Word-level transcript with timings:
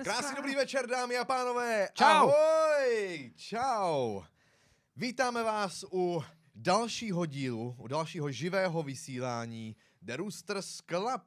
Krásný 0.00 0.36
dobrý 0.36 0.54
večer, 0.54 0.86
dámy 0.86 1.16
a 1.16 1.24
pánové. 1.24 1.88
Čau. 1.94 2.06
Ahoj. 2.06 3.32
Čau. 3.36 4.22
Vítáme 4.96 5.42
vás 5.42 5.84
u 5.92 6.24
dalšího 6.54 7.26
dílu, 7.26 7.76
u 7.78 7.86
dalšího 7.88 8.30
živého 8.30 8.82
vysílání 8.82 9.76
The 10.02 10.16
Roosters 10.16 10.80
Club. 10.88 11.22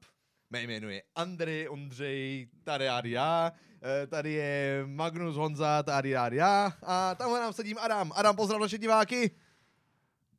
Mé 0.50 0.62
jméno 0.62 0.89
je 0.89 1.04
Andrej, 1.16 1.70
Ondřej, 1.70 2.50
tady 2.64 2.86
já, 2.86 3.02
já, 3.06 3.52
eh, 3.84 4.07
tady 4.07 4.32
je 4.34 4.84
Magnus 4.86 5.36
Honza, 5.36 5.84
tady 5.84 6.10
já, 6.10 6.34
já 6.34 6.74
a 6.84 7.16
tamhle 7.16 7.39
nám 7.39 7.54
sedím 7.54 7.78
Adam. 7.78 8.11
Adam, 8.16 8.36
pozdrav 8.36 8.61
naše 8.61 8.78
diváky. 8.78 9.32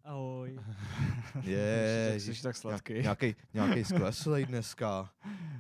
Ahoj. 0.05 0.59
Je, 1.43 2.15
Jsi 2.17 2.43
tak 2.43 2.57
sladký. 2.57 2.93
Nějaký, 2.93 3.37
nějaký 3.55 3.85
skleslej 3.95 4.47
dneska. 4.47 5.11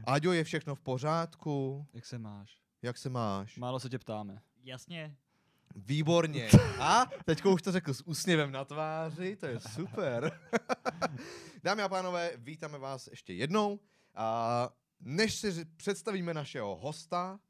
Aďo, 0.04 0.32
je 0.32 0.44
všechno 0.44 0.74
v 0.74 0.80
pořádku? 0.80 1.86
Jak 1.94 2.06
se 2.06 2.18
máš? 2.18 2.60
Jak 2.82 2.98
se 2.98 3.08
máš? 3.08 3.56
Málo 3.56 3.80
se 3.80 3.88
tě 3.88 3.98
ptáme. 3.98 4.42
Jasně. 4.64 5.16
Výborně. 5.76 6.48
A 6.80 7.06
teďko 7.24 7.52
už 7.52 7.62
to 7.62 7.72
řekl 7.72 7.94
s 7.94 8.06
úsměvem 8.06 8.52
na 8.52 8.64
tváři, 8.64 9.36
to 9.36 9.46
je 9.46 9.60
super. 9.60 10.40
Dámy 11.62 11.82
a 11.82 11.88
pánové, 11.88 12.30
vítáme 12.36 12.78
vás 12.78 13.06
ještě 13.06 13.32
jednou. 13.32 13.80
A 14.14 14.68
než 15.00 15.34
si 15.34 15.64
představíme 15.64 16.34
našeho 16.34 16.76
hosta, 16.76 17.40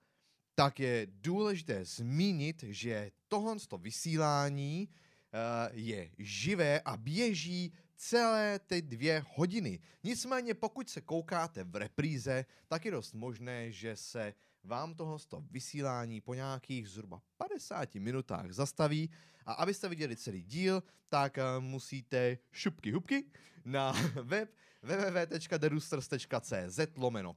tak 0.55 0.80
je 0.80 1.07
důležité 1.11 1.85
zmínit, 1.85 2.65
že 2.69 3.11
tohle 3.29 3.57
vysílání 3.79 4.88
eh, 4.88 5.71
je 5.73 6.11
živé 6.19 6.80
a 6.80 6.97
běží 6.97 7.73
celé 7.97 8.59
ty 8.59 8.83
dvě 8.83 9.25
hodiny. 9.35 9.79
Nicméně 10.05 10.55
pokud 10.55 10.91
se 10.91 11.01
koukáte 11.01 11.65
v 11.65 11.77
repríze, 11.77 12.45
tak 12.69 12.85
je 12.85 12.91
dost 12.91 13.15
možné, 13.15 13.73
že 13.73 13.97
se 13.97 14.35
vám 14.65 14.95
tohle 14.95 15.19
vysílání 15.51 16.21
po 16.21 16.35
nějakých 16.35 16.88
zhruba 16.88 17.23
50 17.37 17.95
minutách 17.95 18.53
zastaví 18.53 19.11
a 19.47 19.53
abyste 19.53 19.88
viděli 19.88 20.16
celý 20.16 20.43
díl, 20.43 20.83
tak 21.09 21.37
uh, 21.37 21.65
musíte 21.65 22.38
šupky 22.53 22.93
hubky 22.93 23.25
na 23.65 23.93
web 24.23 24.51
www.derusters.cz 24.82 26.80
lomeno 26.96 27.37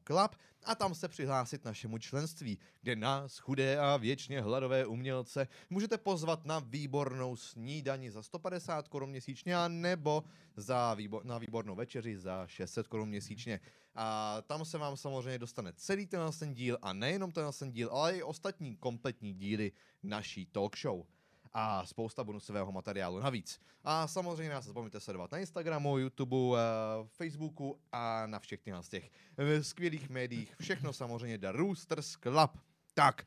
a 0.64 0.76
tam 0.76 0.96
se 0.96 1.08
přihlásit 1.08 1.66
našemu 1.66 1.98
členství, 1.98 2.58
kde 2.82 2.96
nás, 2.96 3.38
chudé 3.40 3.80
a 3.80 3.98
věčně 3.98 4.42
hladové 4.42 4.86
umělce, 4.86 5.48
můžete 5.70 5.98
pozvat 5.98 6.46
na 6.46 6.60
výbornou 6.60 7.36
snídani 7.36 8.12
za 8.12 8.24
150 8.24 8.88
korun 8.88 9.10
měsíčně 9.10 9.56
a 9.56 9.68
nebo 9.68 10.24
za 10.56 10.96
výbo- 10.96 11.24
na 11.24 11.38
výbornou 11.38 11.76
večeři 11.76 12.18
za 12.18 12.48
600 12.48 12.88
korun 12.88 13.10
měsíčně. 13.10 13.60
A 13.96 14.38
tam 14.42 14.66
se 14.66 14.78
vám 14.78 14.98
samozřejmě 14.98 15.40
dostane 15.40 15.74
celý 15.74 16.08
ten 16.08 16.54
díl 16.54 16.78
a 16.82 16.94
nejenom 16.94 17.32
ten 17.32 17.72
díl, 17.72 17.90
ale 17.92 18.18
i 18.18 18.24
ostatní 18.24 18.76
kompletní 18.76 19.34
díly 19.34 19.72
naší 20.04 20.46
talk 20.46 20.78
show 20.78 21.06
a 21.54 21.86
spousta 21.86 22.24
bonusového 22.24 22.72
materiálu 22.72 23.20
navíc. 23.20 23.60
A 23.84 24.08
samozřejmě 24.08 24.50
nás 24.54 24.66
nezapomeňte 24.66 25.00
sledovat 25.00 25.32
na 25.32 25.38
Instagramu, 25.38 25.98
YouTube, 25.98 26.60
eh, 26.60 27.08
Facebooku 27.08 27.80
a 27.92 28.28
na 28.28 28.40
všech 28.40 28.62
těch, 28.62 28.74
z 28.82 28.90
těch 28.90 29.12
eh, 29.38 29.64
skvělých 29.64 30.10
médiích. 30.10 30.56
Všechno 30.62 30.94
samozřejmě 30.94 31.38
The 31.38 31.52
Roosters 31.52 32.16
Club. 32.16 32.52
Tak. 32.94 33.26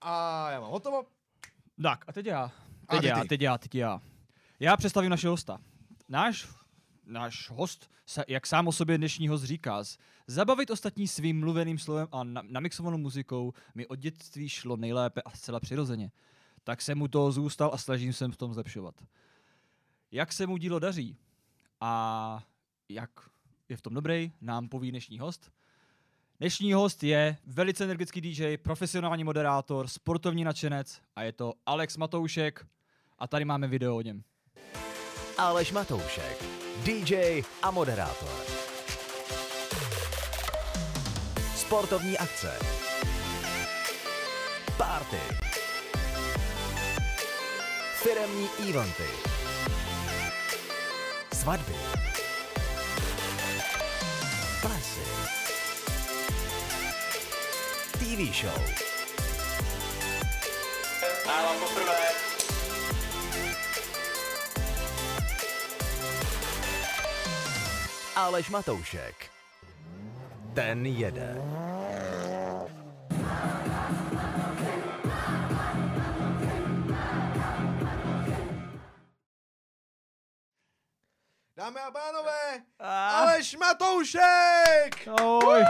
A 0.00 0.50
já 0.50 0.60
mám 0.60 0.70
hotovo. 0.70 1.06
Tak, 1.82 2.04
a 2.08 2.12
teď 2.12 2.26
já. 2.26 2.52
A 2.88 2.96
Teď 2.96 3.04
já, 3.04 3.24
teď 3.24 3.40
já, 3.40 3.58
teď 3.58 3.74
já. 3.74 4.00
Já 4.60 4.76
představím 4.76 5.10
našeho 5.10 5.32
hosta. 5.32 5.58
Náš, 6.08 6.48
náš 7.06 7.50
host, 7.50 7.90
se, 8.06 8.24
jak 8.28 8.46
sám 8.46 8.68
o 8.68 8.72
sobě 8.72 8.98
dnešní 8.98 9.28
host 9.28 9.44
říká, 9.44 9.82
zabavit 10.26 10.70
ostatní 10.70 11.08
svým 11.08 11.40
mluveným 11.40 11.78
slovem 11.78 12.08
a 12.12 12.24
na, 12.24 12.42
namixovanou 12.48 12.98
muzikou 12.98 13.52
mi 13.74 13.86
od 13.86 13.98
dětství 13.98 14.48
šlo 14.48 14.76
nejlépe 14.76 15.22
a 15.22 15.30
zcela 15.30 15.60
přirozeně. 15.60 16.10
Tak 16.70 16.82
jsem 16.82 16.98
mu 16.98 17.08
toho 17.08 17.32
zůstal 17.32 17.70
a 17.74 17.78
snažím 17.78 18.12
se 18.12 18.28
v 18.28 18.36
tom 18.36 18.54
zlepšovat. 18.54 18.94
Jak 20.12 20.32
se 20.32 20.46
mu 20.46 20.56
dílo 20.56 20.78
daří 20.78 21.16
a 21.80 22.42
jak 22.88 23.10
je 23.68 23.76
v 23.76 23.82
tom 23.82 23.94
dobrý, 23.94 24.32
nám 24.40 24.68
poví 24.68 24.90
dnešní 24.90 25.18
host. 25.18 25.50
Dnešní 26.38 26.72
host 26.72 27.02
je 27.02 27.36
velice 27.46 27.84
energický 27.84 28.20
DJ, 28.20 28.56
profesionální 28.56 29.24
moderátor, 29.24 29.88
sportovní 29.88 30.44
nadšenec 30.44 31.00
a 31.16 31.22
je 31.22 31.32
to 31.32 31.52
Alex 31.66 31.96
Matoušek 31.96 32.66
a 33.18 33.26
tady 33.26 33.44
máme 33.44 33.68
video 33.68 33.96
o 33.96 34.00
něm. 34.00 34.22
Aleš 35.38 35.72
Matoušek, 35.72 36.44
DJ 36.84 37.42
a 37.62 37.70
moderátor. 37.70 38.42
Sportovní 41.54 42.18
akce. 42.18 42.58
Party. 44.76 45.49
Firemní 48.02 48.48
eventy. 48.70 49.04
Svatby. 51.32 51.74
Plesy. 54.60 55.00
TV 57.92 58.32
show. 58.34 58.62
Aleš 68.16 68.50
Matoušek. 68.50 69.30
Ten 70.54 70.86
jede. 70.86 71.36
Dámy 81.70 81.80
a 81.80 81.90
pánové, 81.90 82.64
Aleš 82.78 83.56
Matoušek! 83.56 85.08
Ahoj! 85.20 85.62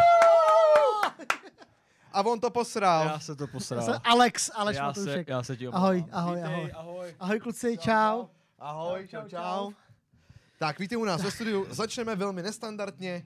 A 2.12 2.22
on 2.26 2.40
to 2.40 2.50
posral. 2.50 3.06
Já 3.06 3.20
se 3.20 3.36
to 3.36 3.42
Já 3.44 3.46
posral. 3.46 3.82
jsem 3.82 3.94
Alex, 4.04 4.50
Aleš 4.54 4.76
já, 4.76 4.94
se, 4.94 5.00
Matoušek. 5.00 5.28
já 5.28 5.42
se 5.42 5.56
ti 5.56 5.66
Ahoj, 5.68 5.96
omlouvám. 5.98 6.18
ahoj, 6.18 6.36
Vítej, 6.36 6.52
ahoj. 6.54 6.72
ahoj. 6.74 7.14
Ahoj 7.20 7.40
kluci, 7.40 7.78
čau. 7.78 8.26
Ahoj, 8.58 9.08
čau, 9.08 9.20
Čau, 9.20 9.28
čau. 9.28 9.38
čau. 9.40 9.72
Tak 10.58 10.78
víte 10.78 10.96
u 10.96 11.04
nás 11.04 11.22
ve 11.22 11.30
studiu, 11.30 11.66
začneme 11.70 12.16
velmi 12.16 12.42
nestandardně. 12.42 13.24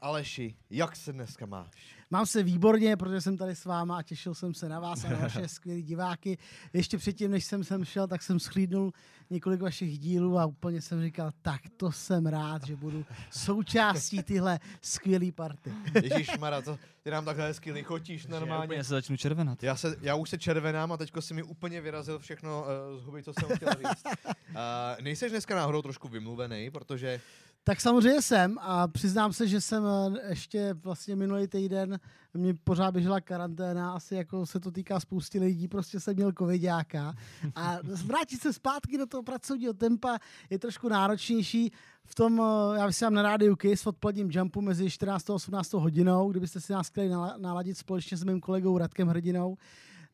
Aleši, 0.00 0.56
jak 0.70 0.96
se 0.96 1.12
dneska 1.12 1.46
máš? 1.46 1.96
Mám 2.12 2.26
se 2.26 2.42
výborně, 2.42 2.96
protože 2.96 3.20
jsem 3.20 3.36
tady 3.36 3.56
s 3.56 3.64
váma 3.64 3.96
a 3.98 4.02
těšil 4.02 4.34
jsem 4.34 4.54
se 4.54 4.68
na 4.68 4.80
vás 4.80 5.04
a 5.04 5.08
na 5.08 5.18
vaše 5.18 5.48
skvělý 5.48 5.82
diváky. 5.82 6.38
Ještě 6.72 6.98
předtím, 6.98 7.30
než 7.30 7.44
jsem 7.44 7.64
sem 7.64 7.84
šel, 7.84 8.06
tak 8.06 8.22
jsem 8.22 8.40
schlídnul 8.40 8.92
několik 9.30 9.60
vašich 9.60 9.98
dílů 9.98 10.38
a 10.38 10.46
úplně 10.46 10.82
jsem 10.82 11.02
říkal, 11.02 11.30
tak 11.42 11.60
to 11.76 11.92
jsem 11.92 12.26
rád, 12.26 12.66
že 12.66 12.76
budu 12.76 13.04
součástí 13.30 14.22
tyhle 14.22 14.58
skvělé 14.82 15.32
party. 15.32 15.72
Ježíš 16.02 16.38
Mara, 16.38 16.62
to, 16.62 16.78
ty 17.02 17.10
nám 17.10 17.24
takhle 17.24 17.46
hezky 17.46 17.72
lichotíš 17.72 18.26
Normálně 18.26 18.50
normálně. 18.50 18.76
já 18.76 18.84
se 18.84 18.94
začnu 18.94 19.16
červenat. 19.16 19.62
Já, 19.62 19.76
se, 19.76 19.96
já 20.00 20.14
už 20.14 20.30
se 20.30 20.38
červenám 20.38 20.92
a 20.92 20.96
teďko 20.96 21.22
si 21.22 21.34
mi 21.34 21.42
úplně 21.42 21.80
vyrazil 21.80 22.18
všechno 22.18 22.64
uh, 22.94 23.00
z 23.00 23.04
huby, 23.04 23.22
co 23.22 23.32
jsem 23.32 23.56
chtěl 23.56 23.68
říct. 23.72 24.04
Uh, 24.04 24.54
nejseš 25.00 25.30
dneska 25.30 25.56
náhodou 25.56 25.82
trošku 25.82 26.08
vymluvený, 26.08 26.70
protože 26.70 27.20
Tak 27.64 27.80
samozřejmě 27.80 28.22
jsem 28.22 28.56
a 28.60 28.88
přiznám 28.88 29.32
se, 29.32 29.48
že 29.48 29.60
jsem 29.60 29.84
eh, 29.86 30.28
ještě 30.28 30.74
vlastně 30.74 31.16
minulý 31.16 31.48
týden, 31.48 32.00
mě 32.34 32.54
pořád 32.54 32.90
běžela 32.90 33.20
karanténa, 33.20 33.92
asi 33.92 34.14
jako 34.14 34.46
se 34.46 34.60
to 34.60 34.70
týká 34.70 35.00
spousty 35.00 35.38
lidí, 35.38 35.68
prostě 35.68 36.00
jsem 36.00 36.14
měl 36.14 36.32
covidáka 36.38 37.14
a 37.54 37.78
vrátit 38.06 38.40
se 38.40 38.52
zpátky 38.52 38.98
do 38.98 39.06
toho 39.06 39.22
pracovního 39.22 39.72
tempa 39.72 40.18
je 40.50 40.58
trošku 40.58 40.88
náročnější. 40.88 41.72
V 42.04 42.14
tom, 42.14 42.42
eh, 42.42 42.78
já 42.78 42.86
vysílám 42.86 43.14
na 43.14 43.22
rádiu 43.22 43.56
Kiss 43.56 43.82
v 43.82 43.86
odpoledním 43.86 44.30
jumpu 44.30 44.60
mezi 44.60 44.90
14 44.90 45.30
a 45.30 45.34
18 45.34 45.72
hodinou, 45.72 46.30
kdybyste 46.30 46.60
si 46.60 46.72
nás 46.72 46.88
chtěli 46.88 47.08
nala- 47.08 47.38
naladit 47.38 47.78
společně 47.78 48.16
s 48.16 48.24
mým 48.24 48.40
kolegou 48.40 48.78
Radkem 48.78 49.08
Hrdinou. 49.08 49.56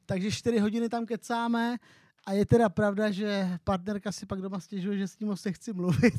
Takže 0.06 0.31
4 0.31 0.58
hodiny 0.58 0.88
tam 0.88 1.06
kecáme 1.06 1.76
a 2.26 2.32
je 2.32 2.46
teda 2.46 2.69
pravda, 2.69 3.11
že 3.11 3.58
partnerka 3.64 4.12
si 4.12 4.26
pak 4.26 4.40
doma 4.40 4.61
stěžuje, 4.61 4.99
že 4.99 5.08
s 5.08 5.19
ním 5.19 5.28
moc 5.28 5.44
nechci 5.44 5.73
mluvit. 5.73 6.14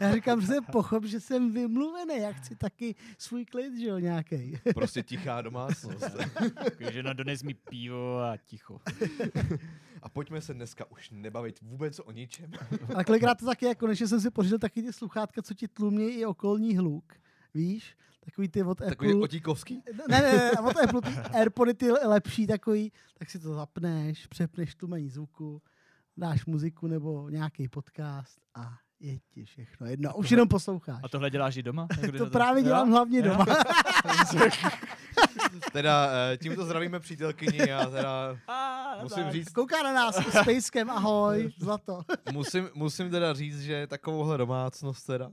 Já 0.00 0.14
říkám, 0.14 0.40
že 0.40 0.46
jsem 0.46 0.64
pochop, 0.64 1.04
že 1.04 1.20
jsem 1.20 1.52
vymluvený, 1.52 2.20
já 2.20 2.32
chci 2.32 2.56
taky 2.56 2.94
svůj 3.18 3.44
klid, 3.44 3.78
že 3.78 3.86
jo, 3.86 3.98
nějaký. 3.98 4.58
prostě 4.74 5.02
tichá 5.02 5.42
domácnost. 5.42 6.16
Žena 6.92 7.12
dones 7.12 7.42
mi 7.42 7.54
pivo 7.54 8.18
a 8.18 8.36
ticho. 8.36 8.80
A 10.02 10.08
pojďme 10.08 10.40
se 10.40 10.54
dneska 10.54 10.90
už 10.90 11.10
nebavit 11.10 11.60
vůbec 11.60 11.98
o 11.98 12.12
ničem. 12.12 12.50
A 12.94 13.04
kolikrát 13.04 13.38
to 13.38 13.46
taky, 13.46 13.66
jako 13.66 13.78
konečně 13.78 14.08
jsem 14.08 14.20
si 14.20 14.30
pořídil 14.30 14.58
taky 14.58 14.82
ty 14.82 14.92
sluchátka, 14.92 15.42
co 15.42 15.54
ti 15.54 15.68
tlumí 15.68 16.08
i 16.08 16.26
okolní 16.26 16.76
hluk. 16.76 17.12
Víš? 17.54 17.96
Takový 18.24 18.48
ty 18.48 18.62
od 18.62 18.78
Takový 18.78 19.10
Apple. 19.10 19.22
otíkovský? 19.22 19.82
Ne, 20.08 20.18
ne, 20.22 20.32
ne, 20.32 20.50
a 20.50 20.60
od 20.62 20.76
Apple 20.76 21.00
ty 21.02 21.08
Airpody 21.38 21.74
ty 21.74 21.90
lepší 21.90 22.46
takový, 22.46 22.92
tak 23.18 23.30
si 23.30 23.38
to 23.38 23.54
zapneš, 23.54 24.26
přepneš 24.26 24.74
tlumení 24.74 25.08
zvuku, 25.10 25.62
dáš 26.16 26.46
muziku 26.46 26.86
nebo 26.86 27.28
nějaký 27.30 27.68
podcast 27.68 28.38
a 28.54 28.72
je 29.00 29.18
ti 29.18 29.44
všechno 29.44 29.86
jedno. 29.86 30.14
Už 30.16 30.30
jenom 30.30 30.48
posloucháš. 30.48 31.00
A 31.04 31.08
tohle 31.08 31.30
děláš 31.30 31.56
i 31.56 31.62
doma? 31.62 31.86
Někdy 32.02 32.18
To 32.18 32.24
za 32.24 32.30
právě 32.30 32.62
dělám 32.62 32.88
Jo? 32.88 32.92
hlavně 32.94 33.18
Jo? 33.18 33.24
doma. 33.24 33.46
teda 35.72 36.08
eh, 36.32 36.36
tímto 36.36 36.64
zdravíme 36.64 37.00
přítelkyni 37.00 37.72
a 37.72 37.86
teda 37.86 38.36
A, 38.48 39.02
musím 39.02 39.30
říct, 39.30 39.48
Kouká 39.52 39.82
na 39.82 39.92
nás 39.92 40.16
s 40.16 40.28
Spackem, 40.42 40.90
ahoj, 40.90 41.52
zlato. 41.58 42.00
musím, 42.32 42.68
musím 42.74 43.10
teda 43.10 43.34
říct, 43.34 43.60
že 43.60 43.86
takovouhle 43.86 44.38
domácnost 44.38 45.06
teda. 45.06 45.30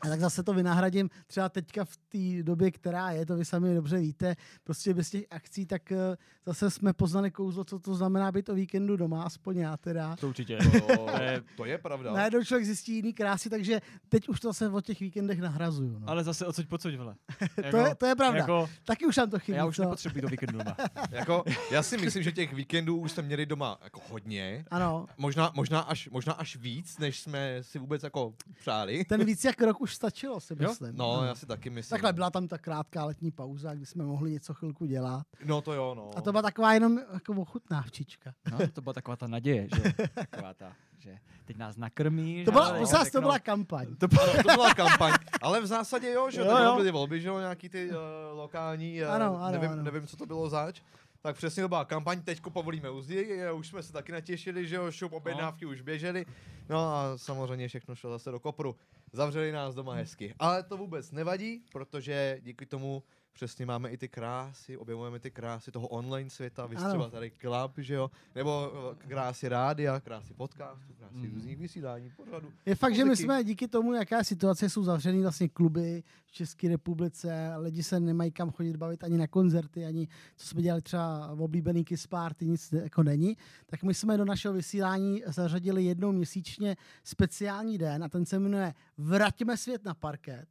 A 0.00 0.08
tak 0.08 0.20
zase 0.20 0.42
to 0.42 0.54
vynahradím 0.54 1.10
třeba 1.26 1.48
teďka 1.48 1.84
v 1.84 1.96
té 1.96 2.42
době, 2.42 2.70
která 2.70 3.10
je, 3.10 3.26
to 3.26 3.36
vy 3.36 3.44
sami 3.44 3.74
dobře 3.74 3.98
víte, 3.98 4.36
prostě 4.64 4.94
bez 4.94 5.10
těch 5.10 5.24
akcí, 5.30 5.66
tak 5.66 5.92
eh, 5.92 6.16
zase 6.46 6.70
jsme 6.70 6.92
poznali 6.92 7.30
kouzlo, 7.30 7.64
co 7.64 7.78
to 7.78 7.94
znamená 7.94 8.32
být 8.32 8.48
o 8.48 8.54
víkendu 8.54 8.96
doma, 8.96 9.22
aspoň 9.22 9.56
já 9.58 9.76
teda. 9.76 10.16
To 10.16 10.28
určitě. 10.28 10.58
To, 10.96 11.22
je- 11.22 11.42
to 11.56 11.64
je 11.64 11.78
pravda. 11.78 12.12
Najednou 12.12 12.44
člověk 12.44 12.64
zjistí 12.66 12.94
jiný 12.94 13.12
krásy, 13.12 13.50
takže 13.50 13.80
teď 14.08 14.28
už 14.28 14.40
to 14.40 14.48
zase 14.48 14.68
o 14.68 14.80
těch 14.80 15.00
víkendech 15.00 15.40
nahrazuju. 15.40 15.98
No. 15.98 16.08
Ale 16.10 16.24
zase 16.24 16.46
odsuď 16.46 16.68
pocud, 16.68 16.94
vole. 16.94 17.14
to, 17.70 17.76
je, 17.76 17.94
to 17.94 18.06
je 18.06 18.14
pravda. 18.14 18.38
Jako, 18.38 18.68
Taky 18.86 19.06
už 19.06 19.16
nám 19.16 19.30
to 19.30 19.38
chybí, 19.38 19.56
já 19.58 19.66
už 19.66 19.76
co? 19.76 19.82
nepotřebuji 19.82 20.20
do 20.22 20.28
víkendu 20.28 20.58
doma. 20.58 20.76
Jako, 21.10 21.44
já 21.70 21.82
si 21.82 21.98
myslím, 21.98 22.22
že 22.22 22.32
těch 22.32 22.52
víkendů 22.52 22.96
už 22.98 23.12
jsme 23.12 23.22
měli 23.22 23.46
doma 23.46 23.78
jako 23.84 24.00
hodně. 24.10 24.64
Ano, 24.70 25.06
Možná, 25.18 25.50
možná, 25.54 25.80
až, 25.80 26.08
možná 26.08 26.32
až 26.32 26.56
víc, 26.56 26.98
než 26.98 27.20
jsme 27.20 27.58
si 27.62 27.78
vůbec 27.78 28.02
jako 28.02 28.34
přáli. 28.60 29.04
ten 29.04 29.24
víc 29.24 29.44
jak 29.44 29.62
rok 29.62 29.80
už 29.80 29.94
stačilo, 29.94 30.40
si 30.40 30.54
Jo? 30.60 30.68
myslím. 30.68 30.96
No, 30.96 31.12
Ano. 31.18 31.26
já 31.26 31.34
si 31.34 31.46
taky 31.46 31.70
myslím. 31.70 31.90
Takhle 31.96 32.12
byla 32.12 32.30
tam 32.30 32.48
ta 32.48 32.58
krátká 32.58 33.04
letní 33.04 33.30
pauza, 33.30 33.74
kdy 33.74 33.86
jsme 33.86 34.04
mohli 34.04 34.30
něco 34.30 34.54
chvilku 34.54 34.86
dělat. 34.86 35.26
No 35.44 35.60
to 35.60 35.72
jo, 35.72 35.94
no. 35.94 36.10
A 36.16 36.20
to 36.20 36.30
byla 36.32 36.42
taková 36.42 36.74
jenom 36.74 36.98
jako 37.12 37.32
ochutnávčička. 37.32 38.32
No, 38.50 38.58
to 38.72 38.80
byla 38.82 38.92
taková 38.92 39.16
ta 39.16 39.26
naděje, 39.26 39.68
že. 39.76 39.92
Taková 40.14 40.54
ta, 40.54 40.72
že 41.06 41.18
teď 41.44 41.56
nás 41.56 41.76
nakrmíš. 41.76 42.44
To 42.44 42.52
byla, 42.52 42.70
prosím 42.70 42.98
vás, 42.98 43.10
to 43.10 43.20
byla 43.20 43.38
kampaň. 43.38 43.86
To 43.96 44.08
Ano, 44.22 44.32
to 44.32 44.42
byla 44.42 44.74
kampaň, 44.84 45.12
ale 45.42 45.60
v 45.60 45.66
zásadě 45.66 46.10
jo, 46.10 46.30
že 46.30 46.40
Jo, 46.40 46.56
jo, 46.58 46.76
byly 46.76 46.90
volby, 46.90 47.20
že 47.20 47.28
jo, 47.28 47.38
nějaký 47.38 47.68
ty 47.68 47.90
uh, 47.90 47.96
lokální, 48.32 49.02
uh, 49.02 49.10
Ano, 49.10 49.42
ano, 49.42 49.52
nevím, 49.52 49.70
ano. 49.70 49.82
nevím, 49.82 50.06
co 50.06 50.16
to 50.16 50.26
bylo 50.26 50.48
zač. 50.48 50.80
Tak 51.22 51.36
přesně 51.36 51.62
to 51.62 51.68
byla 51.68 51.84
kampaň, 51.84 52.22
teďko 52.22 52.50
povolíme 52.50 52.90
uzdy, 52.90 53.40
eh, 53.40 53.52
už 53.52 53.68
jsme 53.68 53.82
se 53.82 53.92
taky 53.92 54.12
natěšili, 54.12 54.66
že 54.66 54.76
jo, 54.76 54.90
šup 54.90 55.12
objednávky 55.12 55.66
už 55.66 55.80
běžely. 55.80 56.26
No 56.68 56.78
a 56.94 57.18
samozřejmě 57.18 57.68
všechno 57.68 57.94
šlo 57.94 58.10
zase 58.10 58.30
do 58.30 58.40
kopru. 58.40 58.76
Zavřeli 59.12 59.52
nás 59.52 59.74
doma 59.74 59.94
hezky. 59.94 60.34
Ale 60.38 60.62
to 60.62 60.76
vůbec 60.76 61.12
nevadí, 61.12 61.64
protože 61.72 62.38
díky 62.42 62.66
tomu 62.66 63.02
přesně 63.36 63.66
máme 63.66 63.90
i 63.90 63.96
ty 63.96 64.08
krásy, 64.08 64.76
objevujeme 64.76 65.18
ty 65.18 65.30
krásy 65.30 65.70
toho 65.70 65.88
online 65.88 66.30
světa, 66.30 66.66
vy 66.66 66.76
třeba 66.76 67.10
tady 67.10 67.32
Club, 67.40 67.72
že 67.78 67.94
jo, 67.94 68.10
nebo 68.34 68.72
eh, 68.92 69.08
krásy 69.08 69.48
rádia, 69.48 70.00
krásy 70.00 70.34
podcastu, 70.34 70.94
krásy 70.98 71.14
Mhm. 71.16 71.34
různých 71.34 71.56
vysílání, 71.58 72.10
pořadu. 72.16 72.52
Je 72.66 72.74
fakt, 72.74 72.94
že 72.94 73.04
my 73.04 73.08
muziky. 73.10 73.24
jsme 73.24 73.44
díky 73.44 73.68
tomu, 73.68 73.92
jaká 73.94 74.24
situace 74.24 74.70
jsou 74.70 74.84
zavřený 74.84 75.22
vlastně 75.22 75.48
kluby 75.48 76.02
v 76.26 76.32
České 76.32 76.68
republice, 76.68 77.52
lidi 77.56 77.82
se 77.82 78.00
nemají 78.00 78.30
kam 78.32 78.50
chodit 78.50 78.76
bavit 78.76 79.04
ani 79.04 79.18
na 79.18 79.26
koncerty, 79.26 79.84
ani 79.86 80.08
co 80.36 80.46
jsme 80.48 80.62
dělali 80.62 80.82
třeba 80.82 81.34
v 81.34 81.42
oblíbený 81.42 81.84
Kiss 81.84 82.06
Party, 82.06 82.46
nic 82.46 82.72
jako 82.72 83.02
není, 83.02 83.36
tak 83.66 83.82
my 83.82 83.94
jsme 83.94 84.16
do 84.16 84.24
našeho 84.24 84.54
vysílání 84.54 85.22
zařadili 85.26 85.84
jednou 85.84 86.12
měsíčně 86.12 86.76
speciální 87.04 87.78
den 87.78 88.04
a 88.04 88.08
ten 88.08 88.26
se 88.26 88.38
jmenuje 88.38 88.74
Vraťme 88.98 89.56
svět 89.56 89.84
na 89.84 89.94
parket. 89.94 90.46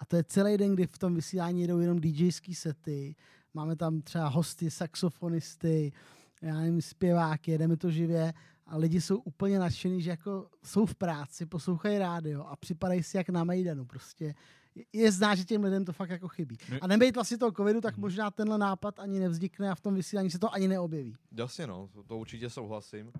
A 0.00 0.04
to 0.06 0.16
je 0.16 0.24
celý 0.24 0.56
den, 0.56 0.74
kdy 0.74 0.86
v 0.86 0.98
tom 0.98 1.14
vysílání 1.14 1.60
jedou 1.60 1.78
jenom 1.78 1.98
DJský 2.00 2.54
sety, 2.54 3.14
máme 3.54 3.76
tam 3.76 4.02
třeba 4.02 4.28
hosty, 4.28 4.70
saxofonisty, 4.70 5.92
já 6.42 6.54
nevím, 6.58 6.82
zpěváky, 6.82 7.50
jedeme 7.50 7.76
to 7.76 7.90
živě 7.90 8.32
a 8.66 8.76
lidi 8.76 9.00
jsou 9.00 9.16
úplně 9.16 9.58
nadšení, 9.58 10.02
že 10.02 10.10
jako 10.10 10.46
jsou 10.64 10.86
v 10.86 10.94
práci, 10.94 11.46
poslouchají 11.46 11.98
rádio 11.98 12.42
a 12.44 12.56
připadají 12.56 13.02
si 13.02 13.16
jak 13.16 13.28
na 13.28 13.44
Mejdanu 13.44 13.84
prostě. 13.84 14.34
Je- 14.74 14.84
Je 14.92 15.12
znát, 15.12 15.34
že 15.34 15.44
těm 15.44 15.64
lidem 15.64 15.84
to 15.84 15.92
fakt 15.92 16.10
jako 16.10 16.28
chybí. 16.28 16.56
A 16.80 16.86
nebejt 16.86 17.14
vlastně 17.14 17.38
toho 17.38 17.52
covidu, 17.52 17.80
tak 17.80 17.96
možná 17.96 18.30
tenhle 18.30 18.58
nápad 18.58 18.98
ani 18.98 19.20
nevznikne 19.20 19.70
a 19.70 19.74
v 19.74 19.80
tom 19.80 19.94
vysílání 19.94 20.30
se 20.30 20.38
to 20.38 20.54
ani 20.54 20.68
neobjeví. 20.68 21.14
Jasně 21.32 21.66
no, 21.66 21.88
to, 21.92 22.02
to 22.02 22.18
určitě 22.18 22.50
souhlasím. 22.50 23.12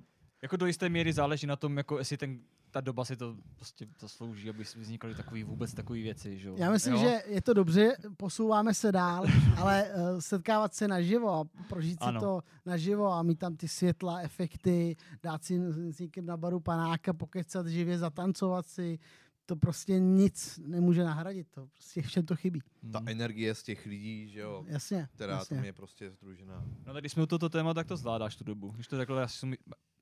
Jako 0.43 0.57
do 0.57 0.67
jisté 0.67 0.89
míry 0.89 1.13
záleží 1.13 1.47
na 1.47 1.57
tom, 1.57 1.77
jako 1.77 1.99
jestli 1.99 2.17
ten, 2.17 2.41
ta 2.71 2.81
doba 2.81 3.05
si 3.05 3.17
to 3.17 3.37
prostě 3.57 3.87
zaslouží, 4.01 4.51
aby 4.51 4.65
vznikaly 4.65 5.15
takový 5.15 5.45
vůbec 5.45 5.75
takové 5.75 5.99
věci, 5.99 6.39
že 6.39 6.49
jo. 6.49 6.55
Já 6.59 6.71
myslím, 6.71 6.95
jo? 6.95 7.01
že 7.01 7.23
je 7.27 7.43
to 7.43 7.55
dobře, 7.55 7.97
posouváme 8.17 8.75
se 8.75 8.93
dál, 8.93 9.25
ale 9.57 9.85
uh, 9.85 10.21
setkávat 10.21 10.75
se 10.75 10.89
naživo 10.89 11.31
a 11.31 11.45
prožít 11.69 11.99
si 12.03 12.09
Ano. 12.09 12.21
to 12.21 12.43
naživo 12.67 13.13
a 13.13 13.23
mít 13.23 13.39
tam 13.39 13.57
ty 13.57 13.69
světla, 13.69 14.21
efekty, 14.21 14.97
dát 15.23 15.45
si 15.45 15.59
s 15.93 15.99
někým 15.99 16.27
na 16.27 16.37
baru 16.37 16.61
panáka, 16.61 17.13
pokecat 17.13 17.67
živě, 17.67 17.99
zatancovat 17.99 18.67
si, 18.67 18.99
to 19.47 19.57
prostě 19.57 19.99
nic 19.99 20.61
nemůže 20.67 21.05
nahradit, 21.05 21.49
to 21.51 21.67
prostě 21.67 22.03
všem 22.03 22.27
to 22.27 22.37
chybí. 22.37 22.61
Hmm. 22.83 22.93
Ta 22.93 23.03
energie 23.07 23.55
z 23.55 23.63
těch 23.63 23.87
lidí, 23.87 24.29
že 24.29 24.41
jo, 24.41 24.65
Jasně, 24.67 25.09
která 25.15 25.35
jasně. 25.35 25.57
tam 25.57 25.65
je 25.65 25.73
prostě 25.73 26.11
združená. 26.11 26.65
No 26.87 26.93
tak 26.93 27.03
když 27.03 27.13
jsme 27.13 27.23
u 27.23 27.27
tohoto 27.27 27.49
téma, 27.49 27.75
tak 27.75 27.87
to 27.87 27.97
zvládáš 27.97 28.37
tu 28.37 28.45
dobu. 28.45 28.69
Když 28.69 28.87
to 28.87 28.97
takhle, 28.97 29.23
asi 29.23 29.47
mi, 29.47 29.57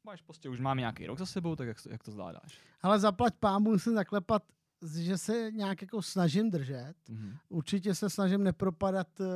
máš 0.09 0.23
prostě, 0.23 0.49
už 0.49 0.61
mám 0.61 0.79
nějaký 0.79 1.07
rok 1.07 1.19
za 1.19 1.27
sebou, 1.27 1.57
tak 1.57 1.69
jak, 1.69 1.83
to- 1.83 1.91
jak 1.91 2.03
to 2.03 2.11
zvládáš? 2.11 2.59
Ale 2.83 2.99
zaplať 2.99 3.35
pámu 3.41 3.71
musím 3.71 3.95
zaklepat, 3.95 4.43
že 5.01 5.19
se 5.19 5.51
nějak 5.53 5.83
jako 5.83 6.03
snažím 6.03 6.51
držet. 6.51 6.95
Mhm. 7.09 7.37
Určitě 7.49 7.95
se 7.95 8.11
snažím 8.11 8.45
nepropadat 8.45 9.21
uh, 9.21 9.27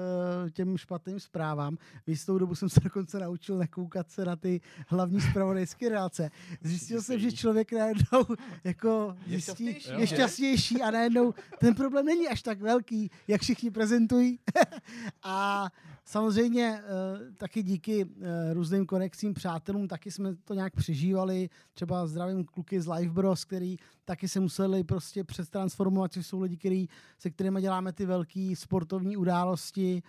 těm 0.50 0.78
špatným 0.78 1.20
zprávám. 1.20 1.76
V 2.06 2.10
jistou 2.10 2.38
dobu 2.38 2.54
jsem 2.54 2.68
se 2.68 2.80
dokonce 2.80 3.18
naučil 3.18 3.58
nekoukat 3.58 4.10
se 4.10 4.24
na 4.24 4.36
ty 4.36 4.60
hlavní 4.88 5.20
zpravodajské 5.20 5.88
relace. 5.88 6.30
Zjistil 6.60 7.02
jsem, 7.02 7.18
že 7.18 7.32
člověk 7.32 7.72
najednou 7.72 8.24
jako 8.64 9.16
Je 9.26 9.40
zjistí, 9.40 9.52
šťastnější, 9.52 10.00
je 10.00 10.06
šťastnější 10.06 10.82
a 10.82 10.90
najednou 10.90 11.34
ten 11.60 11.74
problém 11.74 12.06
není 12.06 12.28
až 12.28 12.42
tak 12.42 12.60
velký, 12.60 13.10
jak 13.28 13.40
všichni 13.40 13.70
prezentují. 13.70 14.38
a 15.22 15.68
samozřejmě 16.04 16.82
uh, 16.82 17.34
taky 17.36 17.62
díky 17.62 18.04
uh, 18.04 18.22
různým 18.52 18.86
konexím 18.86 19.34
přátelům 19.34 19.88
taky 19.88 20.10
jsme 20.10 20.34
to 20.34 20.54
nějak 20.54 20.76
přežívali. 20.76 21.48
Třeba 21.72 22.06
zdravím 22.06 22.44
kluky 22.44 22.80
z 22.80 22.88
Live 22.88 23.12
Bros, 23.12 23.44
který 23.44 23.76
taky 24.04 24.28
se 24.28 24.40
museli 24.40 24.84
prostě 24.84 25.24
přetransformovat, 25.24 26.12
což 26.12 26.26
jsou 26.26 26.40
lidi, 26.40 26.56
který, 26.56 26.88
se 27.18 27.30
kterými 27.30 27.60
děláme 27.60 27.92
ty 27.92 28.06
velké 28.06 28.52
sportovní 28.56 29.16
události, 29.16 30.02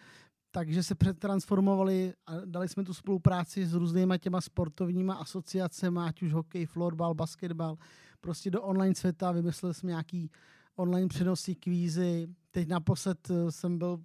takže 0.51 0.83
se 0.83 0.95
přetransformovali 0.95 2.13
a 2.25 2.33
dali 2.45 2.67
jsme 2.67 2.83
tu 2.83 2.93
spolupráci 2.93 3.65
s 3.65 3.73
různýma 3.73 4.17
těma 4.17 4.41
sportovníma 4.41 5.13
asociacemi, 5.13 5.99
ať 6.05 6.21
už 6.21 6.33
hokej, 6.33 6.65
florbal, 6.65 7.13
basketbal, 7.13 7.77
prostě 8.21 8.51
do 8.51 8.61
online 8.61 8.95
světa, 8.95 9.31
vymysleli 9.31 9.73
jsme 9.73 9.89
nějaký 9.89 10.31
online 10.75 11.07
přenosy, 11.07 11.55
kvízy. 11.55 12.27
Teď 12.51 12.67
naposled 12.67 13.29
eh, 13.29 13.51
jsem 13.51 13.77
byl 13.77 13.99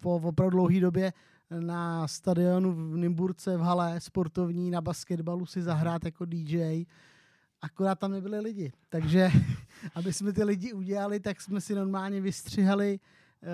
po 0.00 0.14
opravdu 0.14 0.50
dlouhé 0.50 0.80
době 0.80 1.12
na 1.50 2.08
stadionu 2.08 2.72
v 2.72 2.96
Nymburce 2.96 3.56
v 3.56 3.60
hale 3.60 4.00
sportovní 4.00 4.70
na 4.70 4.80
basketbalu 4.80 5.46
si 5.46 5.62
zahrát 5.62 6.04
jako 6.04 6.24
DJ. 6.24 6.84
Akorát 7.60 7.98
tam 7.98 8.12
nebyli 8.12 8.40
lidi. 8.40 8.72
Takže 8.88 9.30
aby 9.94 10.12
jsme 10.12 10.32
ty 10.32 10.44
lidi 10.44 10.72
udělali, 10.72 11.20
tak 11.20 11.40
jsme 11.40 11.60
si 11.60 11.74
normálně 11.74 12.20
vystřihali 12.20 13.00
eh, 13.42 13.48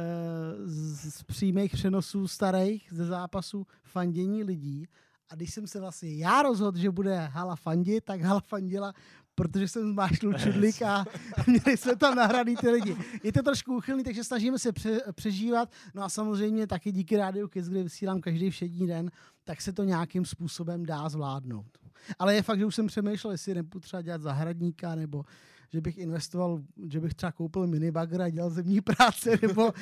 z, 0.67 1.15
z 1.15 1.23
přímých 1.23 1.73
přenosů 1.73 2.29
starých 2.29 2.89
ze 2.93 3.05
zápasů 3.05 3.67
fandění 3.85 4.45
lidí. 4.45 4.89
A 5.29 5.35
když 5.35 5.55
jsem 5.55 5.67
se 5.67 5.81
vlastně 5.81 6.17
já 6.17 6.43
rozhodl, 6.43 6.79
že 6.79 6.91
bude 6.91 7.19
hala 7.19 7.57
fandit, 7.57 8.05
tak 8.05 8.21
hala 8.21 8.41
fandila, 8.41 8.93
protože 9.41 9.69
jsem 9.69 9.93
zmášnul 9.93 10.35
čudlík 10.35 10.83
a 10.83 11.05
měli 11.47 11.77
jsme 11.77 11.97
tam 11.97 12.15
nahraný 12.15 12.57
ty 12.57 12.71
lidi. 12.71 12.97
Je 13.23 13.33
to 13.33 13.43
trošku 13.43 13.77
úchylný, 13.77 14.05
takže 14.05 14.25
snažíme 14.25 14.59
se 14.59 14.73
pře- 14.73 15.01
přežívat. 15.13 15.73
No 15.95 16.03
a 16.03 16.09
samozřejmě 16.09 16.67
taky 16.67 16.93
díky 16.93 17.17
Rádiu 17.17 17.49
Kiss, 17.49 17.69
kde 17.69 17.83
vysílám 17.83 18.21
každý 18.21 18.51
všední 18.51 18.87
den, 18.87 19.11
tak 19.45 19.61
se 19.61 19.73
to 19.73 19.85
nějakým 19.85 20.25
způsobem 20.25 20.87
dá 20.87 21.09
zvládnout. 21.09 21.79
Ale 22.19 22.35
je 22.35 22.43
fakt, 22.43 22.59
že 22.59 22.67
už 22.67 22.75
jsem 22.75 22.87
přemýšlel, 22.87 23.33
jestli 23.33 23.55
nepůjdu 23.55 23.81
třeba 23.81 24.03
dělat 24.03 24.23
zahradníka, 24.23 24.95
nebo 24.95 25.25
že 25.73 25.81
bych 25.81 25.99
investoval, 25.99 26.63
že 26.89 27.01
bych 27.01 27.15
třeba 27.15 27.33
koupil 27.33 27.67
minibagr 27.67 28.23
a 28.23 28.29
dělal 28.29 28.51
zemní 28.51 28.81
práce, 28.81 29.31
nebo 29.43 29.73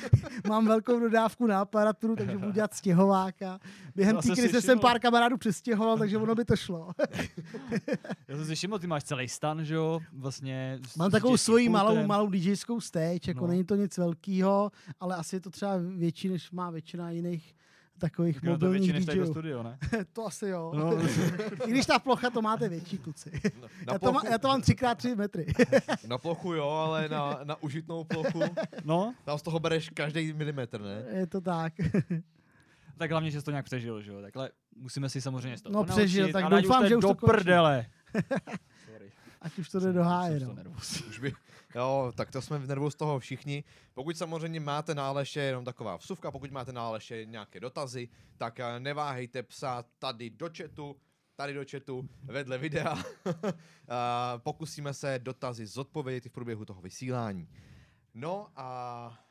mám 0.47 0.67
velkou 0.67 0.99
dodávku 0.99 1.47
na 1.47 1.61
aparaturu, 1.61 2.15
takže 2.15 2.37
budu 2.37 2.51
dělat 2.51 2.73
stěhováka. 2.73 3.59
Během 3.95 4.15
Já 4.15 4.21
té 4.21 4.29
krize 4.35 4.61
jsem 4.61 4.79
pár 4.79 4.99
kamarádů 4.99 5.37
přestěhoval, 5.37 5.97
takže 5.97 6.17
ono 6.17 6.35
by 6.35 6.45
to 6.45 6.55
šlo. 6.55 6.91
Já 8.27 8.35
jsem 8.35 8.45
si 8.45 8.55
všiml, 8.55 8.79
ty 8.79 8.87
máš 8.87 9.03
celý 9.03 9.27
stan, 9.27 9.65
že 9.65 9.75
jo, 9.75 9.99
vlastně. 10.13 10.79
Mám 10.97 11.11
takovou 11.11 11.37
svoji 11.37 11.69
malou, 11.69 12.05
malou 12.07 12.29
DJskou 12.29 12.81
stage, 12.81 13.19
jako 13.27 13.41
No. 13.41 13.47
není 13.47 13.63
to 13.63 13.75
nic 13.75 13.97
velkého, 13.97 14.71
ale 14.99 15.15
asi 15.15 15.35
je 15.35 15.39
to 15.39 15.49
třeba 15.49 15.77
větší, 15.97 16.29
než 16.29 16.51
má 16.51 16.69
většina 16.69 17.11
jiných 17.11 17.55
takových 17.99 18.35
Tak 18.35 18.43
ono 18.43 18.57
to 18.57 18.65
mobilních 18.65 18.91
větší 18.93 19.19
než 19.19 19.29
studio, 19.29 19.63
ne? 19.63 19.77
to 20.13 20.25
asi 20.25 20.47
jo. 20.47 20.71
No. 20.75 20.93
I 21.67 21.71
když 21.71 21.85
ta 21.85 21.99
plocha, 21.99 22.29
to 22.29 22.41
máte 22.41 22.69
větší, 22.69 22.97
kluci. 22.97 23.31
Na, 23.61 23.67
Já 23.93 23.99
to, 23.99 24.11
má, 24.13 24.21
já 24.31 24.37
to 24.37 24.47
mám 24.47 24.61
třikrát 24.61 24.95
tři 24.97 25.15
metry. 25.15 25.45
na 26.07 26.17
plochu 26.17 26.53
jo, 26.53 26.69
ale 26.69 27.09
na, 27.09 27.39
na 27.43 27.63
užitnou 27.63 28.03
plochu, 28.03 28.41
No, 28.83 29.13
tam 29.25 29.37
z 29.37 29.41
toho 29.41 29.59
bereš 29.59 29.89
každý 29.89 30.33
milimetr, 30.33 30.81
ne? 30.81 31.03
je 31.19 31.27
to 31.27 31.41
tak. 31.41 31.73
tak 32.97 33.11
hlavně, 33.11 33.31
že 33.31 33.39
jsi 33.39 33.45
to 33.45 33.51
nějak 33.51 33.65
přežil, 33.65 34.01
že 34.01 34.11
jo, 34.11 34.21
takhle 34.21 34.49
musíme 34.75 35.09
si 35.09 35.21
samozřejmě 35.21 35.57
z 35.57 35.61
toho 35.61 35.73
No, 35.73 35.83
přežil, 35.83 36.31
tak 36.31 36.45
doufám, 36.45 36.81
to 36.83 36.89
že 36.89 36.95
už 36.95 37.01
to 37.01 37.07
do 37.07 37.15
končí. 37.15 37.31
prdele. 37.31 37.85
Sorry. 38.85 39.11
Ať 39.41 39.59
už 39.59 39.69
to 39.69 39.79
jde 39.79 39.93
do 39.93 40.03
háje. 40.03 40.39
Jsem 40.39 40.47
No. 40.47 40.55
to 40.55 40.63
nervózní. 40.63 41.07
Už 41.09 41.19
by, 41.19 41.33
Jo, 41.75 42.11
tak 42.15 42.31
to 42.31 42.41
jsme 42.41 42.59
v 42.59 42.67
nervu 42.67 42.89
z 42.89 42.95
toho 42.95 43.19
všichni. 43.19 43.63
Pokud 43.93 44.17
samozřejmě 44.17 44.59
máte 44.59 44.95
na 44.95 45.07
Aleše 45.07 45.39
jenom 45.39 45.65
taková 45.65 45.97
vsuvka, 45.97 46.31
pokud 46.31 46.51
máte 46.51 46.73
na 46.73 46.87
Aleše 46.87 47.25
nějaké 47.25 47.59
dotazy, 47.59 48.09
tak 48.37 48.59
eh, 48.59 48.79
neváhejte 48.79 49.43
psát 49.43 49.85
tady 49.99 50.29
do 50.29 50.49
chatu, 50.57 50.95
tady 51.35 51.53
do 51.53 51.63
chatu, 51.71 52.09
vedle 52.23 52.57
videa. 52.57 52.95
A 53.89 54.37
Pokusíme 54.43 54.93
se 54.93 55.19
dotazy 55.19 55.65
zodpovědět 55.65 56.29
v 56.29 56.33
průběhu 56.33 56.65
toho 56.65 56.81
vysílání. 56.81 57.49
No 58.13 58.47
a... 58.55 59.28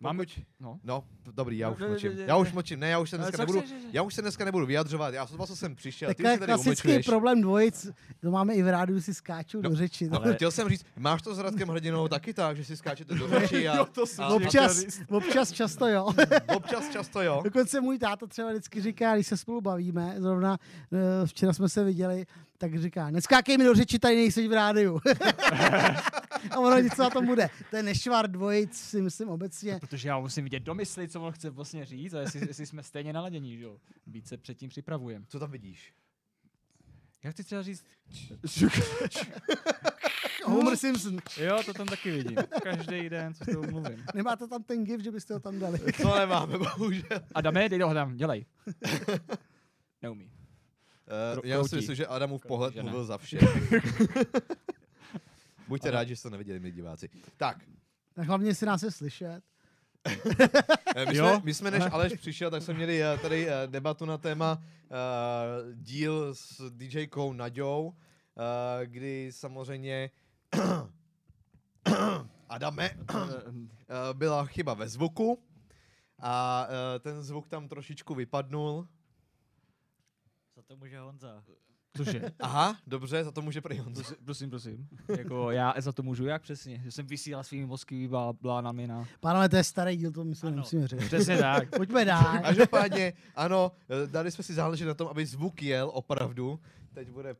Máme... 0.00 0.18
Pokud- 0.26 0.44
No. 0.60 0.78
No, 0.84 1.04
dobrý, 1.32 1.58
já 1.58 1.70
už 1.70 1.78
No, 1.80 1.86
no, 1.86 1.92
mlčím. 1.92 2.10
no, 2.12 2.18
no, 2.18 2.24
Já 2.26 2.36
už 2.36 2.48
no. 2.48 2.54
mlčím, 2.54 2.80
ne, 2.80 2.88
já 2.88 2.98
už 2.98 3.10
se 3.10 3.16
dneska 3.18 3.36
nebudu, 3.38 3.60
chceš, 3.60 3.74
já 3.92 4.02
už 4.02 4.14
se 4.14 4.22
dneska 4.22 4.44
nebudu 4.44 4.66
vyjadřovat, 4.66 5.14
já 5.14 5.26
jsem 5.26 5.38
jsem 5.46 5.74
přišel, 5.76 6.14
ty 6.14 6.22
tady 6.22 6.38
klasický 6.38 6.68
umlčuješ. 6.88 7.06
problém 7.06 7.40
dvojic, 7.40 7.88
to 8.20 8.30
máme 8.30 8.54
i 8.54 8.62
v 8.62 8.68
rádiu, 8.68 9.00
si 9.00 9.14
skáčou 9.14 9.60
No, 9.62 9.70
do 9.70 9.76
řeči. 9.76 10.08
Ale 10.12 10.34
chtěl 10.34 10.50
jsem 10.50 10.68
říct, 10.68 10.86
máš 10.98 11.22
to 11.22 11.34
s 11.34 11.38
Radkem 11.38 11.68
Hrdinou 11.68 12.08
taky 12.08 12.34
tak, 12.34 12.56
že 12.56 12.64
si 12.64 12.76
skáčete 12.76 13.14
do 13.14 13.28
řeči 13.28 13.68
a, 13.68 13.76
Jo, 13.76 13.84
to 13.92 14.04
a, 14.18 14.28
Občas, 14.28 14.84
občas 15.08 15.52
často 15.52 15.86
jo. 15.88 16.08
občas 16.56 16.88
často 16.90 17.22
jo. 17.22 17.40
Dokonce 17.44 17.80
můj 17.80 17.98
táta 17.98 18.26
třeba 18.26 18.50
vždycky 18.50 18.82
říká, 18.82 19.14
když 19.14 19.26
se 19.26 19.36
spolu 19.36 19.60
bavíme, 19.60 20.14
zrovna 20.18 20.58
eh, 20.92 21.26
včera 21.26 21.52
jsme 21.52 21.68
se 21.68 21.84
viděli, 21.84 22.26
tak 22.58 22.78
říká, 22.78 23.10
neskákej 23.10 23.58
mi 23.58 23.64
do 23.64 23.74
řeči, 23.74 23.98
tady 23.98 24.16
nejsi 24.16 24.48
v 24.48 24.52
rádiu. 24.52 25.00
A 26.50 26.58
ono 26.58 26.78
něco 26.78 27.02
na 27.02 27.10
tom 27.10 27.26
bude. 27.26 27.50
To 27.70 27.76
je 27.76 27.82
nešvar 27.82 28.30
dvojic, 28.30 28.76
si 28.76 29.02
myslím 29.02 29.28
obecně. 29.28 29.78
Protože 29.80 30.08
já 30.08 30.18
musím 30.18 30.44
vidět 30.44 30.60
domysly, 30.60 31.08
co 31.08 31.22
on 31.22 31.32
chce 31.32 31.50
vlastně 31.50 31.86
říct 31.86 32.14
a 32.14 32.20
jestli, 32.20 32.48
jestli 32.48 32.66
jsme 32.66 32.82
stejně 32.82 33.12
naladění, 33.12 33.56
že 33.56 33.64
jo. 33.64 33.76
Víc 34.06 34.28
se 34.28 34.36
předtím 34.36 34.70
připravujeme. 34.70 35.24
Co 35.28 35.38
tam 35.38 35.50
vidíš? 35.50 35.92
Já 37.24 37.30
chci 37.30 37.44
třeba 37.44 37.62
říct... 37.62 37.84
Homer 40.44 40.76
Simpson. 40.76 41.18
Jo, 41.36 41.62
to 41.66 41.74
tam 41.74 41.86
taky 41.86 42.10
vidím. 42.10 42.36
Každý 42.62 43.08
den, 43.08 43.34
co 43.34 43.44
s 43.44 43.46
tou 43.52 43.62
mluvím. 43.70 44.04
Nemáte 44.14 44.48
tam 44.48 44.62
ten 44.62 44.84
gif, 44.84 45.00
že 45.00 45.10
byste 45.10 45.34
ho 45.34 45.40
tam 45.40 45.58
dali. 45.58 45.78
To 45.78 46.18
nemáme, 46.18 46.58
bohužel. 46.58 47.20
Adame, 47.34 47.68
dej 47.68 47.80
ho 47.80 47.94
tam, 47.94 48.16
dělej. 48.16 48.46
Neumí. 50.02 50.37
Uh, 51.36 51.40
já 51.44 51.64
si 51.64 51.76
myslím, 51.76 51.96
že 51.96 52.06
Adamův 52.06 52.46
pohled 52.46 52.74
že 52.74 52.82
mluvil 52.82 53.04
za 53.04 53.18
vše. 53.18 53.38
Buďte 55.68 55.88
Ale- 55.88 55.92
rádi, 55.92 56.08
že 56.08 56.16
jste 56.16 56.28
to 56.28 56.30
neviděli, 56.30 56.60
my 56.60 56.72
diváci. 56.72 57.08
Tak, 57.36 57.56
Tak 58.14 58.26
hlavně 58.26 58.54
si 58.54 58.66
nás 58.66 58.82
je 58.82 58.90
slyšet. 58.90 59.40
eh, 60.96 61.06
my, 61.06 61.16
Jo. 61.16 61.28
jsme, 61.28 61.40
my 61.44 61.54
jsme, 61.54 61.70
než 61.70 61.82
Aleš 61.90 62.12
přišel, 62.12 62.50
tak 62.50 62.62
jsme 62.62 62.74
měli 62.74 63.02
eh, 63.02 63.18
tady 63.22 63.48
debatu 63.66 64.04
na 64.04 64.18
téma 64.18 64.58
uh, 64.58 64.64
díl 65.74 66.34
s 66.34 66.70
DJkou 66.70 67.32
Naďou, 67.32 67.86
uh, 67.86 67.94
kdy 68.84 69.28
samozřejmě 69.32 70.10
Adame 72.48 72.90
eh, 72.90 72.96
byla 74.12 74.44
chyba 74.44 74.74
ve 74.74 74.88
zvuku 74.88 75.42
a 76.18 76.66
eh, 76.68 76.98
ten 76.98 77.22
zvuk 77.22 77.48
tam 77.48 77.68
trošičku 77.68 78.14
vypadnul. 78.14 78.88
Za 80.68 80.74
to 80.74 80.76
může 80.76 80.98
Honza. 80.98 81.42
Cože? 81.96 82.22
Aha, 82.40 82.76
dobře, 82.86 83.24
za 83.24 83.30
to 83.30 83.42
může 83.42 83.60
prý 83.60 83.78
Honza. 83.78 84.02
Prosím, 84.02 84.50
prosím, 84.50 84.50
prosím. 84.50 84.88
Jako 85.18 85.50
já 85.50 85.74
za 85.78 85.92
to 85.92 86.02
můžu, 86.02 86.26
jak 86.26 86.42
přesně? 86.42 86.80
Že 86.84 86.90
jsem 86.90 87.06
vysílal 87.06 87.44
svými 87.44 87.66
mozkovými 87.66 88.08
blá- 88.08 88.32
blánami 88.40 88.86
na... 88.86 89.08
Pánové, 89.20 89.48
to 89.48 89.56
je 89.56 89.64
starý 89.64 89.96
díl, 89.96 90.12
to 90.12 90.24
myslím, 90.24 90.46
Ano. 90.48 90.56
nemusíme 90.56 90.86
říct. 90.88 91.04
Přesně 91.06 91.38
tak. 91.38 91.70
Pojďme 91.76 92.04
dál. 92.04 92.38
Každopádně, 92.42 93.12
ano, 93.34 93.72
dali 94.06 94.30
jsme 94.30 94.44
si 94.44 94.54
záležet 94.54 94.86
na 94.86 94.94
tom, 94.94 95.08
aby 95.08 95.26
zvuk 95.26 95.62
jel 95.62 95.90
opravdu. 95.94 96.60
Teď 96.94 97.08
bude 97.10 97.36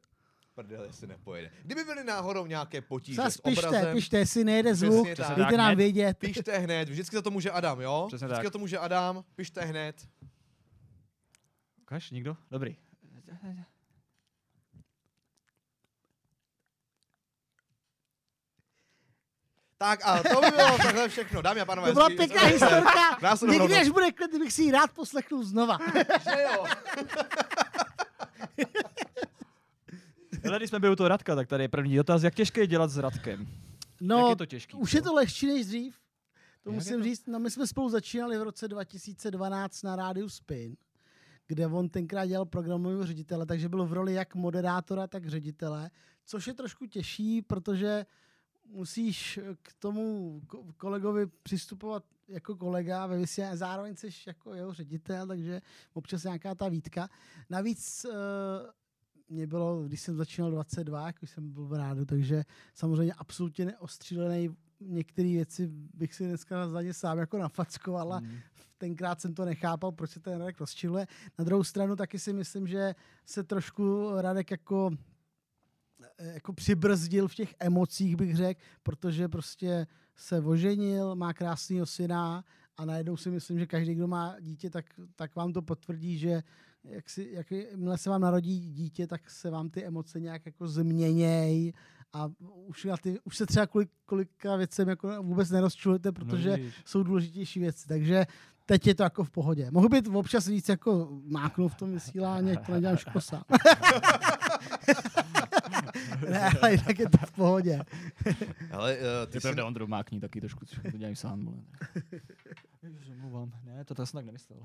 prdel, 0.55 0.83
jestli 0.85 1.07
nepojede. 1.07 1.51
Kdyby 1.63 1.85
byly 1.85 2.05
náhodou 2.05 2.47
nějaké 2.47 2.81
potíže 2.81 3.17
Zas 3.23 3.35
s 3.35 3.41
pište, 3.41 3.67
obrazem, 3.69 3.95
pište, 3.97 4.19
jestli 4.19 4.45
nejde 4.45 4.75
zvuk, 4.75 5.07
dejte 5.37 5.57
nám 5.57 5.67
Hned. 5.67 5.77
vědět. 5.77 6.19
pište 6.19 6.59
hned. 6.59 6.89
Vždycky 6.89 7.17
za 7.17 7.23
to 7.23 7.31
může 7.31 7.51
Adam, 7.51 7.81
jo? 7.81 8.05
Přesně 8.09 8.27
Vždycky 8.27 8.43
tak. 8.43 8.47
za 8.47 8.51
to 8.51 8.59
může 8.59 8.79
Adam, 8.79 9.25
pište 9.35 9.61
hned. 9.65 10.09
Ukaž, 11.83 12.11
nikdo? 12.11 12.37
Dobrý. 12.51 12.77
Tak 19.79 20.01
a 20.05 20.23
to 20.23 20.41
by 20.41 20.51
bylo 20.51 20.77
takhle 20.77 21.09
všechno. 21.09 21.43
Dámy 21.43 21.61
a 21.61 21.65
pánové, 21.65 21.89
To 21.89 21.95
byla 21.95 22.09
pěkná 22.09 22.43
historka. 22.43 23.19
Někdy, 23.51 23.75
až 23.75 23.89
bude 23.89 24.13
klid, 24.13 24.39
bych 24.39 24.53
si 24.53 24.63
ji 24.63 24.71
rád 24.73 24.91
poslechnul 24.93 25.45
znova. 25.45 25.79
Že 26.35 26.43
jo? 26.43 26.65
Ale 30.49 30.59
když 30.59 30.71
jsme 30.71 30.81
byli 30.81 30.93
u 30.93 30.97
toho 30.97 31.09
Radka, 31.09 31.35
tak 31.37 31.49
tady 31.49 31.65
je 31.65 31.69
první 31.69 31.97
dotaz. 31.97 32.23
Jak 32.23 32.35
těžké 32.35 32.61
je 32.61 32.67
dělat 32.67 32.91
s 32.91 32.99
Radkem? 32.99 33.41
Jak 33.41 33.49
No, 34.01 34.29
je 34.31 34.37
to 34.37 34.47
těžký? 34.47 34.77
už 34.77 34.93
je 34.95 35.03
to 35.03 35.15
lehčí 35.15 35.47
než 35.47 35.67
dřív. 35.67 35.97
To 36.65 36.71
Jak 36.71 36.75
musím 36.75 36.97
to? 36.99 37.03
říct. 37.05 37.27
No, 37.27 37.39
my 37.39 37.51
jsme 37.51 37.67
spolu 37.67 37.89
začínali 37.89 38.39
v 38.39 38.43
roce 38.43 38.69
2012 38.69 39.83
na 39.83 39.97
rádiu 39.97 40.29
Spin, 40.29 40.77
kde 41.49 41.67
on 41.67 41.89
tenkrát 41.89 42.27
dělal 42.27 42.47
programového 42.47 43.07
ředitele, 43.07 43.47
takže 43.47 43.69
byl 43.69 43.87
v 43.87 43.93
roli 43.93 44.15
jak 44.15 44.35
moderátora, 44.35 45.07
tak 45.07 45.27
ředitele, 45.27 45.91
což 46.25 46.47
je 46.47 46.55
trošku 46.55 46.87
těžší, 46.87 47.43
protože 47.43 48.07
musíš 48.67 49.39
k 49.63 49.73
tomu 49.79 50.41
ko- 50.47 50.73
kolegovi 50.77 51.27
přistupovat 51.27 52.05
jako 52.29 52.57
kolega 52.57 53.07
ve 53.07 53.19
vysílání, 53.19 53.57
zároveň 53.57 53.97
jsi 53.97 54.09
jako 54.27 54.55
jeho 54.55 54.75
ředitel, 54.75 55.27
takže 55.27 55.61
občas 55.93 56.25
nějaká 56.25 56.55
ta 56.55 56.69
výtka. 56.69 57.09
Navíc 57.51 58.07
uh, 58.09 58.15
mě 59.29 59.47
bylo, 59.47 59.83
když 59.83 60.01
jsem 60.01 60.17
začínal 60.17 60.51
22, 60.51 61.07
jako 61.07 61.27
jsem 61.27 61.53
byl 61.53 61.67
v 61.67 61.73
rádu, 61.73 62.05
takže 62.05 62.45
samozřejmě 62.75 63.13
absolutně 63.13 63.65
neostřílený. 63.65 64.57
Některé 64.81 65.29
věci 65.29 65.67
bych 65.95 66.15
si 66.15 66.25
dneska 66.27 66.69
za 66.69 66.83
ně 66.83 66.95
sám 66.95 67.19
jako 67.19 67.39
nafackoval 67.39 68.13
a 68.13 68.21
Mm. 68.21 68.39
Tenkrát 68.79 69.21
jsem 69.21 69.35
to 69.35 69.45
nechápal, 69.45 69.93
proč 69.93 70.11
se 70.11 70.21
ten 70.21 70.39
Radek 70.39 70.61
rozčiluje. 70.61 71.07
Na 71.39 71.45
druhou 71.45 71.65
stranu 71.65 71.97
taky 71.97 72.19
si 72.19 72.33
myslím, 72.33 72.67
že 72.67 72.95
se 73.25 73.45
trošku 73.45 74.11
Radek 74.17 74.51
jako 74.51 74.91
eh, 76.19 76.35
jako 76.35 76.53
přibrzdil 76.53 77.29
v 77.29 77.35
těch 77.35 77.55
emocích, 77.59 78.17
bych 78.17 78.37
řekl, 78.37 78.61
protože 78.83 79.29
prostě 79.29 79.87
se 80.17 80.41
oženil, 80.41 81.15
má 81.15 81.35
krásného 81.35 81.87
syna 81.87 82.45
a 82.77 82.85
najednou 82.85 83.17
si 83.17 83.31
myslím, 83.31 83.59
že 83.59 83.67
každý, 83.67 83.95
kdo 83.95 84.09
má 84.09 84.37
dítě, 84.41 84.71
tak, 84.71 84.87
tak 85.17 85.37
vám 85.37 85.53
to 85.53 85.63
potvrdí, 85.63 86.19
že 86.19 86.43
jak 86.85 87.11
si, 87.11 87.31
jakmile 87.33 87.99
se 87.99 88.11
vám 88.11 88.21
narodí 88.21 88.73
dítě, 88.73 89.07
tak 89.07 89.31
se 89.31 89.51
vám 89.51 89.71
ty 89.71 89.85
emoce 89.85 90.21
nějak 90.21 90.47
jako 90.47 90.69
změněj 90.69 91.73
a 92.13 92.31
už, 92.67 92.85
na 92.85 92.97
ty, 92.97 93.21
už 93.25 93.37
se 93.37 93.47
třeba 93.47 93.67
kolik, 93.67 93.91
kolika 94.07 94.57
věcem 94.57 94.89
jako 94.89 95.23
vůbec 95.23 95.51
nerozčulujete, 95.51 96.13
protože 96.13 96.57
No, 96.57 96.71
jsou 96.85 97.03
důležitější 97.03 97.61
věci. 97.61 97.89
Takže 97.89 98.27
teď 98.69 98.87
je 98.87 98.95
to 98.95 99.03
jako 99.03 99.25
v 99.25 99.31
pohodě. 99.31 99.71
Mohl 99.71 99.89
být 99.89 100.07
občas 100.07 100.47
víc 100.47 100.69
jako 100.69 101.09
máknout 101.27 101.73
v 101.73 101.75
tom 101.75 101.93
vysílání, 101.93 102.53
ať 102.53 102.67
to 102.67 102.73
nedělám 102.73 102.97
sám. 103.19 103.43
ne, 106.31 106.51
ale 106.63 106.71
jinak 106.71 106.99
je 106.99 107.09
to 107.09 107.19
v 107.27 107.33
pohodě. 107.33 107.83
Ale 108.73 108.97
uh, 108.97 109.03
ty 109.27 109.37
Je 109.37 109.41
jsi... 109.41 109.43
pravda, 109.43 109.67
Ondro 109.67 109.87
mákní 109.87 110.21
taky 110.21 110.41
trošku, 110.41 110.65
to 110.91 110.99
dělám 110.99 111.17
sám. 111.17 111.63
se 113.07 113.13
omlouvám. 113.13 113.53
Ne, 113.65 113.85
to, 113.85 113.95
to 113.95 114.07
jsem 114.07 114.19
tak 114.19 114.27
nemyslel. 114.27 114.59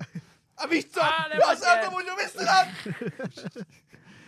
A 0.58 0.68
víš 0.68 0.86
co? 0.86 1.04
A, 1.04 1.28
Já 1.50 1.56
se 1.56 1.66
na 1.66 1.86
to 1.86 1.92
můžu 1.92 2.16
myslet! 2.24 2.68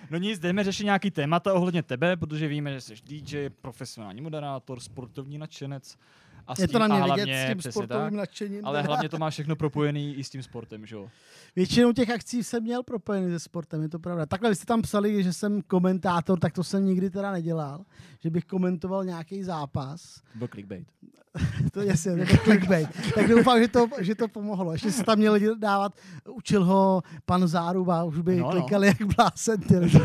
No 0.10 0.18
nic, 0.18 0.40
jdeme 0.40 0.64
řešit 0.64 0.84
nějaký 0.84 1.12
témata 1.12 1.54
ohledně 1.54 1.84
tebe, 1.84 2.18
protože 2.18 2.48
víme, 2.48 2.74
že 2.74 2.82
jsi 2.82 2.96
DJ, 3.06 3.50
profesionální 3.50 4.22
moderátor, 4.22 4.80
sportovní 4.80 5.38
nadšenec. 5.38 5.98
A 6.48 6.56
s 6.56 6.60
Je 6.60 6.68
tím, 6.68 6.74
to 6.74 6.80
na 6.80 6.88
mě 6.88 6.96
vidět 6.96 7.08
hlavně, 7.08 7.44
s 7.44 7.48
tím 7.50 7.58
přesně 7.58 7.72
sportovním 7.72 8.06
tak, 8.10 8.14
nadšením. 8.14 8.62
ale 8.66 8.82
hlavně 8.88 9.10
to 9.10 9.18
má 9.18 9.30
všechno 9.30 9.56
propojený 9.56 10.16
i 10.16 10.24
s 10.24 10.30
tím 10.30 10.44
sportem, 10.44 10.86
že 10.86 10.96
jo? 10.96 11.08
Většinou 11.56 11.92
těch 11.94 12.10
akcí 12.10 12.44
jsem 12.44 12.64
měl 12.64 12.84
propojený 12.84 13.30
se 13.32 13.40
sportem, 13.40 13.82
je 13.82 13.90
to 13.90 14.00
pravda. 14.00 14.26
Takhle 14.26 14.50
vy 14.50 14.56
jste 14.56 14.66
tam 14.66 14.82
psali, 14.82 15.24
že 15.24 15.34
jsem 15.34 15.62
komentátor, 15.62 16.40
tak 16.40 16.54
to 16.54 16.64
jsem 16.64 16.86
nikdy 16.86 17.10
teda 17.10 17.32
nedělal. 17.32 17.86
Že 18.20 18.30
bych 18.30 18.46
komentoval 18.46 19.06
nějaký 19.06 19.44
zápas. 19.44 20.22
Byl 20.36 20.48
clickbait. 20.48 20.88
To 21.72 21.80
je 21.82 21.88
jasně, 21.88 22.12
jako 22.12 22.38
clickbait. 22.44 22.90
Tak 23.16 23.28
doufám, 23.28 23.60
že 23.60 23.68
to, 23.68 23.88
že 24.00 24.16
to 24.16 24.28
pomohlo. 24.28 24.72
Ještě 24.72 24.92
se 24.92 25.04
tam 25.04 25.18
měli 25.18 25.50
dávat, 25.60 25.94
učil 26.36 26.66
ho 26.66 27.02
pan 27.26 27.48
Záruba, 27.48 28.04
už 28.04 28.20
by 28.20 28.36
No, 28.36 28.42
no, 28.42 28.46
no. 28.56 28.62
klikali 28.62 28.88
jak 28.88 28.98
blázen. 29.16 29.62
ty 29.62 29.78
lidi. 29.78 30.00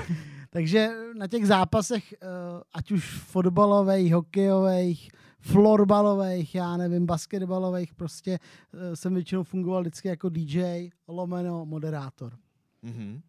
Takže 0.50 0.88
na 1.18 1.26
těch 1.26 1.46
zápasech, 1.46 2.12
eh, 2.12 2.26
ať 2.74 2.92
už 2.92 3.04
fotbalových, 3.14 4.14
hokejových, 4.14 5.10
florbalových, 5.40 6.54
já 6.54 6.76
nevím, 6.76 7.06
basketbalových, 7.06 7.94
prostě 7.94 8.38
eh, 8.74 8.96
jsem 8.96 9.14
většinou 9.14 9.42
fungoval 9.42 9.82
vždycky 9.82 10.08
jako 10.08 10.28
DJ, 10.28 10.88
lomeno, 11.08 11.66
moderátor. 11.66 12.38
Mhm. 12.82 13.20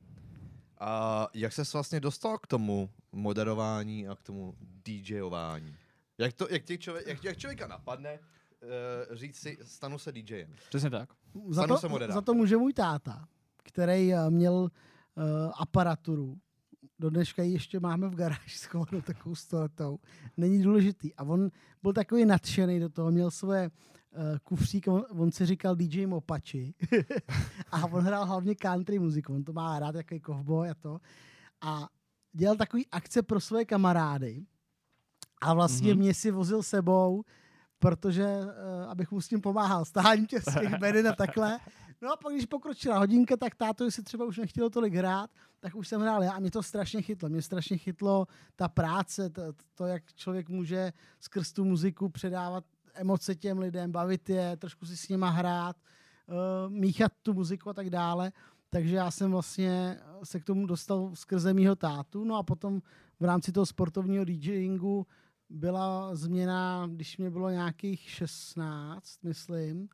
A 0.80 1.28
jak 1.34 1.54
ses 1.54 1.74
vlastně 1.74 2.00
dostal 2.00 2.38
k 2.38 2.48
tomu 2.48 2.90
moderování 3.12 4.08
a 4.08 4.16
k 4.16 4.24
tomu 4.24 4.56
DJování? 4.86 5.76
Jak, 6.18 6.34
to, 6.34 6.48
jak, 6.50 6.64
tě 6.64 6.78
člověk, 6.78 7.08
jak, 7.08 7.24
jak 7.24 7.38
člověka 7.38 7.68
napadne 7.68 8.20
uh, 8.20 9.16
říct 9.16 9.38
si, 9.38 9.58
stanu 9.64 10.00
se 10.00 10.12
DJem? 10.12 10.54
Přesně 10.70 10.90
tak. 10.90 11.10
Za 11.48 11.62
Stanu 11.62 11.76
to, 11.76 11.82
se 11.82 11.88
moderátorem. 11.88 12.16
za 12.16 12.22
to 12.22 12.34
může 12.34 12.58
můj 12.58 12.74
táta, 12.74 13.28
který 13.64 14.14
eh, 14.14 14.30
měl 14.30 14.54
uh, 14.54 14.70
aparaturu 15.58 16.38
do 17.00 17.10
dneška 17.10 17.44
ji 17.44 17.54
ještě 17.54 17.80
máme 17.80 18.10
v 18.10 18.16
garáži 18.16 18.58
schovanou 18.58 19.02
takovou 19.02 19.36
stoletou. 19.36 20.00
Není 20.38 20.64
důležitý. 20.64 21.16
A 21.16 21.24
on 21.24 21.50
byl 21.84 21.94
takový 21.94 22.26
nadšený 22.26 22.80
do 22.80 22.90
toho, 22.90 23.12
měl 23.12 23.32
svoje 23.32 23.70
uh, 23.70 24.38
kufřík, 24.44 24.88
on, 24.88 25.06
on 25.10 25.32
si 25.32 25.46
říkal 25.46 25.76
DJ 25.76 26.06
Mopači. 26.06 26.74
a 27.72 27.86
on 27.86 28.04
hrál 28.04 28.26
hlavně 28.26 28.56
country 28.56 29.00
muziku, 29.00 29.34
on 29.34 29.44
to 29.44 29.54
má 29.54 29.80
rád, 29.80 29.96
jako 29.96 30.20
kovboj 30.20 30.70
a 30.70 30.74
to. 30.74 31.00
A 31.62 31.90
dělal 32.34 32.56
takový 32.56 32.88
akce 32.92 33.22
pro 33.22 33.40
své 33.40 33.66
kamarády. 33.66 34.46
A 35.42 35.54
vlastně 35.54 35.94
mm-hmm. 35.94 35.98
mě 35.98 36.14
si 36.14 36.32
vozil 36.32 36.64
sebou, 36.64 37.24
protože, 37.80 38.26
uh, 38.26 38.90
abych 38.90 39.12
mu 39.12 39.22
s 39.22 39.28
tím 39.28 39.42
pomáhal, 39.42 39.86
stáním 39.86 40.28
těch 40.28 40.44
bedin 40.80 41.08
a 41.08 41.16
takhle. 41.16 41.60
No 42.02 42.12
a 42.12 42.18
pak, 42.18 42.34
když 42.34 42.46
pokročila 42.46 42.98
hodinka, 42.98 43.38
tak 43.38 43.56
táto, 43.56 43.92
si 43.92 44.04
třeba 44.04 44.26
už 44.26 44.38
nechtělo 44.38 44.70
tolik 44.70 44.94
hrát, 44.94 45.30
tak 45.60 45.76
už 45.76 45.88
jsem 45.88 46.02
hrál 46.02 46.24
já 46.24 46.32
a 46.32 46.40
mě 46.40 46.52
to 46.52 46.64
strašně 46.64 47.02
chytlo. 47.02 47.30
Mě 47.30 47.42
strašně 47.42 47.78
chytlo 47.78 48.28
ta 48.56 48.68
práce, 48.68 49.30
to, 49.30 49.42
to 49.76 49.86
jak 49.86 50.14
člověk 50.14 50.50
může 50.50 50.94
skrz 51.20 51.54
tu 51.54 51.66
muziku 51.66 52.10
předávat 52.10 52.64
emoce 52.94 53.36
těm 53.36 53.60
lidem, 53.60 53.92
bavit 53.92 54.30
je, 54.30 54.58
trošku 54.58 54.86
si 54.86 54.98
s 54.98 55.10
nima 55.10 55.30
hrát, 55.30 55.76
uh, 56.28 56.72
míchat 56.72 57.12
tu 57.22 57.34
muziku 57.34 57.70
a 57.70 57.74
tak 57.74 57.90
dále. 57.90 58.32
Takže 58.70 58.96
já 58.96 59.12
jsem 59.12 59.32
vlastně 59.32 60.00
se 60.24 60.40
k 60.40 60.46
tomu 60.46 60.66
dostal 60.66 61.12
skrze 61.14 61.54
mýho 61.54 61.76
tátu. 61.76 62.24
No 62.24 62.36
a 62.36 62.44
potom 62.44 62.82
v 63.20 63.26
rámci 63.26 63.52
toho 63.52 63.66
sportovního 63.66 64.26
DJingu 64.26 65.08
byla 65.50 66.16
změna, 66.16 66.88
když 66.92 67.18
mě 67.18 67.30
bylo 67.30 67.50
nějakých 67.50 68.10
16, 68.10 69.24
myslím, 69.24 69.90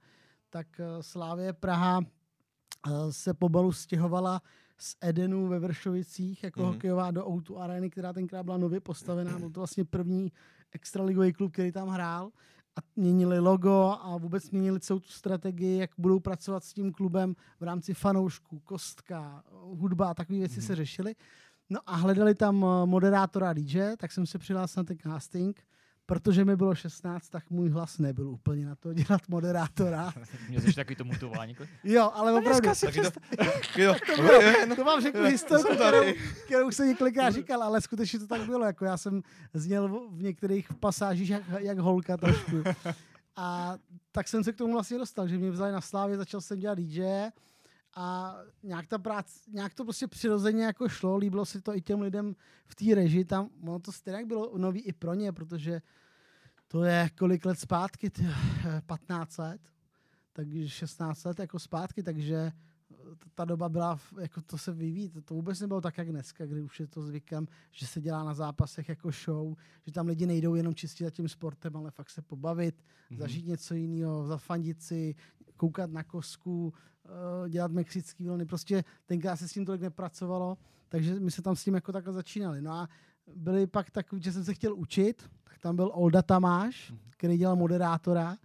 tak 0.49 0.67
eh, 0.79 1.03
Slávě 1.03 1.53
Praha 1.53 2.01
eh, 2.01 2.91
se 3.13 3.33
pobalu 3.33 3.71
stěhovala 3.71 4.41
z 4.77 4.95
Edenu 5.01 5.47
ve 5.47 5.59
Vršovicích 5.59 6.43
jako 6.43 6.59
mm-hmm. 6.59 6.73
hokejová 6.73 7.11
do 7.11 7.29
Outu 7.29 7.57
Areny, 7.57 7.89
která 7.89 8.13
tenkrát 8.13 8.43
byla 8.43 8.57
nově 8.57 8.79
postavená. 8.79 9.39
Byl 9.39 9.49
to 9.49 9.59
vlastně 9.59 9.85
první 9.85 10.31
extraligový 10.71 11.33
klub, 11.33 11.51
který 11.51 11.71
tam 11.71 11.87
hrál 11.87 12.31
a 12.75 12.79
měnili 12.95 13.39
logo 13.39 13.97
a 14.01 14.17
vůbec 14.17 14.51
měnili 14.51 14.79
celou 14.79 14.99
tu 14.99 15.09
strategii, 15.09 15.77
jak 15.79 15.91
budou 15.97 16.19
pracovat 16.19 16.63
s 16.63 16.73
tím 16.73 16.91
klubem 16.91 17.35
v 17.59 17.63
rámci 17.63 17.93
fanoušků, 17.93 18.59
kostka, 18.59 19.43
hudba 19.51 20.09
a 20.09 20.13
takové 20.13 20.39
věci 20.39 20.59
mm-hmm. 20.59 20.65
se 20.67 20.75
řešily. 20.75 21.15
No 21.69 21.79
a 21.85 21.95
hledali 21.95 22.35
tam 22.35 22.65
eh, 22.65 22.85
moderátora 22.85 23.53
DJ, 23.53 23.81
tak 23.97 24.11
jsem 24.11 24.25
se 24.25 24.37
přihlásil 24.37 24.79
na 24.79 24.83
ten 24.83 24.97
casting 24.97 25.63
protože 26.07 26.45
mi 26.45 26.55
bylo 26.55 26.75
16, 26.75 27.29
tak 27.29 27.49
můj 27.49 27.69
hlas 27.69 27.97
nebyl 27.97 28.29
úplně 28.29 28.65
na 28.65 28.75
to 28.75 28.93
dělat 28.93 29.21
moderátora. 29.27 30.13
Měl 30.49 30.61
jsi 30.61 30.73
takový 30.73 30.95
to 30.95 31.03
mutování? 31.03 31.55
jo, 31.83 32.11
ale 32.13 32.33
opravdu. 32.33 32.75
Si 32.75 32.87
přest... 32.87 33.13
to, 33.13 33.43
jo, 33.81 33.95
to, 34.15 34.21
bylo, 34.21 34.75
to 34.75 34.83
vám 34.83 35.01
řeknu 35.01 35.23
historii, 35.23 35.75
kterou, 35.75 36.03
kterou 36.45 36.71
jsem 36.71 36.87
několikrát 36.87 37.29
říkal, 37.29 37.63
ale 37.63 37.81
skutečně 37.81 38.19
to 38.19 38.27
tak 38.27 38.41
bylo. 38.41 38.65
Jako 38.65 38.85
já 38.85 38.97
jsem 38.97 39.21
zněl 39.53 40.07
v 40.11 40.21
některých 40.21 40.73
pasážích 40.73 41.29
jak, 41.29 41.43
jak 41.59 41.77
holka 41.77 42.17
trošku. 42.17 42.63
A 43.35 43.77
tak 44.11 44.27
jsem 44.27 44.43
se 44.43 44.53
k 44.53 44.57
tomu 44.57 44.73
vlastně 44.73 44.97
dostal, 44.97 45.27
že 45.27 45.37
mě 45.37 45.51
vzali 45.51 45.71
na 45.71 45.81
slávě, 45.81 46.17
začal 46.17 46.41
jsem 46.41 46.59
dělat 46.59 46.77
DJ 46.79 47.03
a 47.99 48.37
nějak 48.63 48.87
ta 48.87 48.97
práce, 48.97 49.39
nějak 49.47 49.73
to 49.73 49.83
prostě 49.83 50.07
přirozeně 50.07 50.65
jako 50.65 50.89
šlo, 50.89 51.17
líbilo 51.17 51.45
se 51.45 51.61
to 51.61 51.75
i 51.75 51.81
těm 51.81 52.01
lidem 52.01 52.35
v 52.65 52.75
té 52.75 52.95
režii, 52.95 53.25
tam, 53.25 53.49
ono 53.63 53.79
to 53.79 53.91
stejně 53.91 54.25
bylo 54.25 54.57
nový 54.57 54.81
i 54.81 54.93
pro 54.93 55.13
ně, 55.13 55.31
protože 55.31 55.81
to 56.67 56.83
je 56.83 57.09
kolik 57.17 57.45
let 57.45 57.59
zpátky, 57.59 58.09
ty, 58.09 58.27
15 58.85 59.37
let, 59.37 59.61
takže 60.33 60.69
16 60.69 61.23
let 61.23 61.39
jako 61.39 61.59
zpátky, 61.59 62.03
takže 62.03 62.51
ta 63.35 63.45
doba 63.45 63.69
byla, 63.69 63.99
jako 64.19 64.41
to 64.41 64.57
se 64.57 64.71
vyvíjí, 64.71 65.09
to, 65.09 65.21
to 65.21 65.33
vůbec 65.33 65.59
nebylo 65.59 65.81
tak, 65.81 65.97
jak 65.97 66.09
dneska, 66.09 66.45
kdy 66.45 66.61
už 66.61 66.79
je 66.79 66.87
to 66.87 67.01
zvykem, 67.01 67.47
že 67.71 67.87
se 67.87 68.01
dělá 68.01 68.23
na 68.23 68.33
zápasech 68.33 68.89
jako 68.89 69.11
show, 69.11 69.55
že 69.85 69.91
tam 69.91 70.07
lidi 70.07 70.25
nejdou 70.25 70.55
jenom 70.55 70.75
čistě 70.75 71.03
za 71.03 71.11
tím 71.11 71.29
sportem, 71.29 71.77
ale 71.77 71.91
fakt 71.91 72.09
se 72.09 72.21
pobavit, 72.21 72.75
mm-hmm. 72.75 73.17
zažít 73.17 73.45
něco 73.47 73.73
jiného, 73.73 74.27
zafandit 74.27 74.81
si, 74.81 75.15
koukat 75.57 75.91
na 75.91 76.03
kosku, 76.03 76.73
uh, 77.43 77.49
dělat 77.49 77.71
mexický 77.71 78.27
vlny. 78.27 78.45
Prostě 78.45 78.83
tenkrát 79.05 79.35
se 79.35 79.47
s 79.47 79.53
tím 79.53 79.65
tolik 79.65 79.81
nepracovalo, 79.81 80.57
takže 80.89 81.19
my 81.19 81.31
se 81.31 81.41
tam 81.41 81.55
s 81.55 81.63
tím 81.63 81.75
jako 81.75 81.91
takhle 81.91 82.13
začínali. 82.13 82.61
No 82.61 82.71
a 82.71 82.89
byli 83.35 83.67
pak 83.67 83.91
takový, 83.91 84.21
že 84.21 84.31
jsem 84.31 84.43
se 84.43 84.53
chtěl 84.53 84.75
učit, 84.75 85.29
tak 85.43 85.59
tam 85.59 85.75
byl 85.75 85.91
Olda 85.93 86.21
Tamáš, 86.21 86.91
mhm. 86.91 86.99
který 87.09 87.37
dělal 87.37 87.55
moderátora, 87.55 88.37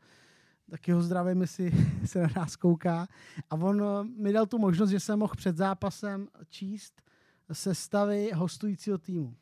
tak 0.70 0.88
jeho 0.88 1.02
zdravím, 1.02 1.40
jestli 1.40 1.72
se 2.04 2.22
na 2.22 2.28
nás 2.36 2.56
kouká. 2.56 3.08
A 3.50 3.54
on 3.54 3.82
eh, 3.82 4.22
mi 4.22 4.32
dal 4.32 4.46
tu 4.46 4.58
možnost, 4.58 4.90
že 4.90 5.00
jsem 5.00 5.18
mohl 5.18 5.34
před 5.36 5.56
zápasem 5.56 6.28
číst 6.48 7.02
sestavy 7.52 8.30
hostujícího 8.34 8.98
týmu 8.98 9.36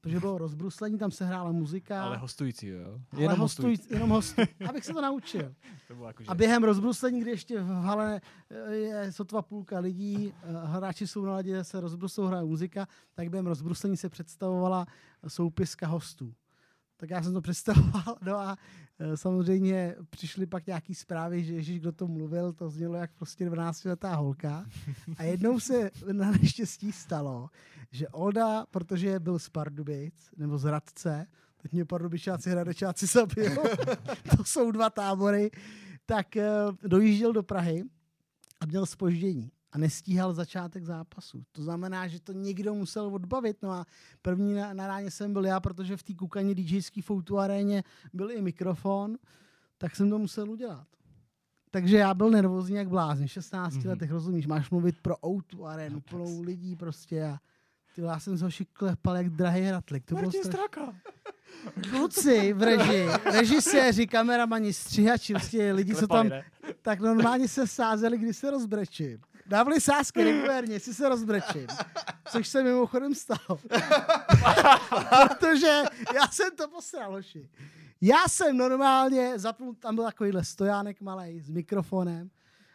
protože 0.00 0.20
bylo 0.20 0.38
rozbruslení, 0.38 0.98
tam 0.98 1.10
se 1.10 1.24
hrála 1.24 1.52
muzika. 1.52 2.04
Ale 2.04 2.16
hostující, 2.16 2.66
jo? 2.66 3.00
Ale 3.12 3.22
jenom 3.22 3.38
hostující. 3.38 3.88
Jenom 3.90 4.10
hostu, 4.10 4.42
abych 4.68 4.84
se 4.84 4.92
to 4.92 5.00
naučil. 5.00 5.54
to 5.88 5.94
bylo 5.94 6.06
jako, 6.06 6.22
že... 6.22 6.28
A 6.28 6.34
během 6.34 6.64
rozbruslení, 6.64 7.20
kdy 7.20 7.30
ještě 7.30 7.60
v 7.60 7.66
hale 7.66 8.20
eh, 8.50 8.74
je 8.74 9.12
sotva 9.12 9.42
půlka 9.42 9.78
lidí, 9.78 10.32
eh, 10.42 10.46
hráči 10.66 11.06
jsou 11.06 11.24
na 11.24 11.34
ledě, 11.34 11.64
se 11.64 11.80
rozbruslou, 11.80 12.26
hraje 12.26 12.44
muzika, 12.44 12.86
tak 13.14 13.30
během 13.30 13.46
rozbruslení 13.46 13.96
se 13.96 14.08
představovala 14.08 14.86
soupiska 15.28 15.86
hostů. 15.86 16.34
Tak 17.00 17.10
já 17.10 17.22
jsem 17.22 17.32
to 17.32 17.40
představoval, 17.48 18.16
no 18.22 18.36
a 18.36 18.56
eh, 18.98 19.16
samozřejmě 19.16 19.96
přišly 20.10 20.46
pak 20.46 20.66
nějaký 20.66 20.94
zprávy, 20.94 21.44
že 21.44 21.54
Ježíš, 21.54 21.80
kdo 21.80 21.92
to 21.92 22.08
mluvil, 22.08 22.52
to 22.52 22.70
znělo 22.70 22.94
jak 22.94 23.10
prostě 23.12 23.50
12-letá 23.50 24.14
holka. 24.14 24.66
A 25.16 25.22
jednou 25.22 25.60
se 25.60 25.90
na 26.12 26.30
neštěstí 26.30 26.92
stalo, 26.92 27.50
že 27.90 28.08
Olda, 28.08 28.66
protože 28.70 29.20
byl 29.20 29.38
z 29.38 29.48
Pardubic, 29.48 30.14
nebo 30.36 30.58
z 30.58 30.64
Radce, 30.64 31.26
teď 31.62 31.72
mě 31.72 31.84
pardubičáci 31.84 32.50
hradečáci 32.50 33.06
zabijou, 33.06 33.62
to 34.36 34.44
jsou 34.44 34.70
dva 34.70 34.90
tábory, 34.90 35.50
tak 36.06 36.26
uh, 36.36 36.76
dojížděl 36.88 37.32
do 37.32 37.42
Prahy 37.42 37.84
a 38.60 38.66
měl 38.66 38.86
spoždění 38.86 39.50
a 39.72 39.78
nestíhal 39.78 40.32
začátek 40.32 40.84
zápasu. 40.84 41.44
To 41.52 41.62
znamená, 41.62 42.08
že 42.08 42.20
to 42.20 42.32
někdo 42.32 42.74
musel 42.74 43.06
odbavit. 43.14 43.56
No 43.62 43.70
a 43.70 43.86
první 44.22 44.54
na, 44.54 44.74
na 44.74 44.86
ráně 44.86 45.10
jsem 45.10 45.32
byl 45.32 45.46
já, 45.46 45.60
protože 45.60 45.96
v 45.96 46.02
té 46.02 46.14
kukaní 46.14 46.54
DJský 46.54 47.02
foutu 47.02 47.38
aréně 47.38 47.84
byl 48.12 48.30
i 48.30 48.42
mikrofon, 48.42 49.18
tak 49.78 49.96
jsem 49.96 50.10
to 50.10 50.18
musel 50.18 50.50
udělat. 50.50 50.86
Takže 51.70 51.96
já 51.96 52.14
byl 52.14 52.30
nervózní 52.30 52.76
jak 52.76 52.88
blázen. 52.88 53.28
16 53.28 53.74
mm-hmm. 53.74 53.88
letech, 53.88 54.10
rozumíš, 54.10 54.46
máš 54.46 54.70
mluvit 54.70 55.00
pro 55.02 55.16
Outu 55.26 55.66
arénu, 55.66 56.00
plnou 56.00 56.42
lidí 56.42 56.76
prostě 56.76 57.24
a 57.24 57.38
ty 57.94 58.02
já 58.02 58.20
jsem 58.20 58.38
se 58.38 58.64
klepal 58.72 59.16
jak 59.16 59.30
drahý 59.30 59.60
hratlik. 59.62 60.04
To 60.04 60.14
Martin 60.14 60.30
bylo 60.30 60.44
Straka. 60.44 60.94
Kluci 61.90 62.52
v 62.52 62.62
režii, 62.62 63.08
režiséři, 63.24 64.06
kameramani, 64.06 64.72
stříhači, 64.72 65.32
prostě 65.32 65.72
lidi, 65.72 65.94
co 65.94 66.06
tam, 66.06 66.30
tak 66.82 67.00
normálně 67.00 67.48
se 67.48 67.66
sázeli, 67.66 68.18
když 68.18 68.36
se 68.36 68.50
rozbrečím. 68.50 69.18
Dávali 69.48 69.80
sázky 69.80 70.24
regulérně, 70.24 70.80
si 70.80 70.94
se 70.94 71.08
rozbrečím. 71.08 71.66
Což 72.30 72.48
se 72.48 72.62
mimochodem 72.62 73.14
stalo. 73.14 73.58
Protože 75.28 75.82
já 76.14 76.28
jsem 76.30 76.56
to 76.56 76.68
posral, 76.68 77.12
hoši. 77.12 77.50
Já 78.00 78.28
jsem 78.28 78.56
normálně 78.56 79.38
zapnul, 79.38 79.74
tam 79.74 79.94
byl 79.94 80.04
takovýhle 80.04 80.44
stojánek 80.44 81.00
malý 81.00 81.40
s 81.40 81.50
mikrofonem. 81.50 82.30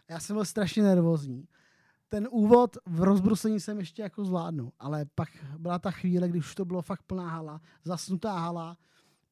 Já 0.09 0.19
jsem 0.19 0.35
byl 0.35 0.45
strašně 0.45 0.83
nervózní 0.83 1.47
ten 2.13 2.27
úvod 2.31 2.77
v 2.85 3.03
rozbruslení 3.03 3.59
jsem 3.59 3.79
ještě 3.79 4.01
jako 4.01 4.25
zvládnu, 4.25 4.73
ale 4.79 5.05
pak 5.15 5.29
byla 5.57 5.79
ta 5.79 5.91
chvíle, 5.91 6.29
když 6.29 6.45
už 6.45 6.55
to 6.55 6.65
bylo 6.65 6.81
fakt 6.81 7.01
plná 7.01 7.29
hala, 7.29 7.61
zasnutá 7.83 8.39
hala, 8.39 8.77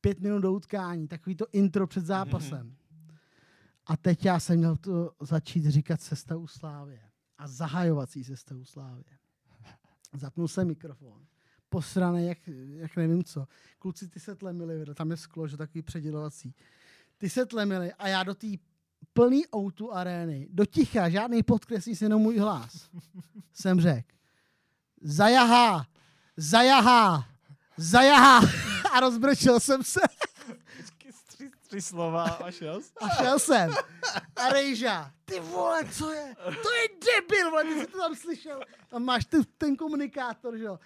pět 0.02 0.20
minut 0.20 0.40
do 0.40 0.54
utkání, 0.54 1.08
takový 1.08 1.36
to 1.36 1.46
intro 1.52 1.88
před 1.88 2.06
zápasem. 2.06 2.76
A 3.86 3.98
teď 3.98 4.26
já 4.26 4.40
jsem 4.40 4.58
měl 4.58 4.76
to 4.76 5.12
začít 5.20 5.66
říkat 5.66 6.02
sestavu 6.02 6.48
Slávě 6.48 7.11
a 7.42 7.48
zahajovací 7.48 8.24
sestavu 8.24 8.66
Slávě. 8.66 9.04
Zapnul 10.18 10.48
jsem 10.48 10.68
mikrofon. 10.68 11.26
Posraný, 11.70 12.28
jak, 12.28 12.38
jak 12.76 12.96
nevím 12.96 13.24
co. 13.24 13.48
Kluci, 13.80 14.08
ty 14.08 14.20
se 14.20 14.36
tlemili, 14.36 14.86
tam 14.96 15.12
je 15.12 15.18
sklo, 15.18 15.48
že 15.48 15.58
takový 15.58 15.82
předělovací. 15.82 16.56
Ty 17.18 17.30
se 17.30 17.46
tlemili 17.46 17.94
a 17.94 18.08
já 18.08 18.24
do 18.24 18.36
té 18.36 18.48
plný 19.14 19.44
outu 19.56 19.94
arény, 19.94 20.48
do 20.52 20.66
ticha, 20.66 21.10
žádný 21.10 21.44
podkreslí 21.44 21.96
se 21.96 22.06
jenom 22.06 22.22
můj 22.22 22.38
hlas, 22.38 22.90
jsem 23.54 23.82
řekl, 23.82 24.08
zajahá, 25.02 25.88
zajahá, 26.38 27.26
zajahá 27.78 28.42
a 28.94 29.00
rozbrečil 29.00 29.60
jsem 29.60 29.84
se. 29.84 30.02
Tři, 31.72 31.82
slova 31.82 32.24
a 32.24 32.52
šel 32.52 32.82
A 33.02 33.10
šel 33.24 33.40
jsem. 33.40 33.72
A 34.36 34.50
Rejža, 34.50 35.12
ty 35.26 35.40
vole, 35.40 35.80
co 35.92 36.12
je? 36.12 36.36
To 36.46 36.72
je 36.72 36.88
debil, 37.06 37.50
vole, 37.50 37.64
ty 37.64 37.80
jsi 37.80 37.88
to 37.88 37.98
tam 37.98 38.16
slyšel. 38.16 38.60
Tam 38.90 39.04
máš 39.04 39.26
ty, 39.26 39.38
ten 39.58 39.76
komunikátor, 39.76 40.58
že 40.58 40.64
jo 40.64 40.80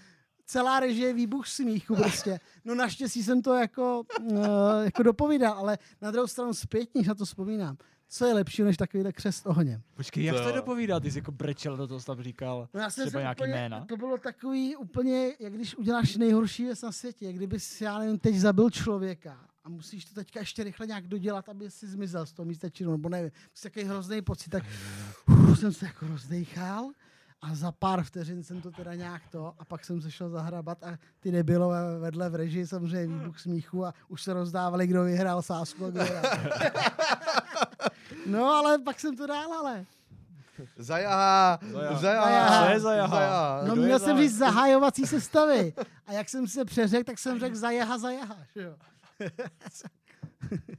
celá 0.45 0.79
režie 0.79 1.13
výbuch 1.13 1.47
smíchu 1.47 1.95
prostě. 1.95 2.39
No 2.65 2.75
naštěstí 2.75 3.23
jsem 3.23 3.41
to 3.41 3.53
jako, 3.53 4.03
uh, 4.21 4.45
jako 4.83 5.03
dopovídal, 5.03 5.53
ale 5.53 5.77
na 6.01 6.11
druhou 6.11 6.27
stranu 6.27 6.53
zpětně, 6.53 7.01
na 7.07 7.15
to 7.15 7.25
vzpomínám 7.25 7.77
co 8.09 8.25
je 8.25 8.33
lepší 8.33 8.63
než 8.63 8.77
takovýhle 8.77 9.11
křest 9.13 9.45
ohněm. 9.47 9.81
Počkej, 9.93 10.23
jak 10.23 10.35
To- 10.35 10.43
to 10.43 10.51
dopovídá? 10.51 10.99
Ty 10.99 11.11
jsi 11.11 11.17
jako 11.17 11.31
brečel 11.31 11.77
do 11.77 11.87
toho, 11.87 11.99
jsi 11.99 12.05
tam 12.05 12.21
říkal. 12.23 12.67
No 12.73 12.79
já 12.79 12.89
jsem 12.89 13.07
Třeba 13.07 13.21
nějaký 13.21 13.39
úplně, 13.41 13.53
jména? 13.53 13.85
To 13.85 13.97
bylo 13.97 14.17
takový 14.17 14.75
úplně, 14.75 15.31
jak 15.39 15.53
když 15.53 15.75
uděláš 15.75 16.15
nejhorší 16.15 16.63
věc 16.63 16.81
na 16.81 16.91
světě, 16.91 17.25
jak 17.25 17.35
kdybys, 17.35 17.81
já 17.81 17.99
nevím, 17.99 18.19
teď 18.19 18.35
zabil 18.35 18.69
člověka 18.69 19.47
a 19.65 19.69
musíš 19.69 20.05
to 20.05 20.15
teďka 20.15 20.39
ještě 20.39 20.63
rychle 20.63 20.87
nějak 20.87 21.07
dodělat, 21.07 21.49
aby 21.49 21.71
si 21.71 21.87
zmizel 21.87 22.25
z 22.25 22.31
toho 22.33 22.45
místa 22.45 22.69
činu, 22.69 22.91
nebo 22.91 23.09
nevím, 23.09 23.31
prostě 23.51 23.69
takový 23.69 23.85
hrozný 23.85 24.21
pocit, 24.21 24.49
tak 24.49 24.63
uf, 25.27 25.59
jsem 25.59 25.73
se 25.73 25.85
jako 25.85 26.07
rozdejchal 26.07 26.89
a 27.41 27.55
za 27.55 27.71
pár 27.71 28.03
vteřin 28.03 28.43
jsem 28.43 28.61
to 28.61 28.71
teda 28.71 28.93
nějak 28.95 29.21
to 29.31 29.53
a 29.59 29.65
pak 29.65 29.85
jsem 29.85 30.01
se 30.01 30.11
šel 30.11 30.29
zahrabat 30.29 30.83
a 30.83 30.97
ty 31.19 31.31
debilové 31.31 31.99
vedle 31.99 32.29
v 32.29 32.35
režii 32.35 32.67
samozřejmě 32.67 33.17
výbuch 33.19 33.39
smíchu 33.39 33.85
a 33.85 33.93
už 34.07 34.23
se 34.23 34.33
rozdávali, 34.33 34.87
kdo 34.87 35.03
vyhrál 35.03 35.41
sásku 35.41 35.85
a 35.85 35.89
kdo 35.89 36.03
vyhrál. 36.03 36.23
No 38.25 38.45
ale 38.45 38.79
pak 38.79 38.99
jsem 38.99 39.15
to 39.17 39.27
dál, 39.27 39.53
ale. 39.53 39.85
Zajaha, 40.77 41.59
Zajaha. 41.71 41.97
zajaha, 41.99 42.65
Co 42.65 42.71
je 42.71 42.79
zajaha? 42.79 43.61
No 43.67 43.73
Kdo 43.73 43.81
je 43.81 43.85
měl 43.87 43.99
jsem 43.99 44.17
říct 44.17 44.37
zahajovací 44.37 45.05
sestavy. 45.07 45.73
A 46.07 46.13
jak 46.13 46.29
jsem 46.29 46.47
se 46.47 46.65
přeřekl, 46.65 47.03
tak 47.03 47.19
jsem 47.19 47.39
řekl 47.39 47.55
zajaha, 47.55 47.97
zajaha. 47.97 48.37
že 48.55 48.61
jo. 48.61 48.75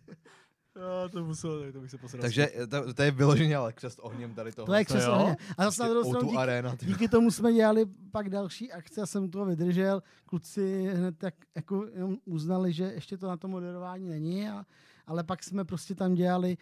Jo, 0.76 1.08
to 1.12 1.24
muselo, 1.24 1.72
to 1.72 1.80
bych 1.80 1.90
se 1.90 1.98
posral. 1.98 2.20
Takže 2.22 2.48
to, 2.70 2.94
to 2.94 3.02
je 3.02 3.10
vyloženě 3.10 3.56
ale 3.56 3.72
křest 3.72 3.98
ohněm 4.02 4.34
tady 4.34 4.52
toho. 4.52 4.66
To 4.66 4.74
je 4.74 4.84
křes 4.84 5.04
jo? 5.04 5.12
ohně. 5.12 5.36
A 5.58 5.64
zase 5.64 5.82
na 5.82 5.88
druhou 5.88 6.06
O 6.06 6.10
stranu 6.10 6.28
díky, 6.28 6.38
arena. 6.38 6.76
ty- 6.76 6.86
díky 6.86 7.08
tomu 7.08 7.30
jsme 7.30 7.52
dělali 7.52 7.86
pak 8.10 8.30
další 8.30 8.72
akce 8.72 9.02
a 9.02 9.06
jsem 9.06 9.30
toho 9.30 9.44
vydržel. 9.44 10.02
Kluci 10.26 10.86
hned 10.94 11.18
tak 11.18 11.34
jako 11.54 11.86
jenom 11.92 12.16
uznali, 12.24 12.72
že 12.72 12.84
ještě 12.84 13.16
to 13.16 13.28
na 13.28 13.36
to 13.36 13.48
moderování 13.48 14.08
není, 14.08 14.48
a, 14.48 14.66
ale 15.06 15.24
pak 15.24 15.42
jsme 15.44 15.64
prostě 15.64 15.94
tam 15.94 16.14
dělali 16.14 16.56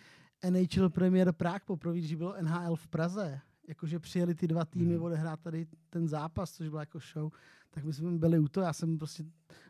NHL 0.51 0.91
Premier 0.91 1.33
Prague 1.33 1.61
poprvé, 1.67 1.99
když 1.99 2.15
bylo 2.15 2.35
NHL 2.43 2.77
v 2.77 2.87
Praze. 2.89 3.41
Jakože 3.69 3.99
přijeli 3.99 4.35
ty 4.35 4.47
dva 4.47 4.65
týmy 4.65 4.95
Mhm. 4.95 5.03
odehrát 5.03 5.41
tady 5.41 5.67
ten 5.91 6.09
zápas, 6.09 6.53
což 6.53 6.69
byla 6.69 6.81
jako 6.83 6.99
show, 7.13 7.33
tak 7.71 7.85
my 7.85 7.93
jsme 7.93 8.11
byli 8.11 8.39
u 8.39 8.49
toho. 8.49 8.65
Já 8.67 8.73
jsem 8.73 8.99
prostě 8.99 9.25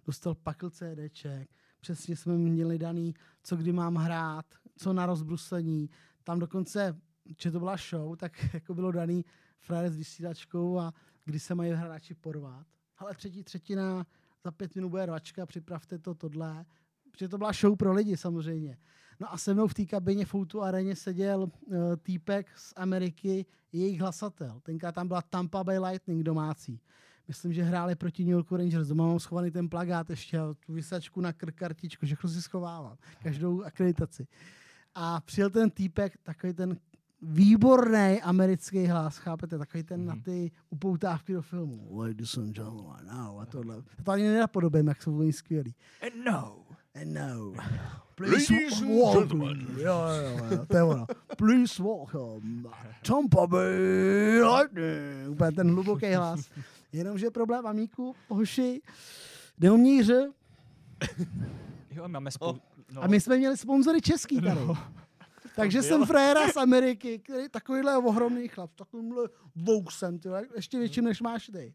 dostal 0.06 0.34
pakl 0.34 0.70
CDček, 0.70 1.48
přesně 1.84 2.16
jsme 2.16 2.38
měli 2.38 2.78
daný, 2.78 3.14
co 3.42 3.56
kdy 3.56 3.72
mám 3.72 3.94
hrát, 3.94 4.46
co 4.76 4.92
na 4.92 5.06
rozbrusení. 5.06 5.90
Tam 6.22 6.38
dokonce, 6.38 6.96
že 7.38 7.50
to 7.50 7.58
byla 7.58 7.76
show, 7.90 8.16
tak 8.16 8.32
jako 8.54 8.74
bylo 8.74 8.92
daný 8.92 9.24
frajer 9.60 9.90
s 9.90 9.96
vysílačkou 9.96 10.78
a 10.78 10.94
kdy 11.24 11.40
se 11.40 11.54
mají 11.54 11.72
hráči 11.72 12.14
porvat. 12.14 12.66
Ale 12.98 13.14
třetí 13.14 13.44
třetina, 13.44 14.06
za 14.44 14.50
pět 14.50 14.74
minut 14.74 14.88
bude 14.88 15.06
rvačka, 15.06 15.46
připravte 15.46 15.98
to, 15.98 16.14
tohle. 16.14 16.64
Protože 17.10 17.28
to 17.28 17.38
byla 17.38 17.52
show 17.52 17.76
pro 17.76 17.92
lidi 17.92 18.16
samozřejmě. 18.16 18.78
No 19.20 19.32
a 19.32 19.38
se 19.38 19.54
mnou 19.54 19.66
v 19.66 19.74
té 19.74 19.86
kabině 19.86 20.26
v 20.26 20.34
Outu 20.34 20.62
areně 20.62 20.96
seděl 20.96 21.42
uh, 21.42 21.50
týpek 22.02 22.58
z 22.58 22.72
Ameriky, 22.76 23.46
jejich 23.72 24.00
hlasatel. 24.00 24.60
Tenkrát 24.62 24.94
tam 24.94 25.08
byla 25.08 25.22
Tampa 25.22 25.64
Bay 25.64 25.78
Lightning 25.78 26.22
domácí. 26.22 26.80
Myslím, 27.28 27.52
že 27.52 27.62
hráli 27.62 27.94
proti 27.94 28.24
New 28.24 28.32
York 28.32 28.52
Rangers. 28.52 28.88
Doma 28.88 29.06
mám 29.06 29.18
schovaný 29.20 29.50
ten 29.50 29.68
plagát 29.68 30.10
ještě, 30.10 30.38
tu 30.66 30.72
vysačku 30.72 31.20
na 31.20 31.32
krk, 31.32 31.54
kartičku, 31.54 32.06
všechno 32.06 32.30
si 32.30 32.42
schovávám. 32.42 32.96
Každou 33.22 33.62
akreditaci. 33.62 34.26
A 34.94 35.20
přijel 35.20 35.50
ten 35.50 35.70
týpek, 35.70 36.12
takový 36.22 36.52
ten 36.54 36.76
výborný 37.22 38.22
americký 38.22 38.86
hlas, 38.86 39.16
chápete, 39.16 39.58
takový 39.58 39.82
ten 39.82 40.06
na 40.06 40.14
Mhm. 40.14 40.22
ty 40.22 40.50
upoutávky 40.70 41.32
do 41.32 41.42
filmu. 41.42 41.98
Ladies 41.98 42.36
and 42.36 42.54
gentlemen, 42.56 43.06
now 43.06 43.40
a 43.40 43.46
tohle. 43.46 43.76
To 44.04 44.10
ani 44.10 44.22
nenapodobím, 44.28 44.88
jak 44.88 45.02
jsou 45.02 45.18
oni 45.18 45.32
skvělí. 45.32 45.74
And 46.02 46.24
no. 46.24 46.56
And 47.02 47.12
now, 47.12 47.56
Ladies 48.20 48.50
and 48.50 48.88
welcome. 48.88 49.54
Jo, 49.82 49.82
jo, 49.82 50.46
jo, 50.50 50.66
to 50.66 50.76
je 50.76 50.82
ono. 50.82 51.06
Please 51.36 51.82
welcome 51.82 52.70
Tampa 53.06 53.46
Bay 53.46 54.42
Lightning. 54.42 55.30
Úplně 55.30 55.52
ten 55.52 55.70
hluboký 55.70 56.12
hlas. 56.14 56.50
Jenomže 56.94 57.30
problém, 57.30 57.66
amíku, 57.66 58.16
hoši, 58.28 58.82
neumí 59.58 60.00
hře. 60.00 60.32
Jo, 61.90 62.08
máme 62.08 62.30
spolu... 62.30 62.60
No. 62.92 63.02
A 63.02 63.06
my 63.06 63.20
jsme 63.20 63.36
měli 63.36 63.56
sponzory 63.56 64.00
český 64.00 64.40
tady. 64.40 64.60
Takže 65.56 65.82
jsem 65.82 66.06
fréra 66.06 66.48
z 66.48 66.56
Ameriky, 66.56 67.18
který 67.18 67.48
takovýhle 67.48 67.96
ohromný 67.96 68.48
chlap, 68.48 68.70
takovýmhle 68.74 69.28
vousem, 69.56 70.18
ty, 70.18 70.28
vole, 70.28 70.42
ještě 70.56 70.78
větší 70.78 71.00
než 71.00 71.20
máš 71.20 71.46
ty. 71.46 71.74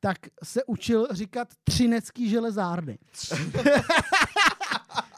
Tak 0.00 0.18
se 0.42 0.64
učil 0.64 1.08
říkat 1.10 1.48
třinecký 1.64 2.28
železárny. 2.28 2.98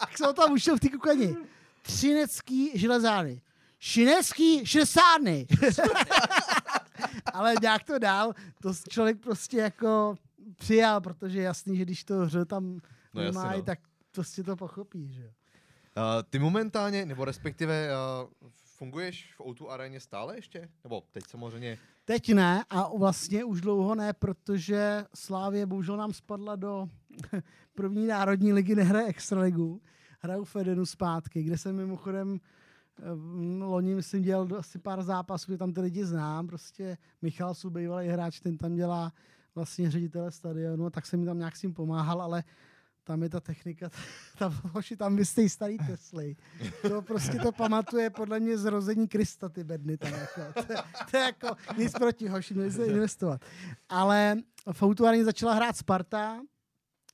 tak 0.01 0.19
jsem 0.19 0.35
tam 0.35 0.53
učil 0.53 0.77
v 0.77 0.81
té 0.81 0.89
kukani. 0.89 1.37
Třinecký 1.83 2.79
železárny. 2.79 3.43
Šinecký 3.79 4.67
šesárny. 4.67 5.47
Ale 7.33 7.55
nějak 7.63 7.85
to 7.85 7.99
dál, 7.99 8.33
to 8.63 8.73
člověk 8.89 9.21
prostě 9.21 9.57
jako 9.57 10.15
přijal, 10.57 11.01
protože 11.01 11.39
je 11.39 11.45
jasný, 11.45 11.77
že 11.77 11.83
když 11.83 12.05
to 12.05 12.15
hře 12.15 12.45
tam 12.45 12.81
No 13.15 13.23
jasně, 13.23 13.57
no. 13.57 13.63
tak 13.63 13.79
prostě 14.11 14.43
to 14.43 14.57
pochopí, 14.57 15.13
že 15.13 15.23
jo. 15.23 15.31
Uh, 15.97 16.05
ty 16.31 16.39
momentálně, 16.39 17.07
nebo 17.07 17.25
respektive 17.25 17.89
uh, 17.89 18.49
funguješ 18.77 19.35
v 19.35 19.41
O2 19.41 19.69
aréně 19.69 20.01
stále 20.01 20.37
ještě? 20.37 20.69
Nebo 20.85 21.03
teď 21.13 21.25
samozřejmě 21.29 21.79
Teď 22.05 22.35
ne 22.35 22.65
a 22.71 22.89
vlastně 22.97 23.45
už 23.45 23.61
dlouho 23.61 23.95
ne, 23.95 24.13
protože 24.13 25.05
Slávě 25.15 25.67
bohužel 25.67 25.97
nám 25.97 26.13
spadla 26.13 26.57
do 26.57 26.89
první 27.75 28.07
národní 28.07 28.53
ligy, 28.53 28.75
nehraje 28.75 29.07
extraligu. 29.07 29.81
Hraju 30.21 30.45
v 30.45 30.57
Edenu 30.57 30.87
zpátky, 30.87 31.43
kde 31.43 31.59
jsem 31.59 31.77
mimochodem 31.77 32.41
eh, 32.43 32.60
loni, 33.59 33.95
myslím, 33.95 34.23
dělal 34.23 34.49
asi 34.59 34.79
pár 34.79 35.03
zápasů, 35.03 35.47
kde 35.51 35.59
tam 35.59 35.73
ty 35.73 35.81
lidi 35.81 36.05
znám. 36.05 36.47
Prostě 36.47 36.99
Michal 37.23 37.55
Su, 37.55 37.71
bývalý 37.71 38.09
hráč, 38.09 38.41
ten 38.41 38.59
tam 38.59 38.75
dělá 38.75 39.13
vlastně 39.55 39.91
ředitele 39.91 40.31
stadionu, 40.31 40.91
tak 40.91 41.07
jsem 41.07 41.21
mi 41.21 41.27
tam 41.27 41.39
nějak 41.39 41.57
s 41.57 41.61
tím 41.61 41.75
pomáhal, 41.75 42.23
ale 42.23 42.45
tam 43.05 43.23
je 43.23 43.29
ta 43.29 43.41
technika, 43.41 43.91
tam 44.39 44.61
hoši 44.73 44.97
tam 44.97 45.17
vystej 45.17 45.49
starý 45.49 45.79
Tesly. 45.79 46.37
To 46.83 47.03
prostě 47.03 47.39
to 47.39 47.53
pamatuje 47.53 48.11
podle 48.11 48.41
mě 48.41 48.59
zrození 48.59 49.09
Krista 49.09 49.49
ty 49.49 49.65
bedny 49.65 49.97
tam 49.99 50.13
jako. 50.13 50.41
To, 50.67 50.73
je- 50.73 50.79
to 51.11 51.17
je 51.17 51.23
jako 51.23 51.49
nic 51.79 51.93
proti 51.93 52.29
hoši, 52.29 52.55
se 52.71 52.87
investovat. 52.87 53.41
Ale 53.89 54.37
v 54.73 54.83
Outuareně 54.83 55.25
začala 55.25 55.55
hrát 55.55 55.77
Sparta, 55.77 56.41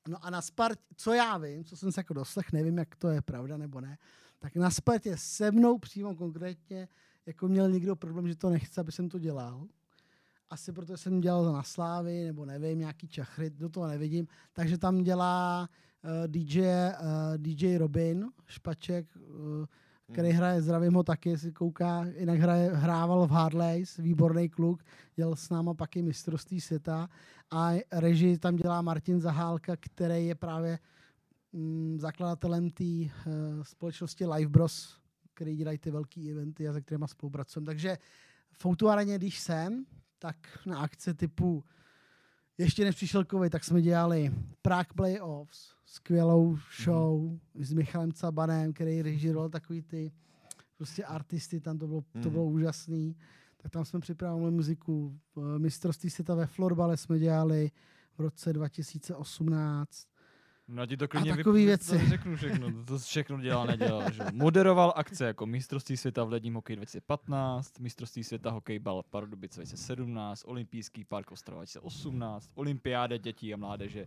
no 0.08 0.24
a 0.24 0.30
na 0.30 0.42
Spart, 0.42 0.78
co 0.96 1.12
já 1.12 1.38
vím, 1.38 1.64
co 1.64 1.76
jsem 1.76 1.92
se 1.92 2.00
jako 2.00 2.14
doslech, 2.14 2.52
nevím, 2.52 2.78
jak 2.78 2.96
to 2.96 3.08
je 3.08 3.22
pravda 3.22 3.56
nebo 3.56 3.80
ne, 3.80 3.98
tak 4.38 4.56
na 4.56 4.70
Spartě 4.70 5.16
se 5.16 5.50
mnou 5.50 5.78
přímo 5.78 6.14
konkrétně 6.14 6.88
jako 7.26 7.48
měl 7.48 7.70
někdo 7.70 7.96
problém, 7.96 8.28
že 8.28 8.36
to 8.36 8.50
nechce, 8.50 8.80
aby 8.80 8.92
jsem 8.92 9.08
to 9.08 9.18
dělal. 9.18 9.66
Asi 10.50 10.72
protože 10.72 10.96
jsem 10.96 11.20
dělal 11.20 11.52
na 11.52 11.62
Slávy, 11.62 12.24
nebo 12.24 12.44
nevím, 12.44 12.78
nějaký 12.78 13.08
čachry, 13.08 13.50
do 13.50 13.68
toho 13.68 13.86
nevidím. 13.86 14.26
Takže 14.52 14.78
tam 14.78 15.02
dělá 15.02 15.68
uh, 16.04 16.10
DJ, 16.26 16.60
uh, 16.60 17.36
DJ 17.36 17.78
Robin 17.78 18.30
Špaček, 18.46 19.06
uh, 19.16 19.66
který 20.12 20.30
hraje, 20.30 20.62
zdravím 20.62 20.94
ho 20.94 21.02
taky, 21.02 21.30
jestli 21.30 21.52
kouká, 21.52 22.04
jinak 22.04 22.38
hraje, 22.38 22.70
hrával 22.74 23.26
v 23.26 23.30
Hardlays, 23.30 23.96
výborný 23.96 24.48
kluk, 24.48 24.82
dělal 25.16 25.36
s 25.36 25.50
náma 25.50 25.74
pak 25.74 25.96
i 25.96 26.02
mistrovství 26.02 26.60
světa 26.60 27.08
a 27.50 27.72
režii 27.92 28.38
tam 28.38 28.56
dělá 28.56 28.82
Martin 28.82 29.20
Zahálka, 29.20 29.76
který 29.76 30.26
je 30.26 30.34
právě 30.34 30.78
mm, 31.56 31.98
zakladatelem 32.00 32.70
té 32.70 32.84
uh, 32.84 33.10
společnosti 33.62 34.26
Live 34.26 34.50
Bros, 34.50 35.00
který 35.34 35.56
dělají 35.56 35.78
ty 35.78 35.90
velký 35.90 36.30
eventy 36.30 36.68
a 36.68 36.72
se 36.72 36.80
kterými 36.80 37.08
spolupracujeme. 37.08 37.66
Takže 37.66 37.98
v 38.52 38.66
Outuareně, 38.66 39.18
když 39.18 39.40
jsem, 39.40 39.86
tak 40.18 40.36
na 40.66 40.78
akce 40.78 41.14
typu 41.14 41.64
ještě 42.58 42.84
než 42.84 42.96
přišel 42.96 43.24
covid, 43.24 43.52
tak 43.52 43.64
jsme 43.64 43.82
dělali 43.82 44.32
Prague 44.62 44.94
Playoffs, 44.96 45.74
skvělou 45.84 46.58
show 46.84 47.20
mm-hmm. 47.20 47.40
s 47.54 47.72
Michalem 47.72 48.12
Cabanem, 48.12 48.72
který 48.72 49.02
režíroval 49.02 49.48
takový 49.48 49.82
ty 49.82 50.12
prostě 50.76 51.04
artisty, 51.04 51.60
tam 51.60 51.78
to 51.78 51.86
bylo, 51.86 52.00
mm-hmm. 52.00 52.12
to 52.12 52.18
Mhm. 52.18 52.30
bylo 52.30 52.44
úžasný. 52.44 53.16
Tak 53.56 53.72
tam 53.72 53.84
jsme 53.84 54.00
připravili 54.00 54.50
muziku. 54.50 55.18
Eh, 55.38 55.58
Mistrovství 55.58 56.10
světa 56.10 56.34
ve 56.34 56.46
florbale 56.46 56.96
jsme 56.96 57.18
dělali 57.18 57.70
v 58.18 58.20
roce 58.20 58.52
2018. 58.52 60.06
No 60.68 60.82
a 60.82 60.86
ti 60.86 60.96
to 60.96 61.08
klidně 61.08 61.36
takový 61.36 61.62
vyp- 61.62 61.66
věci. 61.66 61.98
To 61.98 62.06
řeknu 62.08 62.36
všechno, 62.36 62.84
to 62.84 62.98
všechno 62.98 63.40
dělal, 63.40 63.66
nedělal. 63.66 64.12
Že? 64.12 64.22
Moderoval 64.32 64.92
akce 64.96 65.24
jako 65.24 65.46
mistrovství 65.46 65.96
světa 65.96 66.24
v 66.24 66.30
ledním 66.30 66.54
hokeji 66.54 66.76
2015, 66.76 67.78
mistrovství 67.80 68.24
světa 68.24 68.50
hokejbal 68.50 69.02
Pardubice 69.02 69.60
2017, 69.60 70.42
olympijský 70.46 71.04
park 71.04 71.32
Ostrava 71.32 71.58
2018, 71.60 72.50
olympiáda 72.54 73.16
dětí 73.16 73.54
a 73.54 73.56
mládeže 73.56 74.06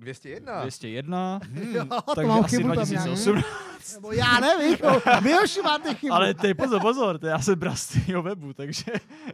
201. 0.00 0.52
Jo,201, 0.64 1.40
Hmm. 1.42 1.88
to 1.88 2.14
takže 2.14 2.28
mám 2.28 2.44
asi 2.44 2.56
chybu 2.56 2.68
tam 2.74 2.88
nějak. 2.88 3.04
2018. 3.04 3.46
Nebo 3.94 4.12
já 4.12 4.40
nevím, 4.40 4.76
jo, 4.84 5.00
vy 5.22 5.32
hoši 5.32 5.62
máte 5.62 5.94
chybu. 5.94 6.12
Ale 6.14 6.34
ty 6.34 6.54
pozor, 6.54 6.80
pozor, 6.80 7.18
to 7.18 7.26
já 7.26 7.38
jsem 7.38 7.58
tvýho 7.86 8.22
webu, 8.22 8.52
takže 8.52 8.84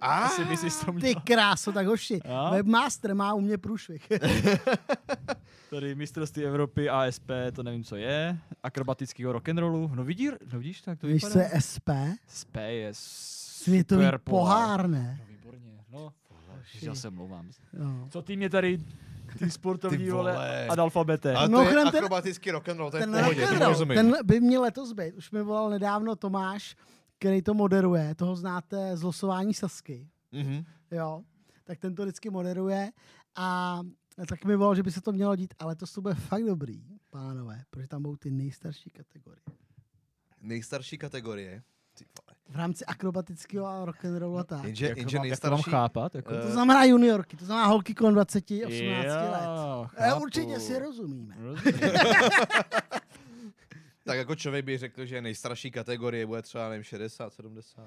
A, 0.00 0.14
asi 0.18 0.44
bys 0.44 0.60
si 0.60 0.84
to 0.86 0.92
Ty 0.92 0.98
měl. 0.98 1.14
kráso, 1.24 1.72
tak 1.72 1.86
hoši. 1.86 2.20
A? 2.22 2.50
Webmaster 2.50 3.14
má 3.14 3.34
u 3.34 3.40
mě 3.40 3.58
průšvih. 3.58 4.08
Tady 5.70 5.94
mistrovství 5.94 6.44
Evropy 6.44 6.88
ASP, 6.88 7.30
to 7.52 7.62
nevím, 7.62 7.84
co 7.84 7.96
je. 7.96 8.38
Akrobatického 8.62 9.32
rock'n'rollu. 9.32 9.90
No, 9.94 10.04
vidí, 10.04 10.28
no 10.52 10.58
vidíš, 10.58 10.80
tak 10.80 10.98
to 10.98 11.06
Víš, 11.06 11.14
vypadá. 11.24 11.32
co 11.32 11.38
je 11.38 11.60
SP? 11.70 11.88
SP 12.40 12.56
je 12.56 12.88
Světový 12.92 14.06
pohár, 14.24 14.88
ne? 14.88 15.18
No, 15.20 15.26
výborně. 15.28 15.70
No, 15.92 16.12
já 16.82 16.94
se 16.94 17.10
mluvám. 17.10 17.48
No. 17.72 18.08
Co 18.10 18.22
ty 18.22 18.36
mě 18.36 18.50
tady, 18.50 18.78
ty 19.36 19.50
sportovní 19.50 19.98
Ty 20.04 20.10
vole. 20.10 20.32
vole, 20.32 20.66
analfabete. 20.68 21.34
Ale 21.34 21.48
to 21.48 21.50
Mimochodem, 21.50 21.86
je 21.86 21.92
ten- 21.92 21.98
akrobatický 22.04 22.50
rock'n'roll, 22.50 22.90
to 22.90 22.96
je 22.96 23.06
Ten, 23.06 23.12
pohodě, 23.24 23.46
rozumím. 23.58 23.94
ten 23.96 24.16
by 24.24 24.40
měl 24.40 24.62
letos 24.62 24.92
být. 24.92 25.14
Už 25.14 25.30
mi 25.30 25.42
volal 25.42 25.70
nedávno 25.70 26.16
Tomáš, 26.16 26.76
který 27.18 27.42
to 27.42 27.54
moderuje. 27.54 28.14
Toho 28.14 28.36
znáte 28.36 28.96
z 28.96 29.02
losování 29.02 29.54
Sasky. 29.54 30.08
Mhm. 30.32 30.64
Jo, 30.90 31.22
tak 31.64 31.78
ten 31.78 31.94
to 31.94 32.02
vždycky 32.02 32.30
moderuje 32.30 32.90
a 33.36 33.80
tak 34.28 34.44
mi 34.44 34.56
volal, 34.56 34.74
že 34.74 34.82
by 34.82 34.92
se 34.92 35.00
to 35.00 35.12
mělo 35.12 35.36
dít, 35.36 35.54
ale 35.58 35.76
to 35.76 36.00
bude 36.00 36.14
fakt 36.14 36.44
dobrý, 36.44 36.82
pánové, 37.10 37.62
protože 37.70 37.88
tam 37.88 38.02
budou 38.02 38.16
ty 38.16 38.30
nejstarší 38.30 38.90
kategorie. 38.90 39.40
Nejstarší 40.40 40.98
kategorie. 40.98 41.62
V 42.48 42.56
rámci 42.56 42.84
akrobatického 42.84 43.66
a 43.66 43.84
rock'n'rollu 43.84 44.38
a 44.38 44.44
tak. 44.44 44.64
Jenže, 44.64 44.86
Jak 44.86 44.94
to 44.94 45.00
jenže 45.00 45.16
mám, 45.18 45.26
jak 45.26 45.40
to 45.40 45.46
mám 45.46 45.54
nejstarší... 45.56 45.70
chápat? 45.70 46.14
Jako? 46.14 46.34
Eh, 46.34 46.42
To 46.42 46.50
znamená 46.50 46.84
juniorky, 46.84 47.36
to 47.36 47.44
znamená 47.44 47.66
holky 47.66 47.94
kolem 47.94 48.14
20, 48.14 48.44
18 48.66 48.70
Jo, 48.72 49.30
let. 49.32 49.88
Chápu. 49.88 50.22
určitě 50.22 50.60
si 50.60 50.78
rozumíme. 50.78 51.34
Rozumím. 51.38 51.82
Tak 54.04 54.18
jako 54.18 54.34
člověk 54.34 54.64
by 54.64 54.78
řekl, 54.78 55.04
že 55.06 55.22
nejstarší 55.22 55.70
kategorie 55.70 56.26
bude 56.26 56.42
třeba, 56.42 56.68
nevím, 56.68 56.84
60, 56.84 57.32
70, 57.32 57.82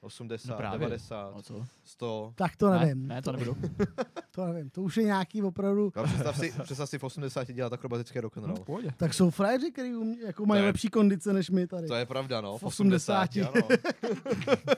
80, 0.00 0.50
No 0.50 0.56
právě. 0.56 0.78
90, 0.78 1.34
No 1.36 1.42
co? 1.42 1.66
100. 1.84 2.32
Tak 2.36 2.56
to 2.56 2.70
nevím. 2.70 3.08
Ne, 3.08 3.14
ne, 3.14 3.22
to 3.22 3.32
nebudu. 3.32 3.56
to 4.30 4.46
nevím. 4.46 4.70
To 4.70 4.82
už 4.82 4.96
je 4.96 5.04
nějaký 5.04 5.42
opravdu. 5.42 5.92
No, 5.96 6.04
představ, 6.04 6.36
si, 6.38 6.52
představ 6.62 6.88
si 6.88 6.98
v 6.98 7.04
80 7.04 7.44
dělat 7.52 7.72
akrobatický 7.72 8.18
No, 8.18 8.22
rock'n'roll. 8.22 8.56
v 8.56 8.60
pohodě. 8.64 8.90
Tak 8.96 9.14
jsou 9.14 9.30
frajeři, 9.30 9.72
kteří 9.72 9.92
jako 10.26 10.46
mají 10.46 10.60
je- 10.62 10.66
lepší 10.66 10.88
kondice 10.88 11.32
než 11.32 11.50
my 11.50 11.66
tady. 11.66 11.86
To 11.88 11.94
je 11.94 12.06
pravda, 12.06 12.40
no. 12.40 12.58
V 12.58 12.60
V 12.60 12.64
80, 12.64 13.22
80, 13.30 13.56
ano. 13.56 13.68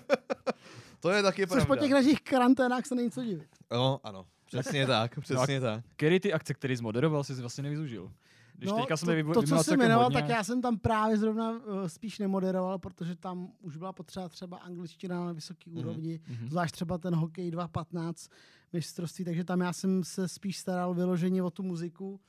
to 1.00 1.10
je 1.10 1.22
taky 1.22 1.42
Což 1.46 1.48
pravda. 1.50 1.66
po 1.66 1.76
těch 1.76 1.90
našich 1.92 2.20
karanténách 2.20 2.86
se 2.86 2.94
není 2.94 3.10
co 3.10 3.24
divit. 3.24 3.48
No, 3.72 4.00
ano. 4.04 4.26
Přesně 4.46 4.86
tak, 4.86 5.20
přesně 5.20 5.60
tak. 5.60 5.84
Který 5.96 6.20
ty 6.20 6.32
akce, 6.32 6.54
který 6.54 6.76
jsi 6.76 6.82
moderoval, 6.82 7.24
jsi 7.24 7.34
vlastně 7.34 7.62
nevyzužil? 7.62 8.10
Když 8.60 8.72
teďka 8.72 8.96
jsme 8.96 9.06
to, 9.14 9.18
vybu- 9.28 9.32
to, 9.34 9.42
co 9.42 9.64
jsem 9.64 9.78
jmenoval, 9.78 10.04
hodně. 10.04 10.20
tak 10.20 10.28
já 10.30 10.44
jsem 10.44 10.62
tam 10.62 10.78
právě 10.78 11.16
zrovna 11.16 11.50
uh, 11.50 11.58
spíš 11.86 12.18
nemoderoval, 12.18 12.78
protože 12.78 13.16
tam 13.16 13.52
už 13.60 13.76
byla 13.76 13.92
potřeba 13.92 14.28
třeba 14.28 14.56
angličtina 14.56 15.24
na 15.24 15.32
vysoké 15.32 15.70
Mhm. 15.70 15.78
úrovni, 15.78 16.20
Mhm. 16.28 16.48
zvlášť 16.50 16.72
třeba 16.74 16.98
ten 16.98 17.14
hokej 17.14 17.50
2.15 17.50 18.30
mistrovství, 18.72 19.24
takže 19.24 19.44
tam 19.44 19.60
já 19.60 19.72
jsem 19.72 20.04
se 20.04 20.28
spíš 20.28 20.58
staral 20.58 20.94
vyloženě 20.94 21.42
o 21.42 21.50
tu 21.50 21.62
muziku, 21.62 22.20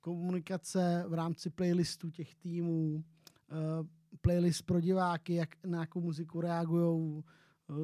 komunikace 0.00 1.04
v 1.08 1.14
rámci 1.14 1.50
playlistů 1.50 2.10
těch 2.10 2.34
týmů, 2.34 3.04
uh, 3.52 3.86
playlist 4.20 4.62
pro 4.62 4.80
diváky, 4.80 5.34
jak 5.34 5.48
na 5.66 5.80
jakou 5.80 6.00
muziku 6.00 6.40
reagují 6.40 7.22
uh, 7.68 7.76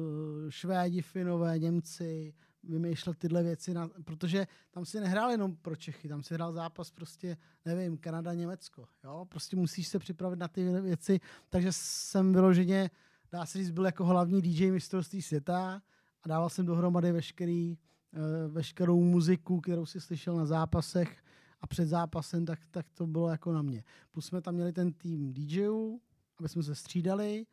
Švédi, 0.49 1.01
Finové, 1.01 1.59
Němci, 1.59 2.33
vymýšlet 2.63 3.17
tyhle 3.17 3.43
věci, 3.43 3.73
na, 3.73 3.89
protože 4.03 4.47
tam 4.71 4.85
si 4.85 4.99
nehrál 4.99 5.31
jenom 5.31 5.55
pro 5.55 5.75
Čechy, 5.75 6.07
tam 6.07 6.23
si 6.23 6.33
hrál 6.33 6.53
zápas 6.53 6.91
prostě, 6.91 7.37
nevím, 7.65 7.97
Kanada, 7.97 8.33
Německo, 8.33 8.87
jo, 9.03 9.25
prostě 9.29 9.55
musíš 9.55 9.87
se 9.87 9.99
připravit 9.99 10.39
na 10.39 10.47
ty 10.47 10.63
věci, 10.81 11.19
takže 11.49 11.69
jsem 11.71 12.33
vyloženě, 12.33 12.89
dá 13.31 13.45
se 13.45 13.57
říct, 13.57 13.71
byl 13.71 13.85
jako 13.85 14.05
hlavní 14.05 14.41
DJ 14.41 14.71
mistrovství 14.71 15.21
světa 15.21 15.81
a 16.23 16.27
dával 16.27 16.49
jsem 16.49 16.65
dohromady 16.65 17.11
veškerý, 17.11 17.77
uh, 18.13 18.53
veškerou 18.53 19.03
muziku, 19.03 19.61
kterou 19.61 19.85
si 19.85 20.01
slyšel 20.01 20.35
na 20.35 20.45
zápasech 20.45 21.23
a 21.61 21.67
před 21.67 21.85
zápasem, 21.85 22.45
tak, 22.45 22.59
tak 22.71 22.85
to 22.93 23.07
bylo 23.07 23.29
jako 23.29 23.53
na 23.53 23.61
mě. 23.61 23.83
Plus 24.11 24.25
jsme 24.25 24.41
tam 24.41 24.55
měli 24.55 24.73
ten 24.73 24.93
tým 24.93 25.33
DJů, 25.33 26.01
aby 26.39 26.49
jsme 26.49 26.63
se 26.63 26.75
střídali 26.75 27.45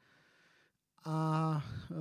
a 1.04 1.62
uh, 1.90 1.96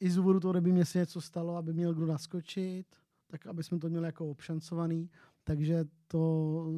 i 0.00 0.10
z 0.10 0.16
důvodu 0.16 0.40
toho, 0.40 0.52
kdyby 0.52 0.72
mě 0.72 0.84
se 0.84 0.98
něco 0.98 1.20
stalo, 1.20 1.56
aby 1.56 1.72
měl 1.72 1.94
kdo 1.94 2.06
naskočit, 2.06 2.86
tak 3.26 3.46
aby 3.46 3.62
jsme 3.62 3.78
to 3.78 3.88
měli 3.88 4.06
jako 4.06 4.30
obšancovaný. 4.30 5.10
Takže 5.44 5.84
to 6.06 6.18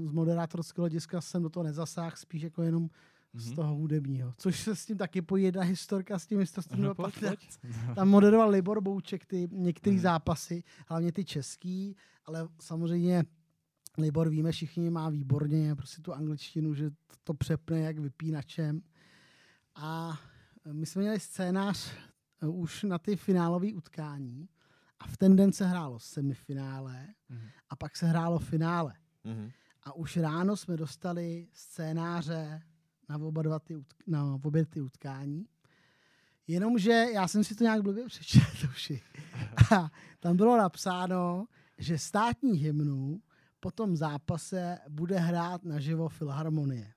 z 0.06 0.12
moderátorského 0.12 0.82
hlediska 0.82 1.20
jsem 1.20 1.42
do 1.42 1.48
toho 1.50 1.64
nezasáhl, 1.64 2.16
spíš 2.16 2.42
jako 2.42 2.62
jenom 2.62 2.88
z 3.34 3.46
Mhm. 3.46 3.56
toho 3.56 3.74
hudebního. 3.74 4.34
Což 4.36 4.60
se 4.60 4.76
s 4.76 4.86
tím 4.86 4.96
taky 4.96 5.22
pojí 5.22 5.44
jedna 5.44 5.62
historka 5.62 6.18
s 6.18 6.26
tím 6.26 6.38
mistrovstvím 6.38 6.82
No, 6.84 6.94
pojď, 6.94 7.14
2015. 7.20 7.56
pojď. 7.86 7.94
Tam 7.96 8.08
moderoval 8.08 8.50
Libor 8.50 8.80
Bouček 8.80 9.26
ty 9.26 9.48
některé 9.52 9.94
Mhm. 9.94 10.02
zápasy, 10.02 10.62
hlavně 10.88 11.12
ty 11.12 11.24
český, 11.24 11.96
ale 12.26 12.48
samozřejmě 12.60 13.24
Libor 13.98 14.28
víme 14.28 14.52
všichni 14.52 14.90
má 14.90 15.08
výborně 15.10 15.74
prostě 15.76 16.02
tu 16.02 16.12
angličtinu, 16.14 16.74
že 16.74 16.90
to 17.24 17.34
přepne 17.34 17.80
jak 17.80 17.98
vypínačem. 17.98 18.82
A 19.74 20.18
my 20.72 20.86
jsme 20.86 21.02
měli 21.02 21.20
scénář 21.20 21.92
eh, 22.42 22.46
už 22.46 22.82
na 22.82 22.98
ty 22.98 23.16
finálové 23.16 23.72
utkání 23.74 24.48
a 24.98 25.06
v 25.06 25.16
ten 25.16 25.36
den 25.36 25.52
se 25.52 25.66
hrálo 25.66 25.98
semifinále 25.98 27.06
Mhm. 27.28 27.48
a 27.70 27.76
pak 27.76 27.96
se 27.96 28.06
hrálo 28.06 28.38
finále. 28.38 28.94
Mhm. 29.24 29.50
A 29.82 29.92
už 29.92 30.16
ráno 30.16 30.56
jsme 30.56 30.76
dostali 30.76 31.48
scénáře 31.52 32.62
na 33.08 33.16
oba 33.18 33.42
dva 33.42 33.58
ty, 33.58 33.76
utk- 33.76 34.02
na 34.06 34.38
obě 34.44 34.66
ty 34.66 34.80
utkání. 34.80 35.46
Jenomže 36.46 36.90
já 36.90 37.28
jsem 37.28 37.44
si 37.44 37.54
to 37.54 37.64
nějak 37.64 37.82
blbě 37.82 38.06
přečetl 38.06 38.66
uši. 38.70 39.02
A 39.74 39.90
tam 40.20 40.36
bylo 40.36 40.56
napsáno, 40.58 41.46
že 41.78 41.98
státní 41.98 42.58
hymnu 42.58 43.22
po 43.60 43.70
tom 43.70 43.96
zápase 43.96 44.78
bude 44.88 45.18
hrát 45.18 45.64
naživo 45.64 46.08
Filharmonie. 46.08 46.92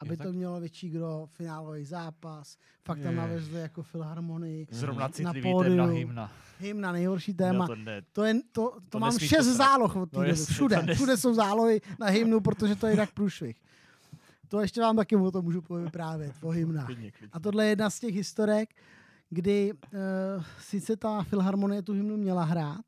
Aby 0.00 0.16
to 0.16 0.32
mělo 0.32 0.60
větší 0.60 0.88
kdo 0.90 1.28
finálový 1.32 1.84
zápas. 1.84 2.56
Fakt 2.84 3.00
tam 3.00 3.14
navezli 3.16 3.60
jako 3.60 3.82
Filharmonii. 3.82 4.66
Zrovna 4.70 5.00
Na 5.02 5.08
citlivý 5.08 5.42
téma 5.42 5.52
pódiu. 5.54 5.84
hymna. 5.86 6.32
Hymna, 6.58 6.92
nejhorší 6.92 7.32
No 7.32 7.36
téma. 7.36 7.66
to 7.66 7.76
ne. 7.76 8.02
To, 8.12 8.24
je, 8.24 8.34
to, 8.34 8.40
to, 8.52 8.80
To 8.88 8.98
mám 8.98 9.18
šest 9.18 9.38
posrat. 9.38 9.56
záloh 9.56 9.96
od 9.96 10.10
té 10.10 10.16
No 10.16 10.22
jasně, 10.24 10.54
Všude, 10.54 10.76
to 10.76 10.82
nes- 10.82 10.94
všude 10.94 11.16
jsou 11.16 11.34
zálohy 11.34 11.80
na 12.00 12.06
hymnu, 12.06 12.40
protože 12.40 12.76
to 12.76 12.86
je 12.86 12.92
jinak 12.92 13.12
průšvih. 13.12 13.56
To 14.48 14.60
ještě 14.60 14.80
vám 14.80 14.96
taky 14.96 15.16
o 15.16 15.30
tom 15.30 15.44
můžu 15.44 15.62
povyprávět, 15.62 16.32
o 16.42 16.48
hymnách. 16.50 16.88
A 17.32 17.40
tohle 17.40 17.64
je 17.64 17.68
jedna 17.70 17.90
z 17.90 18.00
těch 18.00 18.14
historek, 18.14 18.74
kdy 19.30 19.72
uh, 19.72 20.44
sice 20.60 20.96
ta 20.96 21.22
filharmonie 21.22 21.82
tu 21.82 21.92
hymnu 21.92 22.16
měla 22.16 22.44
hrát, 22.44 22.84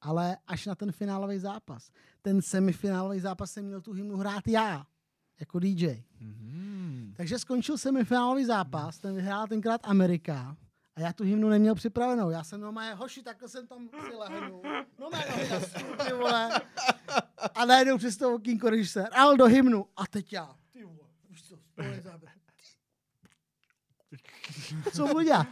ale 0.00 0.36
až 0.46 0.66
na 0.66 0.74
ten 0.74 0.92
finálový 0.92 1.38
zápas. 1.38 1.90
Ten 2.22 2.42
semifinálový 2.42 3.20
zápas 3.20 3.50
jsem 3.52 3.64
měl 3.64 3.80
tu 3.80 3.92
hymnu 3.92 4.16
hrát 4.16 4.48
já, 4.48 4.86
jako 5.40 5.58
DJ. 5.58 6.02
Mhm. 6.20 7.14
Takže 7.16 7.38
skončil 7.38 7.78
semifinálový 7.78 8.44
zápas, 8.44 8.98
ten 8.98 9.14
vyhrál 9.14 9.46
tenkrát 9.46 9.80
Amerika 9.84 10.56
a 10.96 11.00
já 11.00 11.12
tu 11.12 11.24
hymnu 11.24 11.48
neměl 11.48 11.74
připravenou. 11.74 12.30
Já 12.30 12.44
jsem 12.44 12.60
normálně, 12.60 12.94
hoši, 12.94 13.22
takhle 13.22 13.48
jsem 13.48 13.66
tam 13.66 13.88
si 14.08 14.14
lehnul. 14.16 14.62
No 14.98 15.10
mé 15.12 15.24
nohy 15.30 15.48
na 15.48 15.60
stůl, 15.60 15.96
ty 16.06 16.12
vole. 16.12 16.60
A 17.54 17.64
najednou 17.64 17.98
přes 17.98 18.16
to 18.16 18.34
okýnko 18.34 18.70
režisér, 18.70 19.08
ale 19.12 19.36
do 19.36 19.44
hymnu. 19.44 19.86
A 19.96 20.06
teď 20.06 20.32
já, 20.32 20.56
ty 20.72 20.84
vole, 20.84 21.08
už 21.30 21.42
záběr. 22.02 22.32
Co 24.92 25.06
budu 25.06 25.22
dělat? 25.22 25.46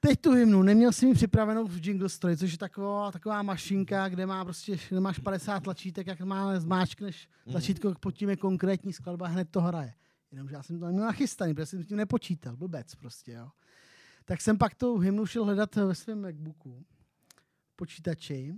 Teď 0.00 0.20
tu 0.20 0.32
hymnu, 0.32 0.62
neměl 0.62 0.92
jsem 0.92 1.08
ji 1.08 1.14
připravenou 1.14 1.66
v 1.66 1.86
jingle 1.86 2.08
story, 2.08 2.36
což 2.36 2.52
je 2.52 2.58
taková, 2.58 3.12
taková 3.12 3.42
mašinka, 3.42 4.08
kde 4.08 4.26
má 4.26 4.44
prostě, 4.44 4.78
kde 4.88 5.00
máš 5.00 5.18
50 5.18 5.60
tlačítek, 5.60 6.06
jak 6.06 6.20
má 6.20 6.60
zmáčkneš 6.60 7.28
tlačítko, 7.50 7.94
pod 8.00 8.10
tím 8.10 8.28
je 8.28 8.36
konkrétní 8.36 8.92
skladba, 8.92 9.26
hned 9.26 9.48
to 9.50 9.60
hraje. 9.60 9.94
Jenomže 10.32 10.54
já 10.54 10.62
jsem 10.62 10.80
to 10.80 10.86
neměl 10.86 11.04
nachystaný, 11.04 11.54
protože 11.54 11.66
jsem 11.66 11.82
s 11.82 11.86
tím 11.86 11.96
nepočítal, 11.96 12.56
blbec 12.56 12.94
prostě, 12.94 13.32
jo. 13.32 13.48
Tak 14.24 14.40
jsem 14.40 14.58
pak 14.58 14.74
tu 14.74 14.98
hymnu 14.98 15.26
šel 15.26 15.44
hledat 15.44 15.76
ve 15.76 15.94
svém 15.94 16.22
MacBooku, 16.22 16.84
počítači, 17.76 18.54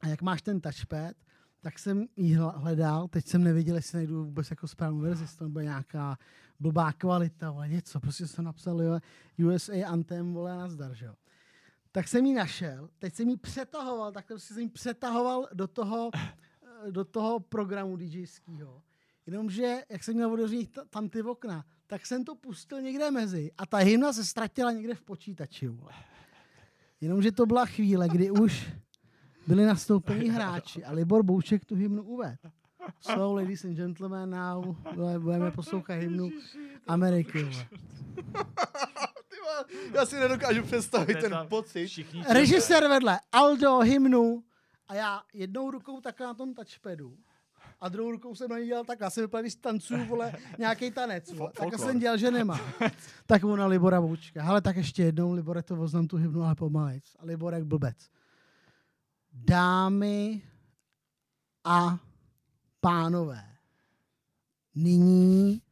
a 0.00 0.08
jak 0.08 0.22
máš 0.22 0.42
ten 0.42 0.60
touchpad, 0.60 1.16
tak 1.60 1.78
jsem 1.78 2.06
ji 2.16 2.34
hledal, 2.34 3.08
teď 3.08 3.26
jsem 3.26 3.44
nevěděl, 3.44 3.76
jestli 3.76 3.96
najdu 3.96 4.24
vůbec 4.24 4.50
jako 4.50 4.68
správnou 4.68 5.00
verzi, 5.00 5.24
jestli 5.24 5.38
to 5.38 5.48
bude 5.48 5.64
nějaká 5.64 6.18
blbá 6.64 6.92
kvalita, 6.92 7.48
ale 7.48 7.68
něco, 7.68 8.00
prostě 8.00 8.26
jsem 8.26 8.44
napsal 8.44 8.82
jo, 8.82 8.98
USA 9.48 9.86
Anthem, 9.86 10.32
vole, 10.32 10.56
nazdar, 10.56 10.94
že 10.94 11.06
jo. 11.06 11.14
Tak 11.92 12.08
jsem 12.08 12.26
ji 12.26 12.34
našel, 12.34 12.88
teď 12.98 13.14
jsem 13.14 13.28
ji 13.28 13.36
přetahoval, 13.36 14.12
tak 14.12 14.26
prostě 14.26 14.54
jsem 14.54 14.62
ji 14.62 14.68
přetahoval 14.68 15.48
do 15.52 15.66
toho, 15.66 16.10
do 16.90 17.04
toho 17.04 17.40
programu 17.40 17.96
DJského. 17.96 18.82
Jenomže, 19.26 19.82
jak 19.88 20.04
jsem 20.04 20.14
měl 20.14 20.36
ta- 20.72 20.84
tam 20.84 21.08
ty 21.08 21.22
okna, 21.22 21.64
tak 21.86 22.06
jsem 22.06 22.24
to 22.24 22.34
pustil 22.34 22.80
někde 22.82 23.10
mezi 23.10 23.50
a 23.58 23.66
ta 23.66 23.76
hymna 23.76 24.12
se 24.12 24.24
ztratila 24.24 24.72
někde 24.72 24.94
v 24.94 25.02
počítači. 25.02 25.68
Vole. 25.68 25.92
Jenomže 27.00 27.32
to 27.32 27.46
byla 27.46 27.66
chvíle, 27.66 28.08
kdy 28.08 28.30
už 28.30 28.72
byli 29.46 29.66
nastoupení 29.66 30.28
hráči 30.28 30.84
a 30.84 30.92
Libor 30.92 31.22
Bouček 31.22 31.64
tu 31.64 31.74
hymnu 31.74 32.02
uvedl. 32.02 32.50
So, 33.00 33.34
ladies 33.34 33.64
and 33.64 33.76
gentlemen, 33.76 34.30
now 34.30 34.76
budeme 35.18 35.50
poslouchat 35.50 35.94
hymnu 35.94 36.30
Ameriky. 36.86 37.50
Já 39.94 40.06
si 40.06 40.16
nedokážu 40.20 40.62
představit 40.62 41.20
ten 41.20 41.36
pocit. 41.48 41.90
Režisér 42.28 42.88
vedle, 42.88 43.20
Aldo, 43.32 43.78
hymnu 43.78 44.44
a 44.88 44.94
já 44.94 45.22
jednou 45.32 45.70
rukou 45.70 46.00
takhle 46.00 46.26
na 46.26 46.34
tom 46.34 46.54
touchpadu 46.54 47.16
a 47.80 47.88
druhou 47.88 48.10
rukou 48.10 48.34
jsem 48.34 48.50
na 48.50 48.58
ní 48.58 48.66
dělal 48.66 48.84
tak, 48.84 49.00
já 49.00 49.10
jsem 49.10 49.24
vypadal, 49.24 49.42
když 49.42 49.54
tancuju, 49.54 50.04
vole, 50.04 50.32
nějaký 50.58 50.90
tanec, 50.90 51.32
vole. 51.32 51.50
tak 51.54 51.58
folklor. 51.58 51.88
jsem 51.88 51.98
dělal, 51.98 52.18
že 52.18 52.30
nemá. 52.30 52.60
tak 53.26 53.44
ona 53.44 53.66
Libora 53.66 54.00
Voučka, 54.00 54.42
hele, 54.42 54.60
tak 54.60 54.76
ještě 54.76 55.02
jednou, 55.02 55.32
Libore, 55.32 55.62
to 55.62 55.76
voznám 55.76 56.06
tu 56.06 56.16
hybnu, 56.16 56.42
ale 56.42 56.54
pomalejc. 56.54 57.04
A 57.18 57.24
Libor 57.24 57.54
jak 57.54 57.64
blbec. 57.64 57.96
Dámy 59.32 60.42
a 61.64 61.98
pánové, 62.84 63.44
nyní 64.74 65.62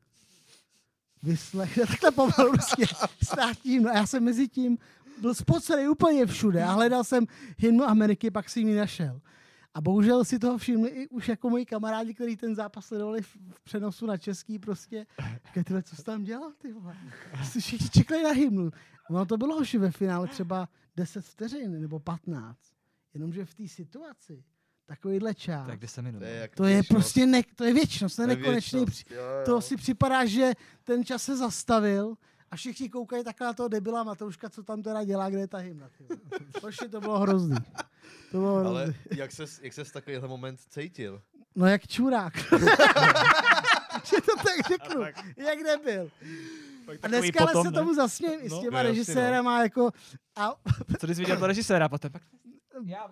vyslechne, 1.23 1.87
takhle 1.87 2.11
pomalu 2.11 2.53
prostě 2.53 2.87
státím, 3.23 3.89
a 3.89 3.93
já 3.97 4.07
jsem 4.07 4.25
mezi 4.25 4.49
tím 4.49 4.79
byl 5.21 5.35
spocený 5.35 5.89
úplně 5.89 6.27
všude 6.27 6.65
a 6.65 6.73
hledal 6.73 7.05
jsem 7.05 7.27
hymnu 7.59 7.85
Ameriky, 7.85 8.31
pak 8.31 8.51
si 8.51 8.61
ji 8.61 8.77
našel. 8.77 9.21
A 9.75 9.81
bohužel 9.81 10.25
si 10.25 10.39
toho 10.39 10.59
všimli 10.59 10.91
i 10.91 11.09
už 11.09 11.29
jako 11.29 11.51
moji 11.51 11.67
kamarádi, 11.67 12.15
kteří 12.15 12.37
ten 12.37 12.55
zápas 12.55 12.87
sledovali 12.87 13.23
v, 13.23 13.37
přenosu 13.65 14.07
na 14.07 14.17
český 14.17 14.59
prostě. 14.59 15.07
Říkají, 15.47 15.65
tyhle, 15.65 15.83
co 15.83 15.97
jsi 15.97 16.05
tam 16.05 16.25
dělal, 16.25 16.53
ty 16.59 16.73
vole? 16.73 16.97
Všichni 17.59 17.89
čekali 17.89 18.23
na 18.23 18.31
hymnu. 18.31 18.71
Ono 19.11 19.27
to 19.27 19.37
bylo 19.37 19.57
už 19.57 19.75
ve 19.75 19.91
finále 19.91 20.29
třeba 20.29 20.69
10 20.97 21.25
vteřin 21.25 21.81
nebo 21.81 22.01
15. 22.01 22.59
Jenomže 23.15 23.45
v 23.45 23.55
té 23.55 23.69
situaci 23.69 24.45
takovýhle 24.97 25.35
čas. 25.35 25.67
Tak 25.67 25.79
10 25.81 26.03
minut. 26.03 26.19
To 26.19 26.25
je, 26.25 26.35
jak 26.37 26.55
To 26.57 26.65
je 26.65 26.75
věčnost. 26.75 26.89
prostě 26.89 27.27
ne, 27.27 27.43
to 27.57 27.65
je 27.65 27.73
věčnost, 27.75 28.17
to 28.17 28.23
je 28.23 28.29
nekonečný. 28.29 28.79
věčnost. 28.79 29.11
Jo, 29.11 29.17
jo. 29.23 29.45
To 29.47 29.61
si 29.61 29.77
připadá, 29.77 30.25
že 30.27 30.53
ten 30.85 31.05
čas 31.05 31.23
se 31.23 31.37
zastavil 31.37 32.15
a 32.51 32.57
všichni 32.57 32.89
koukají 32.89 33.25
takhle 33.25 33.47
na 33.47 33.53
toho 33.53 33.69
debila 33.69 34.05
Matouška, 34.05 34.51
co 34.51 34.63
tam 34.63 34.83
teda 34.83 35.05
dělá, 35.05 35.31
kde 35.31 35.41
je 35.41 35.49
ta 35.49 35.59
hymna. 35.59 35.89
Prostě 36.61 36.89
to 36.89 37.01
bylo 37.01 37.19
hrozný. 37.19 37.57
To 38.33 38.39
bylo 38.39 38.55
hrozný. 38.55 38.77
Ale 38.77 38.95
jak 39.17 39.33
ses, 39.33 39.61
jak 39.63 39.73
ses 39.73 39.91
takovýhle 39.93 40.29
moment 40.29 40.61
cítil? 40.69 41.23
No 41.57 41.67
jak 41.67 41.87
čurák. 41.89 42.37
že 44.05 44.17
to 44.21 44.37
tak 44.37 44.69
řeknu. 44.69 45.03
Jak 45.37 45.59
nebyl. 45.63 46.11
A 47.03 47.09
dneska 47.09 47.45
ale 47.45 47.65
se 47.65 47.73
tomu 47.73 47.95
zasmějím 47.95 48.41
i 48.43 48.49
s 48.49 48.53
No, 48.53 48.61
těma 48.63 48.83
no, 48.83 48.89
režisérama, 48.89 49.63
jako 49.63 49.91
a 50.37 50.55
Co 51.01 51.07
jsi 51.07 51.15
viděl 51.15 51.37
to 51.37 51.47
režiséra 51.47 51.89
potom? 51.89 52.11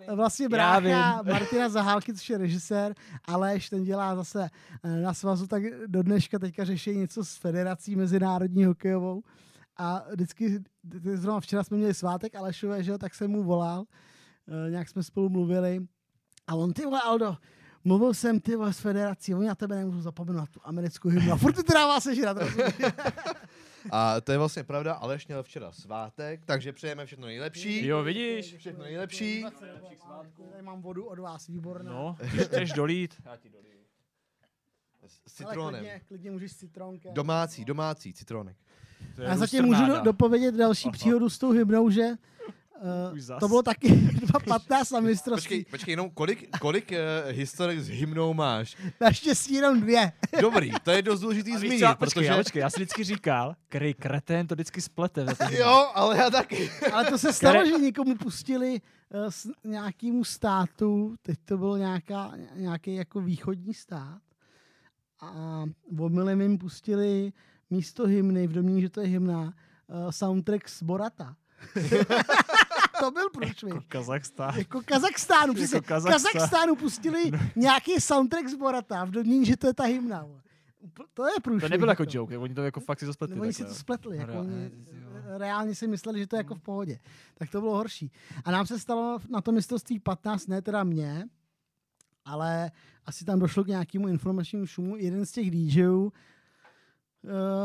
Pak... 0.06 0.16
vlastně 0.16 0.48
brácha. 0.48 1.22
Martina 1.26 1.68
Zahálky, 1.68 2.14
což 2.14 2.30
je 2.30 2.38
režisér, 2.38 2.94
Aleš, 3.24 3.70
ten 3.70 3.84
dělá 3.84 4.16
zase 4.16 4.48
eh, 4.82 5.00
na 5.00 5.14
svazu, 5.14 5.46
tak 5.46 5.62
do 5.86 6.02
dneška 6.02 6.38
teďka 6.38 6.64
řeší 6.64 6.96
něco 6.96 7.24
s 7.24 7.36
federací 7.36 7.96
mezinárodní 7.96 8.64
hokejovou. 8.64 9.22
A 9.76 10.04
vždycky, 10.12 10.58
zrovna 11.14 11.40
včera 11.40 11.64
jsme 11.64 11.76
měli 11.76 11.94
svátek 11.94 12.34
Alešové, 12.34 12.82
že 12.82 12.90
jo, 12.90 12.98
tak 12.98 13.14
jsem 13.14 13.30
mu 13.30 13.42
volal, 13.42 13.84
eh, 14.66 14.70
nějak 14.70 14.88
jsme 14.88 15.02
spolu 15.02 15.28
mluvili. 15.28 15.80
A 16.46 16.54
on, 16.54 16.72
ty 16.72 16.84
vole, 16.84 17.00
Aldo, 17.02 17.36
mluvil 17.84 18.14
jsem 18.14 18.40
ty 18.40 18.56
vole 18.56 18.72
s 18.72 18.80
federací, 18.80 19.34
oni 19.34 19.46
na 19.46 19.54
tebe 19.54 19.76
nemůžu 19.76 20.00
zapomenout 20.00 20.50
tu 20.50 20.60
americkou 20.64 21.08
hymnu. 21.08 21.32
A 21.32 21.36
furt 21.36 21.52
ty 21.52 21.62
to 21.62 21.72
dává 21.72 22.00
sežrat. 22.00 22.36
A 23.90 24.20
to 24.20 24.32
je 24.32 24.38
vlastně 24.38 24.64
pravda, 24.64 24.94
Aleš 24.94 25.26
měl 25.26 25.42
včera 25.42 25.72
svátek, 25.72 26.44
takže 26.44 26.72
přejeme 26.72 27.06
všechno 27.06 27.26
nejlepší. 27.26 27.86
Jo, 27.86 28.02
vidíš? 28.02 28.56
Všechno 28.56 28.84
nejlepší. 28.84 29.44
Tady 30.50 30.62
mám 30.62 30.82
vodu 30.82 31.04
od 31.04 31.18
vás, 31.18 31.46
výborná. 31.46 31.92
No, 31.92 32.16
když 32.30 32.42
chceš 32.42 32.72
dolít. 32.72 33.14
Já 33.24 33.36
ti 33.36 33.48
doliju. 33.48 33.80
S 35.06 35.40
Ale 35.42 35.50
citronem. 35.50 35.80
klidně, 35.80 36.00
klidně 36.08 36.30
můžeš 36.30 36.52
s 36.52 36.56
citronkem. 36.56 37.14
Domácí, 37.14 37.64
domácí 37.64 38.12
citronek. 38.12 38.56
Já 39.18 39.36
zatím 39.36 39.64
můžu 39.64 39.86
do, 39.86 40.00
dopovědět 40.00 40.54
další 40.54 40.84
Aha. 40.88 40.92
příhodu 40.92 41.30
s 41.30 41.38
tou 41.38 41.50
hymnou, 41.50 41.90
že 41.90 42.06
Už 43.12 43.20
uh, 43.20 43.26
zas. 43.26 43.40
to 43.40 43.48
bylo 43.48 43.62
taky 43.62 43.88
2.15 43.92 44.94
na 44.94 45.00
mistrovství. 45.00 45.56
Počkej, 45.56 45.64
počkej, 45.70 45.92
jenom 45.92 46.10
kolik, 46.10 46.58
kolik 46.58 46.92
uh, 46.92 47.32
historek 47.32 47.80
s 47.80 47.88
hymnou 47.88 48.34
máš? 48.34 48.76
Naštěstí 49.00 49.54
jenom 49.54 49.80
dvě. 49.80 50.12
Dobrý, 50.40 50.70
to 50.82 50.90
je 50.90 51.02
dost 51.02 51.20
důležitý 51.20 51.56
zmínit, 51.56 51.80
co, 51.80 51.86
počkej, 51.86 52.20
protože... 52.20 52.26
já, 52.26 52.36
počkej, 52.36 52.60
já 52.60 52.70
si 52.70 52.76
vždycky 52.76 53.04
říkal, 53.04 53.56
který 53.68 53.94
kretén 53.94 54.46
to 54.46 54.54
vždycky 54.54 54.80
splete. 54.80 55.26
Jo, 55.50 55.90
ale 55.94 56.18
já 56.18 56.30
taky. 56.30 56.70
Ale 56.92 57.04
to 57.04 57.18
se 57.18 57.32
stalo, 57.32 57.66
že 57.66 57.72
někomu 57.72 58.16
pustili 58.16 58.80
uh, 59.14 59.26
s 59.28 59.48
nějakému 59.64 60.24
státu, 60.24 61.16
teď 61.22 61.38
to 61.44 61.58
byl 61.58 61.78
nějaká, 61.78 62.32
nějaký 62.54 62.94
jako 62.94 63.20
východní 63.20 63.74
stát, 63.74 64.20
a 65.20 65.64
omylem 65.98 66.40
jim 66.40 66.58
pustili 66.58 67.32
místo 67.70 68.06
hymny, 68.06 68.46
v 68.46 68.52
domě, 68.52 68.80
že 68.80 68.88
to 68.88 69.00
je 69.00 69.06
hymna, 69.06 69.42
uh, 69.42 70.10
soundtrack 70.10 70.68
z 70.68 70.82
Borata. 70.82 71.36
To 73.00 73.10
byl 73.10 73.30
průšvih. 73.30 73.74
Kazachstán. 73.88 74.54
Jako 74.58 74.82
Kazachstánu, 74.84 75.54
přesně. 75.54 75.76
Jako 75.76 75.86
Kazachstán. 75.86 76.32
Kazachstánu 76.32 76.76
pustili 76.76 77.30
nějaký 77.56 78.00
soundtrack 78.00 78.48
z 78.48 78.54
Borata 78.54 79.04
v 79.04 79.10
domě, 79.10 79.44
že 79.44 79.56
to 79.56 79.66
je 79.66 79.74
ta 79.74 79.84
hymna. 79.84 80.26
To 81.14 81.26
je 81.26 81.32
průšvih. 81.42 81.62
To 81.62 81.68
nebylo 81.68 81.92
jako 81.92 82.04
joke, 82.08 82.38
oni 82.38 82.54
to 82.54 82.62
jako 82.62 82.80
fakt 82.80 82.98
si 82.98 83.06
to 83.06 83.12
spletli. 83.12 83.34
Nebo 83.34 83.42
oni 83.42 83.52
si 83.52 83.64
to 83.64 83.74
spletli, 83.74 84.16
jako 84.16 84.40
oni 84.40 84.70
reálně 85.36 85.74
si 85.74 85.86
mysleli, 85.86 86.18
že 86.18 86.26
to 86.26 86.36
je 86.36 86.40
jako 86.40 86.54
v 86.54 86.60
pohodě. 86.60 86.98
Tak 87.34 87.50
to 87.50 87.60
bylo 87.60 87.76
horší. 87.76 88.12
A 88.44 88.50
nám 88.50 88.66
se 88.66 88.78
stalo 88.78 89.18
na 89.28 89.40
to 89.40 89.52
mistrovství 89.52 89.98
15, 89.98 90.46
ne 90.46 90.62
teda 90.62 90.84
mě, 90.84 91.28
ale 92.24 92.70
asi 93.06 93.24
tam 93.24 93.38
došlo 93.38 93.64
k 93.64 93.68
nějakému 93.68 94.08
informačnímu 94.08 94.66
šumu. 94.66 94.96
Jeden 94.96 95.26
z 95.26 95.32
těch 95.32 95.50
DJů 95.50 96.12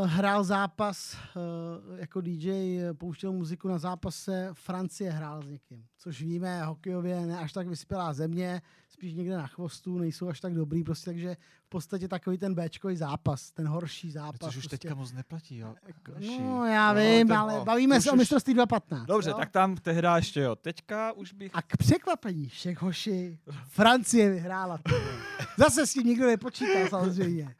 hrál 0.05 0.43
zápas 0.43 1.17
uh, 1.35 1.99
jako 1.99 2.21
DJ, 2.21 2.49
eh, 2.81 2.93
pouštěl 2.93 3.31
muziku 3.31 3.67
na 3.67 3.77
zápase 3.77 4.49
Francie 4.53 5.11
hrál 5.11 5.41
s 5.41 5.49
někým, 5.49 5.85
což 5.97 6.21
víme, 6.21 6.63
hokejově 6.63 7.25
ne 7.25 7.39
až 7.39 7.53
tak 7.53 7.67
vyspělá 7.67 8.13
země, 8.13 8.61
spíš 8.89 9.13
někde 9.13 9.37
na 9.37 9.47
chvostu, 9.47 9.97
nejsou 9.97 10.29
až 10.29 10.39
tak 10.39 10.53
dobrý, 10.53 10.83
prostě 10.83 11.05
takže 11.05 11.37
v 11.65 11.69
podstatě 11.69 12.07
takový 12.07 12.37
ten 12.37 12.55
Bčkový 12.55 12.97
zápas, 12.97 13.51
ten 13.51 13.67
horší 13.67 14.11
zápas. 14.11 14.39
Což 14.49 14.57
už 14.57 14.63
prostě. 14.63 14.77
teďka 14.77 14.95
moc 14.95 15.11
neplatí, 15.11 15.57
jo. 15.57 15.75
Hoši. 16.15 16.41
No, 16.41 16.65
já 16.65 16.93
No, 16.93 16.99
vím, 16.99 17.27
ten- 17.27 17.37
ale 17.37 17.65
bavíme 17.65 18.01
se 18.01 18.11
o 18.11 18.15
mistrovství 18.15 18.55
2.15. 18.55 19.05
Dobře, 19.05 19.29
jo? 19.29 19.37
tak 19.37 19.49
tam 19.51 19.75
tehda 19.77 20.15
ještě 20.15 20.39
jo. 20.41 20.55
Teďka 20.55 21.11
už 21.11 21.33
bych... 21.33 21.51
A 21.53 21.61
k 21.61 21.77
překvapení 21.77 22.49
všech 22.49 22.81
hoši, 22.81 23.39
Francie 23.67 24.29
vyhrála. 24.29 24.79
Zase 25.57 25.87
s 25.87 25.93
tím 25.93 26.07
nikdo 26.07 26.27
nepočítal 26.27 26.87
samozřejmě. 26.89 27.55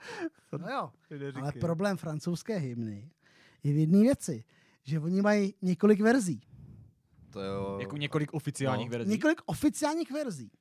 No 0.57 0.67
jo, 0.69 0.91
ale 1.41 1.51
problém 1.51 1.97
francouzské 1.97 2.57
hymny 2.57 3.11
je 3.63 3.73
v 3.73 3.77
jedné 3.77 4.01
věci, 4.01 4.43
že 4.83 4.99
oni 4.99 5.21
mají 5.21 5.53
několik 5.61 6.01
verzí. 6.01 6.41
To 7.29 7.41
jo. 7.41 7.77
Jako 7.81 7.97
několik 7.97 8.33
oficiálních 8.33 8.89
No. 8.89 8.97
verzí. 8.97 9.11
Několik 9.11 9.41
oficiálních 9.45 10.11
verzí. 10.11 10.51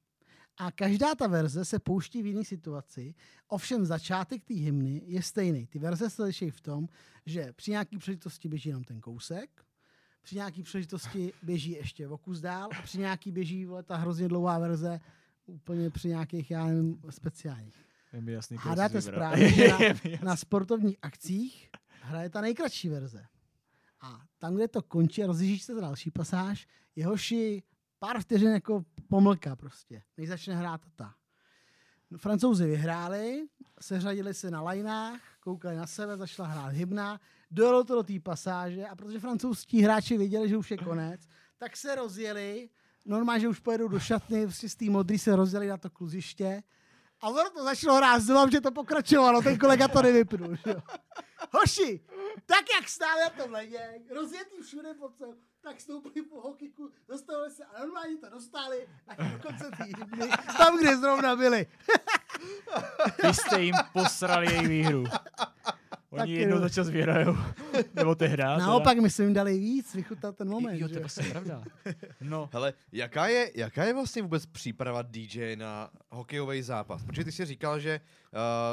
A 0.57 0.71
každá 0.73 1.15
ta 1.15 1.27
verze 1.27 1.65
se 1.65 1.79
pouští 1.79 2.23
v 2.23 2.27
jiné 2.27 2.45
situaci. 2.45 3.15
Ovšem 3.49 3.87
začátek 3.87 4.45
té 4.45 4.55
hymny 4.55 5.03
je 5.07 5.23
stejný. 5.23 5.67
Ty 5.67 5.79
verze 5.79 6.11
se 6.11 6.25
liší 6.25 6.51
v 6.51 6.61
tom, 6.61 6.89
že 7.27 7.53
při 7.53 7.71
nějaký 7.71 7.99
příležitosti 7.99 8.49
běží 8.49 8.69
jenom 8.69 8.85
ten 8.85 9.01
kousek, 9.01 9.65
při 10.23 10.37
nějaký 10.37 10.63
příležitosti 10.63 11.33
běží 11.43 11.71
ještě 11.71 12.09
o 12.09 12.19
kus 12.19 12.41
dál 12.41 12.69
a 12.79 12.83
při 12.83 12.99
nějaký 12.99 13.33
běží 13.33 13.65
vole, 13.65 13.83
ta 13.83 13.97
hrozně 13.97 14.29
dlouhá 14.29 14.59
verze 14.59 15.01
úplně 15.47 15.91
při 15.91 16.09
nějakých, 16.09 16.51
já 16.51 16.67
nevím, 16.67 17.01
speciálních. 17.11 17.85
Je 18.13 18.21
mi 18.21 18.33
jasný, 18.33 18.57
Hádáte 18.61 19.03
správně, 19.03 19.49
že 19.49 19.69
na, 19.69 19.79
na 20.23 20.37
sportovních 20.37 20.97
akcích 21.03 21.71
hraje 22.01 22.31
ta 22.31 22.41
nejkratší 22.41 22.89
verze. 22.89 23.27
A 24.01 24.21
tam, 24.39 24.55
kde 24.55 24.69
to 24.69 24.83
končí 24.83 25.25
a 25.25 25.27
rozjíždí 25.27 25.59
se 25.59 25.75
další 25.75 26.11
pasáž, 26.11 26.67
je 26.97 27.07
hoši 27.07 27.63
pár 27.99 28.21
vteřin 28.21 28.51
jako 28.51 28.85
pomlka 29.09 29.57
prostě, 29.57 30.03
než 30.17 30.29
začne 30.29 30.55
hrát 30.55 30.81
ta. 30.97 31.15
No, 32.11 32.19
Francouzi 32.19 32.67
vyhráli, 32.67 33.47
seřadili 33.81 34.35
se 34.35 34.51
na 34.51 34.63
lajnách, 34.63 35.21
koukali 35.41 35.77
na 35.77 35.87
sebe, 35.87 36.17
začala 36.17 36.49
hrát 36.49 36.73
hymna, 36.73 37.21
dojelo 37.51 37.85
to 37.85 37.95
do 37.95 38.03
té 38.03 38.21
pasáže 38.21 38.87
a 38.87 38.97
protože 38.97 39.21
francouzští 39.21 39.83
hráči 39.83 40.19
věděli, 40.19 40.49
že 40.49 40.57
už 40.57 40.71
je 40.71 40.77
konec, 40.77 41.29
tak 41.59 41.77
se 41.77 41.95
rozjeli, 41.95 42.69
normálně, 43.05 43.41
že 43.41 43.49
už 43.49 43.61
pojedou 43.61 43.89
do 43.89 44.01
šatny, 44.01 44.47
prostě 44.47 44.69
z 44.69 44.77
té 44.77 44.85
modrý 44.85 45.19
se 45.19 45.37
rozjeli 45.37 45.69
na 45.69 45.77
to 45.77 45.91
kluziště 45.91 46.63
a 47.21 47.29
ono 47.29 47.51
to 47.51 47.65
začalo 47.65 47.97
hrát 47.97 48.23
znovu, 48.23 48.51
že 48.51 48.61
to 48.61 48.71
pokračovalo, 48.71 49.43
ten 49.43 49.59
kolega 49.59 49.89
to 49.89 50.03
nevypnul. 50.03 50.57
Že? 50.57 50.75
Hoši, 51.51 52.01
tak 52.47 52.65
jak 52.75 52.89
stáli 52.89 53.21
na 53.21 53.31
tom 53.31 53.53
ledě, 53.53 53.81
rozjetý 54.11 54.63
všude 54.63 54.95
po 54.95 55.09
celém, 55.09 55.37
tak 55.61 55.81
stoupili 55.81 56.25
po 56.25 56.41
hokiku, 56.41 56.91
zastavili 57.09 57.51
se 57.51 57.65
a 57.65 57.81
normálně 57.81 58.17
to 58.17 58.31
dostali 58.31 58.89
až 59.09 59.33
do 59.33 59.39
konce 59.39 59.71
hymny, 59.79 60.31
tam, 60.59 60.79
kde 60.79 60.97
zrovna 60.97 61.37
byli. 61.37 61.67
Vy 63.23 63.35
jste 63.35 63.63
jim 63.63 63.75
posrali 63.93 64.55
její 64.55 64.69
výhru. 64.69 65.05
Oni 66.15 66.21
Tak 66.21 66.29
jednou 66.29 66.57
jo. 66.57 66.63
za 66.63 66.69
čas 66.69 66.89
vyhrajou. 66.89 67.37
Nebo 67.95 68.15
ty 68.15 68.27
hrát. 68.27 68.59
Naopak 68.59 68.99
my 68.99 69.11
jsme 69.11 69.25
jim 69.25 69.35
dali 69.35 69.59
víc, 69.59 69.95
vychutat 69.95 70.37
ten 70.37 70.49
moment. 70.49 70.79
Jo, 70.81 70.89
to 70.89 70.95
je 70.95 71.01
vlastně 71.01 71.25
pravda. 71.31 71.63
No, 72.21 72.49
Hele, 72.53 72.73
jaká 72.93 73.27
je, 73.27 73.51
jaká 73.55 73.85
je 73.85 73.95
vlastně 73.95 74.23
vůbec 74.23 74.47
příprava 74.47 75.03
DJ 75.03 75.57
na 75.57 75.91
hokejový 76.11 76.63
zápas? 76.63 77.03
Protože 77.05 77.25
ty 77.25 77.33
jsi 77.33 77.45
říkal, 77.45 77.81
že 77.81 78.01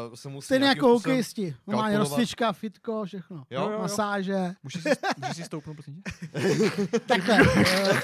uh, 0.10 0.16
se 0.16 0.30
musí 0.30 0.46
Stejně 0.46 0.68
jako 0.68 0.88
hokejisti. 0.88 1.56
Normálně 1.68 1.96
kalkulovat. 1.96 2.10
rozcvička, 2.20 2.54
fitko, 2.54 3.06
všechno. 3.06 3.44
Jo, 3.50 3.62
jo, 3.64 3.70
jo. 3.72 3.80
Masáže. 3.80 4.54
můžeš 4.64 4.84
si, 4.84 4.89
můžeš 5.18 5.36
si 5.38 5.44
stoupnout, 5.44 5.74
prosím 5.74 6.02
tě? 6.02 6.28
Takhle. 7.00 7.39
eh, 7.66 8.02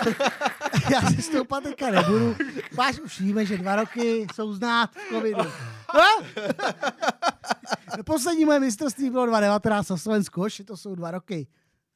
já 0.94 1.02
si 1.02 1.22
stoupat 1.22 1.64
teďka 1.64 1.92
nebudu. 1.92 2.36
Máš 2.78 3.00
už 3.00 3.20
víme, 3.22 3.46
že 3.46 3.58
dva 3.58 3.76
roky 3.76 4.28
jsou 4.36 4.54
znát 4.54 4.90
v 4.96 5.10
covidu. 5.14 5.50
No? 7.98 8.04
Poslední 8.04 8.46
moje 8.46 8.60
mistrovství 8.60 9.10
bylo 9.10 9.26
2019 9.26 9.90
na 9.90 9.98
Slovensku, 9.98 10.42
hoši, 10.42 10.64
to 10.64 10.78
jsou 10.78 10.96
dva 10.96 11.12
roky. 11.12 11.48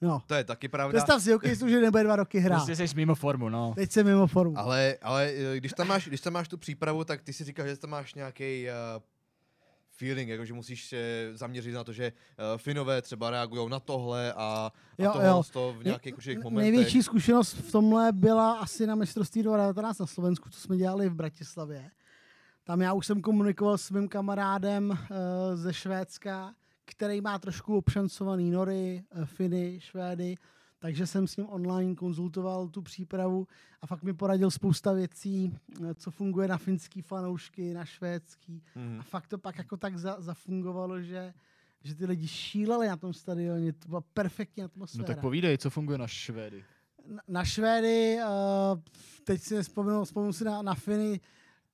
No. 0.01 0.21
To 0.27 0.33
je 0.33 0.43
taky 0.43 0.67
pravda. 0.67 0.99
Představ 0.99 1.23
si 1.23 1.31
hokejistu, 1.31 1.67
že 1.69 1.81
nebude 1.81 2.03
dva 2.03 2.15
roky 2.15 2.39
hrát. 2.39 2.65
Prostě 2.65 2.87
jsi 2.87 2.95
mimo 2.95 3.15
formu, 3.15 3.49
no. 3.49 3.73
Teď 3.75 3.91
jsem 3.91 4.05
mimo 4.05 4.27
formu. 4.27 4.57
Ale, 4.57 4.97
ale 5.01 5.31
eh, 5.35 5.57
když, 5.57 5.73
tam 5.73 5.87
máš, 5.87 6.07
když 6.07 6.21
tam 6.21 6.33
máš 6.33 6.47
tu 6.47 6.57
přípravu, 6.57 7.03
tak 7.03 7.21
ty 7.21 7.33
si 7.33 7.43
říkáš, 7.43 7.69
že 7.69 7.77
tam 7.77 7.89
máš 7.89 8.13
nějaký 8.13 8.67
uh, 8.67 9.03
feeling, 9.91 10.29
jako 10.29 10.45
že 10.45 10.53
musíš 10.53 10.87
se 10.87 11.29
zaměřit 11.33 11.71
na 11.71 11.83
to, 11.83 11.93
že 11.93 12.11
uh, 12.11 12.57
Finové 12.57 13.01
třeba 13.01 13.29
reagují 13.29 13.69
na 13.69 13.79
tohle 13.79 14.33
a, 14.33 14.35
a 14.37 14.71
Jo, 14.97 15.11
tohle 15.11 15.27
jo. 15.27 15.43
to 15.53 15.75
v 15.79 15.83
nějakých 15.83 16.15
určitých 16.17 16.43
momentech. 16.43 16.71
Největší 16.71 17.03
zkušenost 17.03 17.53
v 17.53 17.71
tomhle 17.71 18.11
byla 18.11 18.53
asi 18.53 18.87
na 18.87 18.95
mistrovství 18.95 19.43
2019 19.43 19.99
na 19.99 20.05
Slovensku, 20.05 20.49
co 20.49 20.59
jsme 20.59 20.77
dělali 20.77 21.09
v 21.09 21.13
Bratislavě. 21.13 21.91
Tam 22.71 22.81
já 22.81 22.93
už 22.93 23.05
jsem 23.05 23.21
komunikoval 23.21 23.77
s 23.77 23.81
svým 23.81 24.07
kamarádem 24.07 24.89
uh, 24.89 24.97
ze 25.53 25.73
Švédska, 25.73 26.53
který 26.85 27.21
má 27.21 27.39
trošku 27.39 27.77
obšancovaný 27.77 28.51
nory, 28.51 29.03
uh, 29.15 29.25
Finy, 29.25 29.79
Švédy, 29.79 30.35
takže 30.79 31.07
jsem 31.07 31.27
s 31.27 31.37
ním 31.37 31.49
online 31.49 31.95
konzultoval 31.95 32.67
tu 32.67 32.81
přípravu 32.81 33.47
a 33.81 33.87
fakt 33.87 34.03
mi 34.03 34.13
poradil 34.13 34.51
spousta 34.51 34.93
věcí, 34.93 35.57
eh, 35.85 35.93
co 35.93 36.11
funguje 36.11 36.47
na 36.47 36.57
finský 36.57 37.01
fanoušky, 37.01 37.73
na 37.73 37.85
švédský. 37.85 38.63
Mhm. 38.75 38.99
A 38.99 39.03
fakt 39.03 39.27
to 39.27 39.37
pak 39.37 39.57
jako 39.57 39.77
tak 39.77 39.97
za, 39.97 40.15
zafungovalo, 40.21 41.01
že, 41.01 41.33
že 41.83 41.95
ty 41.95 42.05
lidi 42.05 42.27
šíleli 42.27 42.87
na 42.87 42.97
tom 42.97 43.13
stadioně, 43.13 43.73
to 43.73 43.87
byla 43.87 44.01
perfektní 44.13 44.61
No 44.61 44.65
atmosféra. 44.65 45.03
tak 45.03 45.19
povídej, 45.21 45.57
co 45.57 45.69
funguje 45.69 45.97
na 45.97 46.07
Švédy. 46.07 46.63
Na- 47.07 47.21
na 47.27 47.45
Švédy, 47.45 48.17
uh, 48.17 48.79
teď 49.23 49.41
si 49.41 49.55
nespomenu, 49.55 50.03
vzpomenu 50.03 50.33
si 50.33 50.43
na, 50.43 50.61
na 50.61 50.73
Finy, 50.75 51.19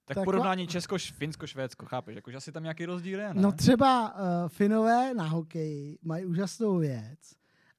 Tak 0.07 0.17
Takva- 0.17 0.25
porovnání 0.25 0.67
Česko, 0.67 0.97
Finsko, 0.97 1.47
Švédsko, 1.47 1.85
chápeš? 1.85 2.15
Jakože 2.15 2.37
asi 2.37 2.51
tam 2.51 2.63
nějaký 2.63 2.85
rozdíl 2.85 3.19
je, 3.19 3.33
ne? 3.33 3.41
no 3.41 3.51
třeba 3.51 4.13
uh, 4.15 4.19
Finové 4.47 5.13
na 5.13 5.23
hokeji 5.27 5.99
mají 6.01 6.25
úžasnou 6.25 6.77
věc 6.77 7.19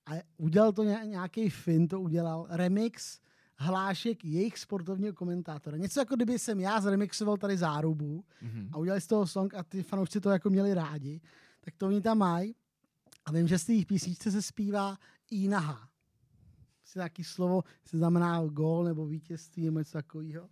a 0.07 0.11
udělal 0.37 0.73
to 0.73 0.85
ně, 0.85 1.01
nějaký 1.05 1.51
Fin, 1.51 1.89
to 1.89 2.01
udělal 2.01 2.47
remix 2.51 3.21
hlášek 3.57 4.25
jejich 4.25 4.59
sportovního 4.59 5.13
komentátora. 5.15 5.77
Něco 5.77 6.01
jako 6.01 6.17
kdyby 6.17 6.39
jsem 6.39 6.61
já 6.61 6.81
zremixoval 6.81 7.37
tady 7.37 7.57
zárubu 7.57 8.25
Mhm. 8.43 8.69
a 8.73 8.79
udělali 8.79 9.01
z 9.01 9.07
toho 9.07 9.27
song 9.27 9.55
a 9.55 9.63
ty 9.63 9.83
fanoušci 9.83 10.21
to 10.21 10.31
jako 10.31 10.51
měli 10.51 10.75
rádi, 10.75 11.21
tak 11.61 11.75
to 11.77 11.87
oni 11.87 12.01
tam 12.01 12.19
mají. 12.19 12.55
A 13.27 13.33
vím, 13.33 13.49
že 13.49 13.59
z 13.59 13.65
té 13.65 13.73
písničce 13.87 14.31
se 14.31 14.43
zpívá 14.43 14.97
i 15.31 15.49
naha. 15.49 15.89
Si 16.85 16.99
nějaký 16.99 17.25
slovo, 17.25 17.63
se 17.85 17.99
znamená 17.99 18.45
gól 18.47 18.85
nebo 18.85 19.07
vítězství 19.07 19.65
nebo 19.65 19.79
něco 19.79 19.93
takového. 19.93 20.49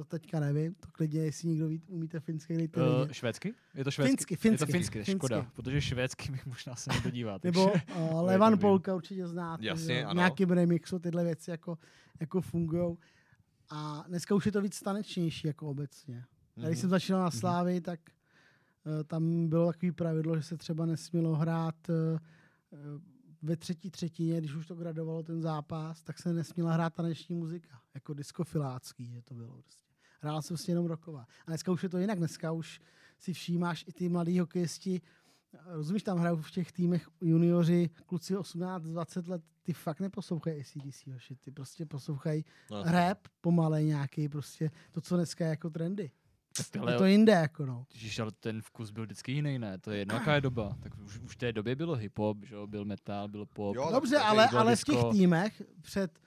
To 0.00 0.04
teďka 0.04 0.40
nevím, 0.40 0.74
to 0.74 0.88
klidně, 0.92 1.20
jestli 1.20 1.48
někdo 1.48 1.68
ví, 1.68 1.82
umíte 1.88 2.20
finský, 2.20 2.54
dejte 2.56 2.80
Uh, 2.90 2.96
vědět. 2.96 3.14
švédsky? 3.14 3.54
Je 3.74 3.84
to 3.84 3.90
švédsky? 3.90 4.10
Finsky, 4.16 4.34
Je 4.34 4.36
finsky. 4.36 4.66
to 4.66 4.72
finsky, 4.72 4.98
Finsky. 4.98 5.12
škoda, 5.12 5.50
protože 5.54 5.80
švédsky 5.80 6.32
bych 6.32 6.46
možná 6.46 6.76
se 6.76 6.90
nedodíval. 6.92 7.38
Nebo 7.44 7.72
uh, 7.96 8.20
Levan. 8.22 8.58
Polka 8.58 8.94
určitě 8.94 9.26
znáte. 9.28 9.66
Jasně, 9.66 9.94
že 9.94 10.04
ano. 10.04 10.14
Nějakým 10.18 10.50
remixu 10.50 10.98
tyhle 10.98 11.24
věci 11.24 11.50
jako, 11.50 11.78
jako 12.20 12.40
fungují. 12.40 12.96
A 13.70 14.04
dneska 14.08 14.34
už 14.34 14.46
je 14.46 14.52
to 14.52 14.62
víc 14.62 14.80
tanečnější 14.80 15.46
jako 15.46 15.66
obecně. 15.66 16.24
Já, 16.56 16.66
Když 16.66 16.76
Mhm. 16.76 16.80
jsem 16.80 16.90
začínal 16.90 17.22
na 17.22 17.30
Slávy, 17.30 17.80
tak 17.80 18.00
uh, 18.86 19.04
tam 19.04 19.48
bylo 19.48 19.72
takový 19.72 19.92
pravidlo, 19.92 20.36
že 20.36 20.42
se 20.42 20.56
třeba 20.56 20.86
nesmělo 20.86 21.34
hrát 21.36 21.88
uh, 21.88 21.94
ve 23.42 23.56
třetí 23.56 23.90
třetině, 23.90 24.38
když 24.38 24.54
už 24.54 24.66
to 24.66 24.74
gradovalo 24.74 25.22
ten 25.22 25.42
zápas, 25.42 26.02
tak 26.02 26.18
se 26.18 26.32
nesměla 26.32 26.72
hrát 26.72 26.94
taneční 26.94 27.34
muzika, 27.34 27.80
jako 27.94 28.14
diskofilácký, 28.14 29.06
že 29.06 29.22
to 29.22 29.34
bylo 29.34 29.52
prostě. 29.62 29.89
Hrála 30.20 30.42
se 30.42 30.48
prostě 30.48 30.72
jenom 30.72 30.86
roková. 30.86 31.20
A 31.20 31.50
dneska 31.50 31.72
už 31.72 31.82
je 31.82 31.88
to 31.88 31.98
jinak, 31.98 32.18
dneska 32.18 32.52
už 32.52 32.80
si 33.18 33.32
všímáš 33.32 33.84
i 33.88 33.92
ty 33.92 34.08
mladí 34.08 34.38
hokejisti, 34.38 35.00
rozumíš, 35.66 36.02
tam 36.02 36.18
hrajou 36.18 36.36
v 36.36 36.50
těch 36.50 36.72
týmech 36.72 37.08
junioři, 37.20 37.90
kluci 38.06 38.36
18-20 38.36 39.30
let, 39.30 39.42
ty 39.62 39.72
fakt 39.72 40.00
neposlouchají 40.00 40.60
ACDC, 40.60 41.06
hoši, 41.06 41.36
ty 41.36 41.50
prostě 41.50 41.86
poslouchají 41.86 42.44
No, 42.70 42.82
rap 42.82 43.18
pomalej 43.40 43.86
nějaký, 43.86 44.28
prostě 44.28 44.70
to, 44.92 45.00
co 45.00 45.16
dneska 45.16 45.44
je 45.44 45.50
jako 45.50 45.70
trendy. 45.70 46.10
Tak 46.72 46.88
Je 46.90 46.94
to 46.96 47.04
jinde, 47.04 47.32
jako 47.32 47.66
no. 47.66 47.86
Ježiš, 47.94 48.18
ale 48.18 48.32
ten 48.40 48.62
vkus 48.62 48.90
byl 48.90 49.04
vždycky 49.04 49.32
jiný, 49.32 49.58
ne? 49.58 49.78
To 49.78 49.90
je 49.90 49.98
jedno, 49.98 50.14
jaká 50.14 50.34
je 50.34 50.40
doba. 50.40 50.76
Tak 50.82 50.92
už, 50.98 51.18
už 51.18 51.32
v 51.32 51.36
té 51.36 51.52
době 51.52 51.76
bylo 51.76 51.96
hip-hop, 51.96 52.44
že 52.44 52.54
jo? 52.54 52.66
byl 52.66 52.84
metal, 52.84 53.28
byl 53.28 53.46
pop. 53.46 53.76
Jo, 53.76 53.90
Dobře, 53.92 54.18
ale, 54.18 54.48
ale 54.48 54.76
v 54.76 54.84
těch 54.84 54.98
týmech 55.12 55.62
před, 55.82 56.20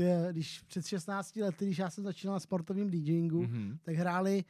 ty, 0.00 0.32
když 0.32 0.60
před 0.60 0.86
16 0.86 1.36
lety, 1.36 1.64
když 1.66 1.78
já 1.78 1.90
jsem 1.90 2.04
začínal 2.04 2.34
na 2.36 2.40
sportovním 2.40 2.90
DJingu, 2.90 3.42
mm. 3.42 3.48
Mhm. 3.52 3.78
tak 3.82 3.94
hráli 3.94 4.44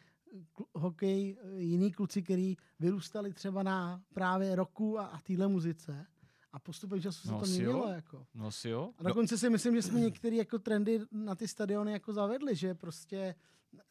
hokej 0.75 1.37
eh, 1.43 1.61
jiní 1.61 1.93
kluci, 1.93 2.23
kteří 2.23 2.57
vyrůstali 2.81 3.33
třeba 3.33 3.63
na 3.63 4.03
právě 4.15 4.57
roku 4.57 4.99
a, 4.99 5.07
a 5.07 5.21
téhle 5.21 5.49
muzice. 5.49 6.07
A 6.53 6.59
postupem 6.59 7.01
času 7.01 7.29
se 7.29 7.33
No 7.33 7.41
to 7.41 7.47
měnilo. 7.47 7.87
jo. 7.89 7.93
Jako. 7.95 8.27
No 8.35 8.47
asi 8.47 8.69
jo. 8.69 8.91
A 8.99 9.03
dokonce 9.03 9.39
si 9.39 9.51
myslím, 9.51 9.75
že 9.75 9.83
jsme 9.83 10.01
některé 10.01 10.37
jako 10.37 10.59
trendy 10.59 11.01
na 11.13 11.35
ty 11.35 11.49
stadiony 11.49 11.93
jako 11.93 12.13
zavedli, 12.13 12.57
že 12.57 12.75
prostě 12.75 13.35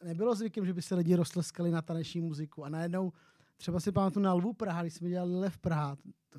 nebylo 0.04 0.34
zvykem, 0.34 0.66
že 0.66 0.74
by 0.74 0.82
se 0.82 0.94
lidi 0.94 1.14
roztleskali 1.14 1.70
na 1.70 1.82
taneční 1.82 2.20
muziku. 2.20 2.64
A 2.64 2.68
najednou, 2.68 3.12
třeba 3.56 3.80
si 3.80 3.92
pamatuju 3.92 4.24
na 4.24 4.34
Lvu 4.34 4.52
Praha, 4.52 4.82
když 4.82 4.94
jsme 4.94 5.08
dělali 5.08 5.34
Lev 5.38 5.58
Praha, 5.58 5.96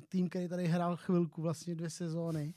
tým, 0.08 0.28
který 0.28 0.48
tady 0.48 0.66
hrál 0.68 0.96
chvilku, 0.96 1.42
vlastně 1.42 1.74
dvě 1.74 1.90
sezóny. 1.90 2.54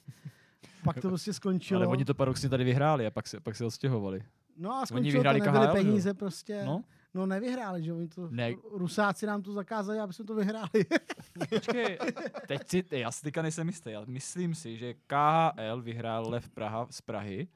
Pak 0.85 1.01
to 1.01 1.07
prostě 1.07 1.33
skončilo. 1.33 1.79
Ale 1.79 1.87
oni 1.87 2.05
to 2.05 2.13
paradoxně 2.13 2.49
tady 2.49 2.63
vyhráli 2.63 3.07
a 3.07 3.11
pak 3.11 3.27
se, 3.27 3.39
pak 3.39 3.55
se 3.55 3.65
odstěhovali. 3.65 4.21
no 4.57 4.71
a 4.71 4.77
oni 4.79 4.85
skončilo 4.87 5.11
vyhráli 5.11 5.39
to, 5.39 5.45
nebyly 5.45 5.65
KHL, 5.67 5.73
že 5.75 5.79
jo? 5.79 5.83
peníze 5.85 6.13
prostě. 6.13 6.63
No, 6.65 6.83
No 7.13 7.25
nevyhráli, 7.25 7.83
že 7.83 7.93
oni 7.93 8.07
to, 8.07 8.27
Ne. 8.31 8.53
Rusáci 8.71 9.25
nám 9.25 9.41
to 9.41 9.53
zakázali, 9.53 9.99
aby 9.99 10.13
jsme 10.13 10.25
to 10.25 10.35
vyhráli. 10.35 10.85
počkej, 11.49 11.97
teď 12.47 12.61
si, 12.69 12.83
já 12.91 13.11
si 13.11 13.21
teďka 13.21 13.41
nejsem 13.41 13.67
jistý, 13.67 13.95
ale 13.95 14.05
myslím 14.05 14.55
si, 14.55 14.77
že 14.77 14.93
KHL 14.93 15.81
vyhrál 15.81 16.29
Lev 16.29 16.49
Praha 16.49 16.87
z 16.89 17.01
Prahy, 17.01 17.47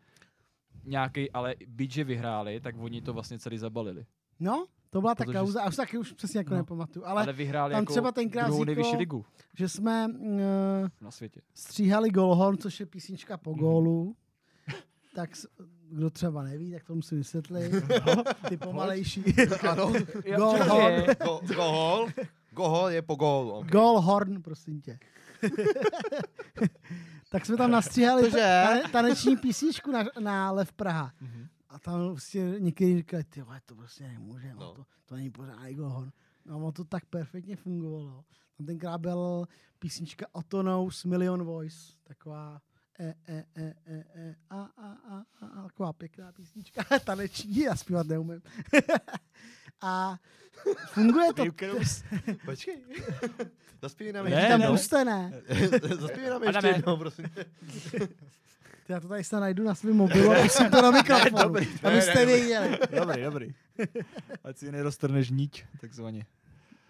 nějaký, 0.86 1.32
ale 1.32 1.56
byť, 1.68 1.92
že 1.92 2.04
vyhráli, 2.04 2.60
tak 2.60 2.76
oni 2.80 3.02
to 3.02 3.14
vlastně 3.14 3.40
celý 3.40 3.58
zabalili. 3.58 4.06
No, 4.40 4.66
to 4.90 5.02
byla 5.02 5.16
ta 5.16 5.24
Protože- 5.26 5.38
kauza, 5.40 5.62
a 5.64 5.68
už 5.68 5.76
taky 5.76 5.98
už 5.98 6.12
přesně 6.14 6.38
jako 6.38 6.50
No. 6.50 6.58
nepamatuju. 6.58 7.06
Ale, 7.06 7.24
Ale, 7.24 7.34
vyhráli 7.34 7.72
tam 7.74 7.82
jako 7.82 7.94
třeba 7.94 8.12
tenkrát 8.12 8.46
druhou 8.48 8.64
nejvyšší 8.64 8.96
ligu 8.96 9.26
že 9.54 9.70
jsme 9.70 10.08
uh, 10.08 10.38
na 11.02 11.12
světě. 11.12 11.42
stříhali 11.54 12.10
Golhorn, 12.10 12.58
což 12.58 12.80
je 12.80 12.86
písnička 12.86 13.38
po 13.38 13.50
Mhm. 13.52 13.60
gólu, 13.60 14.16
tak 15.16 15.30
kdo 15.92 16.10
třeba 16.10 16.44
neví, 16.44 16.72
tak 16.72 16.84
to 16.84 16.96
musím 16.96 17.18
vysvětlit. 17.18 17.72
Ty 18.50 18.58
pomalejší. 18.58 19.24
ano. 19.70 19.94
Golhorn. 20.36 21.04
Go, 21.26 21.40
gohol. 21.56 22.08
Gohol 22.52 22.90
je 22.90 23.02
po 23.02 23.16
gólu. 23.16 23.52
Okay. 23.52 23.70
Golhorn, 23.72 24.42
prosím 24.42 24.82
tě. 24.82 25.00
tak 27.30 27.46
jsme 27.46 27.58
tam 27.58 27.72
nastříhali 27.72 28.32
taneční 28.92 29.38
písničku 29.38 29.92
na, 29.92 30.04
na 30.20 30.52
Lev 30.52 30.74
Praha. 30.74 31.12
Mhm. 31.22 31.48
A 31.70 31.80
tam 31.80 32.10
prostě 32.12 32.56
někteří 32.60 32.98
říkali, 32.98 33.24
ty 33.24 33.42
vole, 33.42 33.62
to 33.66 33.76
prostě 33.76 34.08
nemůže, 34.08 34.54
no. 34.54 34.60
No. 34.60 34.74
To, 34.74 34.86
to 35.06 35.16
není 35.16 35.30
pořádný 35.30 35.74
Golhorn. 35.76 36.12
No 36.46 36.54
a 36.54 36.58
ono 36.58 36.72
to 36.72 36.84
tak 36.84 37.06
perfektně 37.06 37.56
fungovalo. 37.56 38.26
Tam 38.58 38.66
tenkrát 38.66 38.98
byl 38.98 39.48
písnička 39.80 40.26
Otonos 40.32 41.06
Million 41.06 41.44
Voice, 41.44 41.94
taková 42.04 42.62
e, 43.00 43.16
e, 43.28 43.46
e, 43.56 43.74
e, 43.86 44.04
e, 44.16 44.36
a, 44.50 44.62
a, 44.62 44.88
a, 44.88 45.24
a, 45.42 45.46
a, 45.46 45.64
taková 45.64 45.94
pěkná 45.94 46.32
písnička, 46.32 46.84
taneční, 47.06 47.60
já 47.60 47.76
zpívat 47.76 48.08
neumím. 48.08 48.42
a 49.82 50.18
funguje 50.88 51.34
to. 51.34 51.44
Počkej. 52.46 52.84
Zaspívej 53.82 54.14
nám 54.14 54.26
Ne, 54.26 54.32
ještě 54.32 54.48
tam 54.48 54.60
no. 54.60 54.64
jednou. 54.66 54.78
puste, 54.78 55.06
ne? 55.06 55.42
Zaspívej 56.00 56.30
nám 56.30 56.44
ještě 56.44 56.68
jednou, 56.68 56.98
prosím. 56.98 57.26
Já 58.90 59.00
to 59.00 59.08
tady 59.08 59.24
snad 59.24 59.40
najdu 59.40 59.64
na 59.64 59.76
svém 59.76 59.96
mobilu 59.96 60.32
a 60.32 60.42
pustím 60.44 60.70
to 60.70 60.82
na 60.82 60.92
mikrofon, 60.92 61.32
Dobrý, 61.44 61.66
to 61.66 61.88
je 61.88 61.94
abyste 61.94 62.20
dobrý. 62.20 62.26
věděli. 62.26 62.78
Dobrý, 63.00 63.24
dobrý. 63.24 63.54
Ať 64.44 64.58
si 64.58 64.72
neroztrneš 64.72 65.30
niť, 65.30 65.66
takzvaně. 65.82 66.26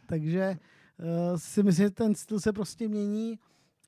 Takže 0.06 0.58
uh, 0.98 1.38
si 1.38 1.64
myslím, 1.64 1.86
že 1.86 1.90
ten 1.90 2.16
styl 2.16 2.40
se 2.40 2.54
prostě 2.54 2.88
mění 2.88 3.40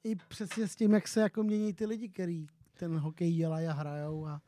i 0.03 0.15
přesně 0.15 0.67
s 0.67 0.75
tím, 0.75 0.93
jak 0.93 1.07
se 1.07 1.21
jako 1.21 1.43
mění 1.43 1.73
ty 1.73 1.85
lidi, 1.85 2.09
kteří 2.09 2.47
ten 2.77 2.97
hokej 2.97 3.33
dělají 3.33 3.67
a 3.67 3.73
hrajou. 3.73 4.27
A, 4.27 4.31
a 4.31 4.41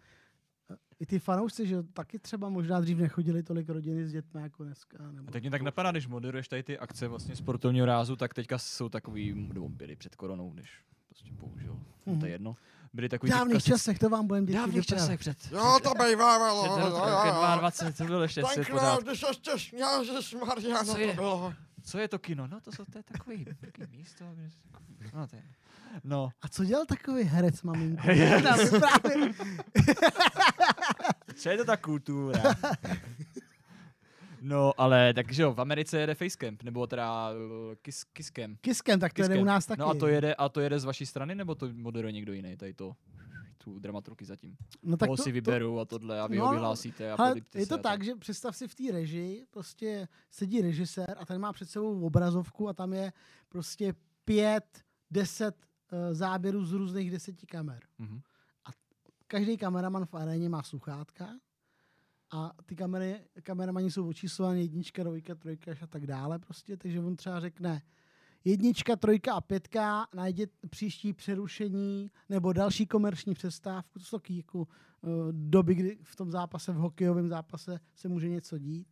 i 0.99 1.05
ty 1.05 1.19
fanoušci, 1.19 1.67
že 1.67 1.83
taky 1.83 2.19
třeba 2.19 2.49
možná 2.49 2.79
dřív 2.79 2.97
nechodili 2.97 3.43
tolik 3.43 3.69
rodiny 3.69 4.05
s 4.05 4.11
dětmi 4.11 4.41
jako 4.41 4.63
dneska. 4.63 5.11
Nebo 5.11 5.29
A 5.29 5.31
teď 5.31 5.43
mě 5.43 5.51
tak 5.51 5.61
napadá, 5.61 5.91
když 5.91 6.07
moderuješ 6.07 6.47
tady 6.47 6.63
ty 6.63 6.79
akce 6.79 7.07
vlastně 7.07 7.35
sportovního 7.35 7.85
rázu, 7.85 8.15
tak 8.15 8.33
teďka 8.33 8.57
jsou 8.57 8.89
takový, 8.89 9.47
nebo 9.53 9.69
byli 9.69 9.95
před 9.95 10.15
koronou, 10.15 10.53
než 10.53 10.69
prostě 11.07 11.29
bohužel, 11.31 11.79
mm-hmm. 12.07 12.19
to 12.19 12.25
je 12.25 12.31
jedno. 12.31 12.55
Byli 12.93 13.07
v 13.07 13.11
takový 13.11 13.31
ty 13.31 13.37
dávných 13.37 13.57
klasic- 13.57 13.65
časech 13.73 13.99
to 13.99 14.09
vám 14.09 14.27
budeme 14.27 14.45
děti 14.47 14.57
dávných 14.59 14.85
časech 14.85 15.19
před, 15.19 15.37
Jo, 15.51 15.79
to 15.83 15.93
bývávalo. 16.05 16.63
před 16.63 16.79
jo, 16.81 16.99
rokem 16.99 17.35
jo. 17.35 17.57
22, 17.59 17.91
to 17.97 18.03
bylo 18.03 18.21
ještě 18.21 18.41
Tenkrát, 18.55 18.73
pořád. 18.79 19.03
když 19.03 19.23
ještě 19.27 19.51
směl, 19.59 20.03
že 20.05 20.37
Mariano 20.45 20.85
Co 20.85 20.93
to 20.93 20.99
je? 20.99 21.13
bylo. 21.13 21.53
Co 21.83 21.97
je 21.97 22.07
to 22.07 22.19
kino? 22.19 22.47
No 22.47 22.61
to 22.61 22.71
jsou 22.71 22.85
to 22.85 22.97
je 22.99 23.03
takový, 23.03 23.45
takový 23.45 23.87
místo. 23.97 24.25
kde 24.35 24.49
se 24.49 24.57
No, 25.17 25.27
to 25.27 25.35
je. 25.35 25.43
no, 26.03 26.29
A 26.41 26.47
co 26.47 26.65
dělal 26.65 26.85
takový 26.85 27.23
herec, 27.23 27.61
maminko? 27.63 28.07
Yes. 28.11 28.71
Co 31.35 31.49
je 31.49 31.57
to 31.57 31.65
ta 31.65 31.77
kultura? 31.77 32.41
No, 34.43 34.81
ale 34.81 35.13
takže 35.13 35.43
jo, 35.43 35.53
v 35.53 35.61
Americe 35.61 35.99
jede 35.99 36.15
Facecamp, 36.15 36.63
nebo 36.63 36.87
teda 36.87 37.31
uh, 37.31 37.37
Kiss, 37.81 38.03
Kisscamp. 38.03 38.59
Kiskem, 38.61 38.99
tak 38.99 39.13
to 39.13 39.21
jede 39.21 39.41
u 39.41 39.43
nás 39.43 39.65
taky. 39.65 39.79
No 39.79 39.87
a 39.87 39.93
to 39.93 40.07
jede, 40.07 40.35
a 40.35 40.49
to 40.49 40.61
jede 40.61 40.79
z 40.79 40.83
vaší 40.83 41.05
strany, 41.05 41.35
nebo 41.35 41.55
to 41.55 41.69
moderuje 41.73 42.11
někdo 42.11 42.33
jiný, 42.33 42.57
tady 42.57 42.73
to, 42.73 42.95
tu 43.57 43.79
dramaturky 43.79 44.25
zatím? 44.25 44.57
no, 44.83 44.97
Tak 44.97 45.07
Toho 45.07 45.17
si 45.17 45.31
vyberu 45.31 45.79
a 45.79 45.85
tohle 45.85 46.21
a 46.21 46.27
vy 46.27 46.37
ho 46.37 46.45
no, 46.45 46.51
vyhlásíte 46.51 47.11
a 47.11 47.33
je 47.55 47.67
to 47.67 47.75
a 47.75 47.77
tak, 47.77 48.03
že 48.03 48.15
představ 48.15 48.55
si 48.55 48.67
v 48.67 48.75
té 48.75 48.91
režii, 48.91 49.45
prostě 49.51 50.07
sedí 50.31 50.61
režisér 50.61 51.15
a 51.19 51.25
ten 51.25 51.41
má 51.41 51.53
před 51.53 51.69
sebou 51.69 52.05
obrazovku 52.05 52.69
a 52.69 52.73
tam 52.73 52.93
je 52.93 53.13
prostě 53.49 53.93
pět, 54.25 54.83
deset 55.11 55.55
uh, 55.91 55.99
záběrů 56.13 56.65
z 56.65 56.71
různých 56.71 57.11
deseti 57.11 57.45
kamer. 57.45 57.83
Mhm. 57.97 58.21
Každý 59.27 59.57
kameraman 59.57 60.05
v 60.05 60.13
aréně 60.13 60.49
má 60.49 60.63
sluchátka 60.63 61.29
a 62.33 62.51
ty 62.65 62.75
kamery, 62.75 63.21
kameramani 63.43 63.91
jsou 63.91 64.07
očíslované 64.07 64.61
jednička, 64.61 65.03
dvojka, 65.03 65.35
trojka 65.35 65.71
a 65.81 65.87
tak 65.87 66.07
dále 66.07 66.39
prostě, 66.39 66.77
takže 66.77 66.99
on 66.99 67.15
třeba 67.15 67.39
řekne 67.39 67.81
jednička, 68.43 68.95
trojka 68.95 69.33
a 69.33 69.41
pětka, 69.41 70.07
najdět 70.15 70.51
příští 70.69 71.13
přerušení 71.13 72.11
nebo 72.29 72.53
další 72.53 72.87
komerční 72.87 73.33
přestávku, 73.33 73.99
to 73.99 74.05
jsou 74.05 74.19
jako 74.29 74.59
uh, 74.59 74.67
doby, 75.31 75.75
kdy 75.75 75.97
v 76.03 76.15
tom 76.15 76.31
zápase, 76.31 76.71
v 76.71 76.75
hokejovém 76.75 77.29
zápase 77.29 77.79
se 77.95 78.07
může 78.07 78.29
něco 78.29 78.57
dít. 78.57 78.87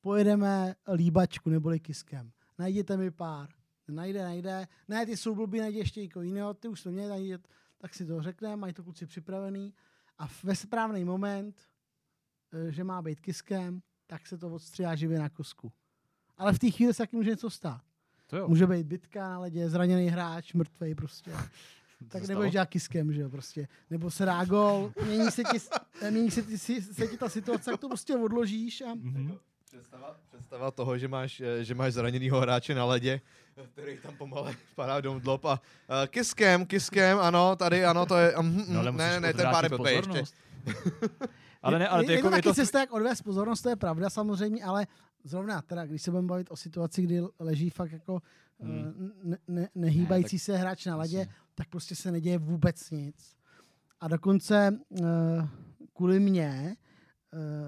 Pojedeme 0.00 0.74
líbačku 0.94 1.50
neboli 1.50 1.80
kiskem. 1.80 2.30
Najděte 2.58 2.96
mi 2.96 3.10
pár. 3.10 3.48
Najde, 3.88 4.22
najde. 4.22 4.68
Ne, 4.88 5.06
ty 5.06 5.16
jsou 5.16 5.34
blbý, 5.34 5.60
najde 5.60 5.78
ještě 5.78 6.00
někoho 6.00 6.22
jiného, 6.22 6.54
ty 6.54 6.68
už 6.68 6.82
to 6.82 6.90
měli 6.90 7.08
najít, 7.08 7.48
tak 7.78 7.94
si 7.94 8.06
to 8.06 8.22
řekne, 8.22 8.56
mají 8.56 8.72
to 8.72 8.84
kluci 8.84 9.06
připravený 9.06 9.74
a 10.18 10.28
ve 10.42 10.56
správný 10.56 11.04
moment, 11.04 11.56
eh, 11.60 11.77
že 12.68 12.84
má 12.84 13.02
být 13.02 13.20
kiskem, 13.20 13.80
tak 14.06 14.26
se 14.26 14.38
to 14.38 14.48
odstříhá 14.48 14.94
živě 14.94 15.18
na 15.18 15.28
kosku. 15.28 15.72
Ale 16.38 16.52
v 16.52 16.58
té 16.58 16.70
chvíli 16.70 16.94
se 16.94 16.98
taky 16.98 17.16
může 17.16 17.30
něco 17.30 17.50
stát. 17.50 17.80
To 18.26 18.36
jo. 18.36 18.48
Může 18.48 18.66
být 18.66 18.86
bitka 18.86 19.28
na 19.28 19.38
ledě, 19.38 19.70
zraněný 19.70 20.08
hráč, 20.08 20.52
mrtvej 20.52 20.94
prostě. 20.94 21.30
tak 22.08 22.24
stalo? 22.24 22.48
dělat 22.48 22.68
kiskem, 22.68 23.12
že 23.12 23.20
jo, 23.20 23.30
prostě. 23.30 23.68
Nebo 23.90 24.10
se 24.10 24.24
dá 24.24 24.44
gol, 24.44 24.92
mění 25.06 25.30
se 25.30 25.42
ti, 25.44 25.58
mění 26.10 26.30
se 26.30 26.42
ti, 26.42 26.58
se 26.82 27.06
ti 27.06 27.16
ta 27.16 27.28
situace, 27.28 27.70
tak 27.70 27.80
to 27.80 27.88
prostě 27.88 28.16
odložíš 28.16 28.80
a 28.80 28.94
Mhm. 28.94 29.38
Představa, 29.64 30.16
představa 30.28 30.70
toho, 30.70 30.98
že 30.98 31.08
máš, 31.08 31.40
eh, 31.40 31.64
že 31.64 31.74
máš 31.74 31.92
zraněnýho 31.92 32.40
hráče 32.40 32.74
na 32.74 32.84
ledě, 32.84 33.20
který 33.72 33.98
tam 33.98 34.16
pomale 34.16 34.56
spadá 34.72 35.00
do 35.00 35.18
dlop 35.18 35.44
a 35.44 35.52
uh, 35.52 36.06
kiskem, 36.06 36.66
kiskem, 36.66 37.18
ano, 37.18 37.56
tady, 37.56 37.84
ano, 37.84 38.06
to 38.06 38.16
je, 38.16 38.36
um, 38.36 38.64
No, 38.68 38.80
ale 38.80 38.92
ne, 38.92 38.92
musíš 38.92 39.10
ne, 39.10 39.20
ne, 39.20 39.34
ten 39.34 39.46
pár 39.50 39.70
ještě. 39.88 40.22
Ale 41.62 41.78
ne, 41.78 41.88
ale 41.88 42.04
to 42.04 42.10
je, 42.10 42.16
jako, 42.16 42.26
je 42.26 42.30
to 42.30 42.36
je 42.36 42.42
taky 42.42 42.48
to, 42.48 42.54
cesta, 42.54 42.80
jak 42.80 42.92
odvést 42.92 43.22
pozornost, 43.22 43.62
to 43.62 43.68
je 43.68 43.76
pravda 43.76 44.10
samozřejmě, 44.10 44.64
ale 44.64 44.86
zrovna 45.24 45.62
teda, 45.62 45.86
když 45.86 46.02
se 46.02 46.10
budeme 46.10 46.28
bavit 46.28 46.50
o 46.50 46.56
situaci, 46.56 47.02
kdy 47.02 47.22
leží 47.38 47.70
fakt 47.70 47.92
jako 47.92 48.22
Hmm. 48.60 48.82
hmm. 48.82 49.12
ne, 49.22 49.38
ne, 49.48 49.68
nehýbající 49.74 50.38
se 50.38 50.56
hráč 50.56 50.86
na 50.86 50.96
ledě, 50.96 51.18
Jasně. 51.18 51.34
tak 51.54 51.68
prostě 51.68 51.94
se 51.94 52.12
neděje 52.12 52.38
vůbec 52.38 52.90
nic. 52.90 53.36
A 54.00 54.08
dokonce 54.08 54.78
uh, 54.88 55.06
kvůli 55.92 56.20
mně, 56.20 56.76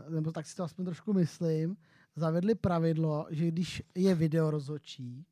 uh, 0.07 0.14
nebo 0.14 0.32
tak 0.32 0.47
si 0.47 0.57
to 0.57 0.64
aspoň 0.64 0.84
trošku 0.84 1.12
myslím, 1.12 1.76
zavedli 2.16 2.55
pravidlo, 2.55 3.26
že 3.30 3.49
když 3.49 3.82
je 3.95 4.14
video 4.14 4.51
rozhodčí, 4.51 5.26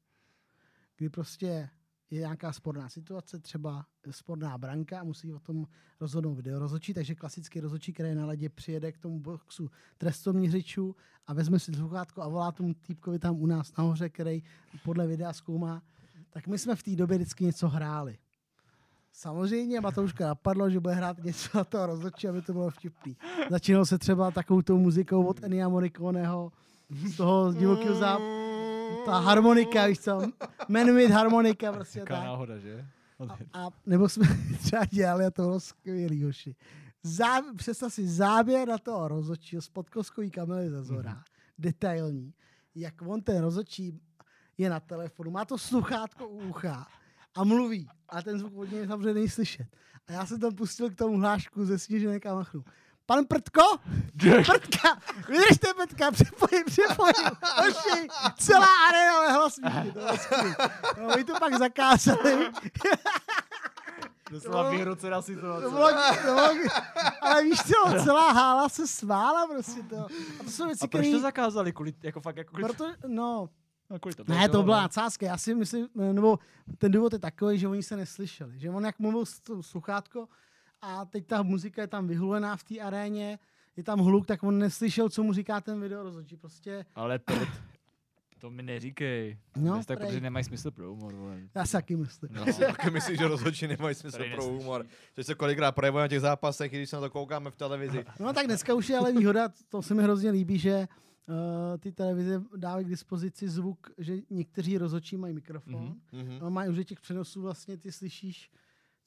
kdy 0.96 1.08
prostě 1.08 1.68
je 2.10 2.18
nějaká 2.18 2.52
sporná 2.52 2.88
situace, 2.88 3.38
třeba 3.38 3.86
sporná 4.10 4.58
branka 4.58 5.00
a 5.00 5.04
musí 5.04 5.32
o 5.32 5.38
tom 5.38 5.66
rozhodnout 6.00 6.34
video 6.34 6.58
rozhodčí, 6.58 6.94
takže 6.94 7.14
klasický 7.14 7.60
rozhodčí, 7.60 7.92
který 7.92 8.14
na 8.14 8.26
ledě, 8.26 8.48
přijede 8.48 8.92
k 8.92 8.98
tomu 8.98 9.20
boxu 9.20 9.70
trestoměřičů 9.98 10.96
a 11.26 11.32
vezme 11.32 11.58
si 11.58 11.74
sluchátko 11.74 12.22
a 12.22 12.28
volá 12.28 12.52
tomu 12.52 12.74
týpkovi 12.74 13.18
tam 13.18 13.36
u 13.36 13.46
nás 13.46 13.76
nahoře, 13.76 14.08
který 14.08 14.42
podle 14.84 15.06
videa 15.06 15.32
zkoumá, 15.32 15.82
tak 16.30 16.46
my 16.46 16.58
jsme 16.58 16.76
v 16.76 16.82
té 16.82 16.96
době 16.96 17.18
vždycky 17.18 17.44
něco 17.44 17.68
hráli. 17.68 18.18
Samozřejmě 19.12 19.80
Matouška 19.80 20.26
napadlo, 20.26 20.70
že 20.70 20.80
bude 20.80 20.94
hrát 20.94 21.24
něco 21.24 21.58
na 21.58 21.64
toho 21.64 21.86
rozhodčí, 21.86 22.28
aby 22.28 22.42
to 22.42 22.52
bylo 22.52 22.70
vtipný. 22.70 23.16
Začínalo 23.50 23.86
se 23.86 23.98
třeba 23.98 24.30
takovou 24.30 24.62
tou 24.62 24.78
muzikou 24.78 25.24
od 25.24 25.42
Ennio 25.42 25.70
Morriconeho, 25.70 26.52
z 26.90 27.16
toho 27.16 27.52
divokého 27.52 27.94
záp... 27.94 28.47
Ta 29.04 29.18
harmonika, 29.18 29.86
víš 29.86 29.98
co? 29.98 30.22
Man 30.68 30.96
with 30.96 31.10
harmonika, 31.10 31.72
prostě 31.72 31.98
Jaká 31.98 32.14
tak. 32.14 32.24
náhoda, 32.24 32.58
že? 32.58 32.86
A 33.52 33.68
nebo 33.86 34.08
jsme 34.08 34.26
třeba 34.62 34.84
dělali, 34.84 35.26
a 35.26 35.30
to 35.30 35.42
bylo 35.42 35.60
skvělý, 35.60 36.24
hoši. 36.24 36.56
Zá, 37.02 37.42
představ 37.56 37.92
si 37.92 38.08
záběr 38.08 38.68
na 38.68 38.78
toho 38.78 39.08
rozhodčího 39.08 39.62
z 39.62 39.68
podkoskový 39.68 40.30
kamery 40.30 40.70
ze 40.70 40.82
zora, 40.82 41.12
mm-hmm. 41.12 41.22
detailní, 41.58 42.34
jak 42.74 42.94
on 43.06 43.22
ten 43.22 43.42
rozhodčí 43.42 44.00
je 44.58 44.70
na 44.70 44.80
telefonu, 44.80 45.30
má 45.30 45.44
to 45.44 45.58
sluchátko 45.58 46.28
u 46.28 46.48
ucha 46.48 46.86
a 47.34 47.44
mluví. 47.44 47.88
A 48.08 48.22
ten 48.22 48.38
zvuk 48.38 48.56
od 48.56 48.72
něj 48.72 48.86
samozřejmě 48.86 49.14
není 49.14 49.28
slyšet. 49.28 49.66
A 50.06 50.12
já 50.12 50.26
jsem 50.26 50.40
tam 50.40 50.54
pustil 50.54 50.90
k 50.90 50.94
tomu 50.94 51.18
hlášku 51.18 51.64
ze 51.64 51.78
sněžené 51.78 52.20
kamachnu. 52.20 52.64
Pan 53.08 53.24
Prtko? 53.26 53.62
Prtka! 54.46 55.00
Vydržte, 55.28 55.74
Prtka, 55.76 56.10
připojím, 56.10 56.64
připojím. 56.66 57.30
Hoši, 57.56 58.08
celá 58.38 58.66
arena 58.88 59.20
lehla 59.20 59.50
smíchy. 59.50 59.92
To. 59.92 60.00
No, 61.00 61.14
oni 61.14 61.24
to 61.24 61.32
pak 61.38 61.58
zakázali. 61.58 62.50
Doslova 64.30 64.62
na 64.72 65.22
situaci. 65.22 65.34
To 65.34 65.40
bylo, 65.40 65.60
to 65.60 65.70
bylo, 65.70 66.48
ale 67.20 67.42
víš 67.44 67.58
co, 67.62 68.04
celá 68.04 68.32
hála 68.32 68.68
se 68.68 68.86
smála 68.86 69.46
prostě 69.46 69.82
to. 69.82 69.96
A 70.40 70.44
to 70.44 70.50
jsou 70.50 70.64
A 70.64 70.66
věci, 70.66 70.88
proč 70.88 71.04
to 71.04 71.08
které... 71.08 71.20
zakázali? 71.20 71.72
Kvůli, 71.72 71.94
jako 72.02 72.20
fakt, 72.20 72.36
jako 72.36 72.50
kvůli, 72.50 72.64
Proto, 72.64 72.92
no, 73.06 73.48
no, 73.90 73.98
kvůli 73.98 74.14
to. 74.14 74.24
ne, 74.28 74.48
to 74.48 74.62
byla 74.62 74.82
nadsázka. 74.82 75.26
Já 75.26 75.38
si 75.38 75.54
myslím, 75.54 75.88
nebo 75.94 76.38
ten 76.78 76.92
důvod 76.92 77.12
je 77.12 77.18
takový, 77.18 77.58
že 77.58 77.68
oni 77.68 77.82
se 77.82 77.96
neslyšeli. 77.96 78.58
Že 78.58 78.70
on 78.70 78.84
jak 78.84 78.98
mluvil 78.98 79.24
sluchátko 79.60 80.28
a 80.82 81.04
teď 81.04 81.26
ta 81.26 81.42
muzika 81.42 81.82
je 81.82 81.88
tam 81.88 82.06
vyhlulená 82.08 82.56
v 82.56 82.64
té 82.64 82.80
aréně, 82.80 83.38
je 83.76 83.82
tam 83.84 83.98
hluk, 83.98 84.26
tak 84.26 84.42
on 84.42 84.58
neslyšel, 84.58 85.08
co 85.08 85.22
mu 85.22 85.32
říká 85.32 85.60
ten 85.60 85.80
video 85.80 86.02
rozhodčí. 86.02 86.36
Prostě 86.36 86.84
Ale 86.94 87.18
prd, 87.18 87.48
to 88.38 88.50
mi 88.50 88.62
neříkej. 88.62 89.38
No, 89.56 89.76
No, 89.76 89.84
tak, 89.84 89.98
prej. 89.98 90.08
protože 90.08 90.20
nemají 90.20 90.44
smysl 90.44 90.70
pro 90.70 90.88
humor. 90.88 91.14
vole. 91.14 91.40
já 91.54 91.66
si 91.66 91.72
taky 91.72 91.96
myslím. 91.96 92.30
No. 92.32 92.44
Taky 92.66 92.90
myslím, 92.90 93.16
že 93.16 93.28
rozhodčí 93.28 93.66
nemají 93.66 93.94
smysl 93.94 94.16
pro 94.18 94.26
neslyší. 94.28 94.48
humor. 94.50 94.86
Že 95.16 95.24
se 95.24 95.34
kolikrát 95.34 95.72
projevuje 95.72 96.02
na 96.04 96.08
těch 96.08 96.20
zápasech, 96.20 96.72
i 96.72 96.76
když 96.76 96.90
se 96.90 96.96
na 96.96 97.02
to 97.02 97.10
koukáme 97.10 97.50
v 97.50 97.56
televizi. 97.56 98.04
No 98.20 98.32
tak 98.32 98.46
dneska 98.46 98.74
už 98.74 98.88
je 98.88 98.98
ale 98.98 99.12
výhoda, 99.12 99.48
to 99.68 99.82
se 99.82 99.94
mi 99.94 100.02
hrozně 100.02 100.30
líbí, 100.30 100.58
že 100.58 100.88
uh, 101.26 101.34
ty 101.78 101.92
televize 101.92 102.42
dávají 102.56 102.84
k 102.86 102.88
dispozici 102.88 103.48
zvuk, 103.48 103.90
že 103.98 104.16
někteří 104.30 104.78
rozhodčí 104.78 105.16
mají 105.16 105.34
mikrofon. 105.34 105.82
Mhm. 106.12 106.22
Mhm. 106.22 106.38
No, 106.42 106.50
mají 106.50 106.70
už 106.70 106.84
těch 106.86 107.00
přenosů 107.00 107.42
vlastně 107.42 107.76
ty 107.76 107.92
slyšíš, 107.92 108.50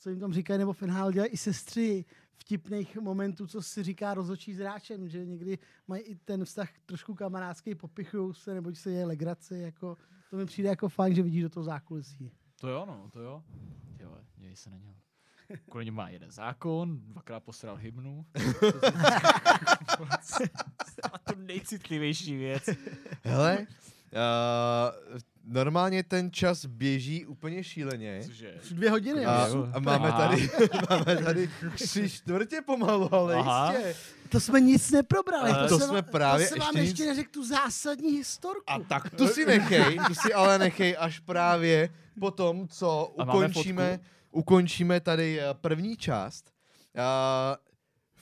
co 0.02 0.10
jim 0.10 0.20
tam 0.20 0.34
říkají, 0.34 0.60
nebo 0.60 0.74
finál 0.74 1.12
dělají 1.12 1.32
i 1.32 1.38
sestry 1.38 2.06
vtipných 2.38 2.98
momentů, 2.98 3.48
co 3.48 3.62
si 3.62 3.84
říká 3.84 4.14
rozhodčí 4.14 4.54
s 4.54 4.58
hráčem, 4.58 5.10
že 5.10 5.26
někdy 5.26 5.58
mají 5.88 6.02
i 6.02 6.16
ten 6.16 6.46
vztah 6.46 6.70
trošku 6.86 7.16
kamarádský, 7.16 7.76
popichují 7.76 8.34
se, 8.34 8.54
nebo 8.54 8.76
se 8.76 8.92
je 8.92 9.06
legraci, 9.06 9.58
jako, 9.58 9.98
to 10.30 10.38
mi 10.38 10.46
přijde 10.46 10.70
jako 10.70 10.90
fajn, 10.90 11.16
že 11.16 11.24
vidíš 11.24 11.44
do 11.44 11.50
toho 11.50 11.64
zákulisí. 11.64 12.32
To 12.60 12.68
jo, 12.68 12.86
no, 12.88 13.10
to 13.14 13.20
jo. 13.20 13.44
Vole, 14.04 14.24
děj 14.38 14.56
se 14.56 14.70
na 14.70 14.78
něho. 14.78 14.96
Kvůli 15.70 15.86
němu 15.86 15.98
má 15.98 16.10
jeden 16.10 16.32
zákon, 16.32 17.00
dvakrát 17.04 17.40
posral 17.40 17.76
hymnu. 17.76 18.26
A 21.14 21.18
to 21.18 21.36
nejcitlivější 21.36 22.38
věc. 22.38 22.70
Hele, 23.24 23.58
uh, 23.58 25.20
normálně 25.52 26.04
ten 26.04 26.32
čas 26.32 26.66
běží 26.66 27.26
úplně 27.26 27.64
šíleně. 27.64 28.22
Cože? 28.26 28.54
Už 28.64 28.70
dvě 28.70 28.90
hodiny, 28.90 29.26
A, 29.26 29.48
a 29.74 29.80
máme, 29.80 30.12
tady, 30.12 30.50
máme 30.90 31.24
tady 31.24 31.50
tři 31.76 32.10
čtvrtě 32.10 32.62
pomalu, 32.66 33.14
ale 33.16 33.36
Aha. 33.36 33.74
jistě. 33.74 33.96
To 34.30 34.40
jsme 34.40 34.60
nic 34.62 34.92
neprobrali. 34.92 35.52
Ale 35.52 35.64
to, 35.64 35.74
to 35.76 35.80
jsem- 35.80 35.90
jsme 35.90 36.02
právě 36.02 36.48
to 36.48 36.54
jsem 36.54 36.60
vám 36.60 36.78
ještě 36.78 36.90
ještě 36.90 37.04
nic- 37.04 37.10
neřekl 37.10 37.30
tu 37.32 37.46
zásadní 37.48 38.12
historku. 38.12 38.64
A 38.68 38.80
tak 38.80 39.10
tu 39.16 39.28
si 39.28 39.46
nechej, 39.46 40.00
tu 40.08 40.16
si 40.16 40.34
ale 40.34 40.60
nechej 40.60 40.96
až 41.00 41.20
právě 41.20 41.90
po 42.20 42.32
tom, 42.32 42.68
co 42.68 43.14
ukončíme, 43.24 44.00
ukončíme 44.32 45.00
tady 45.00 45.40
eh, 45.40 45.44
první 45.54 45.98
část. 45.98 46.52
Uh, 46.96 47.71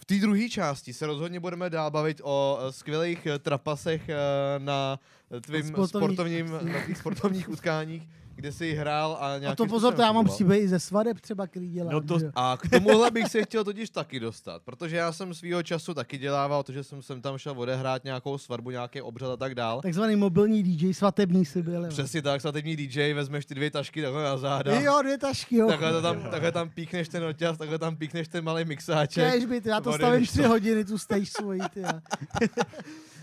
té 0.09 0.15
druhé 0.15 0.49
části 0.49 0.93
se 0.93 1.05
rozhodně 1.07 1.39
budeme 1.39 1.69
dál 1.69 1.91
bavit 1.91 2.21
o 2.23 2.59
eh, 2.61 2.71
skvělých 2.71 3.25
eh, 3.25 3.39
trapasech 3.39 4.09
eh, 4.09 4.15
na 4.57 4.99
tvým 5.41 5.65
Sportovní- 5.65 5.87
sportovním, 5.87 6.51
na 6.61 6.95
sportovních 6.95 7.49
utkáních, 7.49 8.07
kde 8.39 8.51
jsi 8.51 8.73
hrál 8.73 9.17
a 9.21 9.37
nějaký 9.37 9.45
A 9.53 9.55
to 9.55 9.65
pozor, 9.65 9.93
to 9.93 10.01
já 10.01 10.11
mám 10.11 10.25
příběhy 10.25 10.61
i 10.63 10.67
ze 10.67 10.79
svadeb 10.79 11.19
třeba, 11.21 11.47
který 11.47 11.69
dělám. 11.69 11.93
No 11.93 12.01
to- 12.01 12.19
že. 12.19 12.31
A 12.35 12.57
k 12.61 12.69
tomuhle 12.69 13.11
bych 13.11 13.27
se 13.27 13.43
chtěl 13.43 13.63
totiž 13.63 13.89
taky 13.89 14.19
dostat, 14.19 14.61
protože 14.65 14.95
já 14.95 15.11
jsem 15.11 15.33
svýho 15.33 15.63
času 15.63 15.93
taky 15.93 16.17
dělával 16.17 16.63
to, 16.63 16.71
že 16.71 16.83
jsem 16.83 17.01
sem 17.01 17.21
tam 17.21 17.37
šel 17.37 17.53
odehrát 17.57 18.03
nějakou 18.03 18.37
svatbu, 18.37 18.71
nějaký 18.71 19.01
obřad 19.01 19.31
a 19.31 19.37
tak 19.37 19.55
dál. 19.55 19.81
Takzvaný 19.81 20.15
mobilní 20.15 20.63
DJ, 20.63 20.93
svatební 20.93 21.45
si 21.45 21.61
byl. 21.61 21.87
Přesně 21.89 22.21
tak, 22.21 22.41
svatební 22.41 22.75
DJ, 22.75 23.13
vezmeš 23.13 23.45
ty 23.45 23.55
dvě 23.55 23.71
tašky 23.71 24.01
takhle 24.01 24.23
na 24.23 24.37
záda. 24.37 24.79
Jo, 24.79 24.99
dvě 25.01 25.17
tašky, 25.17 25.55
jo. 25.55 25.67
Takhle, 25.67 25.91
to 25.91 26.01
tam, 26.01 26.21
takhle 26.21 26.51
tam 26.51 26.69
píkneš 26.69 27.09
ten 27.09 27.23
oťaz, 27.23 27.57
takhle 27.57 27.79
tam 27.79 27.95
píkneš 27.95 28.27
ten 28.27 28.43
malý 28.43 28.65
mixáček. 28.65 29.33
Češ 29.33 29.45
by, 29.45 29.61
ty, 29.61 29.69
já 29.69 29.81
to 29.81 29.93
stavím 29.93 30.25
to. 30.25 30.31
tři 30.31 30.43
hodiny, 30.43 30.85
tu 30.85 30.97
stage 30.97 31.25
svoji, 31.25 31.61
ty. 31.73 31.81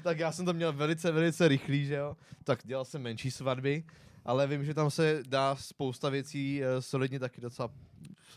Tak 0.02 0.18
já 0.18 0.32
jsem 0.32 0.44
to 0.46 0.52
měl 0.52 0.72
velice, 0.72 1.12
velice 1.12 1.48
rychlý, 1.48 1.84
že 1.86 1.94
jo. 1.94 2.16
Tak 2.44 2.58
dělal 2.64 2.84
jsem 2.84 3.02
menší 3.02 3.30
svatby, 3.30 3.84
ale 4.26 4.46
vím, 4.46 4.64
že 4.64 4.74
tam 4.74 4.90
se 4.90 5.22
dá 5.28 5.56
spousta 5.56 6.08
věcí 6.08 6.62
eh, 6.62 6.82
solidně 6.82 7.18
taky 7.18 7.40
docela 7.40 7.70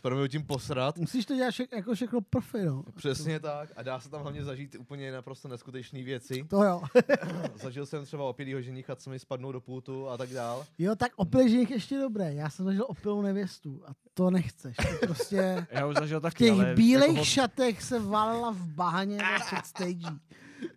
proměnutím 0.00 0.42
posrat. 0.42 0.98
Musíš 0.98 1.26
to 1.26 1.36
dělat 1.36 1.50
však, 1.50 1.72
jako 1.72 1.94
všechno 1.94 2.20
profi, 2.20 2.64
no. 2.64 2.84
Přesně 2.96 3.40
tak. 3.40 3.72
A 3.76 3.82
dá 3.82 4.00
se 4.00 4.10
tam 4.10 4.22
hlavně 4.22 4.44
zažít 4.44 4.76
úplně 4.78 5.12
naprosto 5.12 5.48
neskutečné 5.48 6.02
věci. 6.02 6.44
To 6.48 6.62
jo. 6.62 6.82
Zažil 7.62 7.86
jsem 7.86 8.04
třeba 8.04 8.24
opilýho 8.24 8.62
ženicha, 8.62 8.96
co 8.96 9.10
mi 9.10 9.18
spadnou 9.18 9.52
do 9.52 9.60
půtu 9.60 10.08
a 10.08 10.16
tak 10.16 10.30
dál. 10.30 10.66
Jo, 10.78 10.96
tak 10.96 11.12
opil 11.16 11.48
ženich 11.48 11.70
ještě 11.70 11.98
dobré. 11.98 12.34
Já 12.34 12.50
jsem 12.50 12.64
zažil 12.64 12.84
opilou 12.88 13.22
nevěstu 13.22 13.82
a 13.86 13.90
to 14.14 14.30
nechceš. 14.30 14.76
To 14.76 15.06
prostě 15.06 15.66
Já 15.70 15.86
už 15.86 15.94
zažil 15.94 16.20
v 16.20 16.22
taky, 16.22 16.44
těch 16.44 16.52
ale 16.52 16.74
bílých 16.74 17.14
jako, 17.14 17.24
šatech 17.24 17.82
se 17.82 17.98
valila 17.98 18.50
v 18.50 18.66
bahně 18.66 19.16
na 19.16 19.38
před 19.46 19.66
stage. 19.66 20.16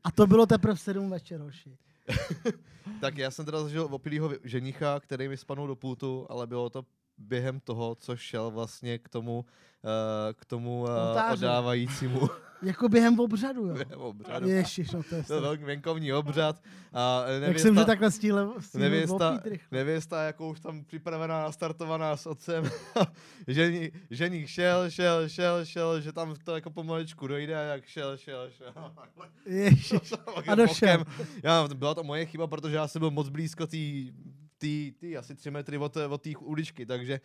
A 0.03 0.11
to 0.11 0.27
bylo 0.27 0.45
teprve 0.45 0.75
v 0.75 0.79
sedm 0.79 1.09
večer, 1.09 1.41
hoši. 1.41 1.77
Tak 3.01 3.17
já 3.17 3.31
jsem 3.31 3.45
teda 3.45 3.63
zažil 3.63 3.87
opilýho 3.91 4.31
ženicha, 4.43 4.99
který 4.99 5.27
mi 5.27 5.37
spadnul 5.37 5.67
do 5.67 5.75
půtu, 5.75 6.25
ale 6.29 6.47
bylo 6.47 6.69
to 6.69 6.85
během 7.23 7.59
toho, 7.59 7.95
co 7.95 8.15
šel 8.15 8.51
vlastně 8.51 8.97
k 8.97 9.09
tomu, 9.09 9.39
uh, 9.39 10.33
k 10.33 10.45
tomu 10.45 10.81
uh, 10.81 10.89
Oltáře. 10.89 11.33
oddávajícímu 11.33 12.29
Jako 12.63 12.89
během 12.89 13.19
obřadu, 13.19 13.67
jo. 13.67 13.99
obřadu. 13.99 14.47
Ježiš, 14.47 14.91
no 14.91 15.03
to 15.03 15.15
je 15.15 15.23
To 15.23 15.41
velký 15.41 15.63
venkovní 15.63 16.13
obřad. 16.13 16.61
A 16.93 17.25
Jak 17.27 17.59
jsem 17.59 17.59
se 17.59 17.67
nevěsta, 17.67 17.85
takhle 17.85 18.11
stihl 18.11 18.55
nevěsta, 18.73 19.39
nevěsta 19.71 20.23
jako 20.23 20.49
už 20.49 20.59
tam 20.59 20.83
připravená, 20.83 21.41
nastartovaná 21.41 22.17
s 22.17 22.25
otcem. 22.25 22.69
Žení, 23.47 23.91
ženík 24.09 24.47
šel, 24.47 24.89
šel, 24.89 25.29
šel, 25.29 25.65
šel, 25.65 26.01
že 26.01 26.11
tam 26.11 26.35
to 26.43 26.55
jako 26.55 26.69
pomaličku 26.69 27.27
dojde 27.27 27.55
a 27.55 27.61
jak 27.61 27.85
šel, 27.85 28.17
šel, 28.17 28.49
šel. 28.49 28.73
Ježiš. 29.45 29.93
A 30.47 30.55
došel. 30.55 31.05
Já, 31.43 31.67
byla 31.67 31.95
to 31.95 32.03
moje 32.03 32.25
chyba, 32.25 32.47
protože 32.47 32.75
já 32.75 32.87
jsem 32.87 32.99
byl 32.99 33.11
moc 33.11 33.29
blízko 33.29 33.67
té 33.67 33.77
tý, 34.63 34.91
tý, 34.99 35.17
asi 35.17 35.35
tři 35.35 35.51
metry 35.51 35.77
od, 35.77 35.97
od 36.09 36.21
té 36.21 36.29
uličky, 36.39 36.85
takže 36.85 37.19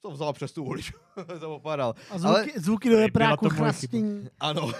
to 0.00 0.10
vzal 0.10 0.32
přes 0.32 0.52
tu 0.52 0.64
uličku, 0.64 0.98
to 1.40 1.54
opadal. 1.56 1.94
A 2.10 2.18
zvuky, 2.18 2.34
Ale- 2.36 2.46
zvuky 2.56 2.90
do 2.90 2.96
repráku, 3.00 3.48
chrastění. 3.48 4.28
Ano, 4.40 4.72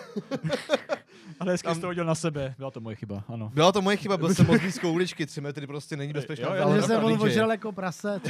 ale 1.40 1.52
hezky 1.52 1.66
tam- 1.66 1.74
jsi 1.74 1.80
to 1.80 1.86
hodil 1.86 2.04
na 2.04 2.14
sebe, 2.14 2.54
byla 2.58 2.70
to 2.70 2.80
moje 2.80 2.96
chyba, 2.96 3.24
ano. 3.28 3.50
byla 3.54 3.72
to 3.72 3.82
moje 3.82 3.96
chyba, 3.96 4.16
byl 4.16 4.34
jsem 4.34 4.46
moc 4.46 4.60
blízko 4.60 4.92
uličky, 4.92 5.26
tři 5.26 5.40
metry 5.40 5.66
prostě 5.66 5.96
není 5.96 6.12
bezpečná. 6.12 6.56
Jo, 6.56 6.72
jo, 6.74 6.86
pro 6.86 7.06
on 7.06 7.12
DJ. 7.18 7.22
ožral 7.24 7.50
jako 7.50 7.72
prase. 7.72 8.20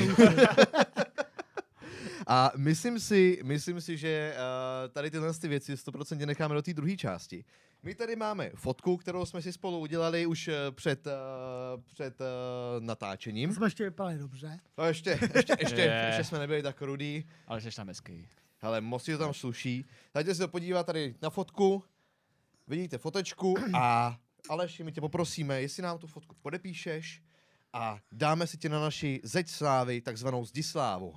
A 2.27 2.53
myslím 2.57 3.01
si, 3.01 3.41
myslím 3.43 3.81
si, 3.81 3.97
že 3.97 4.37
uh, 4.37 4.93
tady 4.93 5.11
tyhle 5.11 5.35
ty 5.35 5.49
věci 5.49 5.75
100% 5.75 6.27
necháme 6.27 6.55
do 6.55 6.63
té 6.63 6.75
druhé 6.75 6.97
části. 6.97 7.45
My 7.83 7.95
tady 7.95 8.17
máme 8.17 8.51
fotku, 8.55 8.97
kterou 8.97 9.27
jsme 9.27 9.43
si 9.43 9.53
spolu 9.53 9.79
udělali 9.79 10.27
už 10.27 10.49
uh, 10.49 10.55
před, 10.71 11.07
uh, 11.07 11.13
před 11.93 12.21
uh, 12.21 12.27
natáčením. 12.85 13.55
Jsme 13.55 13.67
ještě 13.67 13.85
vypadali 13.85 14.19
dobře. 14.19 14.61
No 14.79 14.85
ještě, 14.85 15.19
ještě, 15.35 15.57
ještě, 15.61 15.81
Je. 15.81 16.05
ještě 16.07 16.25
jsme 16.25 16.39
nebyli 16.39 16.63
tak 16.63 16.83
rudí. 16.83 17.25
Ale 17.47 17.61
jsi 17.61 17.71
tam 17.71 17.89
hezký. 17.89 18.29
Hele, 18.59 18.81
moc 18.81 19.05
si 19.05 19.13
to 19.13 19.19
tam 19.19 19.35
sluší. 19.35 19.85
Dajte 20.15 20.35
se 20.35 20.41
to 20.41 20.49
podívat 20.49 20.87
tady 20.87 21.15
na 21.23 21.31
fotku. 21.31 21.85
Vidíte 22.67 22.99
fotečku 22.99 23.55
a 23.75 24.17
Aleši, 24.49 24.85
my 24.85 24.93
tě 24.93 25.01
poprosíme, 25.01 25.63
jestli 25.63 25.83
nám 25.83 25.99
tu 25.99 26.07
fotku 26.07 26.37
podepíšeš 26.43 27.23
a 27.73 27.99
dáme 28.13 28.47
si 28.47 28.57
tě 28.57 28.69
na 28.69 28.81
naši 28.81 29.21
zeď 29.25 29.49
slávy, 29.49 30.01
takzvanou 30.01 30.45
zdislávu. 30.45 31.15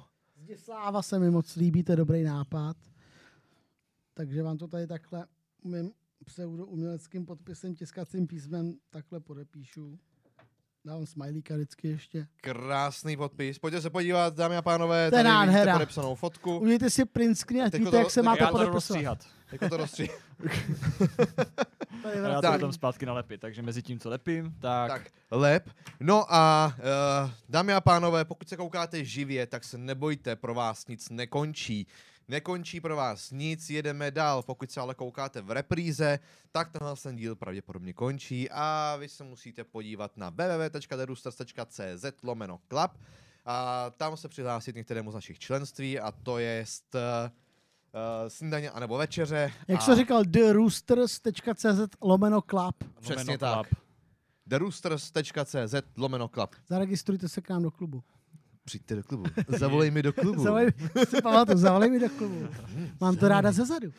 Zdislava 0.48 1.02
se 1.02 1.20
mi 1.20 1.32
moc 1.32 1.56
líbí, 1.56 1.84
to 1.84 1.92
je 1.92 1.96
dobrý 1.96 2.24
nápad. 2.24 2.78
Takže 4.14 4.44
vám 4.44 4.58
to 4.58 4.68
tady 4.68 4.88
takhle 4.88 5.28
mým 5.64 5.92
pseudouměleckým 6.26 7.26
podpisem, 7.26 7.76
tiskacím 7.76 8.28
písmem 8.28 8.78
takhle 8.90 9.20
podepíšu. 9.20 10.00
Dávám 10.88 11.06
smajlíka 11.06 11.54
vždycky 11.56 11.88
ještě. 11.88 12.28
Krásný 12.42 13.18
podpis. 13.18 13.60
Pojďte 13.60 13.82
se 13.82 13.90
podívat, 13.90 14.36
dámy 14.36 14.58
a 14.58 14.62
pánové, 14.62 15.12
To 15.12 15.18
je 15.18 15.24
tady 15.24 15.48
vidíte 15.52 15.74
podepsanou 15.74 16.16
fotku. 16.16 16.58
Udějte 16.58 16.90
si 16.90 17.06
print 17.06 17.38
screen, 17.40 17.72
Teď 17.72 17.80
víte, 17.80 17.92
to- 17.92 17.98
jak 17.98 18.12
se 18.12 18.22
máte 18.22 18.46
podepisovat. 18.48 18.74
rozstříhat. 18.74 19.20
Jako 19.52 19.70
to 19.70 19.78
rozstří. 19.78 20.10
Tady 22.04 22.20
A 22.20 22.28
já 22.28 22.42
to 22.42 22.52
potom 22.52 22.74
zpátky 22.74 23.06
nalepit, 23.06 23.42
takže 23.42 23.62
mezi 23.62 23.82
tím, 23.82 24.00
co 24.00 24.10
lepím, 24.10 24.56
tak, 24.60 24.92
tak, 24.92 25.12
lep. 25.32 25.70
No 26.00 26.34
a 26.34 26.74
uh, 27.24 27.30
dámy 27.50 27.74
a 27.74 27.82
pánové, 27.82 28.26
pokud 28.26 28.50
se 28.50 28.58
koukáte 28.58 29.06
živě, 29.06 29.48
tak 29.48 29.64
se 29.64 29.78
nebojte, 29.78 30.36
pro 30.36 30.54
vás 30.54 30.88
nic 30.88 31.10
nekončí. 31.10 31.88
Nekončí 32.30 32.82
pro 32.82 32.96
vás 32.96 33.32
nic, 33.32 33.70
jedeme 33.70 34.12
dál. 34.12 34.44
Pokud 34.44 34.72
se 34.72 34.80
ale 34.80 34.96
koukáte 34.96 35.42
v 35.42 35.52
repríze, 35.52 36.20
tak 36.52 36.72
tenhle 36.72 36.96
ten 36.96 37.16
díl 37.16 37.36
pravděpodobně 37.36 37.94
končí 37.94 38.50
a 38.52 38.96
vy 39.00 39.10
se 39.10 39.24
musíte 39.24 39.64
podívat 39.64 40.18
na 40.18 40.30
www.derusters.cz 40.30 42.24
lomeno 42.24 42.60
club 42.70 42.92
a 43.46 43.90
tam 43.98 44.18
se 44.18 44.28
přihlásit 44.28 44.72
k 44.74 44.76
některému 44.76 45.12
z 45.12 45.14
našich 45.14 45.40
členství 45.40 46.00
a 46.00 46.12
to 46.12 46.38
je 46.38 46.66
uh, 46.94 47.02
snídaně 48.28 48.72
anebo 48.72 48.98
večeře. 48.98 49.54
Jak 49.68 49.80
a 49.80 49.84
jsem 49.84 49.96
říkal, 49.96 50.26
theroosters.cz 50.26 51.80
lomeno 52.02 52.42
club. 52.42 52.76
Přesně 53.00 53.16
lomeno 53.16 53.38
tak. 53.38 53.54
klap. 53.54 53.68
theroosters.cz 54.50 55.76
lomeno 55.98 56.28
club. 56.28 56.56
Zaregistrujte 56.68 57.30
se 57.30 57.42
k 57.42 57.50
nám 57.50 57.64
do 57.64 57.72
klubu. 57.72 58.04
Přijďte 58.68 58.96
do 58.96 59.04
klubu. 59.04 59.24
Zavolej 59.48 59.92
mi 59.92 60.04
do 60.04 60.14
klubu. 60.14 60.44
Zavolej, 60.44 60.72
si 61.10 61.22
pamatuju, 61.24 61.58
zavolej 61.58 61.90
mi 61.92 62.00
do 62.00 62.10
klubu. 62.10 62.48
Mám 63.02 63.16
to 63.16 63.28
ráda 63.28 63.52
ze 63.52 63.66
zadu. 63.66 63.92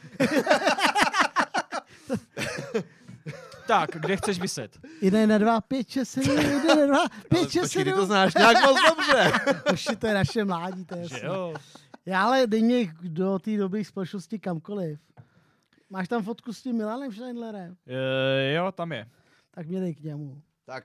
Tak, 3.66 3.90
kde 3.90 4.16
chceš 4.16 4.38
vyset? 4.40 4.78
Jeden 5.00 5.28
na 5.28 5.38
dva, 5.38 5.60
pět, 5.60 5.88
šest, 5.88 6.10
sedm, 6.10 6.36
jeden 6.38 6.78
na 6.78 6.86
dva, 6.86 6.98
Ale 6.98 7.08
pět, 7.28 7.50
šest, 7.50 7.62
počkej, 7.62 7.84
ty 7.84 7.90
to 7.90 7.96
sedm. 7.96 8.06
znáš 8.06 8.34
nějak 8.34 8.56
moc 8.66 8.78
dobře. 8.88 9.32
Oši, 9.72 9.96
to 9.96 10.06
je 10.06 10.14
naše 10.14 10.44
mládí, 10.44 10.84
to 10.84 10.94
je 10.94 11.02
jasné. 11.02 11.20
jo? 11.24 11.54
Já 12.06 12.22
ale 12.24 12.46
dej 12.46 12.62
mě 12.62 12.92
do 13.02 13.38
té 13.38 13.56
dobré 13.56 13.84
společnosti 13.84 14.38
kamkoliv. 14.38 14.98
Máš 15.90 16.08
tam 16.08 16.22
fotku 16.22 16.52
s 16.52 16.62
tím 16.62 16.76
Milanem 16.76 17.12
Schneidlerem? 17.12 17.76
E, 17.86 18.52
jo, 18.52 18.72
tam 18.72 18.92
je. 18.92 19.06
Tak 19.50 19.66
mě 19.66 19.80
dej 19.80 19.94
k 19.94 20.00
němu. 20.00 20.42
tak, 20.64 20.84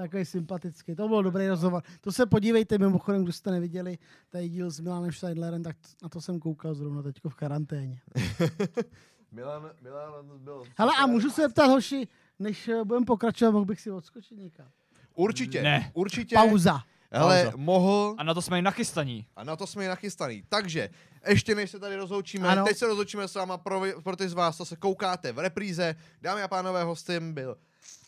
Takový 0.00 0.24
sympatický. 0.24 0.94
To 0.94 1.08
byl 1.08 1.22
dobrý 1.22 1.48
rozhovor. 1.48 1.82
To 2.00 2.12
se 2.12 2.26
podívejte 2.26 2.78
mimochodem, 2.78 3.22
kdo 3.22 3.32
jste 3.32 3.50
neviděli 3.50 3.98
tady 4.28 4.48
díl 4.48 4.70
s 4.70 4.80
Milanem 4.80 5.12
Schneidlerem, 5.12 5.62
tak 5.62 5.76
na 6.02 6.08
to 6.08 6.20
jsem 6.20 6.40
koukal 6.40 6.74
zrovna 6.74 7.02
teďko 7.02 7.28
v 7.28 7.34
karanténě. 7.34 8.00
Milan, 9.32 9.70
Milan 9.82 10.12
byl... 10.38 10.62
Hele, 10.78 10.92
a 11.02 11.06
můžu 11.06 11.30
se 11.30 11.42
zeptat, 11.42 11.66
hoši, 11.66 12.08
než 12.38 12.68
eh, 12.68 12.84
budeme 12.84 13.06
pokračovat, 13.06 13.50
mohl 13.50 13.64
bych 13.64 13.80
si 13.80 13.90
odskočit 13.90 14.38
někam. 14.38 14.66
Určitě, 15.14 15.62
Ne. 15.62 15.90
určitě. 15.94 16.34
Pauza. 16.34 16.80
Hele, 17.12 17.42
Pauza. 17.44 17.56
mohl 17.56 18.14
A 18.18 18.22
na 18.22 18.34
to 18.34 18.42
jsme 18.42 18.58
i 18.58 18.62
nachystaní. 18.62 19.26
a 19.36 19.44
na 19.44 19.56
to 19.56 19.66
jsme 19.66 19.84
i 19.84 19.88
nachystaný. 19.88 20.42
Takže, 20.48 20.90
ještě 21.28 21.54
než 21.54 21.70
se 21.70 21.78
tady 21.78 21.96
rozloučíme, 21.96 22.48
Ano. 22.48 22.64
teď 22.64 22.76
se 22.76 22.86
rozloučíme 22.86 23.28
s 23.28 23.34
váma 23.34 23.58
pro, 23.58 23.82
pro 24.02 24.16
ty 24.16 24.28
z 24.28 24.32
vás, 24.32 24.56
co 24.56 24.64
se 24.64 24.76
koukáte 24.76 25.32
v 25.32 25.38
repríze. 25.38 25.94
Dámy 26.22 26.42
a 26.42 26.48
pánové, 26.48 26.84
hostem 26.84 27.34
byl 27.34 27.56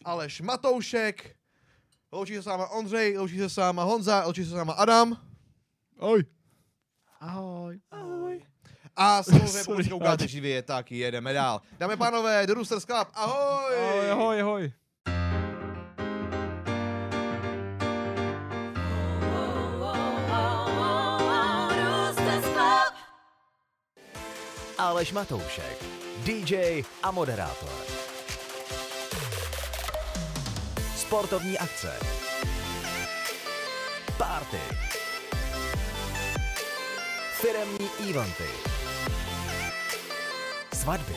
Aleš 0.04 0.40
Matoušek, 0.40 1.36
loučí 2.12 2.34
se 2.34 2.42
s 2.42 2.46
váma 2.46 2.68
Ondřej, 2.68 3.18
loučí 3.18 3.38
se 3.38 3.48
s 3.50 3.56
váma 3.56 3.82
Honza, 3.84 4.24
loučí 4.24 4.44
se 4.44 4.50
s 4.50 4.54
váma 4.54 4.72
Adam. 4.72 5.16
Oj. 5.98 6.24
Ahoj. 7.20 7.80
A 8.96 9.22
samozřejmě, 9.22 9.64
pokud 9.64 9.88
koukáte 9.88 10.28
živě, 10.28 10.62
tak 10.62 10.92
jedeme 10.92 11.32
dál. 11.32 11.60
Dámy 11.78 11.92
a 11.92 11.96
pánové, 11.96 12.46
The 12.46 12.54
Roosters 12.54 12.84
Club, 12.84 13.08
ahoj! 13.14 13.74
Ahoj, 13.76 14.10
ahoj, 14.10 14.40
ahoj. 14.40 14.72
Aleš 24.78 25.12
Matoušek, 25.12 25.84
DJ 26.24 26.82
a 27.02 27.10
moderátor. 27.10 27.91
Sportovní 31.12 31.58
akce. 31.58 31.98
Party. 34.18 34.60
Firemní 37.40 37.90
eventy. 38.10 38.48
Svatby. 40.74 41.14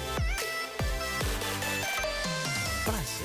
Plesy. 2.83 3.23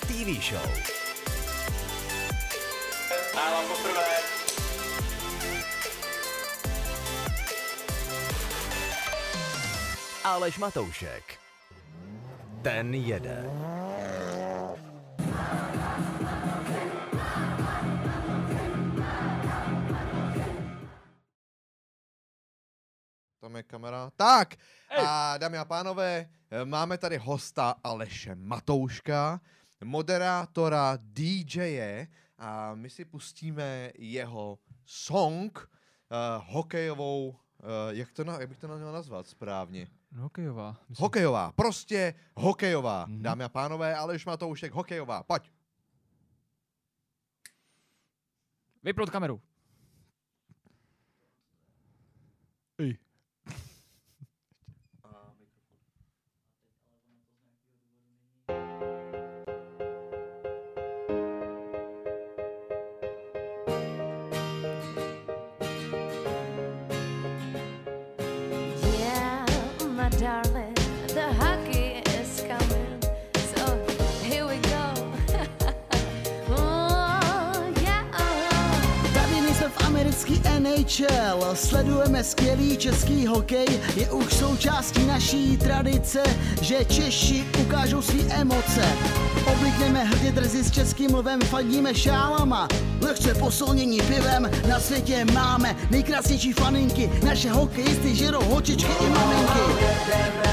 TV 0.00 0.42
show. 0.42 0.70
A 3.34 3.50
mám 3.50 3.68
poprvé. 3.68 4.16
Aleš 10.24 10.58
Matoušek. 10.58 11.39
Ten 12.62 12.94
jede. 12.94 13.50
Tam 23.40 23.56
je 23.56 23.62
kamera. 23.62 24.10
Tak, 24.16 24.54
a 24.96 25.38
dámy 25.38 25.58
a 25.58 25.64
pánové, 25.64 26.28
máme 26.64 26.98
tady 26.98 27.16
hosta 27.16 27.74
Aleše 27.84 28.34
Matouška, 28.34 29.40
moderátora, 29.84 30.98
DJe 31.00 32.08
a 32.38 32.74
my 32.74 32.90
si 32.90 33.04
pustíme 33.04 33.90
jeho 33.98 34.58
song, 34.84 35.58
uh, 35.58 36.44
hokejovou, 36.46 37.28
uh, 37.28 37.36
jak, 37.90 38.12
to 38.12 38.24
na, 38.24 38.40
jak 38.40 38.48
bych 38.48 38.58
to 38.58 38.68
měl 38.68 38.92
nazvat 38.92 39.26
správně? 39.26 39.99
Hokejová. 40.16 40.76
myslím. 40.88 41.04
Hokejová, 41.04 41.52
prostě 41.52 42.14
hokejová. 42.34 43.06
Mm-hmm. 43.06 43.22
Dámy 43.22 43.44
a 43.44 43.48
pánové, 43.48 43.94
Aleš 43.96 44.26
Matoušek, 44.26 44.72
hokejová, 44.72 45.22
pojď. 45.22 45.50
Vypnout 48.82 49.10
kameru. 49.10 49.40
Ej. 52.78 52.98
NHL, 80.76 81.54
sledujeme 81.54 82.24
skvělý 82.24 82.76
český 82.76 83.26
hokej, 83.26 83.66
je 83.96 84.10
už 84.10 84.34
součástí 84.34 85.06
naší 85.06 85.56
tradice, 85.56 86.22
že 86.62 86.84
Češi 86.84 87.44
ukážou 87.60 88.02
svý 88.02 88.24
emoce. 88.32 88.82
Oblikneme 89.52 90.04
hrdě 90.04 90.32
drzy 90.32 90.64
s 90.64 90.70
českým 90.70 91.14
lvem, 91.14 91.40
fandíme 91.40 91.94
šálama, 91.94 92.68
lehce 93.00 93.34
posolnění 93.34 94.00
pivem, 94.00 94.50
na 94.68 94.80
světě 94.80 95.24
máme 95.24 95.76
nejkrásnější 95.90 96.52
faninky, 96.52 97.10
naše 97.26 97.50
hokejisty 97.50 98.14
žerou 98.14 98.42
hočičky 98.42 98.92
i 99.04 99.08
maminky. 99.10 100.49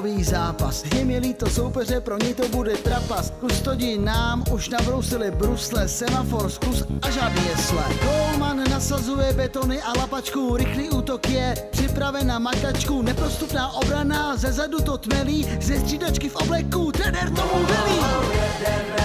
Hokejový 0.00 0.24
zápas. 0.24 0.84
Je 0.94 1.04
mi 1.04 1.18
líto 1.18 1.50
soupeře, 1.50 2.00
pro 2.00 2.18
něj 2.18 2.34
to 2.34 2.48
bude 2.48 2.72
trapas. 2.76 3.32
Kustodi 3.40 3.98
nám 3.98 4.44
už 4.52 4.68
nabrousili 4.68 5.30
brusle, 5.30 5.88
semafor, 5.88 6.50
zkus 6.50 6.84
a 7.02 7.10
žádný 7.10 7.46
jesle. 7.46 7.84
Golman 8.02 8.64
nasazuje 8.70 9.32
betony 9.32 9.82
a 9.82 9.98
lapačku, 9.98 10.56
rychlý 10.56 10.90
útok 10.90 11.28
je 11.28 11.54
připraven 11.70 12.26
na 12.26 12.38
makačku. 12.38 13.02
Neprostupná 13.02 13.72
obrana, 13.72 14.36
ze 14.36 14.52
zadu 14.52 14.78
to 14.78 14.98
tmelí, 14.98 15.46
ze 15.60 15.80
střídačky 15.80 16.28
v 16.28 16.36
obleku, 16.36 16.92
trenér 16.92 17.30
tomu 17.30 17.64
velí. 17.66 17.98
Vídeň 18.30 18.99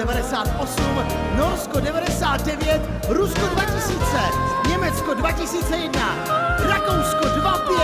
98, 0.00 1.04
Norsko 1.36 1.80
99, 1.80 2.80
Rusko 3.08 3.46
2000, 3.46 4.20
Německo 4.68 5.14
2001, 5.14 6.00
Rakousko 6.68 7.24
25, 7.24 7.78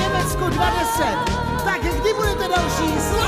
Německo 0.00 0.48
2010. 0.48 1.04
Tak 1.64 1.80
kdy 1.80 2.14
budete 2.14 2.48
další 2.48 3.00
zlatá 3.00 3.25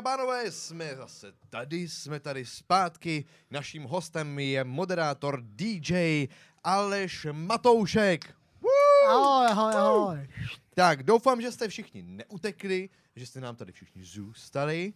a 0.00 0.02
pánové, 0.02 0.50
jsme 0.50 0.96
zase 0.96 1.32
tady, 1.50 1.88
jsme 1.88 2.20
tady 2.20 2.44
zpátky. 2.44 3.24
Naším 3.50 3.82
hostem 3.82 4.38
je 4.38 4.64
moderátor 4.64 5.42
DJ 5.42 6.26
Aleš 6.64 7.26
Matoušek. 7.32 8.34
Woo! 8.60 9.10
Ahoj, 9.10 9.46
ahoj, 9.50 9.74
ahoj 9.74 10.28
Tak, 10.74 11.02
doufám, 11.02 11.40
že 11.40 11.52
jste 11.52 11.68
všichni 11.68 12.02
neutekli, 12.02 12.88
že 13.16 13.26
jste 13.26 13.40
nám 13.40 13.56
tady 13.56 13.72
všichni 13.72 14.04
zůstali. 14.04 14.92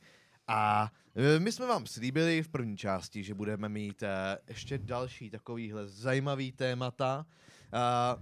A 0.49 0.93
e, 1.37 1.41
my 1.41 1.53
jsme 1.53 1.67
vám 1.67 1.87
slíbili 1.87 2.43
v 2.43 2.49
první 2.49 2.77
části, 2.77 3.25
že 3.25 3.35
budeme 3.35 3.69
mít 3.69 4.03
e, 4.03 4.39
ještě 4.49 4.79
další 4.79 5.31
takovýhle 5.31 5.89
zajímavý 5.89 6.53
témata. 6.53 7.27
A 7.73 8.17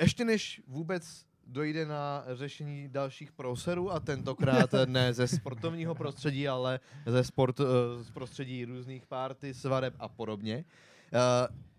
ještě 0.00 0.24
než 0.24 0.62
vůbec 0.66 1.26
dojde 1.50 1.86
na 1.86 2.24
řešení 2.34 2.88
dalších 2.88 3.32
proserů 3.32 3.92
a 3.92 4.00
tentokrát 4.00 4.70
ne 4.86 5.12
ze 5.14 5.28
sportovního 5.28 5.94
prostředí, 5.94 6.48
ale 6.48 6.80
ze 7.06 7.24
sport, 7.24 7.60
e, 7.60 7.64
z 8.04 8.10
prostředí 8.10 8.64
různých 8.64 9.06
party, 9.06 9.54
svadeb 9.54 9.94
a 9.98 10.08
podobně. 10.08 10.54
E, 10.54 10.64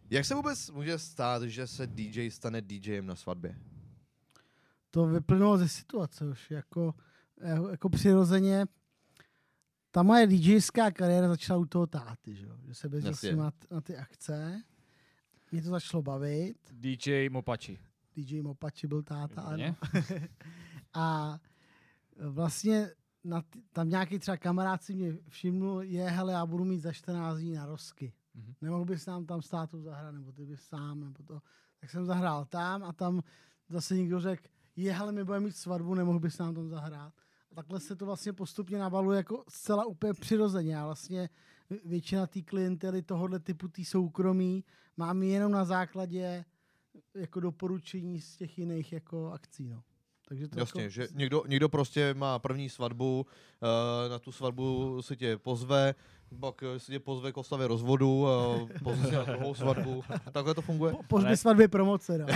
jak 0.10 0.26
se 0.26 0.36
vůbec 0.36 0.70
může 0.70 1.00
stát, 1.00 1.44
že 1.44 1.68
se 1.68 1.88
DJ 1.88 2.32
stane 2.32 2.62
DJem 2.62 3.06
na 3.06 3.16
svatbě? 3.16 3.56
To 4.92 5.06
vyplynulo 5.06 5.58
ze 5.58 5.68
situace 5.68 6.26
už, 6.26 6.52
jako, 6.52 6.94
jako 7.72 7.90
přirozeně 7.90 8.66
ta 9.92 10.04
moje 10.04 10.28
DJská 10.28 10.92
kariéra 10.92 11.28
začala 11.28 11.60
u 11.60 11.66
toho 11.66 11.88
táty, 11.88 12.36
že, 12.36 12.46
jo? 12.46 12.58
že 12.68 12.74
se 12.74 12.90
s 13.14 13.22
ním 13.22 13.38
na, 13.38 13.52
na 13.72 13.82
ty 13.82 13.98
akce. 13.98 14.62
Mě 15.52 15.62
to 15.62 15.70
začalo 15.70 16.04
bavit. 16.04 16.58
DJ 16.72 17.30
Mopači. 17.30 17.80
DJ 18.16 18.42
Mopači 18.42 18.88
byl 18.88 19.04
táta. 19.04 19.42
ano. 19.42 19.76
A 20.94 21.38
vlastně 22.20 22.90
na 23.24 23.42
ty, 23.42 23.62
tam 23.72 23.90
nějaký 23.90 24.20
třeba 24.20 24.38
kamarád 24.38 24.84
si 24.84 24.96
mě 24.96 25.18
všimnul, 25.28 25.82
je, 25.82 26.10
hele, 26.10 26.34
já 26.34 26.46
budu 26.46 26.66
mít 26.66 26.80
za 26.80 26.92
14 26.92 27.38
dní 27.38 27.54
na 27.54 27.66
rozky. 27.66 28.14
Mhm. 28.34 28.54
Nemohl 28.62 28.86
bys 28.86 29.06
nám 29.06 29.26
tam 29.26 29.42
s 29.42 29.50
tátou 29.50 29.82
zahrát, 29.82 30.14
nebo 30.14 30.32
ty 30.32 30.46
bys 30.46 30.62
sám, 30.62 31.00
nebo 31.00 31.24
to. 31.24 31.42
Tak 31.80 31.90
jsem 31.90 32.06
zahrál 32.06 32.46
tam 32.46 32.84
a 32.84 32.94
tam 32.94 33.22
zase 33.70 33.96
někdo 33.96 34.20
řekl, 34.20 34.44
je, 34.76 34.94
hele, 34.94 35.12
my 35.12 35.24
budeme 35.24 35.46
mít 35.46 35.56
svatbu, 35.56 35.96
nemohl 35.96 36.20
bys 36.20 36.38
nám 36.38 36.56
tam 36.56 36.70
zahrát. 36.70 37.14
A 37.52 37.56
takhle 37.56 37.80
se 37.80 37.96
to 37.96 38.06
vlastně 38.06 38.34
postupně 38.34 38.80
nabaluje 38.80 39.18
jako 39.18 39.44
zcela 39.50 39.86
úplně 39.86 40.14
přirozeně. 40.14 40.80
A 40.80 40.86
vlastně 40.86 41.30
většina 41.86 42.28
té 42.28 42.42
klientely 42.42 43.02
tohohle 43.02 43.40
typu 43.40 43.68
tý 43.68 43.86
soukromí 43.86 44.64
mám 44.98 45.24
jenom 45.24 45.52
na 45.52 45.66
základě 45.66 46.46
jako 47.16 47.40
doporučení 47.40 48.22
z 48.22 48.36
těch 48.38 48.58
jiných 48.58 48.94
jako 48.94 49.32
akcí. 49.32 49.70
No. 49.70 49.84
Takže 50.28 50.48
to 50.48 50.60
Jasně, 50.60 50.82
jako, 50.82 50.92
že 50.92 51.08
někdo, 51.14 51.44
někdo 51.48 51.70
prostě 51.70 52.14
má 52.14 52.40
první 52.40 52.70
svatbu, 52.70 53.26
uh, 54.06 54.12
na 54.12 54.20
tu 54.20 54.32
svatbu 54.32 54.98
se 55.02 55.16
tě 55.16 55.38
pozve, 55.38 55.96
pak 56.40 56.64
eh, 56.64 56.80
se 56.80 56.92
tě 56.92 57.00
pozve 57.00 57.32
k 57.32 57.38
oslavě 57.38 57.68
rozvodu, 57.68 58.22
uh, 58.22 58.70
pozve 58.84 59.10
se 59.10 59.16
na 59.16 59.24
druhou 59.24 59.54
svatbu. 59.64 60.04
Takhle 60.32 60.54
to 60.54 60.62
funguje? 60.62 60.92
Po, 60.92 61.04
pozby 61.04 61.28
Ale- 61.28 61.38
svatby 61.38 61.68
promoce, 61.68 62.18
no. 62.18 62.26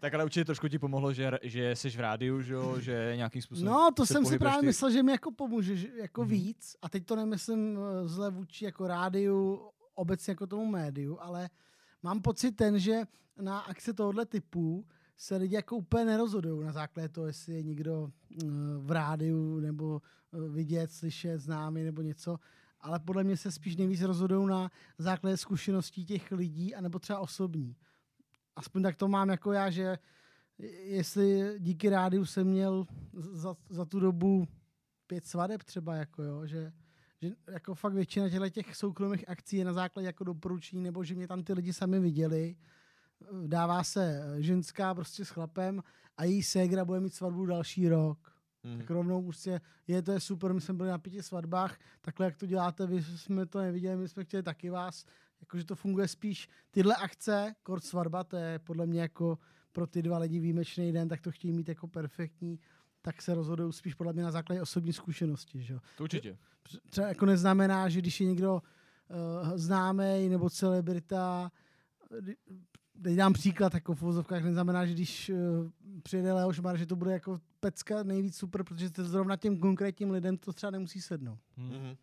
Tak 0.00 0.14
ale 0.14 0.24
určitě 0.24 0.44
trošku 0.44 0.68
ti 0.68 0.78
pomohlo, 0.78 1.12
že, 1.12 1.30
že 1.42 1.76
jsi 1.76 1.90
v 1.90 2.00
rádiu, 2.00 2.40
že, 2.42 2.54
jo, 2.54 2.80
že 2.80 3.12
nějakým 3.16 3.42
způsobem 3.42 3.72
No, 3.72 3.90
to 3.96 4.06
se 4.06 4.12
jsem 4.12 4.24
si 4.26 4.38
právě 4.38 4.60
ty- 4.60 4.66
myslel, 4.66 4.90
že 4.90 5.02
mi 5.02 5.12
jako 5.12 5.30
pomůže, 5.32 5.76
že 5.76 5.88
jako 6.00 6.20
Mhm. 6.20 6.30
víc. 6.30 6.76
A 6.82 6.88
teď 6.88 7.06
to 7.06 7.16
nemyslím 7.16 7.78
eh, 7.78 8.08
zle 8.08 8.30
vůči 8.30 8.64
jako 8.64 8.86
rádiu, 8.86 9.68
obecně 9.94 10.30
jako 10.30 10.46
tomu 10.46 10.66
médiu, 10.66 11.18
ale 11.20 11.50
mám 12.02 12.22
pocit 12.22 12.52
ten, 12.52 12.78
že 12.78 13.02
na 13.40 13.58
akce 13.58 13.92
tohohle 13.92 14.26
typu 14.26 14.86
se 15.16 15.36
lidi 15.36 15.54
jako 15.54 15.76
úplně 15.76 16.04
nerozhodují 16.04 16.64
na 16.64 16.72
základě 16.72 17.08
toho, 17.08 17.26
jestli 17.26 17.54
je 17.54 17.62
někdo 17.62 18.10
eh, 18.42 18.46
v 18.78 18.90
rádiu 18.90 19.60
nebo 19.60 20.02
eh, 20.32 20.48
vidět, 20.48 20.92
slyšet, 20.92 21.38
známý 21.38 21.82
nebo 21.84 22.02
něco, 22.02 22.38
ale 22.80 23.00
podle 23.00 23.24
mě 23.24 23.36
se 23.36 23.52
spíš 23.52 23.76
nejvíc 23.76 24.02
rozhodují 24.02 24.48
na 24.48 24.70
základě 24.98 25.36
zkušeností 25.36 26.04
těch 26.04 26.32
lidí, 26.32 26.74
anebo 26.74 26.98
třeba 26.98 27.18
osobní. 27.18 27.76
Aspoň 28.56 28.82
tak 28.82 28.96
to 28.96 29.08
mám 29.08 29.28
jako 29.28 29.52
já, 29.52 29.70
že 29.70 29.98
jestli 30.82 31.54
díky 31.58 31.88
rádiu 31.88 32.24
jsem 32.24 32.46
měl 32.46 32.86
za, 33.12 33.56
za 33.68 33.84
tu 33.84 34.00
dobu 34.00 34.48
pět 35.06 35.26
svadeb 35.26 35.62
třeba, 35.62 35.94
jako 35.94 36.22
jo, 36.22 36.46
že, 36.46 36.72
že 37.22 37.30
jako 37.52 37.74
fakt 37.74 37.92
většina 37.94 38.28
těchto 38.28 38.50
těch 38.50 38.76
soukromých 38.76 39.28
akcí 39.28 39.56
je 39.56 39.64
na 39.64 39.72
základě 39.72 40.06
jako 40.06 40.24
doporučení, 40.24 40.82
nebo 40.82 41.04
že 41.04 41.14
mě 41.14 41.28
tam 41.28 41.42
ty 41.42 41.52
lidi 41.52 41.72
sami 41.72 42.00
viděli. 42.00 42.56
Dává 43.46 43.84
se 43.84 44.22
ženská 44.38 44.94
prostě 44.94 45.24
s 45.24 45.28
chlapem 45.28 45.82
a 46.16 46.24
její 46.24 46.42
ségra 46.42 46.84
bude 46.84 47.00
mít 47.00 47.14
svatbu 47.14 47.46
další 47.46 47.88
rok. 47.88 48.38
Mhm. 48.64 48.78
Tak 48.78 48.90
rovnou 48.90 49.22
prostě, 49.22 49.60
je 49.86 50.02
to 50.02 50.12
je 50.12 50.20
super, 50.20 50.54
my 50.54 50.60
jsme 50.60 50.74
byli 50.74 50.88
na 50.88 50.98
pěti 50.98 51.22
svatbách, 51.22 51.78
takhle 52.00 52.26
jak 52.26 52.36
to 52.36 52.46
děláte, 52.46 52.86
vy 52.86 53.02
jsme 53.02 53.46
to 53.46 53.60
neviděli, 53.60 53.96
my 53.96 54.08
jsme 54.08 54.24
chtěli 54.24 54.42
taky 54.42 54.70
vás, 54.70 55.04
jakože 55.40 55.64
to 55.64 55.74
funguje 55.74 56.08
spíš, 56.08 56.48
tyhle 56.70 56.96
akce, 56.96 57.54
kort 57.62 57.84
svatba, 57.84 58.24
to 58.24 58.36
je 58.36 58.58
podle 58.58 58.86
mě 58.86 59.00
jako 59.00 59.38
pro 59.72 59.86
ty 59.86 60.02
dva 60.02 60.18
lidi 60.18 60.40
výjimečný 60.40 60.92
den, 60.92 61.08
tak 61.08 61.20
to 61.20 61.30
chtějí 61.30 61.52
mít 61.52 61.68
jako 61.68 61.88
perfektní, 61.88 62.60
tak 63.08 63.22
se 63.22 63.34
rozhodují 63.34 63.72
spíš 63.72 63.94
podle 63.94 64.12
mě 64.12 64.22
na 64.22 64.30
základě 64.30 64.62
osobní 64.62 64.92
zkušenosti, 64.92 65.62
že 65.62 65.74
jo. 65.74 65.80
To 65.96 66.04
určitě. 66.04 66.36
Třeba 66.90 67.08
jako 67.08 67.26
neznamená, 67.26 67.88
že 67.88 67.98
když 67.98 68.20
je 68.20 68.26
někdo 68.26 68.54
uh, 68.54 69.56
známý 69.56 70.28
nebo 70.28 70.50
celebrita, 70.50 71.50
kdy- 72.20 72.36
teď 73.02 73.16
dám 73.16 73.32
příklad, 73.32 73.74
jako 73.74 73.94
v 73.94 74.02
vozovkách, 74.02 74.42
neznamená, 74.44 74.86
že 74.86 74.92
když 74.92 75.30
uh, 75.30 75.70
přijede 76.02 76.32
Leoš 76.32 76.60
Mar, 76.60 76.76
že 76.76 76.86
to 76.86 76.96
bude 76.96 77.12
jako 77.12 77.40
pecka 77.60 78.02
nejvíc 78.02 78.36
super, 78.36 78.64
protože 78.64 78.90
to 78.90 79.04
zrovna 79.04 79.36
těm 79.36 79.58
konkrétním 79.58 80.10
lidem 80.10 80.36
to 80.36 80.52
třeba 80.52 80.70
nemusí 80.70 81.00
sednout. 81.00 81.38
Hm. 81.56 81.96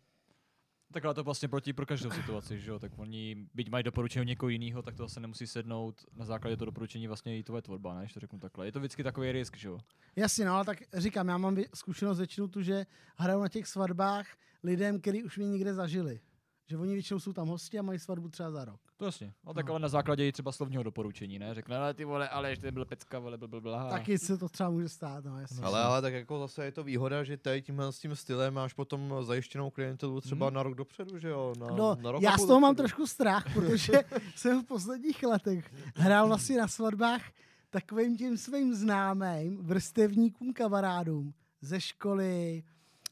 Tak 0.92 1.04
ale 1.04 1.14
to 1.14 1.24
vlastně 1.24 1.48
platí 1.48 1.72
pro 1.72 1.86
každou 1.86 2.10
situaci, 2.10 2.60
že 2.60 2.70
jo? 2.70 2.78
Tak 2.78 2.92
oni, 2.98 3.48
byť 3.54 3.70
mají 3.70 3.84
doporučení 3.84 4.26
někoho 4.26 4.50
jiného, 4.50 4.82
tak 4.82 4.94
to 4.94 5.02
zase 5.02 5.20
nemusí 5.20 5.46
sednout 5.46 6.04
na 6.12 6.24
základě 6.24 6.56
toho 6.56 6.66
doporučení 6.66 7.06
vlastně 7.06 7.38
i 7.38 7.42
tvoje 7.42 7.62
tvorba, 7.62 7.94
ne? 7.94 8.00
Když 8.00 8.12
to 8.12 8.20
řeknu 8.20 8.38
takhle. 8.38 8.66
Je 8.66 8.72
to 8.72 8.78
vždycky 8.78 9.02
takový 9.02 9.32
risk, 9.32 9.56
že 9.56 9.68
jo? 9.68 9.78
Jasně, 10.16 10.44
no 10.44 10.54
ale 10.54 10.64
tak 10.64 10.78
říkám, 10.94 11.28
já 11.28 11.38
mám 11.38 11.56
zkušenost 11.74 12.18
většinou 12.18 12.48
tu, 12.48 12.62
že 12.62 12.86
hraju 13.16 13.40
na 13.40 13.48
těch 13.48 13.66
svatbách 13.66 14.26
lidem, 14.62 15.00
kteří 15.00 15.24
už 15.24 15.38
mě 15.38 15.48
někde 15.48 15.74
zažili. 15.74 16.20
Že 16.68 16.76
oni 16.76 16.92
většinou 16.94 17.20
jsou 17.20 17.32
tam 17.32 17.48
hosti 17.48 17.78
a 17.78 17.82
mají 17.82 17.98
svatbu 17.98 18.28
třeba 18.28 18.50
za 18.50 18.64
rok. 18.64 18.80
To 18.96 19.04
jasně. 19.04 19.32
No 19.46 19.54
tak 19.54 19.66
No. 19.66 19.72
ale 19.72 19.80
na 19.80 19.88
základě 19.88 20.28
i 20.28 20.32
třeba 20.32 20.52
slovního 20.52 20.82
doporučení, 20.82 21.38
ne? 21.38 21.54
Řekne, 21.54 21.76
ale 21.76 21.94
ty 21.94 22.04
vole, 22.04 22.28
ale 22.28 22.50
ještě 22.50 22.72
byl 22.72 22.84
pecka, 22.84 23.18
vole, 23.18 23.38
bla, 23.38 23.60
bla. 23.60 23.90
Taky 23.90 24.18
se 24.18 24.38
to 24.38 24.48
třeba 24.48 24.70
může 24.70 24.88
stát, 24.88 25.24
no 25.24 25.40
jasně. 25.40 25.62
Ale, 25.62 25.82
ale 25.82 26.02
tak 26.02 26.12
jako 26.14 26.38
zase 26.38 26.64
je 26.64 26.72
to 26.72 26.84
výhoda, 26.84 27.24
že 27.24 27.36
tady 27.36 27.62
tímhle 27.62 27.92
s 27.92 27.98
tím 27.98 28.16
stylem 28.16 28.54
máš 28.54 28.72
potom 28.72 29.14
zajištěnou 29.22 29.70
klientelu 29.70 30.20
třeba 30.20 30.46
Mhm. 30.46 30.54
na 30.54 30.62
rok 30.62 30.74
dopředu, 30.74 31.18
že 31.18 31.28
jo? 31.28 31.52
Na, 31.58 31.66
No, 31.66 31.96
na 32.00 32.10
rok 32.12 32.22
já 32.22 32.38
z 32.38 32.46
toho 32.46 32.60
mám 32.60 32.70
dopředu. 32.74 32.88
trošku 32.88 33.06
strach, 33.06 33.44
protože 33.54 33.92
jsem 34.36 34.62
v 34.62 34.66
posledních 34.66 35.22
letech 35.22 35.70
hrál 35.96 36.26
vlastně 36.28 36.58
na 36.58 36.68
svatbách 36.68 37.22
takovým 37.70 38.16
tím 38.16 38.36
svým 38.36 38.74
známým 38.74 39.58
vrstevníkům, 39.66 40.52
kamarádům 40.52 41.34
ze 41.60 41.80
školy, 41.80 42.62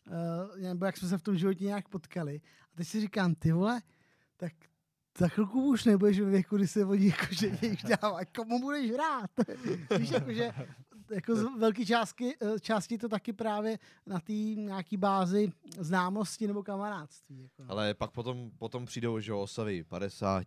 uh, 0.07 0.61
nebo 0.63 0.87
jak 0.87 0.97
jsme 0.97 1.09
se 1.09 1.19
v 1.19 1.23
tom 1.23 1.37
životě 1.37 1.65
nějak 1.65 1.89
potkali. 1.89 2.41
A 2.75 2.77
teď 2.77 2.89
si 2.89 3.01
říkám, 3.01 3.35
ty 3.35 3.53
vole, 3.53 3.83
tak 4.37 4.53
za 5.19 5.29
chvilku 5.29 5.67
už 5.67 5.85
nebudeš 5.85 6.21
ve 6.21 6.31
věku, 6.31 6.57
kdy 6.57 6.69
se 6.69 6.85
oni 6.85 7.07
jako, 7.07 7.27
že 7.31 7.49
už 7.73 7.83
dává, 7.83 8.25
komu 8.25 8.61
budeš 8.61 8.91
hrát? 8.91 9.31
Víš, 9.99 10.11
jakože 10.11 10.53
jako 11.11 11.37
z 11.37 11.45
velké 11.59 11.87
částky, 11.87 12.37
eh, 12.43 12.61
části 12.61 12.99
to 12.99 13.09
taky 13.09 13.33
právě 13.33 13.79
na 14.07 14.21
té 14.21 14.33
nějaký 14.33 14.97
bázi 14.97 15.53
známosti 15.79 16.47
nebo 16.47 16.63
kamarádství. 16.63 17.43
Jako 17.43 17.63
no. 17.63 17.71
Ale 17.71 17.95
pak 17.95 18.11
potom, 18.11 18.51
potom 18.59 18.85
přijdou, 18.87 19.21
že 19.21 19.31
jo, 19.33 19.41
oslavy 19.41 19.85
50, 19.85 20.47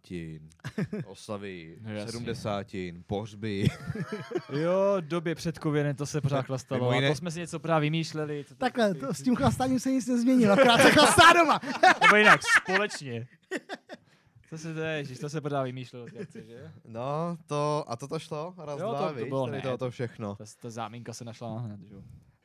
oslavy 1.06 1.78
No 1.82 1.92
jasně. 1.94 2.12
70, 2.12 2.68
pohřby. 3.08 3.68
Jo, 4.54 4.96
době 5.00 5.36
před 5.36 5.56
covidem 5.64 5.96
to 5.96 6.06
se 6.06 6.22
pořád 6.22 6.42
chlastalo. 6.46 6.92
Jiné- 6.94 7.10
to 7.10 7.16
jsme 7.16 7.32
si 7.32 7.40
něco 7.40 7.60
pořád 7.60 7.80
vymýšleli. 7.80 8.44
To- 8.44 8.56
Takhle, 8.56 8.94
to, 8.94 9.14
s 9.14 9.22
tím 9.22 9.36
chlastaním 9.36 9.80
se 9.80 9.92
nic 9.92 10.08
nezměnilo, 10.08 10.54
akorát 10.54 10.78
se 10.82 10.92
chlastá 10.92 11.34
doma. 11.34 11.60
Nebo 12.02 12.16
jinak, 12.16 12.42
společně. 12.62 13.28
To 14.50 14.58
se, 14.58 14.74
to, 14.74 14.80
ježiš, 14.80 15.20
to 15.20 15.30
se 15.30 15.42
pořád 15.42 15.64
vymýšlelo, 15.64 16.08
že? 16.10 16.72
No, 16.86 17.38
to, 17.46 17.84
a 17.88 17.96
to 17.96 18.08
to 18.08 18.20
šlo? 18.20 18.54
Raz, 18.58 18.80
Jo, 18.80 18.90
dva, 18.90 19.02
to- 19.02 19.08
to 19.08 19.14
viď? 19.20 19.28
bylo 19.28 19.48
ne. 19.48 19.62
to, 19.62 19.78
to 19.78 19.92
všechno. 19.92 20.36
Ta, 20.36 20.46
ta 20.62 20.70
zámínka 20.70 21.14
se 21.14 21.26
našla 21.26 21.60
hned, 21.60 21.80
že? 21.82 21.96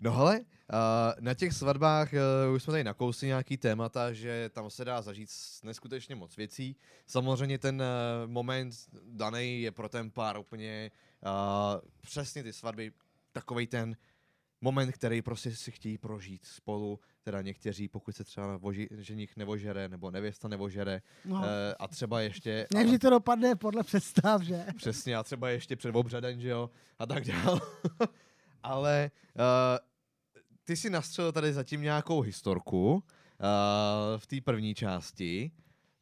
No 0.00 0.12
hele, 0.12 0.40
uh, 0.40 0.44
na 1.20 1.34
těch 1.34 1.52
svatbách 1.52 2.12
uh, 2.48 2.54
už 2.54 2.62
jsme 2.62 2.70
tady 2.70 2.84
nakousli 2.84 3.26
nějaký 3.26 3.56
témata, 3.56 4.12
že 4.12 4.50
tam 4.52 4.70
se 4.70 4.84
dá 4.84 5.02
zažít 5.02 5.28
neskutečně 5.64 6.14
moc 6.14 6.36
věcí. 6.36 6.76
Samozřejmě 7.06 7.58
ten 7.58 7.82
uh, 7.82 8.30
moment 8.30 8.74
daný 9.02 9.62
je 9.62 9.70
pro 9.72 9.88
ten 9.88 10.10
pár 10.10 10.38
úplně 10.38 10.90
uh, 11.26 11.80
přesně 12.00 12.42
ty 12.42 12.52
svatby, 12.52 12.92
takový 13.32 13.66
ten 13.66 13.96
moment, 14.60 14.92
který 14.92 15.22
prostě 15.22 15.56
si 15.56 15.70
chtějí 15.70 15.98
prožít 15.98 16.44
spolu, 16.44 17.00
teda 17.22 17.42
někteří, 17.42 17.88
pokud 17.88 18.16
se 18.16 18.24
třeba 18.24 18.56
voži, 18.56 18.88
ženich 18.90 19.36
nevožere, 19.36 19.88
nebo 19.88 20.10
nevěsta 20.10 20.48
nevožere, 20.48 21.02
No, 21.24 21.36
uh, 21.36 21.44
a 21.78 21.88
třeba 21.88 22.20
ještě... 22.20 22.66
ne, 22.74 22.88
že 22.88 22.98
to 22.98 23.10
dopadne 23.10 23.54
podle 23.56 23.82
představ, 23.82 24.42
že? 24.42 24.66
Přesně, 24.76 25.16
a 25.16 25.22
třeba 25.22 25.48
ještě 25.50 25.76
před 25.76 25.96
obřadem, 25.96 26.40
že 26.40 26.48
jo, 26.48 26.70
a 26.98 27.06
tak 27.06 27.24
dál. 27.24 27.60
Ale 28.62 29.10
uh, 29.36 29.42
ty 30.64 30.76
si 30.76 30.90
nastřelil 30.90 31.32
tady 31.32 31.52
zatím 31.52 31.82
nějakou 31.82 32.20
historku 32.20 32.92
uh, 32.94 33.00
v 34.16 34.26
té 34.26 34.40
první 34.40 34.74
části 34.74 35.50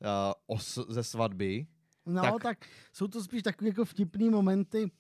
uh, 0.01 0.07
os, 0.47 0.79
ze 0.89 1.05
svatby. 1.05 1.67
No, 2.07 2.23
Tak. 2.23 2.43
tak. 2.43 2.59
jsou 2.93 3.09
to 3.09 3.23
spíš 3.25 3.43
takové 3.43 3.69
jako 3.69 3.85
vtipný 3.85 4.31
momenty, 4.31 4.91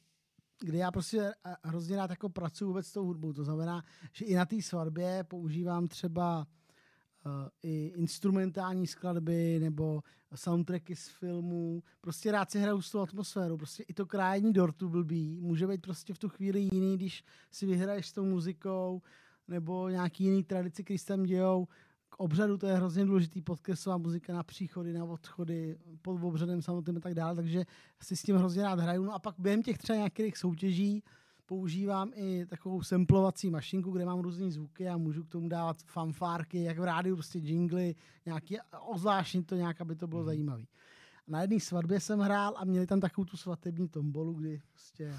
kdy 0.60 0.78
já 0.78 0.90
prostě 0.90 1.32
eh, 1.46 1.56
hrozně 1.64 1.96
rád 1.96 2.10
jako 2.10 2.28
pracuji 2.28 2.64
vůbec 2.64 2.86
s 2.86 2.92
tou 2.92 3.04
hudbou. 3.04 3.32
To 3.32 3.44
znamená, 3.44 3.84
že 4.12 4.24
i 4.24 4.34
na 4.34 4.46
té 4.46 4.62
svatbě 4.62 5.24
používám 5.24 5.88
třeba 5.88 6.46
uh, 7.26 7.32
i 7.62 7.92
instrumentální 7.96 8.86
skladby 8.86 9.58
nebo 9.60 10.02
soundtracky 10.34 10.96
z 10.96 11.08
filmů. 11.08 11.82
Prostě 12.00 12.32
rád 12.32 12.50
si 12.50 12.58
hraju 12.58 12.82
s 12.82 12.90
tou 12.90 13.00
atmosférou. 13.00 13.56
Prostě 13.56 13.82
i 13.82 13.94
to 13.94 14.06
krájení 14.06 14.52
dortu 14.52 14.88
blbý 14.88 15.40
může 15.40 15.66
být 15.66 15.82
prostě 15.82 16.14
v 16.14 16.18
tu 16.18 16.28
chvíli 16.28 16.68
jiný, 16.72 16.96
když 16.96 17.24
si 17.50 17.66
vyhraješ 17.66 18.06
s 18.06 18.12
tou 18.12 18.24
muzikou 18.24 19.02
nebo 19.48 19.88
nějaký 19.88 20.24
jiný 20.24 20.44
tradici, 20.44 20.84
který 20.84 20.98
tam 20.98 21.22
dějou. 21.22 21.68
K 22.10 22.20
obřadu 22.20 22.58
to 22.58 22.66
je 22.66 22.76
hrozně 22.76 23.04
důležitý 23.04 23.42
podkresová 23.42 23.98
muzika 23.98 24.32
na 24.32 24.42
příchody, 24.42 24.92
na 24.92 25.04
odchody, 25.04 25.78
pod 26.02 26.22
obřadem 26.22 26.62
samotným 26.62 26.96
a 26.96 27.00
tak 27.00 27.14
dále, 27.14 27.36
takže 27.36 27.64
si 28.02 28.16
s 28.16 28.22
tím 28.22 28.36
hrozně 28.36 28.62
rád 28.62 28.80
hraju. 28.80 29.04
No 29.04 29.14
a 29.14 29.18
pak 29.18 29.34
během 29.38 29.62
těch 29.62 29.78
třeba 29.78 29.96
nějakých 29.96 30.38
soutěží 30.38 31.02
používám 31.46 32.10
i 32.14 32.46
takovou 32.46 32.82
samplovací 32.82 33.50
mašinku, 33.50 33.90
kde 33.90 34.04
mám 34.04 34.20
různé 34.20 34.50
zvuky 34.50 34.88
a 34.88 34.96
můžu 34.96 35.24
k 35.24 35.28
tomu 35.28 35.48
dávat 35.48 35.82
fanfárky, 35.82 36.62
jak 36.62 36.78
v 36.78 36.84
rádiu, 36.84 37.16
prostě 37.16 37.38
jingly, 37.38 37.94
nějaký, 38.26 38.58
ozvláštnit 38.86 39.46
to 39.46 39.54
nějak, 39.54 39.80
aby 39.80 39.96
to 39.96 40.06
bylo 40.06 40.24
zajímavé. 40.24 40.62
Na 41.28 41.40
jedné 41.40 41.60
svatbě 41.60 42.00
jsem 42.00 42.18
hrál 42.18 42.54
a 42.56 42.64
měli 42.64 42.86
tam 42.86 43.00
takovou 43.00 43.24
tu 43.24 43.36
svatební 43.36 43.88
tombolu, 43.88 44.32
kdy 44.32 44.60
prostě 44.68 45.14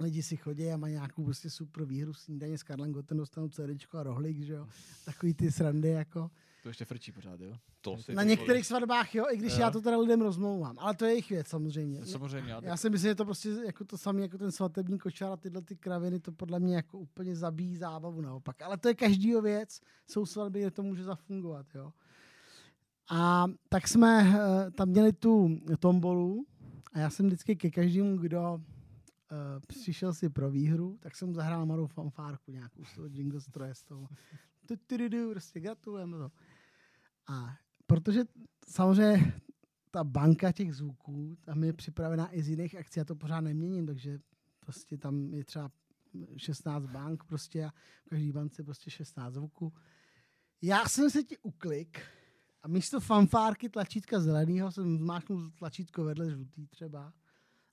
lidi 0.00 0.22
si 0.22 0.36
chodí 0.36 0.70
a 0.70 0.76
mají 0.76 0.94
nějakou 0.94 1.24
prostě 1.24 1.50
super 1.50 1.84
výhru 1.84 2.14
snídaně 2.14 2.58
s 2.58 2.62
Karlem 2.62 2.92
Gotem, 2.92 3.18
dostanou 3.18 3.48
CDčko 3.48 3.98
a 3.98 4.02
rohlík, 4.02 4.42
že 4.42 4.52
jo. 4.52 4.66
Takový 5.04 5.34
ty 5.34 5.52
srandy 5.52 5.88
jako. 5.88 6.30
To 6.62 6.68
ještě 6.68 6.84
frčí 6.84 7.12
pořád, 7.12 7.40
jo? 7.40 7.56
To 7.80 7.96
si 7.96 8.14
Na 8.14 8.22
některých 8.22 8.66
svatbách, 8.66 9.14
jo, 9.14 9.24
i 9.30 9.36
když 9.36 9.52
Jo. 9.52 9.58
já 9.60 9.70
to 9.70 9.80
teda 9.80 9.96
lidem 9.98 10.20
rozmlouvám. 10.20 10.78
Ale 10.78 10.94
to 10.94 11.04
je 11.04 11.10
jejich 11.10 11.30
věc 11.30 11.46
samozřejmě. 11.46 12.06
Samozřejmě, 12.06 12.52
já, 12.52 12.60
Já 12.64 12.76
si 12.76 12.90
myslím, 12.90 13.10
že 13.10 13.14
to 13.14 13.24
prostě 13.24 13.48
jako 13.66 13.84
to 13.84 13.98
samé, 13.98 14.22
jako 14.22 14.38
ten 14.38 14.52
svatební 14.52 14.98
kočár 14.98 15.32
a 15.32 15.36
tyhle 15.36 15.62
ty 15.62 15.76
kraviny, 15.76 16.20
to 16.20 16.32
podle 16.32 16.60
mě 16.60 16.76
jako 16.76 16.98
úplně 16.98 17.36
zabíjí 17.36 17.76
zábavu 17.76 18.20
naopak. 18.20 18.62
Ale 18.62 18.78
to 18.78 18.88
je 18.88 18.94
každýho 18.94 19.42
věc, 19.42 19.80
jsou 20.10 20.26
svatby, 20.26 20.60
kde 20.60 20.70
to 20.70 20.82
může 20.82 21.04
zafungovat, 21.04 21.66
jo. 21.74 21.92
A 23.10 23.46
tak 23.68 23.88
jsme 23.88 24.34
eh, 24.34 24.70
tam 24.70 24.88
měli 24.88 25.12
tu 25.12 25.58
tombolu 25.78 26.46
a 26.92 26.98
já 26.98 27.10
jsem 27.10 27.26
vždycky 27.26 27.56
ke 27.56 27.70
každému, 27.70 28.16
kdo 28.18 28.60
uh, 29.30 29.60
přišel 29.66 30.14
si 30.14 30.28
pro 30.28 30.50
výhru, 30.50 30.98
tak 31.00 31.16
jsem 31.16 31.34
zahrál 31.34 31.66
malou 31.66 31.86
fanfárku 31.86 32.52
nějakou 32.52 32.84
z 32.84 32.94
toho 32.94 33.06
jingle 33.06 33.40
stroje, 33.40 33.74
z 33.74 33.82
toho. 33.82 34.08
Prostě 35.30 35.60
gratulujeme 35.60 36.18
to. 36.18 36.30
A 37.26 37.56
protože 37.86 38.24
samozřejmě 38.68 39.32
ta 39.90 40.04
banka 40.04 40.52
těch 40.52 40.74
zvuků, 40.74 41.36
tam 41.40 41.64
je 41.64 41.72
připravená 41.72 42.34
i 42.34 42.42
z 42.42 42.48
jiných 42.48 42.74
akcí, 42.74 43.00
já 43.00 43.04
to 43.04 43.16
pořád 43.16 43.40
neměním, 43.40 43.86
takže 43.86 44.18
prostě 44.60 44.98
tam 44.98 45.34
je 45.34 45.44
třeba 45.44 45.70
16 46.36 46.86
bank 46.86 47.24
prostě 47.24 47.64
a 47.64 47.70
v 48.06 48.08
každý 48.08 48.32
bance 48.32 48.64
prostě 48.64 48.90
16 48.90 49.34
zvuků. 49.34 49.72
Já 50.62 50.88
jsem 50.88 51.10
se 51.10 51.22
ti 51.22 51.38
uklik 51.38 52.00
a 52.62 52.68
místo 52.68 53.00
fanfárky 53.00 53.68
tlačítka 53.68 54.20
zeleného 54.20 54.72
jsem 54.72 54.98
zmáčknul 54.98 55.50
tlačítko 55.50 56.04
vedle 56.04 56.30
žlutý 56.30 56.66
třeba 56.66 57.12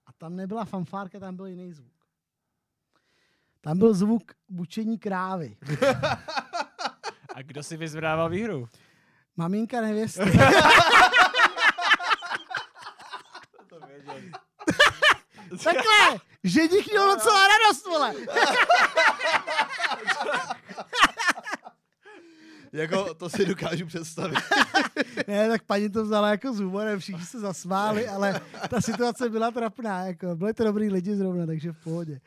a 0.07 0.13
tam 0.17 0.35
nebyla 0.35 0.65
fanfárka, 0.65 1.19
tam 1.19 1.35
byl 1.35 1.45
jiný 1.45 1.73
zvuk. 1.73 1.93
Tam 3.61 3.77
byl 3.77 3.93
zvuk 3.93 4.31
bučení 4.49 4.97
krávy. 4.99 5.57
A 7.35 7.41
kdo 7.41 7.63
si 7.63 7.77
vyzvrával 7.77 8.29
výhru? 8.29 8.69
Maminka 9.35 9.81
nevěsty. 9.81 10.19
Takhle! 15.63 16.19
Ženich 16.43 16.87
měl 16.87 17.15
docela 17.15 17.47
radost, 17.47 17.85
vole! 17.85 18.13
Jako, 22.77 23.13
to 23.13 23.29
si 23.29 23.45
dokážu 23.45 23.85
představit. 23.85 24.37
Ne, 25.27 25.49
tak 25.49 25.63
paní 25.63 25.89
to 25.89 26.03
vzala 26.03 26.29
jako 26.29 26.53
s 26.53 26.59
humorem, 26.59 26.99
všichni 26.99 27.25
se 27.25 27.39
zasmáli, 27.39 28.07
ale 28.07 28.41
ta 28.69 28.81
situace 28.81 29.29
byla 29.29 29.51
trapná, 29.51 30.05
jako 30.05 30.35
byli 30.35 30.53
to 30.53 30.63
dobrý 30.63 30.89
lidi 30.89 31.15
zrovna, 31.15 31.45
takže 31.45 31.71
v 31.71 31.83
pohodě. 31.83 32.19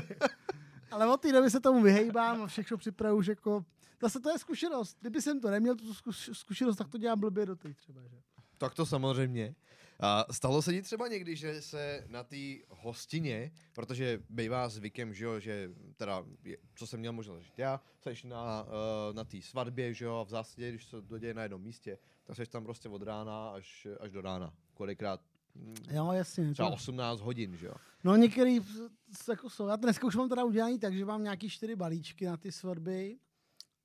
ale 0.90 1.06
od 1.12 1.20
té 1.20 1.32
doby 1.32 1.50
se 1.50 1.60
tomu 1.60 1.82
vyhejbám 1.82 2.42
a 2.42 2.46
všechno 2.46 2.76
připravu 2.76 3.18
už 3.18 3.26
jako, 3.26 3.64
zase 4.02 4.20
to 4.20 4.30
je 4.30 4.38
zkušenost. 4.38 4.96
Kdyby 5.00 5.22
jsem 5.22 5.40
to 5.40 5.50
neměl, 5.50 5.74
tu 5.76 5.92
zkuš- 5.92 6.32
zkušenost, 6.34 6.76
tak 6.76 6.88
to 6.88 6.98
dělám 6.98 7.20
blbě 7.20 7.46
do 7.46 7.56
té 7.56 7.74
třeba, 7.74 8.00
že? 8.02 8.16
Tak 8.58 8.74
to 8.74 8.86
samozřejmě. 8.86 9.54
A 10.02 10.26
stalo 10.30 10.62
se 10.62 10.72
ti 10.72 10.82
třeba 10.82 11.08
někdy, 11.08 11.36
že 11.36 11.62
se 11.62 12.04
na 12.08 12.24
té 12.24 12.36
hostině, 12.68 13.52
protože 13.72 14.22
bývá 14.30 14.68
zvykem, 14.68 15.14
že 15.14 15.24
jo, 15.24 15.40
že 15.40 15.70
teda, 15.96 16.24
je, 16.44 16.56
co 16.74 16.86
jsem 16.86 17.00
měl 17.00 17.12
možnost 17.12 17.36
zažít 17.36 17.58
já, 17.58 17.80
seš 18.00 18.24
na, 18.24 18.62
uh, 18.62 19.16
na 19.16 19.24
té 19.24 19.42
svatbě, 19.42 19.94
že 19.94 20.04
jo, 20.04 20.16
a 20.16 20.22
v 20.24 20.28
zásadě, 20.28 20.68
když 20.68 20.84
se 20.84 21.02
to 21.02 21.18
děje 21.18 21.34
na 21.34 21.42
jednom 21.42 21.62
místě, 21.62 21.98
tak 22.24 22.36
seš 22.36 22.48
tam 22.48 22.64
prostě 22.64 22.88
od 22.88 23.02
rána 23.02 23.50
až, 23.50 23.86
až 24.00 24.10
do 24.12 24.20
rána. 24.20 24.54
Kolikrát 24.74 25.20
mm, 25.54 25.74
Jo, 25.90 26.12
jasně. 26.12 26.52
třeba 26.52 26.68
To, 26.68 26.74
18 26.74 27.20
hodin, 27.20 27.56
že 27.56 27.66
jo. 27.66 27.74
no 28.04 28.16
některý 28.16 28.60
jako 29.28 29.50
jsou. 29.50 29.66
Já 29.66 29.76
dneska 29.76 30.06
už 30.06 30.16
mám 30.16 30.28
teda 30.28 30.44
udělaný 30.44 30.78
tak, 30.78 30.94
že 30.94 31.04
mám 31.04 31.22
nějaký 31.22 31.50
čtyři 31.50 31.76
balíčky 31.76 32.26
na 32.26 32.36
ty 32.36 32.52
svatby 32.52 33.18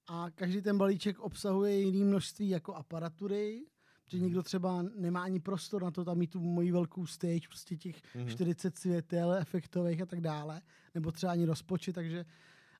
a 0.08 0.30
každý 0.36 0.62
ten 0.62 0.78
balíček 0.78 1.20
obsahuje 1.20 1.80
jiný 1.80 2.04
množství 2.04 2.50
jako 2.50 2.74
aparatury, 2.74 3.66
že 4.08 4.20
někdo 4.20 4.44
třeba 4.44 4.82
nemá 4.96 5.24
ani 5.24 5.40
prostor 5.40 5.84
na 5.84 5.92
to 5.92 6.06
tam 6.06 6.18
mít 6.18 6.32
tu 6.32 6.40
moji 6.40 6.72
velkou 6.72 7.06
stage, 7.06 7.48
prostě 7.48 7.76
těch 7.78 8.02
Mhm. 8.16 8.30
40 8.30 8.78
světel, 8.78 9.34
efektových 9.34 10.02
a 10.02 10.06
tak 10.06 10.22
dále, 10.22 10.62
nebo 10.96 11.12
třeba 11.12 11.32
ani 11.32 11.46
rozpočet, 11.46 11.94
takže, 11.96 12.26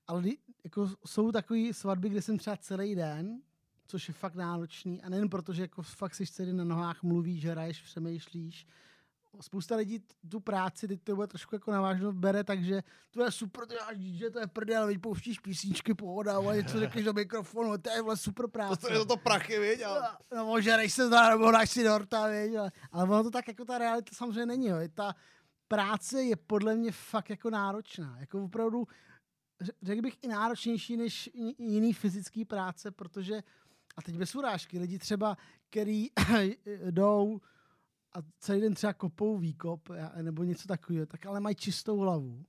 ale 0.08 0.24
jako 0.64 0.90
jsou 1.06 1.32
takové 1.32 1.74
svatby, 1.74 2.10
kde 2.10 2.22
jsem 2.22 2.38
třeba 2.38 2.58
celý 2.58 2.96
den, 2.96 3.42
což 3.88 4.08
je 4.08 4.14
fakt 4.14 4.36
náročný 4.36 5.02
a 5.02 5.10
nejen 5.10 5.30
proto, 5.30 5.54
že 5.54 5.62
jako 5.62 5.82
fakt 5.82 6.16
jsi 6.16 6.26
celý 6.28 6.54
na 6.54 6.64
nohách, 6.64 7.04
mluvíš, 7.04 7.46
hraješ, 7.46 7.82
přemýšlíš, 7.82 8.68
spousta 9.42 9.76
lidí 9.76 10.04
tu 10.30 10.40
práci, 10.40 10.88
teď 10.88 11.02
to 11.04 11.16
bude 11.16 11.28
trošku 11.28 11.56
jako 11.56 11.72
navážno, 11.72 12.14
bere, 12.14 12.44
takže 12.44 12.82
to 13.12 13.24
je 13.24 13.32
super, 13.32 13.66
to 13.66 13.74
je, 13.74 13.80
že 14.18 14.30
to 14.30 14.40
je 14.40 14.48
prdel, 14.48 14.90
pouštíš 15.02 15.40
písničky, 15.40 15.94
pohoda, 15.94 16.36
ale 16.36 16.58
něco 16.62 16.80
řekneš 16.80 17.06
do 17.06 17.14
mikrofonu, 17.14 17.78
to 17.78 17.90
je 17.90 18.02
vole 18.02 18.18
super 18.18 18.48
práce. 18.48 18.82
To, 18.82 18.88
to 18.88 18.94
je 18.94 19.06
to 19.06 19.18
prachy, 19.18 19.60
viď? 19.60 19.82
A... 19.82 20.18
No, 20.36 20.52
ožerej 20.52 20.90
se 20.90 21.08
zdá, 21.08 21.30
nebo 21.30 21.52
dáš 21.52 21.70
si 21.70 21.84
dorta, 21.84 22.28
viď, 22.28 22.56
ale, 22.56 22.72
ale 22.92 23.04
ono 23.04 23.24
to 23.24 23.32
tak 23.32 23.48
jako 23.48 23.66
ta 23.66 23.78
realita 23.78 24.12
samozřejmě 24.16 24.46
není, 24.46 24.68
jo. 24.68 24.78
Ta 24.94 25.16
práce 25.68 26.24
je 26.24 26.36
podle 26.36 26.76
mě 26.76 26.92
fakt 26.92 27.30
jako 27.30 27.50
náročná, 27.50 28.18
jako 28.20 28.44
opravdu, 28.44 28.88
ře- 29.62 29.74
řekl 29.84 30.02
bych 30.02 30.18
i 30.22 30.28
náročnější 30.28 30.98
než 30.98 31.30
jiný 31.58 31.94
fyzický 31.94 32.46
práce, 32.46 32.92
protože, 32.92 33.44
a 33.98 34.02
teď 34.02 34.18
bez 34.18 34.36
urážky, 34.36 34.80
lidi 34.80 35.00
třeba, 35.00 35.38
který 35.70 36.08
jdou 36.92 37.42
a 38.16 38.20
celý 38.40 38.62
den 38.62 38.74
třeba 38.74 38.94
kopou 38.94 39.38
výkop 39.38 39.90
nebo 40.22 40.44
něco 40.44 40.68
takového, 40.68 41.06
tak 41.06 41.26
ale 41.26 41.40
mají 41.40 41.56
čistou 41.56 41.98
hlavu, 41.98 42.46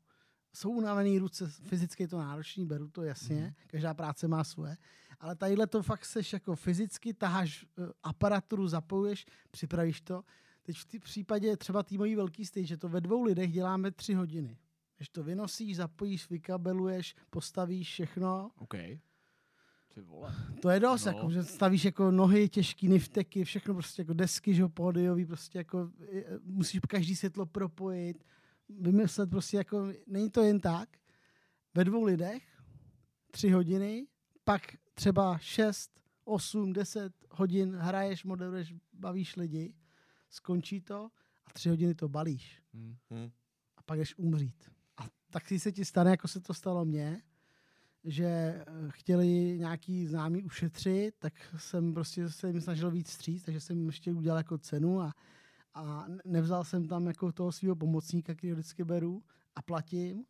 jsou 0.57 0.71
unavený 0.71 1.19
ruce, 1.19 1.47
fyzicky 1.49 2.03
je 2.03 2.09
to 2.09 2.19
náročný, 2.19 2.67
beru 2.67 2.89
to 2.89 3.03
jasně, 3.03 3.55
každá 3.67 3.95
práce 3.95 4.29
má 4.29 4.45
svoje, 4.45 4.77
ale 5.21 5.37
tadyhle 5.37 5.67
to 5.67 5.83
fakt 5.83 6.05
seš 6.05 6.33
jako 6.33 6.57
fyzicky, 6.57 7.15
taháš 7.15 7.65
eh, 7.65 7.93
aparaturu, 8.03 8.69
zapojuješ, 8.69 9.27
připravíš 9.51 10.01
to. 10.01 10.23
Teď 10.63 10.77
v 10.77 11.01
případě 11.01 11.57
třeba 11.57 11.83
té 11.83 11.99
mojí 11.99 12.15
velký 12.15 12.47
stage, 12.47 12.67
že 12.67 12.77
to 12.77 12.89
ve 12.89 13.01
dvou 13.01 13.23
lidech 13.23 13.53
děláme 13.53 13.91
tři 13.91 14.15
hodiny. 14.15 14.59
Když 14.97 15.09
to 15.09 15.23
vynosíš, 15.23 15.77
zapojíš, 15.77 16.31
vykabeluješ, 16.31 17.15
postavíš 17.31 17.89
všechno, 17.89 18.51
OK. 18.59 18.75
Ty 19.97 20.03
vole. 20.03 20.35
to 20.63 20.71
je 20.71 20.81
dost, 20.81 21.05
No. 21.05 21.13
jako, 21.13 21.31
že 21.31 21.43
stavíš 21.45 21.85
jako 21.85 22.11
nohy, 22.11 22.49
těžký 22.49 22.89
nifteky, 22.89 23.45
všechno 23.45 23.75
prostě 23.75 24.03
jako 24.03 24.13
desky, 24.13 24.55
že 24.55 24.69
pódiový, 24.69 25.27
prostě 25.27 25.59
jako 25.59 25.91
musíš 26.45 26.81
každý 26.89 27.17
světlo 27.17 27.47
propojit, 27.47 28.25
vymyslet 28.69 29.31
prostě 29.31 29.57
jako, 29.57 29.89
není 30.07 30.31
to 30.31 30.43
jen 30.43 30.61
tak. 30.61 30.89
Ve 31.75 31.85
dvou 31.85 32.05
lidech, 32.05 32.43
tři 33.31 33.51
hodiny, 33.51 34.07
pak 34.45 34.63
třeba 34.95 35.39
šest, 35.39 36.01
osm, 36.25 36.73
deset 36.73 37.13
hodin 37.31 37.77
hraješ, 37.77 38.25
moderuješ, 38.25 38.75
bavíš 38.93 39.37
lidi, 39.37 39.75
skončí 40.31 40.81
to 40.81 41.11
a 41.47 41.51
tři 41.53 41.69
hodiny 41.69 41.95
to 41.95 42.09
balíš 42.09 42.63
Hm. 42.75 42.97
Hm. 43.11 43.31
a 43.77 43.83
pak 43.83 43.99
jdeš 43.99 44.19
umřít. 44.19 44.71
A 44.97 45.03
tak 45.31 45.47
si 45.49 45.59
se 45.61 45.73
ti 45.73 45.85
stane, 45.85 46.11
jako 46.11 46.29
se 46.29 46.41
to 46.41 46.55
stalo 46.55 46.85
mně, 46.85 47.23
že 48.07 48.25
eh, 48.27 48.65
chtěli 48.89 49.59
nějaký 49.59 50.07
známý 50.07 50.43
ušetřit, 50.43 51.15
tak 51.19 51.33
jsem 51.57 51.95
prostě 51.95 52.31
se 52.31 52.49
jim 52.49 52.61
snažil 52.61 52.91
víc 52.91 53.09
stříct, 53.09 53.45
takže 53.45 53.61
jsem 53.61 53.87
ještě 53.87 54.13
udělal 54.13 54.39
jako 54.39 54.59
cenu 54.59 55.01
a, 55.01 55.15
a 55.75 56.07
nevzal 56.25 56.65
jsem 56.65 56.89
tam 56.89 57.07
jako 57.07 57.33
toho 57.33 57.53
svého 57.53 57.77
pomocníka, 57.77 58.35
který 58.35 58.53
vždycky 58.53 58.85
beru 58.85 59.23
a 59.57 59.63
platím 59.63 60.25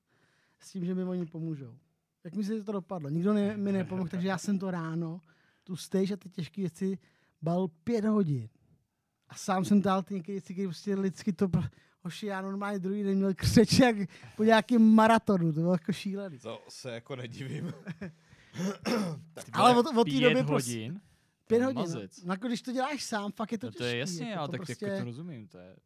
s 0.58 0.72
tím, 0.72 0.84
že 0.84 0.94
mi 0.94 1.04
oni 1.04 1.26
pomůžou. 1.26 1.78
Jak 2.24 2.34
mi 2.34 2.44
se 2.44 2.62
to 2.62 2.72
dopadlo? 2.72 3.08
Nikdo 3.08 3.34
ne, 3.34 3.56
mi 3.56 3.72
nepomohl, 3.72 4.08
takže 4.08 4.28
já 4.28 4.38
jsem 4.38 4.58
to 4.58 4.70
ráno, 4.70 5.20
tu 5.64 5.76
stage 5.76 6.14
a 6.14 6.16
ty 6.16 6.28
těžké 6.28 6.60
věci 6.60 6.98
bal 7.42 7.68
pět 7.68 8.04
hodin. 8.04 8.48
A 9.28 9.34
sám 9.34 9.64
jsem 9.64 9.82
dal 9.82 10.02
ty 10.02 10.14
některé 10.14 10.34
věci, 10.34 10.52
které 10.52 10.68
prostě 10.68 10.94
lidsky 10.94 11.32
to... 11.32 11.48
pro- 11.48 11.62
Hoši, 12.06 12.26
já 12.26 12.40
normálně 12.42 12.78
druhý 12.78 13.02
den 13.02 13.16
měl 13.16 13.34
křeč 13.34 13.78
jak 13.78 13.96
po 14.36 14.44
nějakém 14.44 14.82
maratonu, 14.94 15.52
to 15.52 15.60
bylo 15.60 15.72
jako 15.72 15.92
šílený. 15.92 16.38
To 16.38 16.62
se 16.68 16.90
jako 16.90 17.16
nedivím. 17.16 17.72
Ale 19.52 19.76
od, 19.76 19.86
od 19.86 20.04
té 20.04 20.10
Pět 20.10 20.20
doby 20.34 20.44
prostě, 20.46 20.70
hodin? 20.70 21.00
pět 21.46 21.58
To 21.58 21.64
hodin. 21.64 21.80
mazec. 21.80 22.24
No, 22.24 22.32
jako 22.34 22.46
když 22.48 22.62
to 22.62 22.72
děláš 22.72 23.04
sám, 23.04 23.32
fakt 23.32 23.52
je 23.52 23.58
to 23.58 23.66
No 23.66 23.70
těžký. 23.70 23.78
to 23.78 23.84
je 23.84 23.96
jasně, 23.98 24.24
jako 24.30 24.40
já 24.40 24.46
to 24.46 24.52
tak 24.52 24.60
prostě, 24.66 24.86
jako 24.86 24.98
to 24.98 25.04
rozumím. 25.04 25.48
To 25.48 25.58
je... 25.58 25.76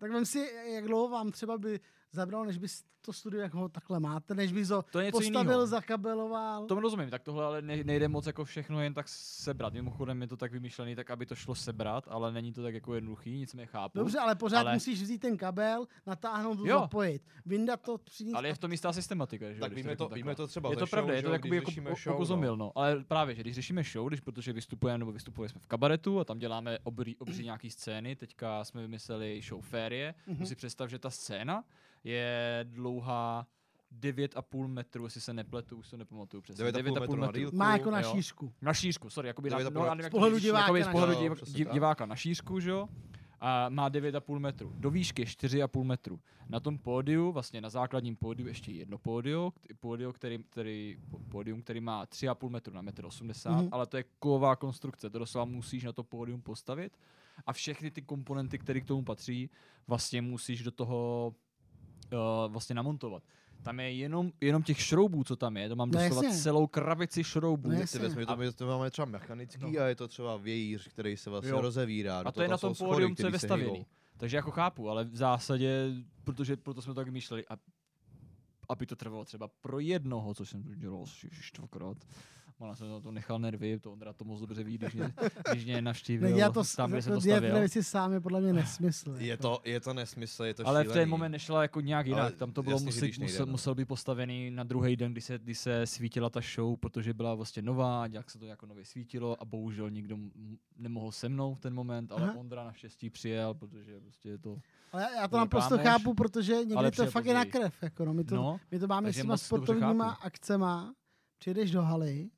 Tak 0.00 0.10
vem 0.10 0.26
si, 0.26 0.50
jak 0.74 0.84
dlouho 0.84 1.08
vám 1.08 1.30
třeba 1.32 1.58
by 1.58 1.80
zabralo, 2.14 2.44
než 2.44 2.58
bys 2.58 2.84
to 3.00 3.12
studio, 3.12 3.40
jak 3.40 3.54
ho 3.54 3.68
takhle 3.68 4.00
máte, 4.00 4.34
než 4.34 4.52
bys 4.52 4.68
ho 4.70 4.82
To 4.82 4.98
je 4.98 5.04
něco 5.06 5.18
postavil, 5.18 5.52
jinýho. 5.52 5.66
zakabeloval. 5.66 6.66
Tomu 6.66 6.80
rozumím, 6.80 7.10
tak 7.10 7.22
tohle 7.22 7.44
ale 7.44 7.62
ne- 7.62 7.84
nejde 7.84 8.08
moc 8.08 8.26
jako 8.26 8.44
všechno 8.44 8.80
jen 8.80 8.94
tak 8.94 9.08
sebrat. 9.08 9.72
Mimochodem 9.72 10.22
je 10.22 10.28
to 10.28 10.36
tak 10.36 10.52
vymyšlený, 10.52 10.94
tak 10.96 11.10
aby 11.10 11.26
to 11.26 11.34
šlo 11.34 11.54
sebrat, 11.54 12.04
ale 12.08 12.32
není 12.32 12.52
to 12.52 12.62
tak 12.62 12.74
jako 12.74 12.94
jednoduchý, 12.94 13.38
nicméně 13.38 13.66
chápu. 13.66 13.98
Dobře, 13.98 14.18
ale 14.18 14.34
pořád 14.34 14.60
ale- 14.60 14.74
musíš 14.74 15.02
vzít 15.02 15.18
ten 15.18 15.36
kabel, 15.36 15.86
natáhnout, 16.06 16.58
Jo. 16.64 16.78
zapojit, 16.80 17.22
vyndat 17.46 17.80
to, 17.82 17.98
přinést. 17.98 18.34
Ale 18.34 18.48
je 18.48 18.54
v 18.54 18.58
tom 18.58 18.72
jistá 18.72 18.92
systematika, 18.92 19.46
že? 19.46 19.54
jo, 19.54 19.60
Tak 19.60 19.72
když 19.72 19.84
víme 19.84 19.96
to, 19.96 20.08
víme 20.08 20.34
to 20.34 20.46
třeba 20.46 20.70
Je 20.70 20.76
to 20.76 20.86
pravda, 20.86 21.14
je 21.14 21.22
to 21.22 21.32
jakoby 21.32 21.56
jako 21.56 21.70
show, 22.02 22.14
okozomil, 22.14 22.56
no. 22.56 22.72
Ale 22.74 23.04
právě, 23.04 23.34
že 23.34 23.40
když 23.42 23.54
řešíme 23.54 23.82
show, 23.82 24.08
když 24.08 24.20
protože 24.20 24.52
vystupujeme 24.52 24.98
nebo 24.98 25.12
vystupujeme 25.12 25.48
jsme 25.48 25.60
v 25.60 25.66
kabaretu 25.66 26.20
a 26.20 26.24
tam 26.24 26.38
děláme 26.38 26.78
obří, 26.82 27.16
obří 27.16 27.44
nějaký 27.44 27.70
scény, 27.70 28.16
teďka 28.16 28.64
jsme 28.64 28.82
vymysleli 28.82 29.40
show 29.48 29.60
Férie, 29.64 30.14
Mhm. 30.26 30.36
mm-hmm. 30.36 30.44
si 30.46 30.54
představ, 30.54 30.90
že 30.90 30.98
ta 30.98 31.10
scéna 31.10 31.64
je 32.04 32.60
dlouhá 32.68 33.46
9,5 34.00 34.66
metru, 34.68 35.04
jestli 35.04 35.20
se 35.20 35.32
nepletu, 35.32 35.76
už 35.76 35.90
to 35.90 35.96
nepamatuju 35.96 36.40
přesně. 36.40 36.64
9,5 36.64 37.00
metru 37.00 37.16
na 37.16 37.32
dílku. 37.32 37.56
Má 37.56 37.72
jako 37.72 37.90
na 37.90 38.00
jo. 38.00 38.12
šířku. 38.12 38.52
Na 38.62 38.74
šířku, 38.74 39.10
sorry, 39.10 39.28
jakoby 39.28 39.50
na, 39.50 39.58
9,5 39.58 39.72
no, 39.72 40.02
jak 40.02 40.06
z 40.06 40.10
pohledu 40.10 40.38
diváka 40.38 40.62
jakoby 40.62 40.80
na 40.80 40.86
z 40.86 40.92
pohledu 40.92 41.12
šířku. 41.12 41.44
div, 41.44 41.54
div, 41.54 41.68
diváka 41.72 42.06
na 42.06 42.16
šířku, 42.16 42.60
že 42.60 42.70
jo? 42.70 42.88
A 43.40 43.68
má 43.68 43.90
9,5 43.90 44.38
metru. 44.38 44.72
Do 44.76 44.90
výšky 44.90 45.24
4,5 45.24 45.84
metru. 45.84 46.20
Na 46.48 46.60
tom 46.60 46.78
pódiu, 46.78 47.32
vlastně 47.32 47.60
na 47.60 47.70
základním 47.70 48.16
pódiu 48.16 48.48
ještě 48.48 48.72
jedno 48.72 48.98
pódio, 48.98 49.52
pódio 49.80 50.12
který, 50.12 50.38
který, 50.50 50.96
pódium, 51.28 51.62
který 51.62 51.80
má 51.80 52.06
3,5 52.06 52.48
metru 52.50 52.74
na 52.74 52.82
1,80 52.82 53.50
m, 53.50 53.56
Mhm. 53.56 53.68
ale 53.72 53.86
to 53.86 53.96
je 53.96 54.04
kovová 54.18 54.56
konstrukce, 54.56 55.10
to 55.10 55.18
doslova 55.18 55.44
musíš 55.44 55.84
na 55.84 55.92
to 55.92 56.04
pódium 56.04 56.42
postavit 56.42 56.98
a 57.46 57.52
všechny 57.52 57.90
ty 57.90 58.02
komponenty, 58.02 58.58
které 58.58 58.80
k 58.80 58.84
tomu 58.86 59.02
patří, 59.04 59.50
vlastně 59.86 60.22
musíš 60.22 60.62
do 60.62 60.70
toho 60.70 61.34
uh, 62.12 62.52
vlastně 62.52 62.74
namontovat. 62.74 63.22
Tam 63.62 63.80
je 63.80 63.92
jenom, 63.92 64.32
jenom 64.40 64.62
těch 64.62 64.80
šroubů, 64.80 65.24
co 65.24 65.36
tam 65.36 65.56
je, 65.56 65.68
to 65.68 65.76
mám 65.76 65.90
No 65.90 66.00
doslova 66.00 66.24
jasně. 66.24 66.42
celou 66.42 66.66
krabici 66.66 67.24
šroubů. 67.24 67.68
No 67.68 67.74
jasně. 67.74 68.00
vezmi, 68.00 68.26
to, 68.26 68.36
my 68.36 68.52
to 68.52 68.66
máme 68.66 68.90
třeba 68.90 69.06
mechanický 69.06 69.78
a 69.78 69.86
je 69.86 69.94
to 69.94 70.08
třeba 70.08 70.36
vějíř, 70.36 70.88
který 70.88 71.16
se 71.16 71.30
vlastně 71.30 71.50
Jo. 71.50 71.60
rozevírá. 71.60 72.22
A 72.24 72.32
to 72.32 72.42
je 72.42 72.48
na 72.48 72.58
tom 72.58 72.74
pódium, 72.74 73.16
co 73.16 73.26
je 73.26 73.56
hýbou. 73.56 73.84
Takže 74.16 74.36
jako 74.36 74.50
chápu, 74.50 74.90
ale 74.90 75.04
v 75.04 75.16
zásadě, 75.16 75.90
protože 76.24 76.56
proto 76.56 76.82
jsme 76.82 76.94
to 76.94 77.00
tak 77.00 77.08
myšleli, 77.08 77.44
a, 77.46 77.56
aby 78.68 78.86
to 78.86 78.96
trvalo 78.96 79.24
třeba 79.24 79.48
pro 79.60 79.78
jednoho, 79.78 80.34
což 80.34 80.48
jsem 80.50 80.62
dělal 80.78 81.02
asi 81.02 81.28
čtvrtkrát. 81.42 81.96
Ona 82.58 82.74
jsem 82.74 82.88
na 82.88 83.00
to 83.00 83.10
nechal 83.10 83.38
nervy, 83.38 83.80
to 83.80 83.92
Ondra 83.92 84.12
to 84.12 84.24
moc 84.24 84.40
dobře 84.40 84.64
ví, 84.64 84.78
když 84.78 84.94
mě, 84.94 85.12
když 85.50 85.64
mě 85.64 85.82
navštívil 85.82 86.30
Nedělat 86.30 86.54
to, 86.54 86.62
tam, 86.76 86.90
kde 86.90 87.02
jsem 87.02 87.12
to 87.12 87.20
stavěl. 87.20 87.58
věci 87.58 87.84
sám 87.84 88.12
je 88.12 88.20
podle 88.20 88.40
mě 88.40 88.52
nesmysl. 88.52 89.14
Je 89.18 89.26
jako. 89.26 89.42
to, 89.42 89.60
je 89.64 89.80
to 89.80 89.94
nesmysl, 89.94 90.44
je 90.44 90.54
to 90.54 90.66
Ale 90.66 90.80
v 90.80 90.84
šílený. 90.84 91.00
ten 91.00 91.08
moment 91.08 91.32
nešla 91.32 91.62
jako 91.62 91.80
nějak 91.80 92.06
jinak. 92.06 92.20
Ale 92.22 92.32
Tam 92.32 92.52
to 92.52 92.62
bylo 92.62 92.78
musel, 92.80 93.00
nejde, 93.00 93.22
musel, 93.24 93.46
no. 93.46 93.52
musel 93.52 93.74
být 93.74 93.84
postavený 93.84 94.50
na 94.50 94.64
druhý 94.64 94.96
den, 94.96 95.12
kdy 95.12 95.20
se, 95.20 95.38
kdy 95.38 95.54
se 95.54 95.86
svítila 95.86 96.30
ta 96.30 96.40
show, 96.54 96.76
protože 96.76 97.14
byla 97.14 97.34
vlastně 97.34 97.62
nová, 97.62 98.06
jak 98.06 98.30
se 98.30 98.38
to 98.38 98.46
jako 98.46 98.66
nově 98.66 98.84
svítilo 98.84 99.42
a 99.42 99.44
bohužel 99.44 99.90
nikdo 99.90 100.16
nemohl 100.76 101.12
se 101.12 101.28
mnou 101.28 101.54
v 101.54 101.60
ten 101.60 101.74
moment, 101.74 102.12
ale 102.12 102.22
Aha. 102.22 102.34
Ondra 102.36 102.64
naštěstí 102.64 103.10
přijel, 103.10 103.54
protože 103.54 104.00
prostě 104.00 104.28
je 104.28 104.38
to... 104.38 104.58
Ale 104.92 105.02
já, 105.02 105.20
já 105.20 105.28
to 105.28 105.36
naprosto 105.36 105.78
kámoš, 105.78 105.84
chápu, 105.84 106.14
protože 106.14 106.54
někdy 106.64 106.90
to 106.90 107.06
fakt 107.06 107.26
je 107.26 107.34
na 107.34 107.44
krev. 107.44 107.82
Jako 107.82 108.04
no. 108.04 108.14
my, 108.14 108.24
to, 108.24 108.34
No, 108.34 108.60
my 108.70 108.78
to 108.78 108.86
máme 108.86 109.12
s 109.12 109.16
těma 109.16 109.36
sportovníma 109.36 110.10
akcema. 110.12 110.94
Přijedeš 111.38 111.70
do 111.70 111.82
haly 111.82 112.30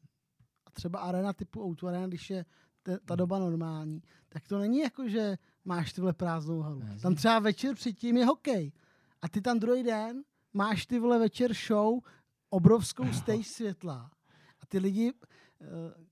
třeba 0.76 0.98
arena 0.98 1.32
typu 1.32 1.62
Outu 1.64 1.88
Arena, 1.88 2.06
když 2.06 2.30
je 2.30 2.44
te, 2.82 2.98
ta 2.98 3.16
doba 3.16 3.38
normální, 3.38 4.02
tak 4.28 4.48
to 4.48 4.58
není 4.58 4.78
jako, 4.78 5.08
že 5.08 5.38
máš 5.64 5.92
tyhle 5.92 6.12
prázdnou 6.12 6.60
halu. 6.60 6.78
Ne, 6.78 6.96
Tam 7.02 7.14
třeba 7.14 7.38
večer 7.38 7.74
předtím 7.74 8.16
je 8.16 8.24
hokej. 8.26 8.72
A 9.22 9.28
ty 9.28 9.40
tam 9.40 9.58
druhý 9.58 9.82
den 9.82 10.22
máš 10.54 10.86
ty 10.86 10.98
vole 10.98 11.18
večer 11.18 11.54
show, 11.54 12.00
obrovskou 12.50 13.12
stage 13.12 13.44
světla. 13.44 14.10
A 14.60 14.66
ty 14.68 14.78
lidi, 14.78 15.12
eh, 15.60 15.66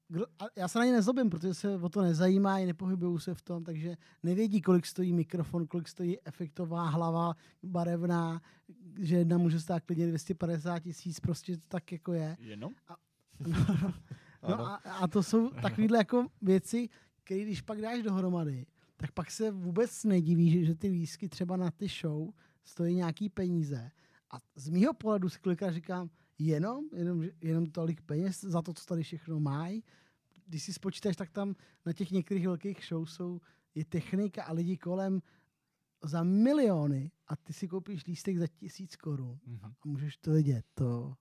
kdo, 0.08 0.26
a 0.38 0.44
já 0.56 0.68
se 0.68 0.78
na 0.78 0.84
ně 0.84 0.92
nezlobím, 0.92 1.30
protože 1.30 1.54
se 1.54 1.76
o 1.76 1.88
to 1.88 2.02
nezajímají, 2.02 2.66
nepohybují 2.66 3.20
se 3.20 3.34
v 3.34 3.42
tom, 3.42 3.64
takže 3.64 3.96
nevědí, 4.22 4.62
kolik 4.62 4.86
stojí 4.86 5.12
mikrofon, 5.12 5.66
kolik 5.66 5.88
stojí 5.88 6.18
efektová 6.24 6.88
hlava 6.88 7.34
barevná, 7.62 8.42
že 9.00 9.16
jedna 9.16 9.38
může 9.38 9.60
stát 9.60 9.82
klidně 9.84 10.06
250 10.06 10.78
tisíc, 10.78 11.20
prostě 11.20 11.56
to 11.56 11.66
tak 11.68 11.92
jako 11.92 12.12
je. 12.12 12.36
jenom? 12.40 12.72
No 13.46 13.92
a, 14.44 14.74
a 14.74 15.08
to 15.08 15.22
jsou 15.22 15.50
takovéhle 15.50 15.98
jako 15.98 16.26
věci, 16.42 16.88
které 17.24 17.40
když 17.42 17.60
pak 17.60 17.80
dáš 17.80 18.02
dohromady, 18.02 18.66
tak 18.96 19.12
pak 19.12 19.30
se 19.30 19.50
vůbec 19.50 20.04
nediví, 20.04 20.50
že, 20.50 20.64
že 20.64 20.74
ty 20.74 20.88
lísky 20.88 21.28
třeba 21.28 21.56
na 21.56 21.70
ty 21.70 21.88
show 21.88 22.30
stojí 22.64 22.94
nějaký 22.94 23.28
peníze. 23.28 23.90
A 24.30 24.36
z 24.56 24.68
mýho 24.68 24.94
pohledu 24.94 25.28
si 25.28 25.38
kolikrát 25.38 25.72
říkám, 25.72 26.10
jenom, 26.38 26.84
jenom, 26.92 27.24
jenom 27.42 27.66
tolik 27.66 28.00
peněz 28.02 28.40
za 28.40 28.62
to, 28.62 28.74
co 28.74 28.84
tady 28.84 29.02
všechno 29.02 29.40
mají. 29.40 29.84
Když 30.46 30.62
si 30.62 30.72
spočítáš, 30.72 31.16
tak 31.16 31.30
tam 31.30 31.54
na 31.86 31.92
těch 31.92 32.10
některých 32.10 32.46
velkých 32.46 32.84
show 32.88 33.06
jsou, 33.06 33.40
je 33.74 33.84
technika 33.84 34.44
a 34.44 34.52
lidi 34.52 34.76
kolem 34.76 35.22
za 36.04 36.22
miliony 36.22 37.10
a 37.26 37.36
ty 37.36 37.52
si 37.52 37.68
koupíš 37.68 38.06
lístek 38.06 38.38
za 38.38 38.46
tisíc 38.46 38.96
korun 38.96 39.38
Mhm. 39.46 39.58
a 39.62 39.72
můžeš 39.84 40.16
to 40.16 40.30
vidět. 40.32 40.64
To, 40.74 41.14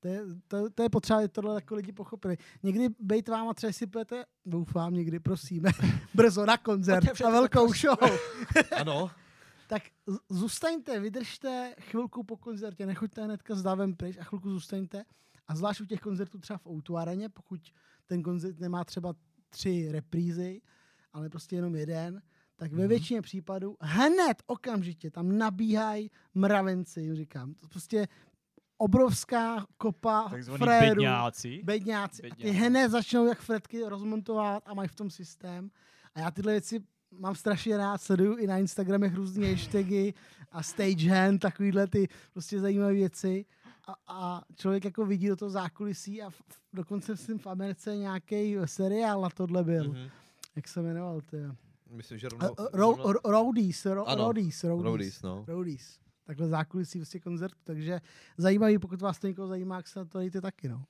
to, 0.00 0.08
je, 0.08 0.20
to, 0.48 0.70
to 0.70 0.82
je 0.82 0.88
potřeba, 0.88 1.18
aby 1.18 1.28
tohle 1.28 1.54
jako 1.54 1.74
lidi 1.74 1.92
pochopili. 1.92 2.36
Někdy 2.62 2.88
bejt 3.00 3.28
váma 3.28 3.54
třeba 3.54 3.72
si 3.72 3.86
půjdete, 3.86 4.24
doufám 4.46 4.94
někdy, 4.94 5.20
prosím, 5.20 5.64
brzo 6.14 6.46
na 6.46 6.56
koncert, 6.56 7.20
na 7.20 7.30
velkou 7.30 7.72
show, 7.72 7.98
Ano, 8.76 9.10
tak 9.68 9.82
zůstaňte, 10.28 11.00
vydržte 11.00 11.74
chvilku 11.80 12.24
po 12.24 12.36
koncertě, 12.36 12.86
nechoďte 12.86 13.24
hnedka 13.24 13.54
s 13.54 13.62
davem 13.62 13.96
pryč 13.96 14.16
a 14.18 14.24
chvilku 14.24 14.50
zůstaňte. 14.50 15.04
A 15.48 15.56
zvlášť 15.56 15.80
u 15.80 15.84
těch 15.84 16.00
koncertů 16.00 16.38
třeba 16.38 16.58
v 16.58 16.66
O2 16.66 16.96
areně, 16.96 17.28
pokud 17.28 17.60
ten 18.06 18.22
koncert 18.22 18.60
nemá 18.60 18.84
třeba 18.84 19.14
tři 19.48 19.88
reprízy, 19.90 20.60
ale 21.12 21.28
prostě 21.28 21.56
jenom 21.56 21.74
jeden, 21.74 22.22
tak 22.56 22.72
ve 22.72 22.88
většině 22.88 23.22
případů 23.22 23.76
hned 23.80 24.42
okamžitě 24.46 25.10
tam 25.10 25.38
nabíhají 25.38 26.10
mravenci, 26.34 27.00
jim 27.00 27.16
říkám. 27.16 27.54
To 27.54 27.68
prostě 27.68 28.08
obrovská 28.78 29.66
kopa 29.78 30.28
Takzvaný 30.30 30.58
frérů, 30.58 30.94
bedňáci. 30.94 31.60
bedňáci. 31.64 32.22
A 32.22 32.34
ty 32.34 32.42
Bedňáci. 32.42 32.58
hned 32.58 32.88
začnou 32.88 33.26
jak 33.26 33.40
fretky 33.40 33.82
rozmontovat 33.84 34.62
a 34.66 34.74
mají 34.74 34.88
v 34.88 34.94
tom 34.94 35.10
systém. 35.10 35.70
A 36.14 36.20
já 36.20 36.30
tyhle 36.30 36.52
věci 36.52 36.80
mám 37.10 37.34
strašně 37.34 37.76
rád, 37.76 38.02
sleduju 38.02 38.36
i 38.36 38.46
na 38.46 38.58
Instagramech 38.58 39.14
různé 39.14 39.50
hashtagy 39.50 40.14
a 40.52 40.62
stagehand, 40.62 41.40
takovýhle 41.40 41.86
ty 41.86 42.08
prostě 42.32 42.60
zajímavé 42.60 42.92
věci. 42.92 43.44
A, 43.86 43.94
a 44.06 44.42
člověk 44.54 44.84
jako 44.84 45.06
vidí 45.06 45.28
do 45.28 45.36
toho 45.36 45.50
zákulisí 45.50 46.22
a 46.22 46.30
v, 46.30 46.34
v, 46.34 46.60
dokonce 46.72 47.16
jsem 47.16 47.38
v 47.38 47.46
Americe 47.46 47.96
nějaký 47.96 48.56
seriál 48.64 49.20
na 49.20 49.30
tohle 49.30 49.64
byl. 49.64 49.88
Mhm. 49.88 50.08
Jak 50.56 50.68
se 50.68 50.82
jmenoval? 50.82 51.20
Ty? 51.20 51.36
myslím, 51.90 52.18
že 52.18 52.28
rovnou... 52.28 52.54
ro, 52.72 53.12
ro, 53.12 53.20
Roadies, 53.24 53.86
Roadies, 53.86 54.62
Roadies. 55.46 55.98
Takhle 56.26 56.48
zákulisí 56.48 56.98
vlastně 56.98 57.20
koncertu, 57.20 57.60
takže 57.64 58.00
zajímavý, 58.38 58.78
pokud 58.78 59.00
vás 59.00 59.18
to 59.18 59.26
někoho 59.26 59.48
zajímá, 59.48 59.76
jak 59.76 59.88
se 59.88 59.98
na 59.98 60.04
to 60.04 60.18
dejte 60.18 60.40
taky, 60.40 60.68
no. 60.68 60.84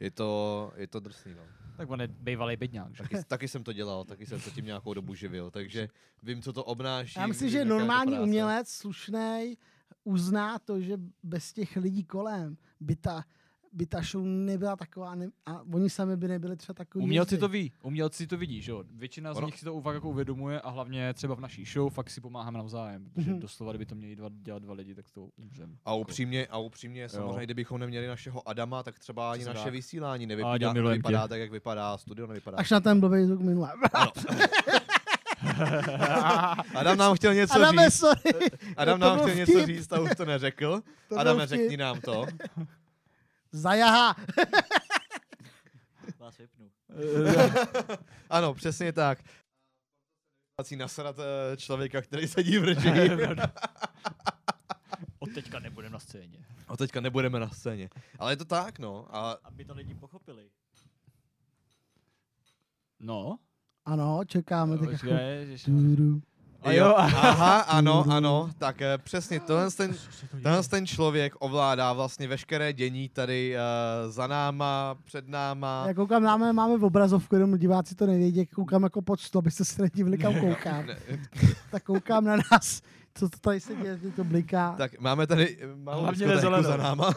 Je 0.00 0.10
to, 0.10 0.72
je 0.76 0.86
to 0.86 1.00
drsný, 1.00 1.34
no. 1.34 1.42
Tak 1.76 1.90
on 1.90 2.00
je 2.00 2.08
bývalý 2.08 2.56
bedňák. 2.56 2.94
že? 2.94 3.02
Taky, 3.02 3.24
taky 3.24 3.48
jsem 3.48 3.64
to 3.64 3.72
dělal, 3.72 4.04
taky 4.04 4.26
jsem 4.26 4.40
se 4.40 4.50
tím 4.50 4.64
nějakou 4.64 4.94
dobu 4.94 5.14
živil, 5.14 5.50
takže 5.50 5.88
vím, 6.22 6.42
co 6.42 6.52
to 6.52 6.64
obnáší. 6.64 7.18
Já 7.18 7.26
myslím, 7.26 7.50
že 7.50 7.64
normální 7.64 8.18
umělec, 8.18 8.68
slušný, 8.68 9.58
uzná 10.04 10.58
to, 10.58 10.80
že 10.80 10.96
bez 11.22 11.52
těch 11.52 11.76
lidí 11.76 12.04
kolem 12.04 12.56
by 12.80 12.96
ta, 12.96 13.24
by 13.72 13.86
ta 13.86 14.02
show 14.02 14.24
nebyla 14.26 14.76
taková 14.76 15.14
ne, 15.14 15.28
a 15.46 15.62
oni 15.72 15.90
sami 15.90 16.16
by 16.16 16.28
nebyli 16.28 16.56
třeba 16.56 16.74
takový. 16.74 17.04
Umělci 17.04 17.38
to 17.38 17.48
ví, 17.48 17.72
umělci 17.82 18.26
to 18.26 18.36
vidí, 18.36 18.62
že 18.62 18.70
jo. 18.72 18.84
Většina 18.94 19.34
z 19.34 19.36
Ono- 19.36 19.46
nich 19.46 19.58
si 19.58 19.64
to 19.64 19.80
fakt 19.80 19.94
jako 19.94 20.08
uvědomuje 20.08 20.60
a 20.60 20.70
hlavně 20.70 21.14
třeba 21.14 21.34
v 21.34 21.40
naší 21.40 21.64
show 21.64 21.92
fakt 21.92 22.10
si 22.10 22.20
pomáháme 22.20 22.58
navzájem, 22.58 23.04
protože 23.14 23.30
Mhm. 23.30 23.40
doslova, 23.40 23.72
kdyby 23.72 23.86
to 23.86 23.94
měli 23.94 24.16
dva, 24.16 24.28
dělat 24.42 24.62
dva 24.62 24.74
lidi, 24.74 24.94
tak 24.94 25.10
to 25.10 25.28
umřem. 25.36 25.76
A 25.84 25.94
upřímně, 25.94 26.46
a 26.46 26.58
upřímně 26.58 27.08
samozřejmě, 27.08 27.44
kdybychom 27.44 27.80
neměli 27.80 28.06
našeho 28.06 28.48
Adama, 28.48 28.82
tak 28.82 28.98
třeba 28.98 29.32
ani 29.32 29.40
Přesně 29.44 29.58
naše 29.58 29.70
vysílání 29.70 30.26
nevypadá, 30.26 30.72
nevypadá 30.72 31.22
tě. 31.22 31.28
tak, 31.28 31.40
jak 31.40 31.50
vypadá, 31.50 31.98
studio 31.98 32.26
nevypadá. 32.26 32.56
Až 32.58 32.70
na 32.70 32.80
ten 32.80 33.00
blbý 33.00 33.24
zvuk 33.24 33.40
minule. 33.40 33.72
Adam 36.74 36.98
nám 36.98 37.14
chtěl 37.16 37.34
něco 37.34 37.54
Adame, 37.54 37.84
říct. 37.90 37.94
sorry. 37.98 38.32
Adam 38.76 39.00
nám 39.00 39.18
chtěl 39.20 39.34
něco 39.34 39.52
vtip. 39.52 39.66
říct 39.66 39.92
a 39.92 40.00
už 40.00 40.10
to 40.16 40.24
neřekl. 40.24 40.82
To 41.08 41.16
vtip. 41.38 41.48
řekni 41.48 41.76
nám 41.76 42.00
to. 42.00 42.26
Zajaha. 43.52 44.16
Vás 46.18 46.38
vypnu. 46.38 46.70
Ano, 48.30 48.54
přesně 48.54 48.92
tak. 48.92 49.18
Nasrat 50.76 51.16
eh, 51.18 51.56
člověka, 51.56 52.02
který 52.02 52.28
sedí 52.28 52.58
v 52.58 52.64
režii. 52.64 53.10
Od 55.18 55.34
teďka 55.34 55.58
nebudeme 55.58 55.92
na 55.92 55.98
scéně. 55.98 56.38
A 56.68 56.76
teďka 56.76 57.00
nebudeme 57.00 57.40
na 57.40 57.48
scéně. 57.50 57.90
Ale 58.18 58.32
je 58.32 58.36
to 58.36 58.44
tak, 58.44 58.78
no. 58.78 59.16
A 59.16 59.30
Aby 59.44 59.64
to 59.64 59.74
lidi 59.74 59.94
pochopili. 59.94 60.50
No, 63.00 63.38
Ano, 63.84 64.20
čekáme 64.26 64.78
teď. 64.78 64.90
počkej, 64.90 65.56
že- 65.56 65.64
Tudu. 65.64 66.22
A 66.62 66.72
jo, 66.72 66.94
aha, 66.96 67.60
ano, 67.60 68.04
ano, 68.10 68.50
tak 68.58 68.82
eh, 68.82 68.98
přesně, 68.98 69.40
tenhle 69.40 69.70
ten, 69.70 69.94
tenhle 70.42 70.62
ten 70.62 70.86
člověk 70.86 71.34
ovládá 71.38 71.92
vlastně 71.92 72.28
veškeré 72.28 72.72
dění 72.72 73.08
tady 73.08 73.56
uh, 73.56 74.12
za 74.12 74.26
náma, 74.26 74.96
před 75.04 75.28
náma. 75.28 75.84
Já 75.86 75.94
koukám, 75.94 76.22
máme, 76.22 76.52
máme 76.52 76.78
v 76.78 76.84
obrazovku, 76.84 77.34
jenom 77.34 77.58
diváci 77.58 77.94
to 77.94 78.06
nevědí, 78.06 78.46
koukám 78.46 78.82
jako 78.82 79.02
pod 79.02 79.20
stůl, 79.20 79.38
abyste 79.38 79.64
se 79.64 79.82
nedivili, 79.82 80.18
kam 80.18 80.34
koukám. 80.40 80.84
tak 81.70 81.82
koukám 81.82 82.24
na 82.24 82.36
nás, 82.52 82.82
co 83.14 83.28
to 83.28 83.38
tady 83.38 83.60
se 83.60 83.76
děje, 83.76 83.98
že 83.98 84.10
to 84.10 84.24
bliká. 84.24 84.74
Tak 84.78 85.00
máme 85.00 85.26
tady 85.26 85.58
eh, 85.60 85.66
malou 85.76 86.02
Hlavně 86.02 86.36
za 86.62 86.76
náma. 86.76 87.14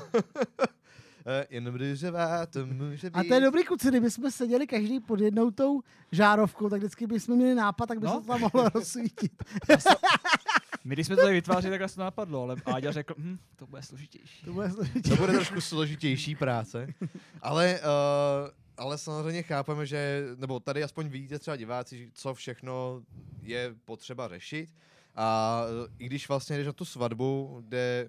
Eh, 1.26 1.48
Jen 1.49 1.76
růžová 1.76 2.45
to 2.45 2.65
může 2.65 3.10
být. 3.10 3.19
A 3.19 3.23
to 3.23 3.34
je 3.34 3.39
dobrý 3.41 3.64
kluci, 3.64 3.88
kdybychom 3.89 4.31
seděli 4.31 4.68
každý 4.68 4.99
pod 4.99 5.19
jednou 5.19 5.52
tou 5.52 5.81
žárovkou, 6.11 6.69
tak 6.69 6.80
vždycky 6.80 7.07
bychom 7.07 7.35
měli 7.35 7.56
nápad, 7.56 7.85
tak 7.85 7.99
by 7.99 8.06
No. 8.06 8.14
se 8.14 8.19
to 8.22 8.27
tam 8.27 8.39
mohlo 8.41 8.69
rozsvítit. 8.69 9.31
My 10.84 10.95
když 10.95 11.07
jsme 11.07 11.15
to 11.15 11.22
tady 11.22 11.34
vytvářeli, 11.34 11.73
tak 11.73 11.81
nás 11.81 11.95
to 11.95 12.02
napadlo, 12.02 12.43
ale 12.43 12.56
Áďa 12.65 12.91
řekl, 12.91 13.14
hm, 13.18 13.38
to 13.56 13.68
bude 13.68 13.81
složitější. 13.84 14.45
To 14.45 14.53
bude 14.53 14.72
složitě. 14.72 15.10
To 15.10 15.15
bude 15.15 15.34
trošku 15.34 15.61
složitější 15.61 16.35
práce, 16.35 16.93
ale, 17.41 17.80
uh, 17.80 18.49
ale 18.77 18.98
samozřejmě 18.98 19.43
chápeme, 19.43 19.85
že, 19.85 20.23
nebo 20.38 20.60
tady 20.60 20.84
aspoň 20.84 21.07
vidíte 21.10 21.39
třeba 21.39 21.56
diváci, 21.57 22.10
co 22.14 22.34
všechno 22.34 23.02
je 23.41 23.76
potřeba 23.85 24.27
řešit 24.27 24.69
a 25.15 25.61
i 25.99 26.06
když 26.06 26.27
vlastně 26.30 26.57
jdeš 26.57 26.65
na 26.68 26.73
tu 26.73 26.85
svatbu, 26.85 27.61
kde 27.68 28.07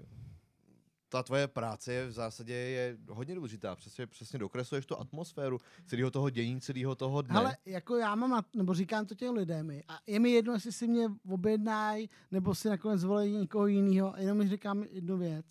ta 1.12 1.22
tvoje 1.22 1.48
práce 1.48 1.92
je 1.92 2.06
v 2.06 2.12
zásadě 2.12 2.54
je 2.54 2.98
hodně 3.08 3.34
důležitá, 3.34 3.76
přesně, 3.76 4.06
přesně 4.06 4.38
dokresluješ 4.38 4.86
tu 4.86 4.98
atmosféru 4.98 5.58
celého 5.86 6.10
toho 6.10 6.30
dění, 6.30 6.60
celého 6.60 6.94
toho 6.94 7.22
dne. 7.22 7.36
Ale 7.36 7.56
jako 7.66 7.96
já 7.96 8.14
mám, 8.14 8.44
nebo 8.56 8.74
říkám 8.74 9.06
to 9.06 9.14
těm 9.14 9.34
lidem, 9.34 9.70
a 9.88 9.98
je 10.06 10.18
mi 10.20 10.30
jedno, 10.30 10.52
jestli 10.52 10.72
si 10.72 10.88
mě 10.88 11.08
objednají, 11.28 12.10
nebo 12.30 12.54
si 12.54 12.68
nakonec 12.68 13.00
zvolí 13.00 13.32
někoho 13.32 13.66
jiného, 13.66 14.14
jenom 14.16 14.38
mi 14.38 14.48
říkám 14.48 14.82
jednu 14.90 15.18
věc. 15.18 15.46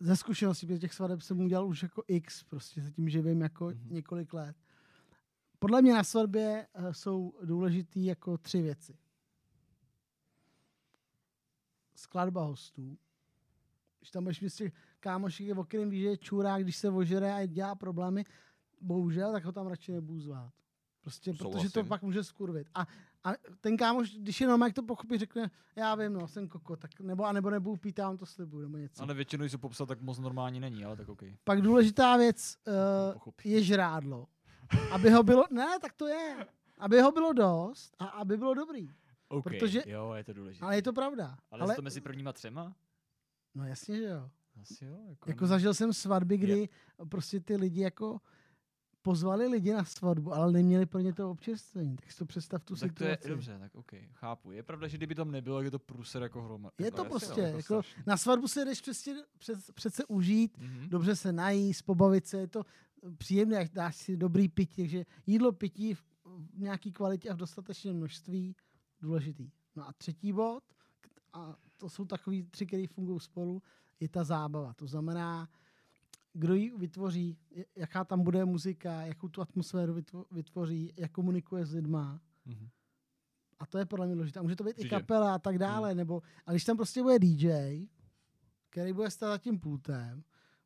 Ze 0.00 0.16
zkušenosti, 0.16 0.66
protože 0.66 0.78
těch 0.78 0.94
svateb 0.94 1.20
jsem 1.22 1.40
udělal 1.40 1.66
už 1.66 1.82
jako 1.82 2.02
x, 2.08 2.44
prostě 2.44 2.82
se 2.82 2.90
tím 2.90 3.08
živím 3.08 3.40
jako 3.40 3.64
Mhm. 3.64 3.74
mm-hmm. 3.74 3.92
několik 3.92 4.32
let. 4.32 4.56
Podle 5.58 5.82
mě 5.82 5.94
na 5.94 6.04
svatbě 6.04 6.66
eh, 6.74 6.94
jsou 6.94 7.32
důležitý 7.44 8.04
jako 8.04 8.38
tři 8.38 8.62
věci. 8.62 8.98
Skladba 11.94 12.42
hostů. 12.44 12.98
Když 14.02 14.10
tam 14.10 14.22
budeš 14.24 14.40
mít 14.40 14.50
z 14.50 14.56
těch 14.56 14.72
kámošek, 15.00 15.58
o 15.58 15.64
kterém 15.64 15.90
víš, 15.90 16.02
že 16.02 16.08
je 16.08 16.16
čurák, 16.16 16.62
když 16.62 16.76
se 16.76 16.90
ožere 16.90 17.34
a 17.34 17.46
dělá 17.46 17.74
problémy, 17.74 18.24
bohužel, 18.80 19.32
tak 19.32 19.44
ho 19.44 19.52
tam 19.52 19.66
radši 19.66 19.92
nebudu 19.92 20.20
zvát. 20.20 20.52
Prostě, 21.00 21.32
protože 21.32 21.44
to 21.44 21.50
Souhlasím. 21.52 21.88
pak 21.88 22.02
může 22.02 22.24
skurvit. 22.24 22.68
A, 22.74 22.86
a 23.24 23.32
ten 23.60 23.76
kámoš, 23.76 24.14
když 24.14 24.40
je 24.40 24.46
normálně, 24.46 24.68
jak 24.68 24.74
to 24.74 24.82
pochopí, 24.82 25.18
řekne, 25.18 25.50
já 25.76 25.94
vím, 25.94 26.12
no, 26.12 26.28
jsem 26.28 26.48
koko, 26.48 26.76
tak 26.76 27.00
nebo, 27.00 27.24
a 27.24 27.32
nebo 27.32 27.50
nebudu 27.50 27.76
pít, 27.76 27.98
já 27.98 28.06
vám 28.08 28.18
to 28.18 28.26
slibuju, 28.26 28.62
nebo 28.62 28.76
něco. 28.76 29.02
Ale 29.02 29.14
většinou, 29.14 29.42
když 29.42 29.52
se 29.52 29.58
popsat, 29.58 29.88
tak 29.88 30.00
moc 30.00 30.18
normální 30.18 30.60
není, 30.60 30.84
ale 30.84 30.96
tak 30.96 31.08
OK. 31.08 31.22
Pak 31.44 31.60
důležitá 31.62 32.16
věc 32.16 32.56
uh, 33.26 33.32
je 33.44 33.62
žrádlo. 33.62 34.26
Aby 34.90 35.10
ho 35.10 35.22
bylo, 35.22 35.44
ne, 35.50 35.78
tak 35.80 35.92
to 35.92 36.06
je. 36.06 36.46
Aby 36.78 37.00
ho 37.00 37.12
bylo 37.12 37.32
dost 37.32 37.96
a 37.98 38.04
aby 38.04 38.36
bylo 38.36 38.54
dobrý. 38.54 38.90
OK, 39.28 39.44
Protože- 39.44 39.82
jo, 39.86 40.12
je 40.12 40.24
to 40.24 40.32
důležité. 40.32 40.64
Ale 40.66 40.76
je 40.76 40.82
to 40.82 40.92
pravda. 40.92 41.36
ale, 41.50 41.62
ale 41.62 41.76
to 41.76 41.82
mezi 41.82 42.00
prvníma 42.00 42.32
třema? 42.32 42.74
No 43.54 43.66
jasně, 43.66 43.96
že 43.96 44.04
jo. 44.04 44.30
Asi 44.62 44.84
jo. 44.84 44.98
Jako, 45.08 45.30
Jako 45.30 45.46
zažil 45.46 45.74
jsem 45.74 45.92
svatby, 45.92 46.36
kdy 46.38 46.68
prostě 47.08 47.40
ty 47.40 47.56
lidi 47.56 47.80
jako 47.80 48.20
pozvali 49.02 49.46
lidi 49.48 49.72
na 49.72 49.84
svatbu, 49.84 50.34
ale 50.34 50.52
neměli 50.52 50.86
pro 50.86 51.00
ně 51.00 51.12
to 51.12 51.30
občerstvení. 51.30 51.96
Tak 51.96 52.12
si 52.12 52.18
to 52.18 52.26
představ 52.26 52.64
tu 52.64 52.74
No, 52.74 52.80
tak 52.80 52.92
to 52.92 53.04
je 53.04 53.10
situaci. 53.10 53.28
dobře, 53.28 53.58
tak 53.58 53.74
OK, 53.74 53.90
chápu. 54.12 54.50
Je 54.52 54.62
pravda, 54.62 54.88
že 54.88 54.96
kdyby 54.96 55.14
tam 55.14 55.30
nebylo, 55.30 55.62
je 55.62 55.70
to 55.70 55.78
průser 55.78 56.22
jako 56.22 56.42
hroma. 56.42 56.70
Je 56.78 56.84
jako, 56.84 56.96
to 56.96 57.04
prostě, 57.04 57.40
jo, 57.40 57.46
jako, 57.46 57.82
strašný. 57.82 58.02
na 58.06 58.16
svatbu 58.16 58.48
se 58.48 58.64
jdeš 58.64 58.80
přece, 58.80 59.10
přece, 59.38 59.72
přece 59.72 60.04
užít, 60.04 60.58
Mhm. 60.58 60.88
dobře 60.88 61.16
se 61.16 61.32
najíst, 61.32 61.82
pobavit 61.82 62.26
se, 62.26 62.36
je 62.38 62.46
to 62.48 62.62
příjemné, 63.18 63.56
jak 63.56 63.72
dáš 63.72 63.96
si 63.96 64.16
dobrý 64.16 64.48
pití, 64.48 64.82
takže 64.82 65.04
jídlo, 65.26 65.52
pití 65.52 65.94
v 65.94 66.02
v 66.54 66.58
nějaký 66.60 66.92
kvalitě 66.92 67.28
a 67.30 67.34
v 67.34 67.36
dostatečném 67.36 67.96
množství 67.96 68.56
důležitý. 69.00 69.50
No 69.76 69.88
a 69.88 69.92
třetí 69.92 70.32
bod, 70.32 70.62
a 71.32 71.56
to 71.82 71.88
jsou 71.88 72.04
takový 72.04 72.42
tři, 72.42 72.66
které 72.66 72.86
fungují 72.86 73.20
spolu, 73.20 73.62
je 74.00 74.08
ta 74.08 74.24
zábava. 74.24 74.74
To 74.74 74.86
znamená, 74.86 75.48
kdo 76.32 76.54
ji 76.54 76.72
vytvoří, 76.78 77.36
jaká 77.76 78.04
tam 78.04 78.22
bude 78.22 78.44
muzika, 78.44 79.02
jakou 79.02 79.28
tu 79.28 79.42
atmosféru 79.42 79.94
vytvo- 79.94 80.24
vytvoří, 80.30 80.92
jak 80.96 81.10
komunikuje 81.12 81.66
s 81.66 81.72
lidma. 81.72 82.20
Mhm. 82.46 82.68
A 83.58 83.66
to 83.66 83.78
je 83.78 83.84
podle 83.84 84.06
mě 84.06 84.14
důležité. 84.14 84.42
Může 84.42 84.56
to 84.56 84.64
být 84.64 84.70
Určitě. 84.78 84.86
i 84.86 84.90
kapela 84.90 85.34
a 85.34 85.38
tak 85.38 85.58
dále. 85.58 85.94
Nebo, 85.94 86.22
a 86.46 86.50
když 86.50 86.64
tam 86.64 86.76
prostě 86.76 87.02
bude 87.02 87.18
DJ, 87.18 87.86
který 88.70 88.92
bude 88.92 89.10
stát 89.10 89.28
za 89.30 89.38
tím 89.38 89.58
pultem, 89.58 90.22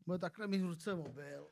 bude 0.06 0.18
takhle 0.18 0.46
mít 0.46 0.60
v 0.62 0.66
ruce 0.66 0.94
mobil, 0.94 1.48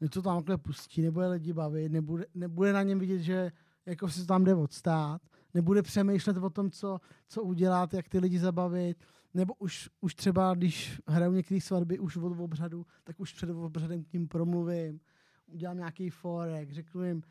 něco 0.00 0.22
tam 0.22 0.36
takhle 0.36 0.58
pustí, 0.58 1.02
nebude 1.02 1.26
lidi 1.26 1.52
bavit, 1.52 1.88
nebude, 1.92 2.26
nebude 2.34 2.72
na 2.72 2.82
něm 2.82 2.98
vidět, 2.98 3.18
že 3.22 3.52
jako 3.86 4.08
to 4.08 4.26
tam 4.26 4.44
jde 4.44 4.54
odstát, 4.54 5.22
nebude 5.54 5.82
přemýšlet 5.82 6.36
o 6.36 6.50
tom, 6.50 6.70
co, 6.70 7.00
co 7.28 7.42
udělat, 7.42 7.94
jak 7.94 8.08
ty 8.08 8.18
lidi 8.18 8.38
zabavit, 8.38 9.04
nebo 9.34 9.54
už, 9.58 9.90
už 10.00 10.14
třeba, 10.14 10.54
když 10.54 11.00
hrajou 11.08 11.32
některé 11.32 11.60
svatby 11.60 11.98
už 11.98 12.16
od 12.16 12.40
obřadu, 12.40 12.86
tak 13.04 13.20
už 13.20 13.32
před 13.32 13.50
obřadem 13.50 14.04
k 14.04 14.12
ním 14.12 14.28
promluvím, 14.28 15.00
udělám 15.46 15.76
nějaký 15.76 16.10
forek, 16.10 16.72
řeknu 16.72 17.04
jim, 17.04 17.22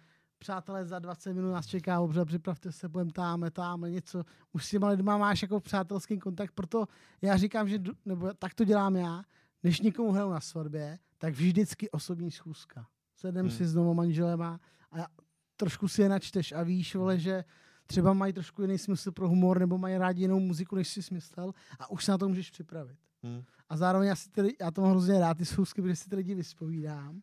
přátelé, 0.42 0.86
za 0.86 1.00
20 1.00 1.34
minut 1.34 1.52
nás 1.52 1.68
čeká 1.68 2.00
obřad, 2.00 2.26
připravte 2.26 2.72
se, 2.72 2.90
budeme 2.90 3.12
tam, 3.12 3.46
tam, 3.52 3.82
něco. 3.82 4.24
Už 4.52 4.66
s 4.66 4.70
těma 4.70 4.88
lidma 4.88 5.18
máš 5.18 5.42
jako 5.42 5.60
přátelský 5.60 6.20
kontakt, 6.20 6.52
proto 6.52 6.86
já 7.22 7.38
říkám, 7.38 7.70
že, 7.70 7.80
nebo 8.06 8.34
tak 8.34 8.54
to 8.54 8.64
dělám 8.64 8.96
já, 8.96 9.24
než 9.64 9.80
někomu 9.80 10.12
hraju 10.12 10.30
na 10.30 10.40
svatbě, 10.40 11.00
tak 11.18 11.34
vždycky 11.34 11.92
osobní 11.92 12.32
schůzka. 12.32 12.88
Sedem 13.16 13.46
Hmm. 13.46 13.56
si 13.56 13.66
s 13.66 13.76
manželema 13.76 14.60
a 14.92 15.08
trošku 15.56 15.88
si 15.88 16.02
je 16.02 16.10
načteš 16.10 16.52
a 16.52 16.64
víš, 16.64 16.96
vole, 16.96 17.20
že 17.20 17.44
třeba 17.92 18.14
mají 18.14 18.34
trošku 18.34 18.62
jiný 18.62 18.78
smysl 18.78 19.12
pro 19.12 19.30
humor 19.30 19.60
nebo 19.60 19.78
mají 19.78 19.98
rádi 19.98 20.22
jinou 20.22 20.40
muziku, 20.40 20.76
než 20.76 20.88
jsi 20.88 21.04
smyslel 21.04 21.54
a 21.80 21.92
už 21.92 22.06
se 22.06 22.12
na 22.12 22.18
to 22.18 22.30
můžeš 22.30 22.52
připravit. 22.52 22.98
Hmm. 23.24 23.44
A 23.70 23.78
zároveň 23.78 24.08
já, 24.08 24.16
si 24.16 24.30
tedy, 24.30 24.54
já 24.62 24.72
to 24.72 24.82
mám 24.82 24.92
hrozně 24.92 25.20
rád, 25.20 25.38
ty 25.38 25.46
schůzky, 25.46 25.82
protože 25.82 25.96
si 25.96 26.10
ty 26.10 26.16
lidi 26.16 26.36
vyspovídám, 26.36 27.22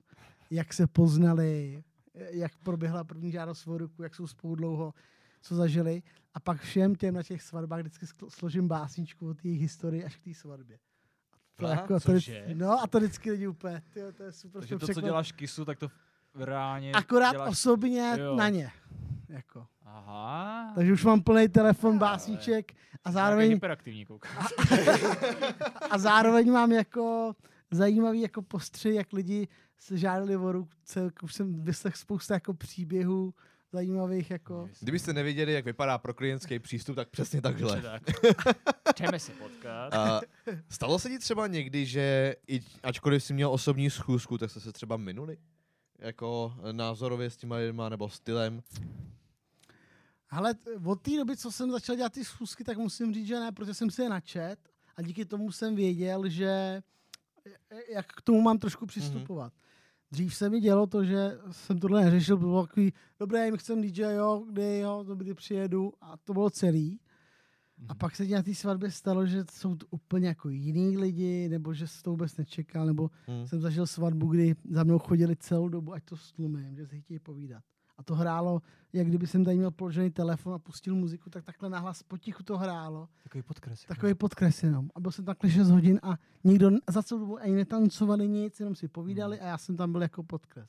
jak 0.51 0.73
se 0.73 0.86
poznali, 0.86 1.82
jak 2.15 2.53
proběhla 2.57 3.05
první 3.05 3.32
žádost 3.32 3.66
o 3.66 3.78
ruku, 3.78 4.03
jak 4.03 4.15
jsou 4.15 4.27
spolu 4.27 4.55
dlouho, 4.55 4.95
co 5.40 5.55
zažili. 5.55 6.03
A 6.35 6.40
pak 6.40 6.61
všem 6.61 6.95
těm 6.95 7.15
na 7.15 7.23
těch 7.23 7.43
svatbách 7.43 7.81
vždycky 7.81 8.07
složím 8.28 8.69
básničku 8.69 9.28
o 9.28 9.35
té 9.35 9.49
jejich 9.49 9.61
historii 9.61 10.05
až 10.05 10.16
k 10.16 10.24
té 10.24 10.35
svatbě. 10.35 10.78
To 11.57 11.66
Aha, 11.66 11.74
jako, 11.74 11.95
to, 11.95 12.01
cože? 12.01 12.47
no 12.55 12.82
a 12.82 12.86
to 12.86 12.99
vždycky 12.99 13.31
lidi 13.31 13.47
úplně, 13.47 13.82
tyjo, 13.93 14.12
to 14.12 14.23
je 14.23 14.32
super. 14.32 14.61
Takže 14.61 14.78
to 14.78 14.86
to, 14.86 14.95
co 14.95 15.01
děláš 15.01 15.32
kisu, 15.32 15.65
tak 15.65 15.78
to 15.78 15.90
reálně 16.35 16.93
Akorát 16.93 17.32
děláš... 17.32 17.51
osobně 17.51 18.16
Jo. 18.19 18.36
na 18.36 18.49
ně. 18.49 18.70
Jako. 19.29 19.67
Aha. 19.83 20.73
Takže 20.75 20.93
už 20.93 21.05
mám 21.05 21.23
plný 21.23 21.49
telefon 21.49 21.99
básniček 21.99 22.73
a 23.05 23.13
zároveň, 23.13 23.51
hyperaktivní 23.51 24.05
kouk. 24.05 24.27
a 25.91 25.99
zároveň 25.99 26.53
mám 26.53 26.73
jako 26.73 27.35
zajímavý 27.71 28.21
jako 28.21 28.43
postřeh, 28.43 28.95
jak 28.95 29.13
lidi 29.13 29.49
se 29.79 29.99
žádali 29.99 30.37
o 30.37 30.53
ruce, 30.53 31.11
už 31.23 31.35
jsem 31.35 31.65
vyslech 31.65 31.97
spousta 31.97 32.35
jako 32.35 32.55
příběhů 32.55 33.35
zajímavých 33.73 34.31
jako. 34.31 34.69
Kdybyste 34.81 35.13
nevěděli, 35.13 35.53
jak 35.53 35.65
vypadá 35.65 35.99
pro 35.99 36.15
klientský 36.15 36.59
přístup, 36.59 36.97
tak 36.97 37.09
přesně 37.09 37.41
takhle. 37.41 37.83
Tak. 37.83 38.03
Jdeme 39.01 39.19
se 39.19 39.33
potkat. 39.33 39.95
A 39.95 40.21
stalo 40.69 40.99
se 40.99 41.09
ti 41.09 41.19
třeba 41.19 41.47
někdy, 41.47 41.87
že 41.87 42.35
i, 42.49 42.61
ačkoliv 42.83 43.25
jsi 43.25 43.35
měl 43.35 43.51
osobní 43.51 43.91
schůzku, 43.91 44.39
tak 44.39 44.51
jste 44.51 44.61
se 44.61 44.73
třeba 44.73 44.97
minuli? 44.97 45.37
Jako 45.99 46.55
názorově 46.73 47.31
s 47.31 47.37
těma 47.37 47.57
lidma 47.57 47.89
nebo 47.89 48.09
stylem? 48.09 48.63
Ale 50.31 50.55
od 50.85 51.03
té 51.03 51.17
doby, 51.17 51.37
co 51.37 51.53
jsem 51.53 51.71
začal 51.71 51.97
dělat 51.97 52.13
ty 52.13 52.25
schůzky, 52.25 52.65
tak 52.65 52.79
musím 52.79 53.15
říct, 53.15 53.27
že 53.27 53.41
ne, 53.41 53.53
protože 53.53 53.75
jsem 53.75 53.91
si 53.91 54.03
je 54.03 54.09
načet 54.09 54.57
a 54.97 55.03
díky 55.03 55.25
tomu 55.25 55.53
jsem 55.53 55.75
věděl, 55.75 56.29
že 56.29 56.83
jak 57.95 58.07
k 58.07 58.23
tomu 58.23 58.41
mám 58.41 58.59
trošku 58.59 58.87
přistupovat. 58.87 59.53
Dřív 60.11 60.35
se 60.35 60.51
mi 60.51 60.61
dělo 60.61 60.87
to, 60.87 61.05
že 61.05 61.39
jsem 61.51 61.79
tohle 61.79 62.05
neřešil, 62.05 62.37
bylo 62.37 62.67
takový, 62.67 62.93
dobré, 63.21 63.51
my 63.51 63.59
chceme 63.59 63.83
DJ, 63.83 64.03
jo, 64.03 64.45
kdy, 64.51 64.79
jo, 64.79 65.05
dobrý, 65.09 65.35
přijedu 65.35 65.93
a 66.01 66.17
to 66.17 66.33
bylo 66.33 66.51
celý. 66.51 67.01
A 67.89 67.95
pak 67.95 68.17
se 68.17 68.25
na 68.25 68.43
té 68.43 68.55
svatbě 68.55 68.91
stalo, 68.91 69.27
že 69.27 69.45
jsou 69.53 69.77
to 69.77 69.87
úplně 69.91 70.29
jako 70.29 70.49
jiný 70.49 70.99
lidi, 70.99 71.49
nebo 71.49 71.75
že 71.75 71.87
se 71.87 72.03
to 72.03 72.11
vůbec 72.11 72.37
nečekal, 72.37 72.87
nebo 72.87 73.11
Hmm. 73.27 73.47
jsem 73.47 73.61
zažil 73.61 73.87
svatbu, 73.87 74.27
kdy 74.27 74.55
za 74.71 74.85
mnou 74.85 74.99
chodili 74.99 75.37
celou 75.37 75.69
dobu, 75.69 75.93
ať 75.93 76.05
to 76.05 76.17
stlumím, 76.17 76.77
že 76.77 76.87
si 76.87 77.01
chtějí 77.01 77.19
povídat. 77.19 77.63
A 77.99 78.03
to 78.03 78.15
hrálo, 78.15 78.62
jak 78.93 79.07
kdyby 79.07 79.27
jsem 79.27 79.45
tady 79.45 79.57
měl 79.57 79.70
položený 79.70 80.11
telefon 80.11 80.55
a 80.55 80.59
pustil 80.59 80.95
muziku, 80.95 81.31
tak 81.31 81.45
takhle 81.45 81.69
nahlas 81.70 82.03
potichu 82.03 82.43
to 82.43 82.59
hrálo. 82.59 83.09
Takový 83.23 83.43
podkres. 83.43 83.83
jako. 83.83 83.95
Takový 83.95 84.15
podkres 84.15 84.62
jenom. 84.62 84.91
A 84.95 85.01
byl 85.01 85.11
jsem 85.12 85.25
takhle 85.25 85.51
6 85.51 85.70
hodin 85.70 86.01
a 86.03 86.16
nikdo 86.45 86.70
za 86.91 87.03
celou 87.03 87.20
dobu 87.20 87.39
ani 87.39 87.55
netancovali 87.55 88.29
nic, 88.29 88.61
jenom 88.61 88.75
si 88.75 88.89
povídali 88.89 89.41
a 89.41 89.47
já 89.47 89.59
jsem 89.59 89.77
tam 89.77 89.93
byl 89.93 90.03
jako 90.03 90.23
podkres. 90.23 90.69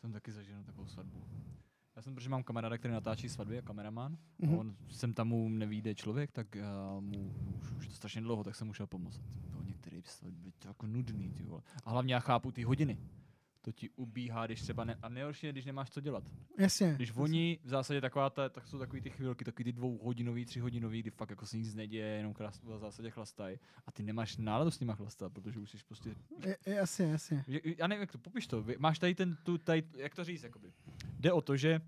Jsem 0.00 0.12
taky 0.12 0.32
zažil 0.32 0.64
takovou 0.64 0.86
svatbu. 0.86 1.24
Já 1.96 2.02
jsem, 2.02 2.14
protože 2.14 2.28
mám 2.28 2.42
kamaráda, 2.42 2.78
který 2.78 2.94
natáčí 2.94 3.28
svatby 3.28 3.58
a 3.58 3.62
kameraman, 3.62 4.16
Mhm. 4.38 4.54
a 4.54 4.58
on 4.58 4.76
sem 4.88 5.12
tam 5.14 5.28
mu 5.28 5.48
nevíde 5.48 5.94
člověk, 5.94 6.32
tak 6.32 6.54
já 6.54 6.96
mu 7.00 7.34
už, 7.60 7.72
už 7.72 7.88
to 7.88 7.94
strašně 7.94 8.20
dlouho, 8.20 8.44
tak 8.44 8.54
jsem 8.56 8.66
mu 8.66 8.72
šel 8.74 8.86
pomoct. 8.86 9.20
To 9.52 9.62
některé 9.62 10.00
svatby 10.04 10.52
to 10.58 10.68
jako 10.68 10.86
nudný, 10.86 11.32
ty 11.32 11.44
vole. 11.44 11.62
A 11.84 11.90
hlavně 11.90 12.14
já 12.14 12.20
chápu 12.20 12.52
ty 12.52 12.62
hodiny. 12.62 12.98
To 13.60 13.72
ti 13.72 13.90
ubíhá, 13.90 14.46
když 14.46 14.62
třeba 14.62 14.84
ne, 14.84 14.98
a 15.02 15.08
nejhorší 15.08 15.46
je, 15.46 15.52
když 15.52 15.64
nemáš 15.64 15.90
co 15.90 16.00
dělat. 16.00 16.24
Jasně. 16.58 16.92
Když 16.96 17.12
oni 17.16 17.58
v 17.64 17.68
zásadě 17.68 18.00
taková 18.00 18.30
ta, 18.30 18.48
tak 18.48 18.66
jsou 18.66 18.78
takový 18.78 19.00
ty 19.02 19.10
chvilky, 19.10 19.44
takový 19.44 19.64
ty 19.64 19.72
dvouhodinový, 19.72 20.44
třihodinový, 20.44 21.00
kdy 21.02 21.10
fakt 21.10 21.30
jako 21.30 21.46
se 21.46 21.56
nic 21.58 21.74
neděje, 21.74 22.06
jenom 22.06 22.34
krás, 22.34 22.60
v 22.62 22.78
zásadě 22.78 23.10
chlastají. 23.10 23.58
A 23.86 23.92
ty 23.92 24.02
nemáš 24.02 24.36
náladu 24.36 24.70
s 24.70 24.80
nima 24.80 24.94
chlastat, 24.94 25.32
protože 25.32 25.60
už 25.60 25.70
jsi 25.70 25.76
prostě 25.88 26.14
Je- 26.46 26.74
Jasně, 26.74 27.06
jasně. 27.06 27.44
Já 27.78 27.86
nevím, 27.86 28.00
jak 28.00 28.12
to, 28.12 28.18
popiš 28.18 28.46
to. 28.46 28.64
Máš 28.78 28.98
tady 28.98 29.14
ten, 29.14 29.36
tu, 29.42 29.58
tady, 29.58 29.82
jak 29.96 30.14
to 30.14 30.24
říct, 30.24 30.42
jakoby. 30.42 30.72
Jde 31.20 31.32
o 31.32 31.40
to, 31.40 31.56
že 31.56 31.80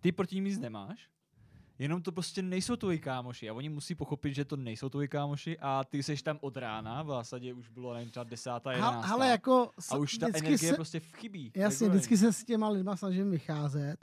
ty 0.00 0.12
proti 0.12 0.34
ním 0.34 0.44
nic 0.44 0.58
nemáš, 0.58 1.08
jenom 1.84 2.02
to 2.02 2.12
prostě 2.12 2.42
nejsou 2.42 2.76
tvoji 2.76 2.98
kámoši 2.98 3.50
a 3.50 3.52
oni 3.54 3.68
musí 3.68 3.94
pochopit, 3.94 4.34
že 4.34 4.44
to 4.44 4.56
nejsou 4.56 4.88
tvoji 4.88 5.08
kámoši 5.08 5.58
a 5.60 5.84
ty 5.84 6.02
seš 6.02 6.22
tam 6.22 6.38
od 6.40 6.56
rána, 6.56 7.02
v 7.02 7.06
zásadě 7.06 7.54
už 7.54 7.68
bylo 7.68 7.94
nevím, 7.94 8.10
třeba 8.10 8.24
desátá, 8.24 8.72
jedenáctá. 8.72 9.12
Ale 9.12 9.28
jako 9.28 9.70
a 9.90 9.96
už 9.96 10.18
ta 10.18 10.26
energie 10.26 10.58
se, 10.58 10.74
prostě 10.74 11.00
chybí. 11.00 11.52
jasně, 11.56 11.84
Jako 11.84 11.96
vždycky 11.96 12.16
se 12.16 12.32
s 12.32 12.44
těma 12.44 12.68
lidma 12.68 12.96
snažím 12.96 13.30
vycházet, 13.30 13.96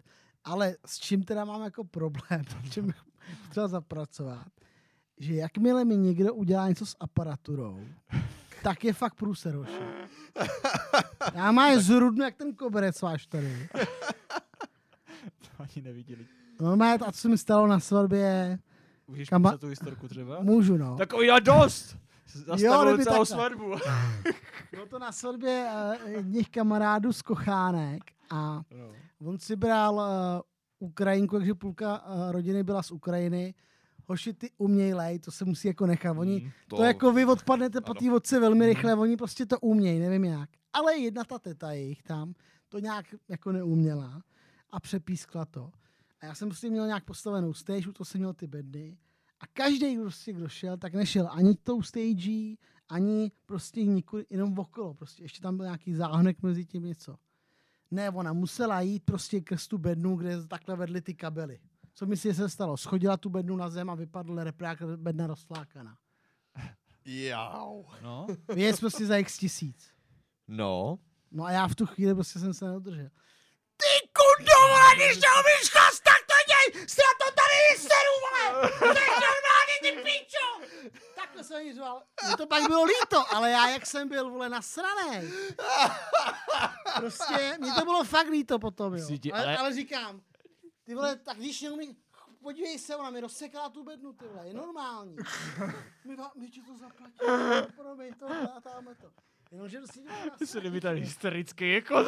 ale 0.44 0.76
s 0.86 0.99
čím 0.99 1.24
teda 1.24 1.45
mám 1.45 1.64
jako 1.64 1.84
problém, 1.84 2.44
čem 2.72 2.86
bych 2.86 2.95
třeba 3.49 3.68
zapracovat, 3.68 4.48
že 5.18 5.36
jakmile 5.36 5.86
mi 5.86 5.98
někdo 5.98 6.34
udělá 6.34 6.70
něco 6.70 6.86
s 6.86 6.95
aparaturou, 6.99 7.80
tak 8.64 8.84
je 8.84 8.94
fakt 8.94 9.16
průser, 9.16 9.56
hoši. 9.56 9.84
Já 11.34 11.52
mám 11.52 11.72
je 11.72 11.80
zrudnu 11.80 12.24
jak 12.24 12.36
ten 12.36 12.56
koberec 12.56 13.02
váš 13.02 13.28
tady. 13.28 13.70
to 15.41 15.48
ani 15.60 15.82
neviděli. 15.84 16.26
Normálně 16.61 16.99
to, 16.99 17.11
co 17.11 17.17
se 17.19 17.29
mi 17.29 17.38
stalo 17.38 17.67
na 17.67 17.79
svatbě, 17.79 18.59
Můžeš 19.07 19.29
Kama- 19.31 19.49
Kama... 19.49 19.57
tu 19.57 19.67
historku 19.67 20.07
třeba? 20.07 20.41
můžu 20.41 20.77
no. 20.77 20.97
Takový 20.97 21.29
a 21.31 21.39
dost! 21.39 21.97
Zastavil 22.33 22.88
kdyby 22.93 23.03
celou 23.03 23.25
takhle. 23.25 23.25
svatbu. 23.25 23.75
Bylo 24.71 24.85
to 24.85 24.99
na 24.99 25.11
svatbě 25.11 25.67
uh, 26.03 26.09
jedních 26.11 26.49
kamarádů 26.49 27.13
z 27.13 27.21
Kochánek 27.21 28.01
a 28.29 28.61
no. 28.71 28.91
On 29.29 29.39
si 29.39 29.55
bral 29.55 29.95
uh, 29.95 30.88
Ukrajinku, 30.89 31.38
takže 31.38 31.53
půlka 31.53 32.05
uh, 32.05 32.31
rodiny 32.31 32.63
byla 32.63 32.83
z 32.83 32.91
Ukrajiny. 32.91 33.53
Hoši, 34.07 34.33
ty 34.33 34.49
uměj 34.57 34.93
lej, 34.93 35.19
to 35.19 35.31
se 35.31 35.45
musí 35.45 35.67
jako 35.67 35.85
nechat. 35.85 36.17
Oni, 36.17 36.41
Mm. 36.43 36.51
to, 36.67 36.75
to 36.75 36.83
jako 36.83 37.11
vy 37.11 37.25
odpadnete 37.25 37.81
po 37.81 37.93
té 37.93 38.09
vodce 38.09 38.39
velmi 38.39 38.65
rychle, 38.65 38.95
oni 38.95 39.17
prostě 39.17 39.45
to 39.45 39.59
umějí, 39.59 39.99
nevím 39.99 40.23
jak. 40.25 40.49
Ale 40.73 40.97
jedna 40.97 41.23
ta 41.23 41.39
teta 41.39 41.71
jejich 41.71 42.03
tam 42.03 42.33
to 42.69 42.79
nějak 42.79 43.05
jako 43.29 43.51
neuměla 43.51 44.21
a 44.71 44.79
přepískla 44.79 45.45
to. 45.45 45.69
A 46.22 46.26
já 46.26 46.35
jsem 46.35 46.49
prostě 46.49 46.69
měl 46.69 46.85
nějak 46.85 47.03
postavenou 47.03 47.53
stage, 47.53 47.89
u 47.89 47.93
toho 47.93 48.06
jsem 48.06 48.22
měl 48.22 48.34
ty 48.34 48.48
bedny. 48.48 48.98
A 49.39 49.48
každý, 49.48 49.93
kdo, 49.93 50.03
prostě, 50.03 50.34
kdo 50.34 50.49
šel, 50.49 50.77
tak 50.77 50.93
nešel 50.93 51.30
ani 51.31 51.56
tou 51.56 51.81
stage, 51.81 52.56
ani 52.89 53.31
prostě 53.45 53.85
nikud, 53.85 54.26
jenom 54.30 54.60
okolo. 54.60 54.93
Prostě 54.93 55.23
ještě 55.23 55.41
tam 55.41 55.57
byl 55.57 55.65
nějaký 55.65 55.93
záhnek 55.93 56.41
mezi 56.41 56.65
tím 56.65 56.84
něco. 56.84 57.15
Ne, 57.91 58.10
ona 58.10 58.34
musela 58.34 58.81
jít 58.81 59.03
prostě 59.03 59.41
krz 59.41 59.68
tu 59.68 59.77
bednu, 59.77 60.15
kde 60.15 60.48
takhle 60.48 60.76
vedly 60.76 61.02
ty 61.02 61.14
kabely. 61.14 61.60
Co 61.93 62.06
myslíš, 62.06 62.35
že 62.35 62.41
se 62.41 62.49
stalo? 62.49 62.77
Schodila 62.77 63.18
tu 63.18 63.30
bednu 63.30 63.56
na 63.56 63.69
zem 63.69 63.89
a 63.89 63.95
vypadl 63.95 64.43
reprák, 64.43 64.84
bedna 64.95 65.27
rozflákaná. 65.27 65.98
Jau. 67.06 67.84
no. 68.02 68.27
Věc 68.56 68.80
prostě 68.80 69.06
za 69.06 69.18
x 69.18 69.38
tisíc. 69.38 69.91
No. 70.48 70.99
No 71.31 71.43
a 71.43 71.52
já 71.52 71.68
v 71.68 71.76
tu 71.76 71.85
chvíli 71.85 72.14
prostě 72.14 72.39
jsem 72.39 72.53
se 72.53 72.65
neudržel. 72.65 73.10
Ty 73.77 74.10
kundová, 74.38 74.94
když 74.95 75.18
neumíš 75.26 75.70
chast, 75.72 76.03
tak 76.03 76.22
to 76.32 76.36
děj! 76.52 76.88
Si 76.88 77.02
já 77.02 77.12
to 77.26 77.32
tady 77.41 77.56
vyseru, 77.72 78.14
vole! 78.24 78.70
To 78.80 78.86
je 78.86 79.08
normálně, 79.28 79.76
ty 79.82 79.91
pičo! 79.91 80.48
Takhle 81.16 81.44
jsem 81.44 81.62
jí 81.62 81.74
řval. 81.74 82.03
Mně 82.28 82.38
to 82.38 82.48
pak 82.48 82.68
bylo 82.68 82.84
líto, 82.84 83.34
ale 83.36 83.52
já 83.52 83.68
jak 83.70 83.86
jsem 83.86 84.10
byl, 84.10 84.30
vole, 84.30 84.49
nasranej. 84.49 85.32
Prostě, 86.95 87.58
mě 87.60 87.74
to 87.74 87.82
bylo 87.86 88.03
fakt 88.03 88.28
líto 88.28 88.60
potom, 88.60 88.95
jo. 88.95 89.08
Ale, 89.34 89.58
ale- 89.58 89.74
říkám, 89.74 90.22
ty 90.84 90.95
vole, 90.95 91.16
tak 91.16 91.38
když 91.38 91.62
neumíš, 91.62 91.90
podívej 92.44 92.80
se, 92.80 92.95
ona 92.95 93.10
mi 93.10 93.20
rozsekala 93.22 93.70
tu 93.70 93.84
bednu, 93.84 94.14
ty 94.14 94.26
vole, 94.28 94.48
je 94.48 94.53
normální. 94.53 95.16
My, 96.06 96.18
my 96.36 96.49
ti 96.49 96.62
to 96.62 96.78
zaplatíme, 96.78 97.68
promiň 97.76 98.14
to, 98.14 98.26
a 98.58 98.62
tamhle 98.62 98.95
to. 98.95 99.08
Jenomže 99.52 99.78
prostě 99.78 99.99
dělá 100.02 100.15
To 100.40 100.45
se 100.48 100.61
mi 100.69 100.82
tady 100.82 100.99
hystericky 100.99 101.73
jako. 101.73 102.06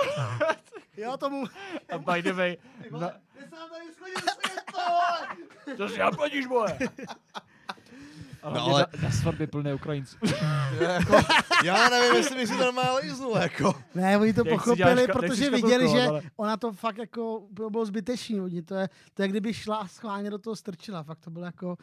Jo, 0.97 1.17
tomu... 1.19 1.45
A 1.93 1.97
by 1.97 2.21
the 2.21 2.33
way, 2.33 2.57
na, 2.91 2.99
já 2.99 3.67
tady 3.69 3.85
schodil 3.93 4.15
to 5.77 5.89
si 5.89 5.97
zaplatíš, 5.97 6.45
boje. 6.47 6.77
Ale, 8.43 8.59
No, 8.59 8.59
no, 8.59 8.61
ale- 8.61 8.73
ale... 8.73 8.85
na, 9.01 9.03
na 9.09 9.11
svatbě 9.15 9.47
plné 9.47 9.73
Ukrajinců. 9.73 10.17
jako, 10.79 11.15
já 11.63 11.89
nevím, 11.89 12.15
jestli 12.15 12.35
bych 12.35 12.47
si 12.47 12.57
to 12.57 12.63
normálně 12.63 12.99
líznul, 12.99 13.37
jako. 13.37 13.83
Ne, 13.95 14.17
oni 14.17 14.33
to 14.33 14.41
Jak 14.41 14.47
si 14.47 14.53
pochopili, 14.57 14.77
děláš 14.77 14.95
ka- 14.97 15.01
jak 15.01 15.11
protože 15.11 15.49
viděli, 15.49 15.89
že 15.89 16.01
ale- 16.07 16.21
ona 16.35 16.57
to 16.57 16.71
fakt 16.73 16.97
jako 16.97 17.43
bylo, 17.51 17.69
bylo 17.69 17.85
zbytečný. 17.85 18.41
Oni 18.41 18.61
to 18.61 18.75
je, 18.75 18.89
to 19.13 19.21
je, 19.21 19.27
kdyby 19.27 19.53
šla 19.53 19.77
a 19.77 19.87
schválně 19.87 20.29
do 20.29 20.37
toho 20.37 20.55
strčila. 20.55 21.03
Fakt 21.03 21.19
to 21.19 21.29
bylo 21.29 21.45
jako... 21.45 21.77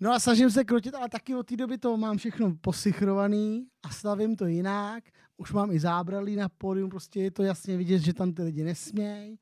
No 0.00 0.12
a 0.12 0.20
snažím 0.20 0.50
se 0.50 0.64
krotit, 0.64 0.94
ale 0.94 1.08
taky 1.08 1.34
od 1.34 1.46
té 1.46 1.56
doby 1.56 1.78
to 1.78 1.96
mám 1.96 2.16
všechno 2.18 2.56
posichrovaný 2.60 3.66
a 3.82 3.90
stavím 3.90 4.36
to 4.36 4.46
jinak. 4.46 5.04
Už 5.36 5.52
mám 5.52 5.70
i 5.70 5.80
zábralí 5.80 6.36
na 6.36 6.48
pódium, 6.48 6.90
prostě 6.90 7.20
je 7.20 7.30
to 7.30 7.42
jasně 7.42 7.76
vidět, 7.76 7.98
že 7.98 8.14
tam 8.14 8.32
ty 8.32 8.42
lidi 8.42 8.64
nesmějí 8.64 9.38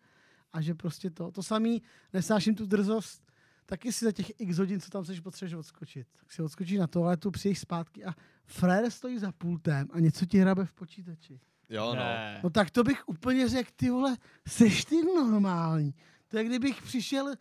a 0.53 0.61
že 0.61 0.75
prostě 0.75 1.11
to, 1.11 1.31
to 1.31 1.43
samý, 1.43 1.83
nesnáším 2.13 2.55
tu 2.55 2.67
drzost, 2.67 3.33
taky 3.67 3.93
si 3.93 4.05
za 4.05 4.13
těch 4.13 4.33
x 4.39 4.59
hodin, 4.59 4.81
co 4.81 4.91
tam 4.91 5.05
seš, 5.05 5.21
potřebuješ 5.21 5.55
odskočit. 5.55 6.07
Tak 6.21 6.33
si 6.33 6.43
odskočíš 6.43 6.79
na 6.79 6.87
toaletu, 6.87 7.31
přijdeš 7.31 7.59
zpátky 7.59 8.05
a 8.05 8.15
frér 8.45 8.91
stojí 8.91 9.19
za 9.19 9.33
pultem 9.33 9.89
a 9.93 10.01
něco 10.01 10.27
ti 10.27 10.39
hrabe 10.39 10.65
v 10.65 10.73
počítači. 10.73 11.41
Jo, 11.69 11.87
no. 11.87 11.95
Ne. 11.95 12.41
No 12.45 12.51
tak 12.51 12.71
to 12.71 12.85
bych 12.85 13.09
úplně 13.09 13.49
řekl, 13.49 13.71
ty 13.77 13.91
vole, 13.91 14.17
seš 14.49 14.85
ty 14.85 15.03
normální. 15.03 15.95
To 16.29 16.39
je 16.39 16.45
kdybych 16.45 16.83
přišel, 16.83 17.35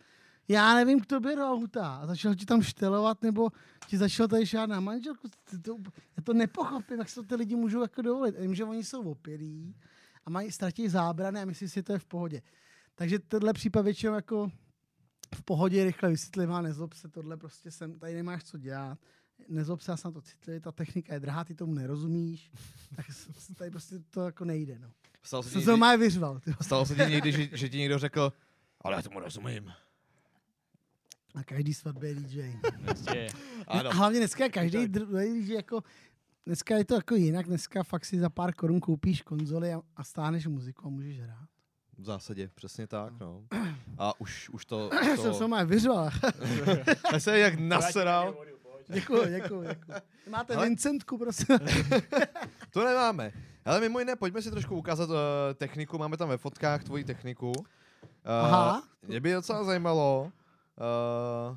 já 0.48 0.74
nevím, 0.74 1.00
kdo 1.00 1.20
by 1.20 1.36
do 1.36 1.50
auta 1.50 1.96
a 1.96 2.06
začal 2.06 2.34
ti 2.34 2.46
tam 2.46 2.62
štelovat, 2.62 3.22
nebo 3.22 3.48
ti 3.86 3.98
začal 3.98 4.28
tady 4.28 4.46
šát 4.46 4.66
na 4.66 4.80
manželku. 4.80 5.28
To, 5.28 5.58
to, 5.58 5.90
já 6.16 6.22
to 6.22 6.32
nepochopím, 6.34 6.98
jak 6.98 7.08
se 7.08 7.14
to 7.14 7.22
ty 7.22 7.34
lidi 7.34 7.56
můžou 7.56 7.82
jako 7.82 8.02
dovolit. 8.02 8.34
Vím, 8.40 8.54
že 8.54 8.64
oni 8.64 8.84
jsou 8.84 9.10
opilí 9.10 9.74
a 10.26 10.30
mají, 10.30 10.52
ztratí 10.52 10.88
zábrany 10.88 11.40
a 11.40 11.44
myslí 11.44 11.68
si, 11.68 11.74
že 11.74 11.82
to 11.82 11.92
je 11.92 11.98
v 11.98 12.04
pohodě. 12.04 12.42
Takže 12.94 13.18
tenhle 13.18 13.52
případ 13.52 13.82
většinou 13.82 14.14
jako 14.14 14.50
v 15.34 15.42
pohodě 15.42 15.84
rychle 15.84 16.08
vysvětlím 16.10 16.52
a 16.52 16.62
nezlob 16.62 16.92
se, 16.92 17.08
tohle 17.08 17.36
prostě 17.36 17.70
jsem, 17.70 17.98
tady 17.98 18.14
nemáš 18.14 18.44
co 18.44 18.58
dělat. 18.58 18.98
Nezlob 19.48 19.80
se, 19.80 19.90
já 19.90 19.96
jsem 19.96 20.12
to 20.12 20.20
citlivý, 20.20 20.60
ta 20.60 20.72
technika 20.72 21.14
je 21.14 21.20
drahá, 21.20 21.44
ty 21.44 21.54
tomu 21.54 21.74
nerozumíš, 21.74 22.50
tak 22.96 23.06
tady 23.56 23.70
prostě 23.70 23.98
to 24.10 24.24
jako 24.24 24.44
nejde, 24.44 24.78
no. 24.78 24.90
Stalo 25.22 25.42
se, 25.42 25.50
Jsem 25.50 25.62
se 25.62 25.70
někdy, 25.70 25.80
má 25.80 25.96
vyřval, 25.96 26.40
ty. 26.40 26.54
stalo 26.60 26.86
se 26.86 26.94
ti 26.94 27.10
někdy, 27.10 27.32
že, 27.32 27.48
že 27.56 27.68
ti 27.68 27.78
někdo 27.78 27.98
řekl, 27.98 28.32
ale 28.80 28.96
já 28.96 29.02
tomu 29.02 29.20
rozumím. 29.20 29.72
Na 31.36 31.44
každý 31.44 31.74
svatbě 31.74 32.08
je 32.10 32.14
DJ. 32.14 32.52
Ano. 33.66 33.90
A 33.90 33.94
hlavně 33.94 34.18
dneska 34.18 34.44
je 34.44 34.50
každý 34.50 34.88
druhý 34.88 35.42
DJ 35.42 35.54
jako, 35.54 35.82
dneska 36.46 36.76
je 36.76 36.84
to 36.84 36.94
jako 36.94 37.14
jinak, 37.14 37.46
dneska 37.46 37.82
fakt 37.82 38.04
si 38.04 38.18
za 38.18 38.30
pár 38.30 38.54
korun 38.54 38.80
koupíš 38.80 39.22
konzoli 39.22 39.72
a, 39.72 39.80
a 39.96 40.04
stáhneš 40.04 40.46
muziku 40.46 40.86
a 40.86 40.88
můžeš 40.90 41.20
hrát. 41.20 41.48
V 41.98 42.04
zásadě, 42.04 42.50
přesně 42.54 42.86
tak, 42.86 43.12
no. 43.20 43.44
A 43.98 44.20
už, 44.20 44.48
už 44.48 44.64
to... 44.64 44.90
To... 44.90 44.96
jsem 45.22 45.32
se 45.32 45.38
to 45.38 45.48
má 45.48 45.62
vyřval. 45.62 46.10
já 47.12 47.20
se 47.20 47.38
jak 47.38 47.58
naseral. 47.58 48.36
děkuji, 48.88 49.26
děkuji, 49.28 49.68
děkuji. 49.68 49.94
Máte 50.30 50.54
Ale- 50.54 50.66
Vincentku, 50.66 51.18
prosím. 51.18 51.58
To 52.70 52.84
nemáme. 52.84 53.32
Ale 53.64 53.80
mimo 53.80 53.98
jiné, 53.98 54.16
pojďme 54.16 54.42
si 54.42 54.50
trošku 54.50 54.76
ukázat 54.76 55.10
uh, 55.10 55.16
techniku. 55.54 55.98
Máme 55.98 56.16
tam 56.16 56.28
ve 56.28 56.38
fotkách 56.38 56.84
tvoji 56.84 57.04
techniku. 57.04 57.52
Uh, 57.56 57.64
Aha. 58.24 58.82
Mě 59.02 59.20
by 59.20 59.32
docela 59.32 59.64
zajímalo. 59.64 60.32
Uh, 60.78 61.56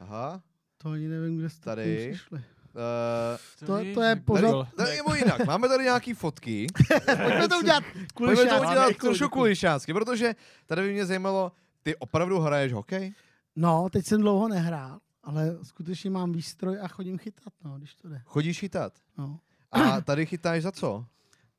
aha. 0.00 0.42
To 0.78 0.88
ani 0.90 1.08
nevím, 1.08 1.38
kde 1.38 1.50
jste 1.50 1.64
Tady. 1.64 2.08
přišli. 2.10 2.38
Uh, 2.38 3.66
To- 3.66 3.94
to 3.94 4.02
je 4.02 4.14
bylo. 4.16 4.66
No, 4.78 4.84
nebo 4.96 5.14
jinak, 5.14 5.46
máme 5.46 5.68
tady 5.68 5.84
nějaký 5.84 6.14
fotky. 6.14 6.66
Pojďme 7.22 7.48
to 7.48 7.58
udělat 7.58 7.84
Pojďme 7.84 8.06
to 8.06 8.14
kulišácky. 8.14 8.66
udělat 8.66 8.96
trošku 8.96 9.28
kulišácky, 9.28 9.92
protože 9.94 10.34
tady 10.66 10.82
by 10.82 10.92
mě 10.92 11.06
zajímalo, 11.06 11.52
ty 11.82 11.96
opravdu 11.96 12.38
hraješ 12.40 12.72
hokej? 12.72 13.14
No, 13.56 13.88
teď 13.92 14.06
jsem 14.06 14.20
dlouho 14.20 14.48
nehrál, 14.48 14.98
ale 15.24 15.56
skutečně 15.62 16.10
mám 16.10 16.32
výstroj 16.32 16.78
a 16.82 16.88
chodím 16.88 17.18
chytat, 17.18 17.52
no, 17.64 17.78
když 17.78 17.94
to 17.94 18.08
jde. 18.08 18.22
Chodíš 18.24 18.58
chytat? 18.60 18.92
No. 19.18 19.38
A 19.72 20.00
tady 20.00 20.26
chytáš 20.26 20.62
za 20.62 20.72
co? 20.72 21.04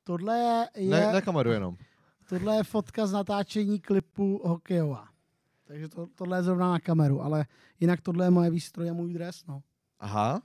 Tohle 0.04 0.38
je, 0.38 0.88
Ne, 0.90 1.12
na 1.12 1.20
kameru 1.20 1.50
jenom. 1.50 1.76
tohle 2.28 2.56
je 2.56 2.62
fotka 2.64 3.06
z 3.06 3.12
natáčení 3.12 3.80
klipu 3.80 4.40
hokejová. 4.44 5.08
Takže 5.64 5.88
to, 5.88 6.06
tohle 6.14 6.38
je 6.38 6.42
zrovna 6.42 6.70
na 6.70 6.78
kameru, 6.80 7.22
ale 7.22 7.46
jinak 7.80 8.00
tohle 8.00 8.26
je 8.26 8.30
moje 8.30 8.50
výstroj 8.50 8.90
a 8.90 8.92
můj 8.92 9.14
dres, 9.14 9.46
no. 9.46 9.62
Aha. 10.00 10.42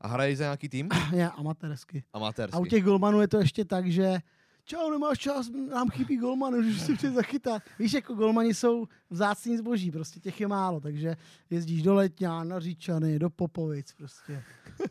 A 0.00 0.08
hraješ 0.08 0.38
za 0.38 0.44
nějaký 0.44 0.68
tým? 0.68 0.88
Je 1.12 1.30
amatérsky. 1.30 2.04
Amatérsky. 2.12 2.56
A 2.56 2.60
u 2.60 2.66
těch 2.66 2.84
golmanů 2.84 3.20
je 3.20 3.28
to 3.28 3.38
ještě 3.38 3.64
tak, 3.64 3.86
že 3.86 4.18
čau, 4.64 4.90
nemáš 4.90 5.18
čas, 5.18 5.50
nám 5.70 5.88
chybí 5.90 6.16
golman, 6.16 6.54
můžeš 6.56 6.80
si 6.80 6.94
přijít 6.94 7.14
zachytat. 7.14 7.62
Víš, 7.78 7.92
jako 7.92 8.14
golmani 8.14 8.54
jsou 8.54 8.86
vzácný 9.10 9.56
zboží, 9.56 9.90
prostě 9.90 10.20
těch 10.20 10.40
je 10.40 10.48
málo, 10.48 10.80
takže 10.80 11.16
jezdíš 11.50 11.82
do 11.82 11.94
Letňa, 11.94 12.44
na 12.44 12.60
Říčany, 12.60 13.18
do 13.18 13.30
Popovic, 13.30 13.92
prostě. 13.92 14.42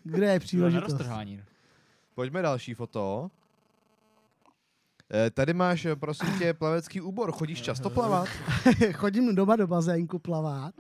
Kde 0.04 0.26
je 0.28 0.34
Na 0.40 0.40
příležitost? 0.40 0.92
roztrhání. 0.92 1.42
Pojďme 2.16 2.42
další 2.42 2.74
foto. 2.74 3.32
Eh, 5.14 5.30
Tady 5.30 5.54
máš, 5.54 5.86
eh, 5.86 5.96
prosím 5.96 6.40
tě, 6.40 6.54
plavecký 6.54 7.02
úbor. 7.02 7.32
Chodíš 7.32 7.62
často 7.62 7.90
plavat? 7.90 8.28
Chodím 8.94 9.36
doma 9.36 9.56
do 9.56 9.68
bazénku 9.68 10.20
plavat, 10.20 10.76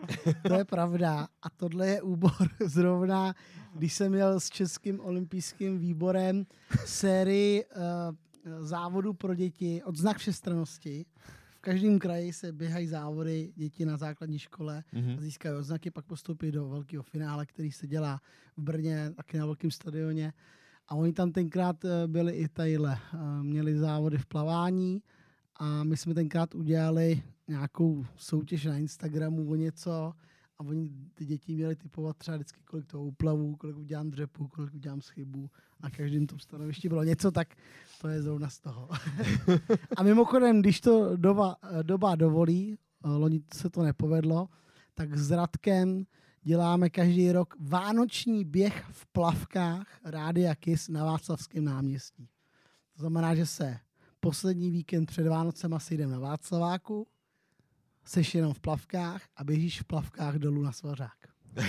to 0.48 0.54
je 0.54 0.66
pravda. 0.66 1.28
A 1.42 1.50
tohle 1.50 1.88
je 1.88 2.02
úbor 2.02 2.32
zrovna, 2.66 3.34
když 3.76 3.94
jsem 3.94 4.12
měl 4.12 4.40
s 4.40 4.50
Českým 4.50 5.00
olympijským 5.00 5.80
výborem 5.80 6.46
sérii 6.86 7.66
uh, 7.66 8.66
závodů 8.66 9.14
pro 9.14 9.36
děti, 9.36 9.82
odznak 9.84 10.18
všestrannosti. 10.18 11.06
V 11.50 11.60
každém 11.62 12.00
kraji 12.00 12.34
se 12.34 12.52
běhají 12.52 12.88
závody 12.88 13.52
děti 13.56 13.86
na 13.86 13.98
základní 13.98 14.40
škole 14.40 14.84
Mhm. 14.94 15.16
a 15.18 15.22
získají 15.22 15.56
odznaky, 15.56 15.92
pak 15.92 16.06
postoupí 16.06 16.52
do 16.52 16.70
velkého 16.70 17.04
finále, 17.04 17.46
který 17.46 17.72
se 17.72 17.88
dělá 17.88 18.22
v 18.58 18.62
Brně, 18.62 19.12
taky 19.16 19.38
na 19.38 19.46
velkém 19.46 19.72
stadioně. 19.72 20.34
A 20.88 20.96
oni 20.96 21.14
tam 21.14 21.32
tenkrát 21.32 21.86
eh, 21.86 22.08
byli 22.08 22.34
i 22.34 22.48
tadyhle. 22.48 23.00
eh, 23.14 23.44
Měli 23.44 23.78
závody 23.78 24.18
v 24.18 24.26
plavání 24.26 25.02
a 25.56 25.84
my 25.84 25.98
jsme 25.98 26.14
tenkrát 26.14 26.56
udělali 26.56 27.24
nějakou 27.48 28.06
soutěž 28.16 28.66
na 28.66 28.78
Instagramu 28.78 29.50
o 29.52 29.56
něco 29.56 30.14
a 30.60 30.64
oni 30.64 30.92
ty 31.14 31.26
děti 31.26 31.56
měly 31.56 31.76
typovat 31.76 32.18
třeba 32.18 32.38
vždycky, 32.38 32.62
kolik 32.64 32.86
toho 32.86 33.04
uplavu, 33.06 33.56
kolik 33.56 33.78
udělám 33.78 34.10
dřepu, 34.10 34.48
kolik 34.48 34.74
udělám 34.74 35.02
schybu. 35.02 35.50
Na 35.84 35.90
každém 35.90 36.28
tom 36.28 36.40
stanovišti 36.40 36.90
bylo 36.90 37.04
něco, 37.04 37.32
tak 37.32 37.48
to 38.02 38.08
je 38.08 38.22
zrovna 38.22 38.50
z 38.50 38.60
toho. 38.60 38.90
a 39.98 40.04
mimochodem, 40.04 40.62
když 40.62 40.82
to 40.82 41.18
doba, 41.18 41.56
doba 41.82 42.16
dovolí, 42.16 42.78
eh, 43.06 43.10
loni 43.10 43.42
se 43.54 43.70
to 43.70 43.84
nepovedlo, 43.84 44.50
tak 44.94 45.18
s 45.18 45.32
Radkem 45.32 46.06
děláme 46.44 46.90
každý 46.90 47.32
rok 47.32 47.56
vánoční 47.60 48.45
běh 48.45 48.86
v 48.91 49.06
plavkách 49.06 49.88
Rádia 50.03 50.56
Kiss 50.56 50.90
na 50.90 51.06
Václavském 51.06 51.65
náměstí. 51.65 52.30
To 52.94 52.99
znamená, 52.99 53.36
že 53.36 53.45
se 53.45 53.80
poslední 54.20 54.72
víkend 54.72 55.06
před 55.06 55.28
Vánocema 55.28 55.80
sejdem 55.80 56.11
na 56.11 56.20
Václaváku, 56.20 57.07
seš 58.06 58.36
jenom 58.36 58.53
v 58.53 58.60
plavkách 58.60 59.22
a 59.36 59.44
běžíš 59.44 59.82
v 59.82 59.84
plavkách 59.86 60.36
dolů 60.36 60.64
na 60.64 60.72
Svařák. 60.72 61.18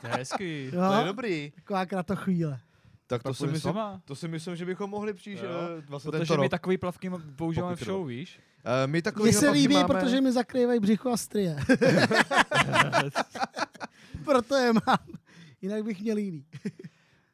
To 0.00 0.06
je 0.06 0.12
hezký. 0.12 0.70
To 0.70 0.92
je 0.92 1.04
dobrý. 1.04 1.52
Taková 1.54 1.86
kratochvíle. 1.86 2.60
Tak 3.08 3.22
to 3.22 3.34
si, 3.34 3.46
myslím, 3.46 3.74
to 4.04 4.14
si 4.14 4.28
myslím, 4.28 4.56
že 4.56 4.64
bychom 4.64 4.90
mohli 4.90 5.14
přijít 5.14 5.38
Jo, 5.42 5.50
eh, 5.78 5.82
vlastně 5.88 6.10
Protože 6.10 6.36
my 6.36 6.48
takový 6.48 6.78
plavky 6.78 7.10
používáme 7.36 7.76
v 7.76 7.84
show, 7.84 8.06
víš? 8.06 8.40
Eh, 8.64 8.86
My 8.86 9.02
Mně 9.22 9.32
se 9.32 9.50
líbí, 9.50 9.76
protože 9.86 10.20
mi 10.20 10.32
zakrývají 10.32 10.80
břicho 10.80 11.10
a 11.10 11.16
strie. 11.16 11.56
Proto 14.24 14.54
je 14.54 14.72
mám. 14.72 14.98
Jinak 15.62 15.84
bych 15.84 16.00
měl 16.00 16.16
jiný. 16.16 16.44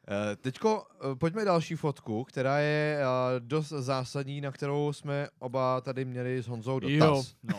Eh, 0.07 0.35
Teďko 0.35 0.83
eh, 1.11 1.15
pojďme 1.15 1.45
další 1.45 1.75
fotku, 1.75 2.23
která 2.23 2.59
je 2.59 2.99
eh, 2.99 3.03
dost 3.39 3.69
zásadní, 3.69 4.41
na 4.41 4.51
kterou 4.51 4.93
jsme 4.93 5.27
oba 5.39 5.81
tady 5.81 6.05
měli 6.05 6.43
s 6.43 6.47
Honzou 6.47 6.79
dotaz. 6.79 6.97
Jo, 6.99 7.23
no. 7.43 7.55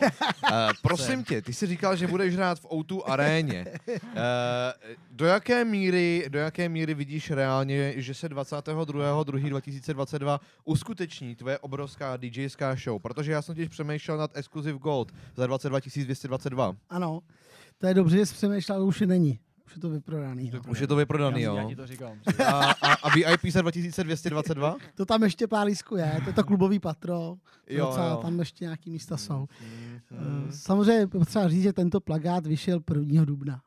Eh, 0.53 0.67
prosím 0.81 1.23
tě, 1.23 1.41
ty 1.41 1.53
jsi 1.53 1.67
říkal, 1.67 1.95
že 1.95 2.07
budeš 2.07 2.35
hrát 2.35 2.59
v 2.59 2.65
O2 2.65 3.01
aréně. 3.05 3.65
Eh, 3.87 3.99
do 5.11 5.25
jaké 5.25 5.65
míry, 5.65 6.25
do 6.29 6.39
jaké 6.39 6.69
míry 6.69 6.93
vidíš 6.93 7.31
reálně, 7.31 7.93
že 7.95 8.13
se 8.13 8.29
22.2.2022 8.29 10.39
uskuteční 10.65 11.35
tvoje 11.35 11.59
obrovská 11.59 12.17
DJská 12.17 12.75
show? 12.75 13.01
Protože 13.01 13.31
já 13.31 13.41
jsem 13.41 13.55
těž 13.55 13.69
přemýšlel 13.69 14.17
nad 14.17 14.37
Exclusive 14.37 14.79
Gold 14.79 15.11
za 15.35 15.45
22.222. 15.47 16.75
Ano, 16.89 17.19
to 17.77 17.87
je 17.87 17.93
dobře, 17.93 18.17
že 18.17 18.25
jsi 18.25 18.33
přemýšlel, 18.33 18.77
ale 18.77 18.85
už 18.85 19.01
je 19.01 19.07
není. 19.07 19.39
Už 19.67 19.75
je 19.75 19.81
to 19.81 19.89
vyprodaný. 19.89 20.51
No. 20.53 20.61
Už 20.67 20.79
je 20.79 20.87
to 20.87 20.95
vyprodaný, 20.95 21.41
já, 21.41 21.53
já 21.55 21.61
jo? 21.61 21.69
ti 21.69 21.75
to 21.75 21.87
říkám. 21.87 22.19
A, 22.45 22.71
a, 22.71 22.93
a 22.93 23.09
VIP 23.15 23.45
za 23.51 23.61
2222? 23.61 24.75
To 24.95 25.05
tam 25.05 25.23
ještě 25.23 25.47
pár 25.47 25.67
lísků 25.67 25.95
je, 25.95 26.21
to 26.23 26.29
je 26.29 26.33
to 26.33 26.43
klubový 26.43 26.79
patro. 26.79 27.35
Jo, 27.69 27.85
docela, 27.85 28.09
jo. 28.09 28.17
Tam 28.21 28.39
ještě 28.39 28.65
nějaký 28.65 28.91
místa 28.91 29.17
jsou. 29.17 29.47
Mm. 29.61 29.99
Eh, 30.11 30.51
Samozřejmě 30.51 30.93
je 30.93 31.07
potřeba 31.07 31.49
říct, 31.49 31.63
že 31.63 31.73
tento 31.73 31.99
plagát 31.99 32.47
vyšel 32.47 32.79
1. 32.93 33.25
dubna. 33.25 33.61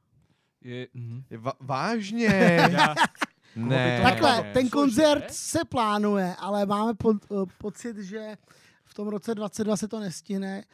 Je, 0.65 0.89
mhm. 0.95 1.23
Je 1.31 1.39
Va- 1.39 1.57
vážně? 1.61 2.27
Já, 2.71 2.95
ne. 3.57 3.97
To 3.97 4.03
Takhle, 4.03 4.51
ten 4.53 4.69
koncert 4.69 5.25
se 5.31 5.59
plánuje, 5.69 6.35
ale 6.39 6.67
máme 6.67 6.95
po, 6.95 7.13
eh, 7.15 7.47
pocit, 7.59 7.97
že 7.97 8.37
v 8.85 8.95
tom 8.95 9.09
roce 9.09 9.35
22 9.35 9.77
se 9.77 9.89
to 9.89 10.01
nestihne, 10.01 10.65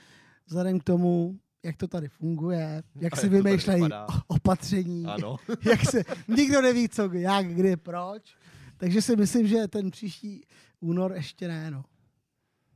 vzhledem 0.47 0.81
k 0.81 0.85
tomu, 0.85 1.39
jak 1.63 1.77
to 1.77 1.89
tady 1.89 2.09
funguje, 2.09 2.83
jak 3.01 3.13
A 3.13 3.17
se 3.17 3.27
jak 3.27 3.33
to 3.33 3.43
vymýšlejí 3.43 3.85
opatření, 4.27 5.07
Ano. 5.07 5.37
jak 5.71 5.81
se, 5.91 6.03
nikdo 6.29 6.63
neví, 6.63 6.89
co, 6.89 7.13
jak, 7.13 7.47
kdy, 7.47 7.77
proč. 7.77 8.37
Takže 8.77 9.03
si 9.03 9.17
myslím, 9.17 9.47
že 9.47 9.69
ten 9.69 9.91
příští 9.91 10.47
únor 10.81 11.13
ještě 11.13 11.49
ne, 11.49 11.71
no. 11.71 11.85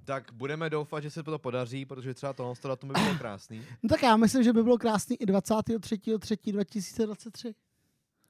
Tak 0.04 0.32
budeme 0.32 0.70
doufat, 0.70 1.00
že 1.00 1.10
se 1.10 1.22
to 1.22 1.38
podaří, 1.38 1.84
protože 1.84 2.14
třeba 2.14 2.32
tohle 2.32 2.54
to 2.56 2.68
datum 2.68 2.88
by 2.88 2.94
bylo 3.00 3.14
krásný. 3.18 3.62
No 3.82 3.88
tak 3.88 4.02
já 4.02 4.16
myslím, 4.16 4.42
že 4.42 4.52
by 4.52 4.62
bylo 4.62 4.78
krásný 4.78 5.16
i 5.16 5.26
23.3.2023. 5.26 7.54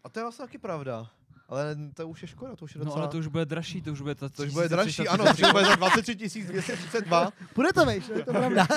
A 0.05 0.09
to 0.09 0.19
je 0.19 0.25
vlastně 0.25 0.43
taky 0.43 0.59
pravda. 0.59 1.11
Ale 1.49 1.77
to 1.95 2.09
už 2.09 2.23
je 2.23 2.29
škoda, 2.29 2.57
to 2.57 2.65
už 2.65 2.75
je 2.75 2.79
no 2.79 2.85
docela... 2.85 3.03
ale 3.03 3.11
to 3.11 3.19
už 3.19 3.27
bude 3.27 3.45
dražší, 3.45 3.83
to 3.83 3.93
už 3.93 4.01
bude 4.01 4.15
ta 4.15 4.29
to 4.29 4.43
už 4.43 4.53
bude 4.53 4.69
3300, 4.69 4.77
dražší, 4.77 5.09
ano, 5.09 5.25
to 5.25 5.31
už 5.31 5.41
bude 5.53 5.65
za 5.65 5.75
23 5.75 6.15
232. 6.15 7.31
Bude 7.55 7.73
to 7.73 7.87
vejš, 7.87 8.09
je 8.09 8.25
to 8.25 8.33
pravda. 8.33 8.67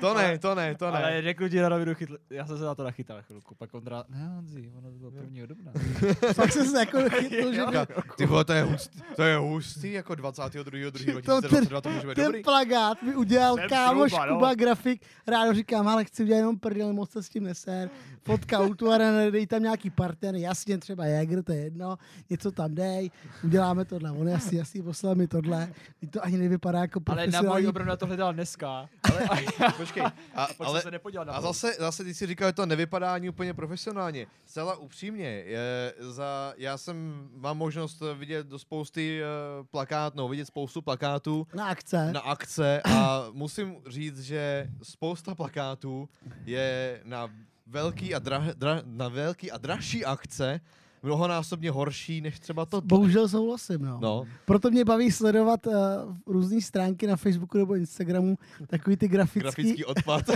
To 0.00 0.14
ne, 0.14 0.38
to 0.38 0.54
ne, 0.54 0.74
to 0.74 0.90
ne. 0.90 0.98
Ale 1.04 1.22
řeknu 1.22 1.48
ti 1.48 1.60
na 1.60 1.68
rovinu, 1.68 1.94
chytl, 1.94 2.18
já 2.30 2.46
jsem 2.46 2.58
se 2.58 2.64
na 2.64 2.74
to 2.74 2.84
nachytal 2.84 3.22
chvilku, 3.22 3.54
pak 3.54 3.74
Ondra, 3.74 4.04
ne 4.08 4.28
Honzi, 4.34 4.72
ono 4.78 4.90
to 4.92 4.98
bylo 4.98 5.12
1. 5.22 5.46
dubna. 5.46 5.72
Pak 6.36 6.52
jsem 6.52 6.66
se 6.66 6.78
jako 6.78 6.98
chytl, 7.10 7.52
že 7.52 7.62
Ty 8.16 8.26
vole, 8.26 8.44
to 8.44 8.52
je 8.52 8.62
hustý, 8.62 9.00
to 9.16 9.22
je 9.22 9.36
hustý, 9.36 9.92
jako 9.92 10.12
22.2.2022 10.12 11.80
to 11.80 11.90
může 11.90 12.06
být 12.06 12.14
ten 12.14 12.24
dobrý. 12.24 12.42
plagát 12.42 13.02
mi 13.02 13.16
udělal 13.16 13.56
Jsem 13.56 13.68
kámoš 13.68 14.10
zhruba, 14.10 14.26
no. 14.26 14.34
Kuba 14.34 14.54
grafik. 14.54 15.02
Ráno 15.26 15.54
říkám, 15.54 15.88
ale 15.88 16.04
chci 16.04 16.22
udělat 16.22 16.38
jenom 16.38 16.58
prdel, 16.58 16.92
moc 16.92 17.10
se 17.10 17.22
s 17.22 17.28
tím 17.28 17.44
neser. 17.44 17.90
Fotka 18.22 18.58
autora, 18.58 19.30
dej 19.30 19.46
tam 19.46 19.62
nějaký 19.62 19.90
partner, 19.90 20.34
jasně 20.34 20.78
třeba 20.78 21.06
Jäger, 21.06 21.42
to 21.42 21.52
je 21.52 21.58
jedno, 21.60 21.96
něco 22.30 22.50
tam 22.50 22.74
dej, 22.74 23.10
uděláme 23.44 23.84
tohle. 23.84 24.10
On 24.10 24.28
jasně, 24.28 24.58
jasně 24.58 24.82
poslal 24.82 25.14
mi 25.14 25.28
tohle. 25.28 25.68
To 26.10 26.24
ani 26.24 26.38
nevypadá 26.38 26.78
jako 26.80 27.00
Ale 27.06 27.16
na 27.16 27.22
profesionální. 27.22 27.48
mojí 27.48 27.66
obranu 27.66 27.88
na 27.88 27.96
to 27.96 28.06
hledal 28.06 28.32
dneska. 28.34 28.68
Ale, 29.02 29.42
počkej, 29.86 30.02
a, 30.34 30.44
Ale, 30.44 30.48
ale, 30.58 30.82
se 30.82 30.90
nepodíval 30.90 31.24
na 31.24 31.32
a 31.32 31.40
zase, 31.40 31.74
zase 31.78 32.04
ty 32.04 32.14
si 32.14 32.26
říkal, 32.26 32.48
že 32.48 32.52
to 32.52 32.66
nevypadá 32.66 33.14
ani 33.14 33.28
úplně 33.28 33.54
profesionálně. 33.54 34.26
Zcela 34.44 34.76
upřímně, 34.76 35.28
je, 35.28 35.94
za, 35.98 36.54
já 36.56 36.78
jsem, 36.78 37.28
mám 37.34 37.58
možnost 37.58 38.02
vidět 38.14 38.46
do 38.46 38.58
spousty 38.58 39.20
uh, 39.22 39.66
plakát, 39.66 40.14
no, 40.14 40.28
vidět 40.28 40.44
spoustu 40.44 40.82
plakátů 40.82 41.46
Na 41.54 41.66
akce. 41.66 42.12
na 42.12 42.20
akce 42.20 42.82
a 42.84 43.26
musím 43.32 43.76
říct, 43.86 44.20
že 44.20 44.68
spousta 44.82 45.34
plakátů 45.34 46.08
je 46.44 47.00
na 47.04 47.28
velký 47.66 48.14
a, 48.14 48.18
dra, 48.18 48.44
dra, 48.56 48.82
na 48.84 49.08
velký 49.08 49.50
a 49.50 49.58
dražší 49.58 50.04
akce 50.04 50.60
mnohonásobně 51.02 51.70
horší 51.70 52.20
než 52.20 52.40
třeba 52.40 52.66
to. 52.66 52.80
Bohužel 52.80 53.28
souhlasím, 53.28 53.82
no. 53.82 53.98
No, 54.02 54.24
Proto 54.44 54.70
mě 54.70 54.84
baví 54.84 55.12
sledovat 55.12 55.66
uh, 55.66 55.72
různé 56.26 56.60
stránky 56.60 57.06
na 57.06 57.16
Facebooku 57.16 57.58
nebo 57.58 57.74
Instagramu, 57.74 58.38
takový 58.66 58.96
ty 58.96 59.08
grafický... 59.08 59.40
grafický 59.40 59.84
odpad. 59.84 60.22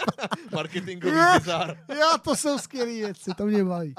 Marketingový 0.52 1.16
bizar. 1.38 1.76
Jo, 1.88 2.18
to 2.24 2.36
jsou 2.36 2.58
skvělé 2.58 2.92
věci, 2.92 3.30
to 3.36 3.46
mě 3.46 3.64
baví. 3.64 3.94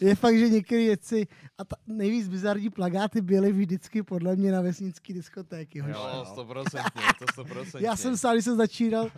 Je 0.00 0.14
fakt, 0.14 0.38
že 0.38 0.48
některé 0.48 0.80
věci 0.80 1.26
a 1.58 1.64
ta 1.64 1.76
nejvíc 1.86 2.28
bizarní 2.28 2.70
plagáty 2.70 3.20
byly 3.20 3.52
vždycky 3.52 4.02
podle 4.02 4.36
mě 4.36 4.52
na 4.52 4.60
vesnické 4.60 5.12
diskotéky. 5.12 5.80
hoši. 5.80 5.92
Jo, 5.92 6.24
stoprocentně, 6.32 7.02
to 7.18 7.24
stoprocentně. 7.32 7.88
Já 7.88 7.96
jsem 7.96 8.16
sám, 8.16 8.32
když 8.34 8.44
jsem 8.44 8.56
začínal, 8.56 9.08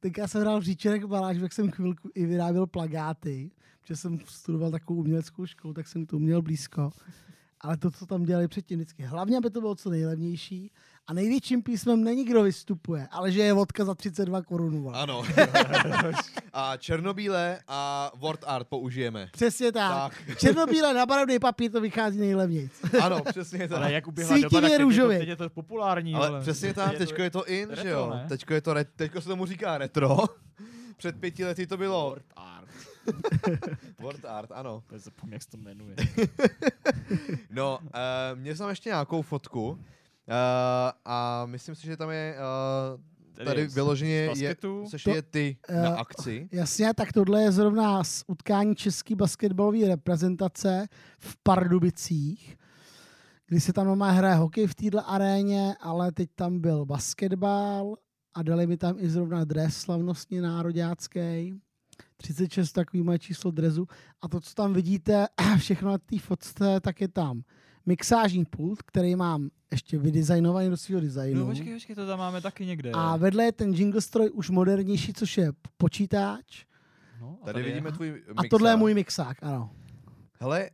tenkrát 0.00 0.28
jsem 0.28 0.40
hrál 0.40 0.60
v 0.60 0.62
Říčerek 0.64 1.04
Baláž, 1.04 1.36
jak 1.36 1.52
jsem 1.52 1.70
chvilku 1.70 2.10
i 2.14 2.26
vyráběl 2.26 2.66
plagáty, 2.66 3.50
protože 3.88 3.96
jsem 3.96 4.18
studoval 4.26 4.70
takovou 4.70 5.00
uměleckou 5.00 5.46
školu, 5.46 5.74
tak 5.74 5.88
jsem 5.88 6.06
to 6.06 6.18
měl 6.18 6.42
blízko. 6.42 6.90
Ale 7.60 7.76
to, 7.76 7.90
co 7.90 8.06
tam 8.06 8.24
dělali 8.24 8.48
předtím 8.48 8.78
vždycky, 8.78 9.02
hlavně, 9.02 9.36
aby 9.38 9.50
to 9.50 9.60
bylo 9.60 9.74
co 9.74 9.90
nejlevnější 9.90 10.70
a 11.06 11.12
největším 11.12 11.62
písmem 11.62 12.04
není 12.04 12.24
kdo 12.24 12.42
vystupuje, 12.42 13.08
ale 13.10 13.32
že 13.32 13.42
je 13.42 13.52
vodka 13.52 13.84
za 13.84 13.94
32 13.94 14.42
korun. 14.42 14.90
Ano. 14.92 15.22
a 16.52 16.76
černobílé 16.76 17.58
a 17.68 18.12
word 18.16 18.44
art 18.46 18.68
použijeme. 18.68 19.28
Přesně 19.32 19.72
tak. 19.72 20.14
Tak. 20.26 20.38
Černobíle 20.38 20.94
na 20.94 21.06
barevný 21.06 21.38
papír 21.38 21.70
to 21.70 21.80
vychází 21.80 22.18
nejlevněji. 22.18 22.70
Ano, 23.02 23.20
přesně 23.30 23.68
tak. 23.68 23.78
Ale 23.78 23.92
jak 23.92 24.06
uběhla 24.06 24.36
Sítivě 24.36 24.50
doba, 24.50 24.60
tak 24.60 24.64
teď 24.64 24.72
je, 24.72 24.78
to, 24.78 24.84
růžově. 24.84 25.18
teď 25.18 25.28
je 25.28 25.36
to 25.36 25.50
populární. 25.50 26.14
Ale 26.14 26.28
vole. 26.28 26.40
přesně 26.40 26.74
tak, 26.74 26.90
Teď 26.90 27.00
je 27.00 27.06
teďko 27.06 27.22
je 27.22 27.30
to 27.30 27.46
in, 27.46 27.68
retro, 27.68 27.82
že 27.82 27.90
jo? 27.90 28.20
Teďko 28.28 28.54
je 28.54 28.60
to, 28.60 28.74
re, 28.74 28.84
teďko 28.84 29.20
se 29.20 29.28
tomu 29.28 29.46
říká 29.46 29.78
retro. 29.78 30.18
Před 30.96 31.20
pěti 31.20 31.44
lety 31.44 31.66
to 31.66 31.76
bylo 31.76 32.10
Word 32.10 32.24
art. 32.36 32.68
Word 34.00 34.24
art, 34.24 34.52
ano. 34.52 34.82
To 34.86 34.98
zapomněl, 34.98 35.34
jak 35.34 35.42
se 35.42 35.50
to 35.50 35.56
jmenuje. 35.56 35.96
No, 37.50 37.78
uh, 37.82 37.88
měl 38.34 38.54
jsem 38.56 38.68
ještě 38.68 38.88
nějakou 38.88 39.22
fotku 39.22 39.68
uh, 39.70 39.78
a 41.04 41.46
myslím 41.46 41.74
si, 41.74 41.86
že 41.86 41.96
tam 41.96 42.10
je 42.10 42.36
uh, 43.36 43.44
tady 43.44 43.66
vyloženě 43.66 44.10
je, 44.12 44.28
basketu? 44.28 44.84
seš 44.88 45.04
To- 45.04 45.14
je 45.14 45.22
ty 45.22 45.56
na 45.82 45.96
akci. 45.96 46.48
Jasně, 46.52 46.94
tak 46.94 47.12
tohle 47.12 47.42
je 47.42 47.52
zrovna 47.52 48.04
z 48.04 48.24
utkání 48.26 48.74
české 48.74 49.16
basketbalové 49.16 49.88
reprezentace 49.88 50.86
v 51.18 51.36
Pardubicích, 51.42 52.56
kdy 53.46 53.60
se 53.60 53.72
tam 53.72 53.86
normálně 53.86 54.18
hraje 54.18 54.34
hokej 54.34 54.66
v 54.66 54.74
této 54.74 55.10
aréně, 55.10 55.74
ale 55.80 56.12
teď 56.12 56.30
tam 56.34 56.60
byl 56.60 56.84
basketbal 56.86 57.94
a 58.34 58.42
dali 58.42 58.66
mi 58.66 58.76
tam 58.76 58.96
i 58.98 59.10
zrovna 59.10 59.44
dres 59.44 59.76
slavnostně 59.76 60.42
nároďácký. 60.42 61.60
36 62.22 62.72
takový 62.72 63.02
moje 63.02 63.18
číslo 63.18 63.50
drezu. 63.50 63.86
A 64.22 64.28
to, 64.28 64.40
co 64.40 64.54
tam 64.54 64.72
vidíte, 64.74 65.26
všechno 65.58 65.90
na 65.90 65.98
té 65.98 66.18
fotce, 66.18 66.80
tak 66.80 67.00
je 67.00 67.08
tam 67.08 67.42
mixážní 67.86 68.44
pult, 68.44 68.82
který 68.82 69.16
mám 69.16 69.48
ještě 69.70 69.98
vydesignovaný 69.98 70.70
do 70.70 70.76
svého 70.76 71.00
designu. 71.00 71.40
No 71.40 71.46
počkej, 71.46 71.74
počkej, 71.74 71.96
to 71.96 72.06
tam 72.06 72.18
máme 72.18 72.40
taky 72.40 72.66
někde. 72.66 72.90
A 72.94 73.16
vedle 73.16 73.44
je 73.44 73.52
ten 73.52 73.74
jingle 73.74 74.00
stroj 74.00 74.30
už 74.34 74.50
modernější, 74.50 75.12
což 75.14 75.38
je 75.38 75.52
počítač. 75.76 76.64
no, 77.20 77.38
a 77.42 77.46
Tady 77.46 77.62
vidíme 77.62 77.92
tvůj 77.92 78.08
A 78.10 78.12
mixáž. 78.12 78.48
tohle 78.50 78.70
je 78.70 78.76
můj 78.76 78.94
mixák, 78.94 79.36
ano. 79.42 79.70
Hele, 80.40 80.70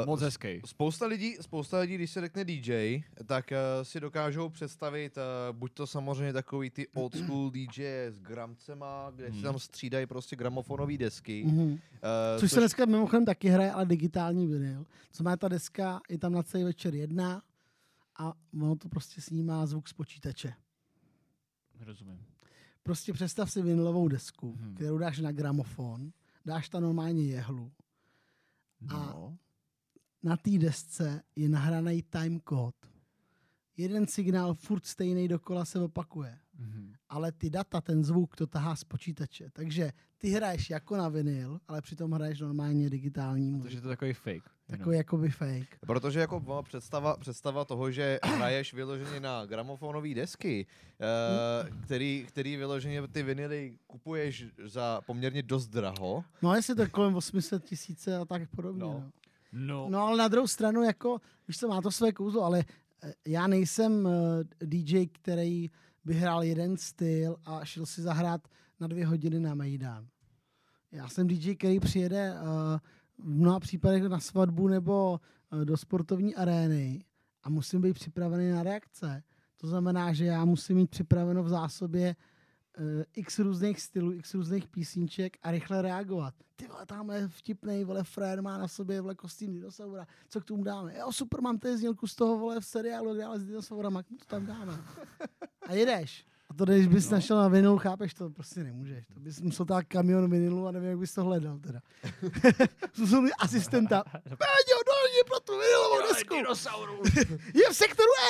uh, 0.00 0.06
Moc 0.06 0.20
hezký. 0.20 0.60
Spousta 0.66 1.06
lidí, 1.06 1.36
spousta 1.40 1.78
lidí, 1.78 1.94
když 1.94 2.10
se 2.10 2.20
řekne 2.20 2.44
DJ, 2.44 3.02
tak 3.26 3.50
uh, 3.52 3.84
si 3.84 4.00
dokážou 4.00 4.48
představit 4.48 5.16
uh, 5.16 5.56
buď 5.56 5.72
to 5.72 5.86
samozřejmě 5.86 6.32
takový 6.32 6.70
ty 6.70 6.88
old 6.88 7.16
school 7.16 7.50
DJ 7.50 7.84
s 8.10 8.20
gramcema, 8.20 9.10
kde 9.14 9.26
si 9.26 9.32
Hmm. 9.32 9.42
tam 9.42 9.58
střídají 9.58 10.06
prostě 10.06 10.36
gramofonové 10.36 10.96
desky. 10.98 11.44
Mhm. 11.46 11.66
Uh, 11.72 11.78
Což 12.38 12.50
se 12.50 12.60
dneska 12.60 12.84
mimochodem 12.86 13.24
taky 13.24 13.48
hraje, 13.48 13.72
ale 13.72 13.86
digitální 13.86 14.46
vinyl. 14.46 14.86
Co 15.12 15.22
má 15.22 15.36
ta 15.36 15.48
deska, 15.48 16.00
je 16.10 16.18
tam 16.18 16.32
na 16.32 16.42
celý 16.42 16.64
večer 16.64 16.94
jedna 16.94 17.42
a 18.18 18.32
ono 18.62 18.76
to 18.76 18.88
prostě 18.88 19.20
snímá 19.20 19.66
zvuk 19.66 19.88
z 19.88 19.92
počítače. 19.92 20.52
Rozumím. 21.80 22.18
Prostě 22.82 23.12
představ 23.12 23.50
si 23.52 23.62
vinylovou 23.62 24.08
desku, 24.08 24.54
Mhm. 24.60 24.74
kterou 24.74 24.98
dáš 24.98 25.18
na 25.18 25.32
gramofon, 25.32 26.12
dáš 26.46 26.68
tam 26.68 26.82
normálně 26.82 27.22
jehlu. 27.24 27.70
No. 28.80 29.38
Na 30.22 30.36
té 30.36 30.50
desce 30.58 31.22
je 31.36 31.48
nahraný 31.48 32.02
timecode. 32.02 32.76
Jeden 33.76 34.06
signál 34.06 34.54
furt 34.54 34.86
stejný 34.86 35.28
dokola 35.28 35.64
se 35.64 35.80
opakuje. 35.80 36.38
Mhm. 36.58 36.92
ale 37.08 37.32
ty 37.32 37.50
data, 37.50 37.80
ten 37.80 38.04
zvuk, 38.04 38.36
to 38.36 38.46
tahá 38.46 38.76
z 38.76 38.84
počítače. 38.84 39.50
Takže 39.52 39.92
ty 40.18 40.30
hraješ 40.30 40.70
jako 40.70 40.96
na 40.96 41.08
vinyl, 41.08 41.60
ale 41.68 41.82
přitom 41.82 42.12
hraješ 42.12 42.40
normálně 42.40 42.90
digitální 42.90 43.52
Takže 43.52 43.76
muziku. 43.76 43.82
to 43.82 43.88
je 43.88 43.96
takový 43.96 44.12
fake. 44.12 44.50
Takový 44.66 44.96
jakoby 44.96 45.30
fake. 45.30 45.78
Protože 45.86 46.20
jako 46.20 46.62
představa, 46.62 47.16
představa 47.16 47.64
toho, 47.64 47.90
že 47.90 48.18
hraješ 48.36 48.74
vyloženě 48.74 49.20
na 49.20 49.46
gramofonové 49.46 50.14
desky, 50.14 50.66
uh, 51.00 51.80
který, 51.80 52.24
který 52.28 52.56
vyloženě 52.56 53.08
ty 53.08 53.22
vinily 53.22 53.78
kupuješ 53.86 54.46
za 54.64 55.00
poměrně 55.06 55.42
dost 55.42 55.66
draho. 55.68 56.24
No 56.42 56.54
jestli 56.54 56.74
to 56.74 56.82
je 56.82 56.88
kolem 56.88 57.14
800 57.14 57.64
tisíce 57.64 58.16
a 58.16 58.24
tak 58.24 58.42
podobně. 58.56 58.80
No. 58.80 58.92
No. 58.92 59.10
No. 59.52 59.86
no 59.88 60.02
ale 60.06 60.16
na 60.16 60.28
druhou 60.28 60.46
stranu, 60.46 60.82
jako, 60.82 61.20
víš 61.48 61.58
co, 61.58 61.68
má 61.68 61.80
to 61.80 61.90
své 61.90 62.12
kouzlo, 62.12 62.44
ale 62.44 62.64
eh, 63.02 63.12
já 63.26 63.46
nejsem 63.46 64.08
eh, 64.08 64.66
DJ, 64.66 65.06
který 65.06 65.70
by 66.08 66.14
hrál 66.14 66.42
jeden 66.42 66.76
styl 66.76 67.36
a 67.44 67.64
šel 67.64 67.86
si 67.86 68.02
zahrát 68.02 68.48
na 68.80 68.86
dvě 68.86 69.06
hodiny 69.06 69.40
na 69.40 69.54
Mejdan. 69.54 70.08
Já 70.92 71.08
jsem 71.08 71.26
DJ, 71.26 71.54
který 71.54 71.80
přijede 71.80 72.34
eh, 72.34 72.40
v 73.18 73.28
mnoha 73.28 73.60
případech 73.60 74.02
na 74.02 74.20
svatbu 74.20 74.68
nebo 74.68 75.20
eh, 75.52 75.64
do 75.64 75.76
sportovní 75.76 76.34
arény 76.34 77.04
a 77.42 77.50
musím 77.50 77.80
být 77.80 77.94
připravený 77.94 78.50
na 78.50 78.62
reakce. 78.62 79.22
To 79.56 79.66
znamená, 79.66 80.12
že 80.12 80.24
já 80.24 80.44
musím 80.44 80.76
mít 80.76 80.90
připraveno 80.90 81.42
v 81.42 81.48
zásobě 81.48 82.16
eh, 82.78 83.04
x 83.14 83.38
různých 83.38 83.80
stylů, 83.80 84.12
x 84.12 84.34
různých 84.34 84.68
písniček 84.68 85.36
a 85.42 85.50
rychle 85.50 85.82
reagovat. 85.82 86.34
Ty 86.56 86.66
vole, 86.66 86.86
tamhle 86.86 87.28
vtipnej, 87.28 87.84
vole, 87.84 88.04
frér 88.04 88.42
má 88.42 88.58
na 88.58 88.68
sobě 88.68 89.00
vole 89.00 89.14
kostým 89.14 89.52
dinosaura, 89.52 90.06
co 90.28 90.40
k 90.40 90.44
tomu 90.44 90.64
dáme? 90.64 90.98
Jo, 90.98 91.12
super, 91.12 91.40
mám 91.40 91.58
tady 91.58 91.76
znělku 91.78 92.06
z 92.06 92.14
toho, 92.14 92.38
vole, 92.38 92.60
v 92.60 92.64
seriálu, 92.64 93.14
kde 93.14 93.24
ale 93.24 93.40
s 93.40 93.44
dinosaurama, 93.44 94.02
to 94.02 94.24
tam 94.26 94.46
dáme. 94.46 94.78
A 95.68 95.72
jedeš. 95.72 96.24
A 96.50 96.54
to, 96.54 96.64
když 96.64 96.86
bys 96.86 97.10
no. 97.10 97.16
našel 97.16 97.36
na 97.36 97.48
vinyl, 97.48 97.78
chápeš, 97.78 98.14
to 98.14 98.30
prostě 98.30 98.64
nemůžeš. 98.64 99.06
To 99.14 99.20
bys 99.20 99.40
musel 99.40 99.66
tak 99.66 99.86
kamion 99.88 100.30
vinilu 100.30 100.66
a 100.66 100.72
nevím, 100.72 100.88
jak 100.88 100.98
bys 100.98 101.14
to 101.14 101.24
hledal 101.24 101.58
teda. 101.58 101.80
Zůstal 102.94 103.20
mi 103.20 103.30
asistenta. 103.32 104.04
Péďo, 104.22 104.78
dolní 104.86 105.22
pro 105.26 105.40
tu 105.40 105.52
vinilovou 105.52 106.00
desku. 106.08 106.34
Je 107.54 107.70
v 107.70 107.76
sektoru 107.76 108.08
E 108.18 108.28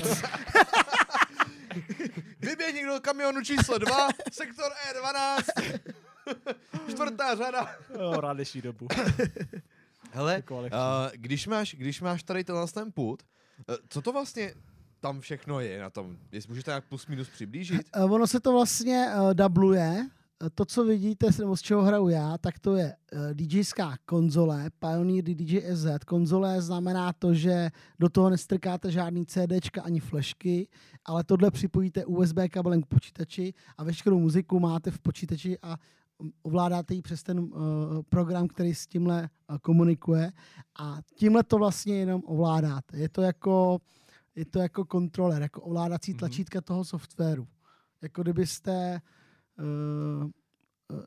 E12. 0.00 0.28
Vyběh 2.40 2.74
někdo 2.74 2.92
do 2.92 3.00
kamionu 3.00 3.44
číslo 3.44 3.78
2, 3.78 4.08
sektor 4.32 4.72
E12, 4.90 5.80
čtvrtá 6.88 7.34
řada. 7.34 7.76
Jo, 7.98 8.20
rád 8.20 8.32
dnešní 8.32 8.62
dobu. 8.62 8.88
Hele, 10.10 10.42
uh, 10.50 10.66
když, 11.12 11.46
máš, 11.46 11.74
když 11.74 12.00
máš 12.00 12.22
tady 12.22 12.44
tenhle 12.44 12.66
ten 12.66 12.92
put, 12.92 13.22
uh, 13.68 13.76
co 13.88 14.02
to 14.02 14.12
vlastně 14.12 14.54
tam 15.00 15.20
všechno 15.20 15.60
je 15.60 15.80
na 15.80 15.90
tom? 15.90 16.16
Jestli 16.32 16.48
můžete 16.50 16.70
nějak 16.70 16.84
plus 16.84 17.06
minus 17.06 17.28
přiblížit? 17.28 17.86
Eh, 17.94 18.04
Ono 18.04 18.26
se 18.26 18.40
to 18.40 18.52
vlastně 18.52 19.06
uh, 19.16 19.34
dubluje. 19.34 20.06
Eh, 20.46 20.50
To, 20.50 20.64
co 20.64 20.84
vidíte, 20.84 21.26
nebo 21.38 21.56
z 21.56 21.62
čeho 21.62 21.82
hraju 21.82 22.08
já, 22.08 22.38
tak 22.38 22.58
to 22.58 22.76
je 22.76 22.96
uh, 23.12 23.18
DJská 23.34 23.96
konzole, 24.06 24.70
Pioneer 24.78 25.24
DJ 25.24 25.60
SZ. 25.74 25.86
Konzole 26.06 26.62
znamená 26.62 27.12
to, 27.12 27.34
že 27.34 27.70
do 27.98 28.08
toho 28.08 28.30
nestrkáte 28.30 28.90
žádný 28.90 29.26
CDčka 29.26 29.82
ani 29.82 30.00
flashky, 30.00 30.68
ale 31.04 31.24
tohle 31.24 31.50
připojíte 31.50 32.04
USB 32.04 32.36
kabelem 32.50 32.82
k 32.82 32.86
počítači 32.86 33.54
a 33.78 33.84
veškerou 33.84 34.18
muziku 34.20 34.60
máte 34.60 34.90
v 34.90 34.98
počítači 34.98 35.58
a 35.62 35.76
mm, 36.22 36.30
ovládáte 36.42 36.94
ji 36.94 37.02
přes 37.02 37.22
ten 37.22 37.38
uh, 37.40 37.48
program, 38.08 38.48
který 38.48 38.74
s 38.74 38.86
tímhle 38.86 39.22
uh, 39.50 39.58
komunikuje 39.58 40.32
a 40.80 40.98
tímhle 41.14 41.42
to 41.42 41.58
vlastně 41.58 41.94
jenom 41.96 42.22
ovládáte. 42.26 42.96
Je 42.98 43.08
to 43.08 43.22
jako, 43.22 43.78
je 44.38 44.44
to 44.44 44.58
jako 44.58 44.84
kontroler, 44.84 45.42
jako 45.42 45.60
ovládací 45.60 46.10
Mhm. 46.12 46.18
tlačítka 46.18 46.60
toho 46.60 46.84
softwaru. 46.84 47.46
Jako 48.02 48.22
kdybyste, 48.22 49.00
uh, 50.22 50.30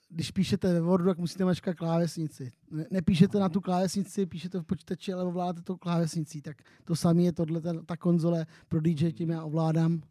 když 0.09 0.31
píšete 0.31 0.73
ve 0.73 0.79
Wordu, 0.81 1.05
tak 1.07 1.17
musíte 1.17 1.45
mačkat 1.45 1.75
klávesnici. 1.77 2.51
Ne, 2.71 2.85
nepíšete 2.91 3.39
na 3.39 3.49
tu 3.49 3.61
klávesnici, 3.61 4.25
píšete 4.25 4.59
v 4.59 4.63
počítači, 4.63 5.13
ale 5.13 5.23
ovládáte 5.23 5.61
tou 5.61 5.77
klávesnicí. 5.77 6.41
Tak 6.41 6.57
to 6.83 6.95
samé 6.95 7.21
je 7.21 7.31
tohle, 7.33 7.61
ta, 7.61 7.73
ta 7.85 7.97
konzole 7.97 8.45
pro 8.67 8.81
DJ, 8.81 9.11
tím 9.11 9.29
já 9.29 9.43
ovládám. 9.43 10.01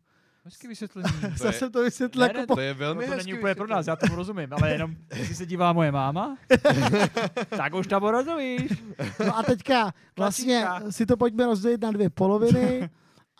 Hezký 0.44 0.68
vysvětlení. 0.68 1.09
To 1.20 1.26
je- 1.26 1.32
Zase 1.36 1.70
to 1.70 1.82
vysvětlil 1.82 2.26
Ne, 2.26 2.32
jako 2.36 2.47
po... 2.47 2.55
To 2.55 2.60
je 2.60 2.72
No, 2.74 2.78
velmi 2.78 3.05
to 3.06 3.10
hezký 3.12 3.30
není 3.30 3.38
úplně 3.38 3.55
pro 3.55 3.66
nás, 3.66 3.86
já 3.86 3.97
tomu 3.97 4.14
rozumím, 4.14 4.48
ale 4.52 4.70
jenom, 4.70 4.97
jestli 5.16 5.34
se 5.34 5.47
dívá 5.47 5.72
moje 5.72 5.92
máma, 5.92 6.36
tak 7.56 7.74
už 7.74 7.86
tam 7.86 8.02
rozumíš. 8.02 8.82
No 9.26 9.36
a 9.38 9.42
teďka 9.42 9.92
vlastně 10.18 10.64
si 10.90 11.06
to 11.06 11.16
pojďme 11.16 11.47
rozdělit 11.47 11.80
na 11.82 11.90
dvě 11.90 12.10
poloviny 12.10 12.90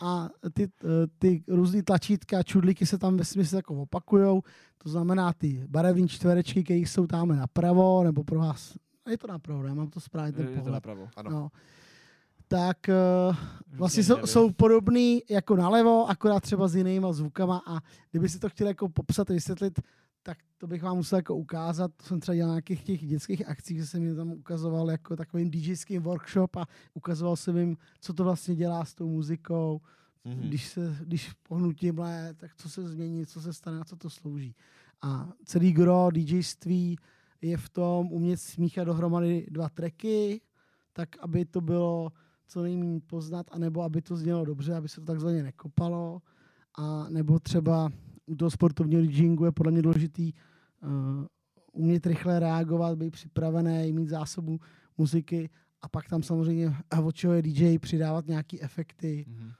a 0.01 0.29
ty, 0.53 0.63
eh, 0.63 1.07
ty 1.19 1.43
různý 1.47 1.81
tlačítka, 1.83 2.43
čudlíky 2.43 2.85
se 2.85 2.97
tam 2.97 3.17
ve 3.17 3.25
smyslu 3.25 3.55
jako 3.57 3.81
opakujou. 3.81 4.41
To 4.77 4.89
znamená 4.89 5.33
ty 5.33 5.63
barevné 5.67 6.07
čtverečky, 6.07 6.63
které 6.63 6.79
jsou 6.79 7.07
tam 7.07 7.27
napravo, 7.27 8.03
nebo 8.03 8.23
pro 8.23 8.39
vás, 8.39 8.73
je 9.09 9.17
to 9.17 9.27
napravo, 9.27 9.63
já 9.63 9.73
mám 9.73 9.87
to 9.89 9.99
správně 9.99 10.31
ten 10.31 10.45
Je 10.45 10.51
to 10.51 10.55
pohled. 10.55 10.73
napravo. 10.73 11.07
Ano. 11.15 11.29
No. 11.29 11.49
Tak 12.47 12.77
uh, 13.29 13.35
vlastně 13.77 14.03
jsou, 14.03 14.25
jsou 14.25 14.51
podobný 14.51 15.21
jako 15.29 15.55
nalevo, 15.55 16.09
akorát 16.09 16.39
třeba 16.39 16.67
s 16.67 16.75
jinýma 16.75 17.13
zvukama 17.13 17.61
a 17.67 17.79
kdyby 18.11 18.29
si 18.29 18.39
to 18.39 18.49
chtěli 18.49 18.69
jako 18.69 18.89
popsat, 18.89 19.29
vysvětlit, 19.29 19.79
tak 20.23 20.37
to 20.57 20.67
bych 20.67 20.83
vám 20.83 20.97
musel 20.97 21.17
jako 21.17 21.35
ukázat. 21.35 21.91
To 21.97 22.03
jsem 22.03 22.19
třeba 22.19 22.35
dělal 22.35 22.47
na 22.49 22.53
nějakých 22.55 22.83
těch 22.83 23.05
dětských 23.07 23.47
akcích, 23.49 23.77
že 23.77 23.85
jsem 23.85 24.03
jim 24.03 24.15
tam 24.15 24.31
ukazoval 24.31 24.91
jako 24.91 25.15
takovým 25.15 25.51
DJským 25.51 26.01
workshop 26.01 26.55
a 26.55 26.65
ukazoval 26.93 27.35
jsem 27.35 27.57
jim, 27.57 27.77
co 28.01 28.13
to 28.13 28.23
vlastně 28.23 28.55
dělá 28.55 28.85
s 28.85 28.93
tou 28.93 29.09
muzikou, 29.09 29.81
Mhm. 30.25 30.35
mm-hmm. 30.35 30.47
když, 30.47 30.67
se, 30.67 30.95
když 31.03 31.33
pohnu 31.33 31.73
tímhle, 31.73 32.33
tak 32.33 32.55
co 32.55 32.69
se 32.69 32.89
změní, 32.89 33.25
co 33.25 33.41
se 33.41 33.53
stane, 33.53 33.77
na 33.77 33.83
co 33.83 33.95
to 33.95 34.09
slouží. 34.09 34.55
A 35.01 35.29
celý 35.45 35.73
gro 35.73 36.09
DJství 36.11 36.97
je 37.41 37.57
v 37.57 37.69
tom 37.69 38.11
umět 38.11 38.37
smíchat 38.37 38.85
dohromady 38.87 39.47
dva 39.49 39.69
tracky, 39.69 40.41
tak 40.93 41.09
aby 41.19 41.45
to 41.45 41.61
bylo 41.61 42.11
co 42.47 42.63
nejméně 42.63 42.99
poznat, 42.99 43.47
anebo 43.51 43.81
aby 43.81 44.01
to 44.01 44.15
znělo 44.17 44.45
dobře, 44.45 44.75
aby 44.75 44.89
se 44.89 45.01
to 45.01 45.07
takzvaně 45.07 45.43
nekopalo. 45.43 46.21
A 46.77 47.09
nebo 47.09 47.39
třeba 47.39 47.89
u 48.31 48.35
toho 48.35 48.51
sportovního 48.51 49.01
DJingu 49.01 49.45
je 49.45 49.51
podle 49.51 49.71
mě 49.71 49.81
důležitý 49.81 50.33
uh, 50.83 50.89
umět 51.73 52.05
rychle 52.05 52.39
reagovat, 52.39 52.97
být 52.97 53.11
připravený, 53.11 53.93
mít 53.93 54.09
zásobu 54.09 54.59
muziky 54.97 55.49
a 55.81 55.89
pak 55.89 56.07
tam 56.09 56.23
samozřejmě, 56.23 56.73
od 57.03 57.15
čeho 57.15 57.33
je 57.33 57.41
DJ, 57.41 57.79
přidávat 57.79 58.27
nějaký 58.27 58.61
efekty, 58.63 59.25
Mhm. 59.27 59.51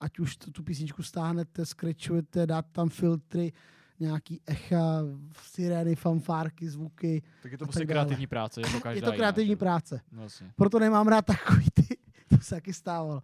ať 0.00 0.18
už 0.18 0.36
tu, 0.36 0.50
tu 0.50 0.62
písničku 0.62 1.02
stáhnete, 1.02 1.66
skrečujete, 1.66 2.46
dát 2.46 2.66
tam 2.72 2.88
filtry, 2.88 3.52
nějaký 4.00 4.40
echa, 4.46 5.02
sirény, 5.42 5.94
fanfárky, 5.96 6.68
zvuky. 6.70 7.22
Tak 7.42 7.52
je 7.52 7.58
to 7.58 7.64
prostě 7.64 7.86
kreativní 7.86 8.26
práce, 8.26 8.60
jako 8.60 8.80
každá 8.80 8.90
Je 8.96 9.02
to 9.02 9.06
jiná, 9.12 9.16
kreativní 9.16 9.52
že? 9.52 9.56
práce. 9.56 10.00
No, 10.12 10.20
Vlastně. 10.20 10.52
Proto 10.56 10.78
nemám 10.78 11.08
rád 11.08 11.24
takový 11.24 11.66
ty, 11.74 11.96
to 12.28 12.36
se 12.40 12.54
taky 12.54 12.72
stávalo. 12.72 13.22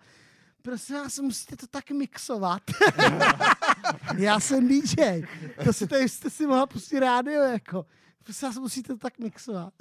Prosím 0.63 0.97
vás, 0.97 1.19
musíte 1.19 1.57
to 1.57 1.67
tak 1.67 1.91
mixovat. 1.91 2.63
Já 4.17 4.41
jsem 4.41 4.69
DJ. 4.69 5.23
To 5.65 5.73
si 5.73 5.87
tady 5.87 6.09
jste 6.09 6.31
si 6.31 6.47
mohla 6.47 6.67
pustit 6.67 7.01
rádio, 7.01 7.43
jako. 7.43 7.87
Prosím 8.23 8.49
vás, 8.49 8.59
musíte 8.59 8.93
to 8.93 8.99
tak 8.99 9.19
mixovat. 9.19 9.73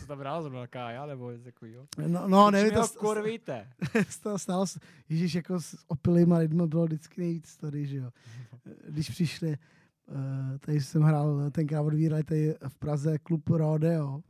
To 0.00 0.06
tam 0.06 0.18
hrál 0.18 0.42
zrovna 0.42 0.66
Kája, 0.66 1.06
nebo 1.06 1.30
něco 1.30 1.44
takového. 1.44 1.86
No, 2.06 2.28
no 2.28 2.50
nevím, 2.50 2.72
to, 2.72 2.88
kurvíte. 2.88 3.68
to 4.22 4.38
stalo, 4.38 4.66
s- 4.66 4.78
Ježíš, 5.08 5.34
jako 5.34 5.60
s 5.60 5.76
opilýma 5.88 6.38
lidma 6.38 6.66
bylo 6.66 6.84
vždycky 6.84 7.20
nejvíc 7.20 7.46
story, 7.48 7.86
že 7.86 7.96
jo. 7.96 8.10
Když 8.88 9.10
přišli, 9.10 9.52
eh, 9.52 10.58
tady 10.58 10.80
jsem 10.80 11.02
hrál, 11.02 11.50
tenkrát 11.50 11.80
odvírali 11.82 12.24
tady 12.24 12.54
v 12.68 12.74
Praze 12.74 13.18
klub 13.18 13.48
Rodeo, 13.50 14.20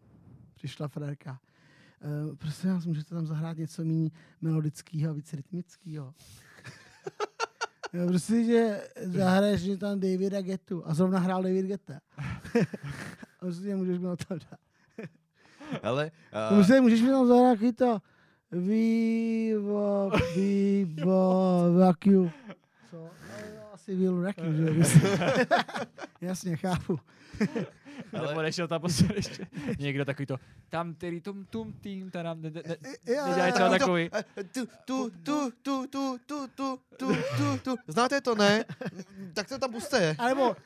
přišla 0.55 0.89
Frérka. 0.89 1.41
Uh, 2.29 2.37
prosím 2.37 2.71
vás, 2.71 2.87
můžete 2.87 3.15
tam 3.15 3.27
zahrát 3.27 3.57
něco 3.57 3.85
méně 3.85 4.11
melodického 4.41 5.11
a 5.11 5.13
víc 5.15 5.33
rytmického. 5.33 6.15
Jo, 7.93 8.07
prostě, 8.07 8.45
že 8.45 8.81
zahraješ 9.03 9.61
že 9.61 9.77
tam 9.77 10.01
Davida 10.01 10.41
Getu 10.41 10.83
a 10.87 10.95
zrovna 10.95 11.19
hrál 11.19 11.43
David 11.43 11.67
Geta. 11.67 12.01
a 13.41 13.41
prostě 13.41 13.77
můžeš 13.77 13.99
mi 13.99 14.05
to 14.05 14.35
dát. 14.35 14.61
Hele, 15.83 16.11
Uh, 16.53 16.59
uh, 16.59 16.81
můžeš, 16.81 17.03
mi 17.03 17.09
tam 17.09 17.27
zahrát 17.27 17.59
taky 17.59 17.73
to 17.73 17.99
Viva, 18.53 20.11
viva, 20.37 21.69
vacuum. 21.71 22.31
Co? 22.91 22.97
No, 22.97 23.09
asi 23.73 23.95
Will 23.95 24.23
Racky, 24.23 24.43
že 24.57 24.63
jo? 24.63 24.85
Jasně, 26.21 26.57
chápu. 26.57 26.99
Ale 28.19 28.29
nebo 28.29 28.43
nešel 28.43 28.69
tam 28.69 28.81
prostě 28.81 29.09
ještě 29.15 29.47
někdo 29.79 30.05
takový 30.05 30.27
to 30.27 30.37
tam 30.69 30.95
tedy 30.95 31.21
tum 31.21 31.45
tum 31.51 31.73
tým, 31.73 32.11
tam 32.11 32.43
ne, 32.43 32.51
ne, 32.51 32.63
ne, 32.69 32.77
Jo, 33.15 33.27
nedělají 33.27 33.53
třeba 33.53 33.69
takový. 33.71 34.11
tu, 34.53 34.67
tu, 34.85 35.11
tu, 35.23 35.51
tu, 35.63 35.87
tu, 35.91 36.19
tu, 36.27 36.49
tu, 36.57 36.79
tu, 36.97 37.07
tu, 37.37 37.59
tu. 37.63 37.77
Znáte 37.89 38.21
to, 38.21 38.35
ne? 38.35 38.65
Tak 39.35 39.49
to 39.49 39.59
tam 39.59 39.73
puste. 39.73 40.17
A 40.19 40.29
nebo 40.29 40.57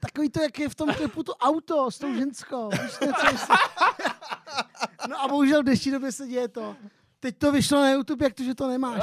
takový 0.00 0.30
to, 0.30 0.42
jak 0.42 0.58
je 0.58 0.68
v 0.68 0.74
tom 0.74 0.94
klipu 0.94 1.22
to 1.22 1.34
auto 1.34 1.90
s 1.90 1.98
tou 1.98 2.14
ženskou. 2.14 2.70
No 5.08 5.20
a 5.22 5.28
bohužel 5.28 5.60
v 5.60 5.64
dnešní 5.64 5.92
době 5.92 6.12
se 6.12 6.26
děje 6.26 6.48
to. 6.48 6.76
Teď 7.20 7.38
to 7.38 7.52
vyšlo 7.52 7.80
na 7.80 7.90
YouTube, 7.90 8.24
jak 8.26 8.34
to, 8.34 8.42
že 8.44 8.54
to 8.54 8.68
nemáš. 8.68 9.02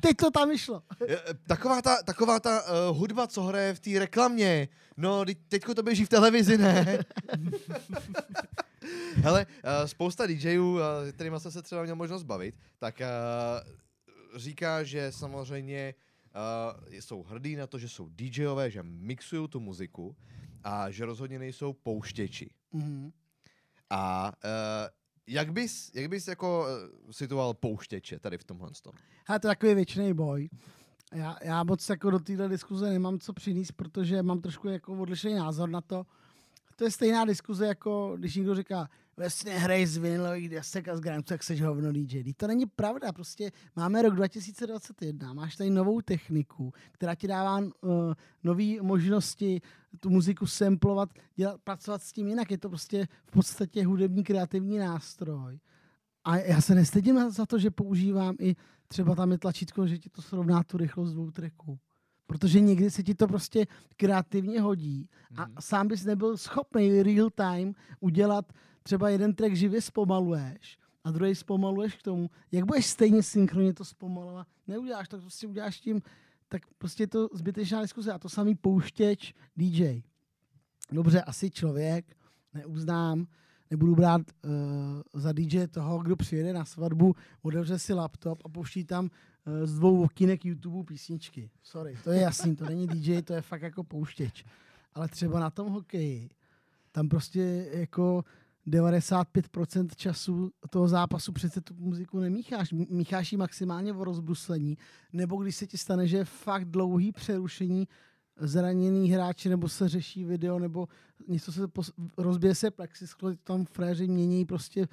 Teď 0.00 0.16
to 0.16 0.30
tam 0.30 0.48
vyšlo. 0.48 0.82
Eh, 1.08 1.16
Taková 1.46 1.82
ta, 1.82 2.02
taková 2.02 2.40
ta 2.40 2.62
uh, 2.62 2.96
hudba, 2.98 3.26
co 3.26 3.42
hraje 3.42 3.74
v 3.74 3.80
té 3.80 3.98
reklamě. 3.98 4.68
No, 4.96 5.24
teď- 5.24 5.38
teďko 5.48 5.74
to 5.74 5.82
běží 5.82 6.04
v 6.04 6.08
televizi, 6.08 6.58
ne? 6.58 6.98
Hele, 9.14 9.46
uh, 9.46 9.86
spousta 9.86 10.26
DJů, 10.26 10.74
uh, 10.74 10.80
kterými 11.12 11.40
jsem 11.40 11.50
se 11.52 11.62
třeba 11.62 11.82
měl 11.82 11.96
možnost 11.96 12.22
bavit, 12.22 12.54
tak 12.78 13.00
uh, 13.00 14.38
říká, 14.40 14.84
že 14.84 15.12
samozřejmě 15.12 15.94
uh, 16.86 16.92
jsou 16.92 17.22
hrdí 17.22 17.56
na 17.56 17.66
to, 17.66 17.78
že 17.78 17.88
jsou 17.88 18.08
DJové, 18.08 18.70
že 18.70 18.82
mixují 18.82 19.48
tu 19.48 19.60
muziku 19.60 20.16
a 20.64 20.90
že 20.90 21.04
rozhodně 21.04 21.38
nejsou 21.38 21.72
pouštěči. 21.72 22.50
Mhm. 22.72 23.10
A 23.90 24.32
uh, 24.44 24.50
jak 25.30 25.52
bys, 25.52 25.90
jak 25.94 26.08
bys 26.08 26.28
jako 26.28 26.66
uh, 27.04 27.10
situoval 27.10 27.54
pouštěče 27.54 28.18
tady 28.18 28.38
v 28.38 28.44
tomhle 28.44 28.70
tom? 28.82 28.92
Hele, 29.26 29.40
to 29.40 29.48
je 29.48 29.50
takový 29.50 29.74
věčný 29.74 30.14
boj. 30.14 30.48
Já, 31.14 31.36
já 31.42 31.64
moc 31.64 31.88
jako 31.88 32.10
do 32.10 32.18
téhle 32.18 32.48
diskuze 32.48 32.90
nemám 32.90 33.18
co 33.18 33.32
přinést, 33.32 33.72
protože 33.72 34.22
mám 34.22 34.40
trošku 34.40 34.68
jako 34.68 34.92
odlišný 34.92 35.34
názor 35.34 35.68
na 35.68 35.80
to. 35.80 36.06
To 36.76 36.84
je 36.84 36.90
stejná 36.90 37.24
diskuze, 37.24 37.66
jako 37.66 38.16
když 38.18 38.36
někdo 38.36 38.54
říká, 38.54 38.88
vlastně 39.20 39.58
hrej 39.58 39.86
z 39.86 39.96
vinilových 39.96 40.48
desek 40.48 40.88
a 40.88 40.96
z 40.96 41.00
Grand 41.00 41.26
tak 41.26 41.42
seš 41.42 41.60
hovno 41.62 41.92
DJ. 41.92 42.18
Vždyť 42.20 42.36
To 42.36 42.46
není 42.46 42.66
pravda, 42.66 43.12
prostě 43.12 43.52
máme 43.76 44.02
rok 44.02 44.14
2021, 44.14 45.32
máš 45.32 45.56
tady 45.56 45.70
novou 45.70 46.00
techniku, 46.00 46.72
která 46.92 47.14
ti 47.14 47.28
dává 47.28 47.58
uh, 47.58 47.68
nové 48.44 48.82
možnosti 48.82 49.60
tu 50.00 50.10
muziku 50.10 50.46
samplovat, 50.46 51.08
dělat, 51.36 51.60
pracovat 51.64 52.02
s 52.02 52.12
tím 52.12 52.28
jinak. 52.28 52.50
Je 52.50 52.58
to 52.58 52.68
prostě 52.68 53.06
v 53.26 53.30
podstatě 53.30 53.86
hudební 53.86 54.24
kreativní 54.24 54.78
nástroj. 54.78 55.58
A 56.24 56.36
já 56.36 56.60
se 56.60 56.74
nestydím 56.74 57.30
za 57.30 57.46
to, 57.46 57.58
že 57.58 57.70
používám 57.70 58.36
i 58.40 58.56
třeba 58.88 59.14
tam 59.14 59.32
je 59.32 59.38
tlačítko, 59.38 59.86
že 59.86 59.98
ti 59.98 60.08
to 60.10 60.22
srovná 60.22 60.62
tu 60.64 60.76
rychlost 60.76 61.12
dvou 61.12 61.30
tracků. 61.30 61.78
Protože 62.26 62.60
někdy 62.60 62.90
se 62.90 63.02
ti 63.02 63.14
to 63.14 63.26
prostě 63.26 63.66
kreativně 63.96 64.60
hodí 64.60 65.08
a 65.36 65.44
Mhm. 65.46 65.54
sám 65.60 65.88
bys 65.88 66.04
nebyl 66.04 66.36
schopný 66.36 67.02
real 67.02 67.30
time 67.30 67.74
udělat 68.00 68.52
třeba 68.90 69.08
jeden 69.08 69.34
track 69.34 69.54
živě 69.54 69.82
zpomaluješ 69.82 70.78
a 71.04 71.10
druhý 71.10 71.34
zpomaluješ 71.34 71.94
k 71.94 72.02
tomu. 72.02 72.30
Jak 72.52 72.64
budeš 72.64 72.86
stejně 72.86 73.22
synchronně 73.22 73.74
to 73.74 73.84
zpomalovat? 73.84 74.46
Neuděláš, 74.66 75.08
tak 75.08 75.20
prostě 75.20 75.46
uděláš 75.46 75.80
tím, 75.80 76.02
tak 76.48 76.62
prostě 76.78 77.02
je 77.02 77.06
to 77.06 77.28
zbytečná 77.32 77.82
diskuze. 77.82 78.12
A 78.12 78.18
to 78.18 78.28
samý 78.28 78.54
pouštěč 78.54 79.34
DJ. 79.56 80.02
Dobře, 80.92 81.22
asi 81.22 81.50
člověk, 81.50 82.16
neuznám, 82.54 83.26
nebudu 83.70 83.94
brát 83.94 84.22
uh, 84.44 84.50
za 85.14 85.32
DJ 85.32 85.66
toho, 85.66 85.98
kdo 85.98 86.16
přijede 86.16 86.52
na 86.52 86.64
svatbu, 86.64 87.14
otevře 87.42 87.78
si 87.78 87.94
laptop 87.94 88.42
a 88.44 88.48
pouští 88.48 88.84
tam 88.84 89.04
uh, 89.04 89.66
z 89.66 89.74
dvou 89.74 90.04
okýnek 90.04 90.44
YouTube 90.44 90.84
písničky. 90.84 91.50
Sorry, 91.62 91.96
to 92.04 92.10
je 92.10 92.20
jasný, 92.20 92.56
to 92.56 92.64
není 92.64 92.86
DJ, 92.86 93.22
to 93.22 93.32
je 93.32 93.42
fakt 93.42 93.62
jako 93.62 93.84
pouštěč. 93.84 94.44
Ale 94.94 95.08
třeba 95.08 95.40
na 95.40 95.50
tom 95.50 95.68
hokeji, 95.68 96.30
tam 96.92 97.08
prostě 97.08 97.68
jako 97.72 98.24
95% 98.66 99.88
času 99.96 100.50
toho 100.70 100.88
zápasu 100.88 101.32
přece 101.32 101.60
tu 101.60 101.74
muziku 101.74 102.20
nemícháš. 102.20 102.72
Mícháš 102.72 103.32
ji 103.32 103.38
maximálně 103.38 103.92
o 103.92 104.04
rozbruslení, 104.04 104.78
nebo 105.12 105.36
když 105.36 105.56
se 105.56 105.66
ti 105.66 105.78
stane, 105.78 106.06
že 106.06 106.16
je 106.16 106.24
fakt 106.24 106.64
dlouhý 106.64 107.12
přerušení 107.12 107.88
zraněný 108.40 109.10
hráči, 109.10 109.48
nebo 109.48 109.68
se 109.68 109.88
řeší 109.88 110.24
video, 110.24 110.58
nebo 110.58 110.88
něco 111.28 111.52
se 111.52 111.66
pos- 111.66 111.92
rozbije 112.18 112.54
se 112.54 112.70
plexisklo, 112.70 113.34
tam 113.34 113.64
fréři 113.64 114.08
mění 114.08 114.44
prostě 114.44 114.88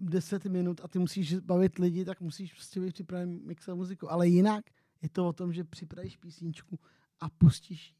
10 0.00 0.44
minut 0.44 0.80
a 0.84 0.88
ty 0.88 0.98
musíš 0.98 1.34
bavit 1.34 1.78
lidi, 1.78 2.04
tak 2.04 2.20
musíš 2.20 2.52
prostě 2.52 2.80
být 2.80 2.92
připraven 2.92 3.40
mixovat 3.46 3.78
muziku. 3.78 4.12
Ale 4.12 4.28
jinak 4.28 4.64
je 5.02 5.08
to 5.08 5.28
o 5.28 5.32
tom, 5.32 5.52
že 5.52 5.64
připravíš 5.64 6.16
písničku 6.16 6.78
a 7.20 7.28
pustíš, 7.28 7.88
ji, 7.88 7.96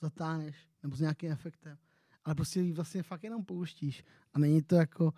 zatáhneš, 0.00 0.68
nebo 0.82 0.96
s 0.96 1.00
nějakým 1.00 1.32
efektem. 1.32 1.78
Ale 2.24 2.34
prostě 2.34 2.60
ji 2.60 2.72
vlastně 2.72 3.02
fakt 3.02 3.24
jenom 3.24 3.44
pouštíš. 3.44 4.04
A 4.34 4.38
není 4.38 4.62
to 4.62 4.74
jako... 4.74 5.12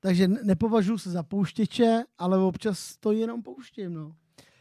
Takže 0.00 0.28
ne- 0.28 0.40
nepovažuji 0.44 0.98
se 0.98 1.10
za 1.10 1.22
pouštěče, 1.22 2.04
ale 2.18 2.38
občas 2.38 2.96
to 2.96 3.12
jenom 3.12 3.42
pouštím, 3.42 3.94
no. 3.94 4.16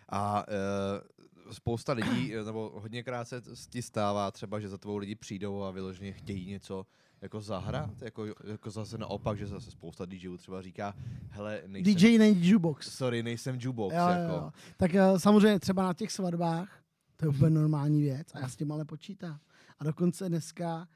A 0.10 0.46
uh, 0.48 1.54
spousta 1.54 1.94
lidí, 1.94 2.34
nebo 2.46 2.72
hodněkrát 2.76 3.28
se 3.28 3.42
ti 3.70 3.82
stává 3.82 4.32
třeba, 4.32 4.60
že 4.60 4.70
za 4.70 4.78
tvou 4.78 4.98
lidi 4.98 5.16
přijdou 5.16 5.64
a 5.64 5.72
vyloženě 5.72 6.12
chtějí 6.12 6.46
něco 6.50 6.86
jako 7.22 7.42
zahrát, 7.42 8.02
jako, 8.02 8.26
jako 8.44 8.72
zase 8.72 8.98
naopak, 8.98 9.38
že 9.38 9.48
zase 9.48 9.72
spousta 9.72 10.06
DJů 10.06 10.38
třeba 10.38 10.62
říká, 10.62 10.94
hele, 11.30 11.62
nejsem, 11.68 11.96
DJ 11.96 12.18
není 12.18 12.48
jukebox. 12.48 12.96
sorry, 12.98 13.24
nejsem 13.24 13.56
jukebox, 13.60 13.96
Jo, 13.96 14.08
jako. 14.08 14.34
jo. 14.34 14.52
Tak 14.78 14.96
eh, 14.96 15.20
samozřejmě 15.20 15.60
třeba 15.60 15.84
na 15.84 15.94
těch 15.94 16.12
svatbách, 16.12 16.80
to 17.18 17.26
je 17.26 17.30
úplně 17.30 17.50
normální 17.50 18.02
věc 18.02 18.28
a 18.34 18.40
já 18.40 18.50
s 18.50 18.56
tím 18.56 18.72
ale 18.72 18.86
počítám. 18.86 19.40
A 19.80 19.84
dokonce 19.84 20.30
dneska 20.30 20.88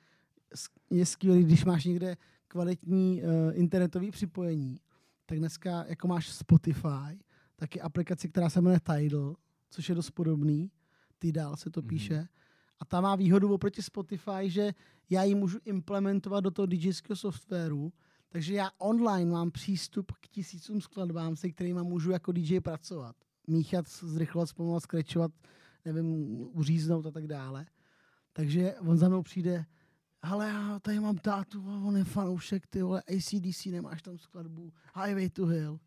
je 0.90 1.06
skvělý, 1.06 1.44
když 1.44 1.66
máš 1.66 1.86
někde 1.86 2.18
kvalitní 2.48 3.22
uh, 3.24 3.30
internetový 3.54 4.12
připojení, 4.12 4.80
tak 5.26 5.40
dneska 5.40 5.86
jako 5.88 6.08
máš 6.08 6.30
Spotify, 6.30 7.20
tak 7.56 7.76
je 7.76 7.82
aplikace, 7.82 8.28
která 8.28 8.50
se 8.50 8.62
jmenuje 8.62 8.80
Tidal, 8.80 9.36
což 9.70 9.90
je 9.90 9.96
dost 9.96 10.12
podobný, 10.12 10.72
Tidal 11.20 11.56
se 11.56 11.70
to 11.70 11.82
Mhm. 11.82 11.88
píše, 11.88 12.28
a 12.80 12.86
ta 12.86 13.02
má 13.02 13.16
výhodu 13.16 13.54
oproti 13.54 13.82
Spotify, 13.82 14.50
že 14.50 14.72
já 15.10 15.24
ji 15.24 15.36
můžu 15.36 15.60
implementovat 15.66 16.40
do 16.44 16.52
toho 16.52 16.66
DJského 16.66 17.16
softwaru, 17.16 17.94
takže 18.30 18.54
já 18.54 18.72
online 18.78 19.32
mám 19.32 19.52
přístup 19.52 20.12
k 20.12 20.28
tisícům 20.28 20.82
skladbám, 20.82 21.36
se 21.36 21.50
kterými 21.50 21.84
můžu 21.84 22.12
jako 22.12 22.32
DJ 22.32 22.60
pracovat. 22.60 23.16
Míchat, 23.48 23.88
zrychlovat, 23.88 24.50
zpomalovat, 24.50 24.84
skrečovat, 24.84 25.32
nevím, 25.86 26.38
uříznout 26.54 27.06
a 27.06 27.12
tak 27.12 27.28
dále. 27.28 27.66
Takže 28.34 28.76
on 28.80 28.98
za 28.98 29.10
mnou 29.10 29.24
přijde, 29.24 29.66
ale 30.22 30.48
já 30.48 30.80
tady 30.80 31.00
mám 31.00 31.18
tátu, 31.18 31.70
a 31.70 31.78
on 31.84 31.98
je 31.98 32.04
fanoušek, 32.04 32.68
ty 32.68 32.82
vole, 32.82 33.02
ACDC, 33.02 33.66
nemáš 33.66 34.02
tam 34.02 34.18
skladbu, 34.18 34.74
Highway 35.04 35.30
to 35.30 35.46
Hill. 35.46 35.80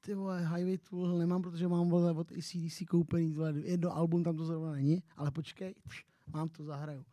Ty 0.00 0.14
vole, 0.14 0.40
Highway 0.40 0.78
to 0.78 0.96
Hill 0.96 1.18
nemám, 1.18 1.42
protože 1.42 1.68
mám 1.68 1.88
vole 1.88 2.12
od 2.12 2.32
ACDC 2.32 2.82
koupený, 2.90 3.32
vole, 3.32 3.54
jedno 3.56 3.96
album 3.96 4.24
tam 4.24 4.36
to 4.36 4.44
zrovna 4.44 4.72
není, 4.72 5.02
ale 5.16 5.30
počkej, 5.30 5.74
pš, 5.88 6.04
mám 6.32 6.48
to, 6.48 6.64
zahraju. 6.64 7.04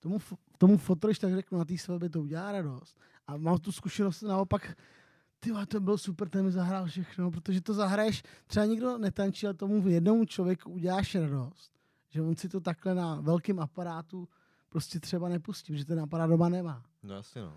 Tomu, 0.00 0.18
tomu 0.58 0.76
fotoš 0.76 1.18
tak 1.18 1.34
řeknu, 1.34 1.58
na 1.58 1.64
té 1.64 1.78
svatbě 1.78 2.10
to 2.10 2.22
udělá 2.22 2.52
radost. 2.52 2.98
A 3.26 3.36
mám 3.36 3.58
tu 3.58 3.72
zkušenost 3.72 4.22
naopak, 4.22 4.76
ty 5.40 5.50
to 5.68 5.80
byl 5.80 5.98
super, 5.98 6.28
ten 6.28 6.44
mi 6.44 6.52
zahrál 6.52 6.86
všechno, 6.86 7.30
protože 7.30 7.60
to 7.60 7.74
zahraješ, 7.74 8.22
třeba 8.46 8.66
nikdo 8.66 8.98
netančí, 8.98 9.46
ale 9.46 9.54
tomu 9.54 9.88
jednomu 9.88 10.24
člověku 10.24 10.70
uděláš 10.70 11.14
radost, 11.14 11.72
že 12.08 12.22
on 12.22 12.36
si 12.36 12.48
to 12.48 12.60
takhle 12.60 12.94
na 12.94 13.20
velkém 13.20 13.60
aparátu 13.60 14.28
prostě 14.68 15.00
třeba 15.00 15.28
nepustím, 15.28 15.76
že 15.76 15.84
ten 15.84 16.00
aparát 16.00 16.30
doma 16.30 16.48
nemá. 16.48 16.84
No 17.02 17.14
jasně 17.14 17.42
no. 17.42 17.52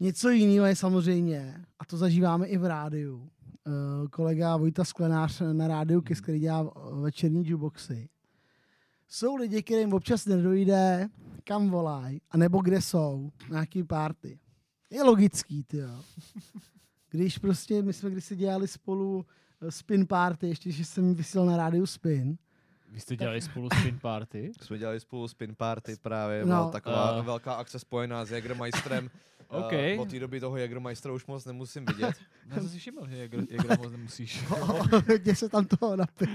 Něco 0.00 0.30
jiného 0.30 0.66
je 0.66 0.76
samozřejmě, 0.76 1.64
a 1.78 1.84
to 1.84 1.96
zažíváme 1.96 2.46
i 2.46 2.58
v 2.58 2.64
rádiu. 2.64 3.30
Eh, 3.66 4.08
kolega 4.08 4.56
Vojta 4.56 4.84
Sklenář 4.84 5.42
na 5.52 5.68
rádiu 5.68 6.00
KIS, 6.00 6.20
který 6.20 6.40
dělá 6.40 6.72
večerní 7.02 7.48
jukeboxy. 7.48 8.08
Jsou 9.08 9.36
lidi, 9.36 9.62
kterým 9.62 9.92
občas 9.92 10.26
nedojde, 10.26 11.08
kam 11.44 11.70
volají, 11.70 12.20
anebo 12.30 12.62
kde 12.62 12.82
jsou, 12.82 13.32
na 13.42 13.54
nějaký 13.54 13.84
party. 13.84 14.38
Je 14.90 15.02
logický, 15.02 15.64
ty 15.64 15.76
jo. 15.76 16.02
Když 17.10 17.38
prostě, 17.38 17.82
my 17.82 17.92
jsme 17.92 18.10
kdysi 18.10 18.36
dělali 18.36 18.68
spolu 18.68 19.26
eh, 19.60 19.70
spin 19.70 20.06
party, 20.06 20.48
ještě, 20.48 20.70
že 20.70 20.84
jsem 20.84 21.14
vysílal 21.14 21.46
na 21.46 21.56
rádiu 21.56 21.86
spin, 21.86 22.38
Vy 22.92 23.00
jste 23.00 23.16
dělali 23.16 23.40
spolu 23.40 23.68
spin 23.80 23.98
party? 23.98 24.52
Jsme 24.62 24.78
dělali 24.78 25.00
spolu 25.00 25.28
spin 25.28 25.54
party 25.54 25.96
právě, 26.02 26.40
No. 26.40 26.46
byla 26.46 26.70
taková 26.70 27.08
A- 27.08 27.22
velká 27.22 27.54
akce 27.54 27.78
spojená 27.78 28.24
s 28.24 28.30
Jägermeisterem. 28.30 29.10
OK. 29.48 29.72
Eh, 29.72 29.98
od 29.98 30.10
té 30.10 30.18
doby 30.18 30.40
toho 30.40 30.56
Jägermeistera 30.56 31.14
už 31.14 31.26
moc 31.26 31.44
nemusím 31.44 31.84
vidět. 31.86 32.14
Já 32.48 32.54
jsem 32.60 32.68
si 32.68 32.78
všiml, 32.78 33.08
že 33.08 33.16
jak, 33.16 33.32
jak 33.50 33.78
moc 33.78 33.92
nemusíš. 33.92 34.44
hodně 35.08 35.36
se 35.36 35.48
tam 35.48 35.64
toho 35.64 35.96
napil. 35.96 36.28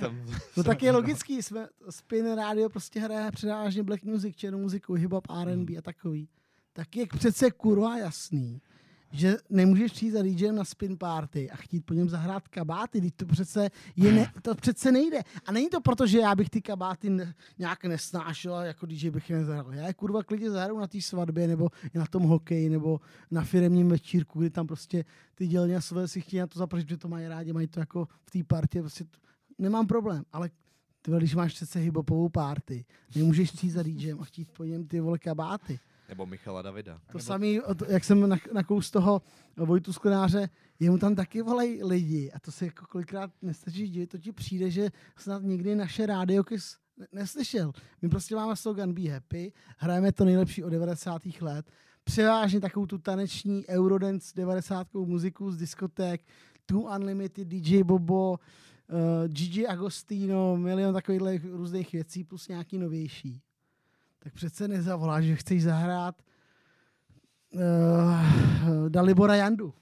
Tam 0.00 0.22
No 0.56 0.64
tak 0.64 0.82
je 0.82 0.92
logický, 0.92 1.42
jsme, 1.42 1.68
spin 1.90 2.34
rádio 2.34 2.68
prostě 2.68 3.00
hraje 3.00 3.30
převážně 3.30 3.82
black 3.82 4.02
music, 4.04 4.36
černou 4.36 4.58
muziku, 4.58 4.94
hip-hop, 4.94 5.40
R&B 5.42 5.76
a 5.78 5.82
takový. 5.82 6.28
Tak 6.72 6.96
je 6.96 7.06
přece 7.06 7.50
kurva 7.50 7.98
jasný, 7.98 8.60
že 9.12 9.36
nemůžeš 9.50 9.92
přijít 9.92 10.10
za 10.10 10.22
DJem 10.22 10.54
na 10.54 10.64
spin 10.64 10.98
party 10.98 11.50
a 11.50 11.56
chtít 11.56 11.86
po 11.86 11.94
něm 11.94 12.08
zahrát 12.08 12.48
kabáty, 12.48 13.10
to 13.10 13.26
přece, 13.26 13.70
je 13.96 14.12
ne, 14.12 14.32
to 14.42 14.54
přece 14.54 14.92
nejde. 14.92 15.20
A 15.46 15.52
není 15.52 15.68
to 15.68 15.80
proto, 15.80 16.06
že 16.06 16.18
já 16.18 16.34
bych 16.34 16.50
ty 16.50 16.62
kabáty 16.62 17.10
ne, 17.10 17.34
nějak 17.58 17.84
nesnášel 17.84 18.54
a 18.54 18.64
jako 18.64 18.86
DJ 18.86 19.10
bych 19.10 19.30
je 19.30 19.36
nezahrál. 19.36 19.74
Já 19.74 19.86
je 19.86 19.94
kurva 19.94 20.22
klidně 20.22 20.50
zahraju 20.50 20.78
na 20.78 20.86
té 20.86 21.00
svatbě 21.00 21.48
nebo 21.48 21.68
na 21.94 22.06
tom 22.06 22.22
hokeji 22.22 22.68
nebo 22.68 23.00
na 23.30 23.44
firemním 23.44 23.88
večírku, 23.88 24.40
kdy 24.40 24.50
tam 24.50 24.66
prostě 24.66 25.04
ty 25.34 25.46
dělňasové 25.46 26.08
si 26.08 26.20
chtějí 26.20 26.40
na 26.40 26.46
to 26.46 26.58
zapršit, 26.58 26.88
že 26.88 26.96
to 26.96 27.08
mají 27.08 27.28
rádi, 27.28 27.52
mají 27.52 27.66
to 27.66 27.80
jako 27.80 28.08
v 28.24 28.30
té 28.30 28.44
partě, 28.44 28.80
prostě 28.80 29.04
to, 29.04 29.18
nemám 29.58 29.86
problém, 29.86 30.24
ale 30.32 30.50
ty 31.02 31.10
když 31.16 31.34
máš 31.34 31.54
přece 31.54 31.78
hibopovou 31.78 32.28
party, 32.28 32.84
nemůžeš 33.16 33.50
přijít 33.50 33.70
za 33.70 33.82
DJem 33.82 34.20
a 34.20 34.24
chtít 34.24 34.50
po 34.50 34.64
něm 34.64 34.86
ty 34.86 35.00
vole 35.00 35.18
kabáty. 35.18 35.80
Nebo 36.08 36.26
Michala 36.26 36.62
Davida. 36.62 37.00
To 37.12 37.18
samý, 37.18 37.60
od- 37.60 37.82
jak 37.88 38.04
jsem 38.04 38.28
na, 38.28 38.36
nakous 38.52 38.90
toho 38.90 39.22
Vojtu 39.56 39.92
Sklenáře, 39.92 40.48
jemu 40.80 40.98
tam 40.98 41.14
taky 41.14 41.42
volají 41.42 41.84
lidi 41.84 42.32
a 42.32 42.40
to 42.40 42.52
se 42.52 42.64
jako 42.64 42.86
kolikrát 42.86 43.30
nestačí 43.42 43.88
divit, 43.88 44.10
to 44.10 44.18
ti 44.18 44.32
přijde, 44.32 44.70
že 44.70 44.90
snad 45.16 45.42
nikdy 45.42 45.74
naše 45.74 46.06
rádio 46.06 46.44
neslyšel. 47.12 47.72
My 48.02 48.08
prostě 48.08 48.36
máme 48.36 48.56
slogan 48.56 48.92
Be 48.92 49.10
Happy, 49.10 49.52
hrajeme 49.78 50.12
to 50.12 50.24
nejlepší 50.24 50.64
od 50.64 50.68
90. 50.70 51.22
let, 51.40 51.66
převážně 52.04 52.60
takovou 52.60 52.86
tu 52.86 52.98
taneční 52.98 53.68
Eurodance 53.68 54.32
90. 54.36 54.94
muziku 54.94 55.52
z 55.52 55.56
diskoték, 55.56 56.22
Two 56.66 56.80
Unlimited, 56.80 57.48
DJ 57.48 57.82
Bobo, 57.82 58.30
uh, 58.32 59.28
Gigi 59.28 59.66
Agostino, 59.66 60.56
milion 60.56 60.94
takových 60.94 61.44
různých 61.44 61.92
věcí 61.92 62.24
plus 62.24 62.48
nějaký 62.48 62.78
novější. 62.78 63.42
Tak 64.18 64.32
přece 64.32 64.68
nezavoláš, 64.68 65.24
že 65.24 65.36
chceš 65.36 65.62
zahrát 65.62 66.22
uh, 67.54 68.88
Dalibora 68.88 69.34
Jandu. 69.36 69.74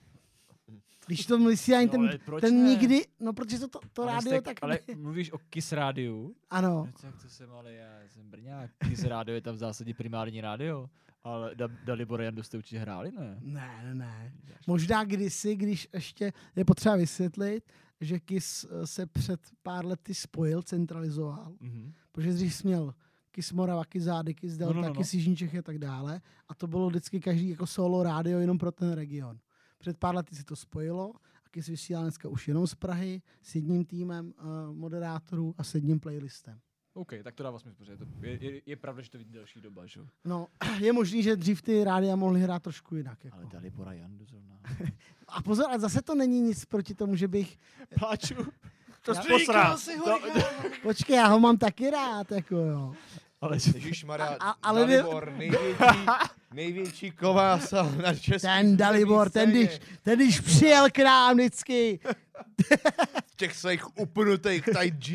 Když 1.06 1.26
to 1.26 1.38
myslí 1.38 1.74
ani 1.74 1.86
No, 1.86 1.90
ten, 1.92 2.18
proč 2.24 2.40
ten 2.40 2.62
ne? 2.64 2.68
nikdy, 2.70 3.04
no 3.20 3.32
protože 3.32 3.58
to, 3.58 3.68
to, 3.68 3.78
to 3.92 4.02
Ale 4.02 4.12
rádio 4.12 4.32
jste- 4.32 4.42
tak 4.42 4.56
Ale 4.62 4.78
mluvíš 4.96 5.32
o 5.32 5.38
KIS 5.38 5.72
rádiu? 5.72 6.34
Ano, 6.50 6.68
No, 6.86 6.92
tak 7.02 7.22
to 7.22 7.28
jsem 7.28 7.50
ale 7.52 7.72
já, 7.72 8.00
jsem 8.08 8.30
Brňák. 8.30 8.70
KIS 8.88 9.04
rádio 9.04 9.34
je 9.34 9.40
tam 9.40 9.54
v 9.54 9.58
zásadě 9.58 9.94
primární 9.94 10.40
rádio. 10.40 10.90
Ale 11.24 11.54
da, 11.54 11.68
Dalibor 11.84 12.20
Jandu 12.22 12.42
jste 12.42 12.58
určitě 12.58 12.78
hráli, 12.78 13.12
ne? 13.12 13.36
ne, 13.40 13.80
ne, 13.84 13.94
ne. 13.94 14.32
Možná 14.66 15.04
kdysi, 15.04 15.56
když 15.56 15.88
ještě 15.94 16.32
je 16.56 16.64
potřeba 16.64 16.96
vysvětlit, 16.96 17.64
že 18.00 18.20
KIS 18.20 18.66
eh, 18.70 18.86
se 18.86 19.06
před 19.06 19.40
pár 19.62 19.86
lety 19.86 20.14
spojil, 20.14 20.62
centralizoval, 20.62 21.52
Mhm. 21.60 21.92
protože 22.12 22.32
dřív 22.32 22.54
jsi 22.54 22.66
měl 22.66 22.94
KIS 23.36 23.52
Morava, 23.52 23.84
KIS 23.84 24.02
Zády, 24.02 24.34
KIS 24.34 24.56
Delta, 24.56 24.74
No, 24.74 24.82
no, 24.82 24.88
no. 24.88 24.94
KIS 24.94 25.14
Jižní 25.14 25.36
Čechy 25.36 25.58
a 25.58 25.62
tak 25.62 25.78
dále. 25.78 26.20
A 26.48 26.54
to 26.54 26.66
bylo 26.66 26.88
vždycky 26.88 27.20
každý 27.20 27.48
jako 27.48 27.66
solo 27.66 28.02
rádio 28.02 28.38
jenom 28.38 28.58
pro 28.58 28.72
ten 28.72 28.92
region. 28.92 29.38
Před 29.78 29.98
pár 29.98 30.14
lety 30.14 30.36
se 30.36 30.44
to 30.44 30.56
spojilo 30.56 31.12
a 31.44 31.48
KIS 31.50 31.66
vysílá 31.66 32.02
dneska 32.02 32.28
už 32.28 32.48
jenom 32.48 32.66
z 32.66 32.74
Prahy 32.74 33.22
s 33.42 33.54
jedním 33.54 33.84
týmem 33.84 34.26
uh, 34.38 34.74
moderátorů 34.76 35.54
a 35.58 35.64
s 35.64 35.74
jedním 35.74 36.00
playlistem. 36.00 36.58
OK, 36.94 37.12
tak 37.22 37.34
to 37.34 37.42
dává 37.42 37.58
smysl, 37.58 37.76
protože 37.76 37.96
to 37.96 38.04
je, 38.22 38.44
je, 38.44 38.62
je 38.66 38.76
pravda, 38.76 39.02
že 39.02 39.10
to 39.10 39.18
vidí 39.18 39.32
delší 39.32 39.60
doba, 39.60 39.86
že? 39.86 40.00
jo? 40.00 40.06
No, 40.24 40.46
je 40.80 40.92
možný, 40.92 41.22
že 41.22 41.36
dřív 41.36 41.62
ty 41.62 41.84
rádia 41.84 42.16
mohly 42.16 42.40
hrát 42.40 42.62
trošku 42.62 42.96
jinak. 42.96 43.24
Jako. 43.24 43.36
Ale 43.36 43.46
Dalibora 43.52 43.92
Jandu 43.92 44.24
zrovna. 44.24 44.58
A 45.28 45.42
pozor, 45.42 45.66
ale 45.68 45.80
zase 45.80 46.02
to 46.02 46.14
není 46.14 46.40
nic 46.40 46.64
proti 46.64 46.94
tomu, 46.94 47.16
že 47.16 47.28
bych... 47.28 47.58
Pláču. 47.98 48.34
To 49.02 49.14
Já- 49.14 49.22
posral. 49.28 49.78
si 49.78 49.96
ho, 49.96 50.04
To- 50.04 50.18
Počkej, 50.82 51.16
já 51.16 51.26
ho 51.26 51.40
mám 51.40 51.58
taky 51.58 51.90
rád, 51.90 52.32
jako 52.32 52.56
jo. 52.56 52.94
Ale 53.46 53.56
Ježišmarja, 53.74 54.26
A- 54.26 54.50
a- 54.50 54.56
ale 54.62 54.86
ne- 54.86 54.96
Dalibor, 54.96 55.32
největší, 55.32 56.06
největší 56.54 57.10
kovása 57.10 57.92
na 58.02 58.14
český 58.14 58.46
Ten 58.48 58.76
Dalibor, 58.76 59.30
ten 59.30 59.50
když, 59.50 59.80
ten 60.02 60.18
když 60.18 60.40
přijel 60.40 60.86
k 60.92 60.98
nám 60.98 61.36
vždycky, 61.36 62.00
V 63.26 63.36
těch 63.36 63.56
svých 63.56 63.98
upnutých 63.98 64.64
tight 64.64 65.10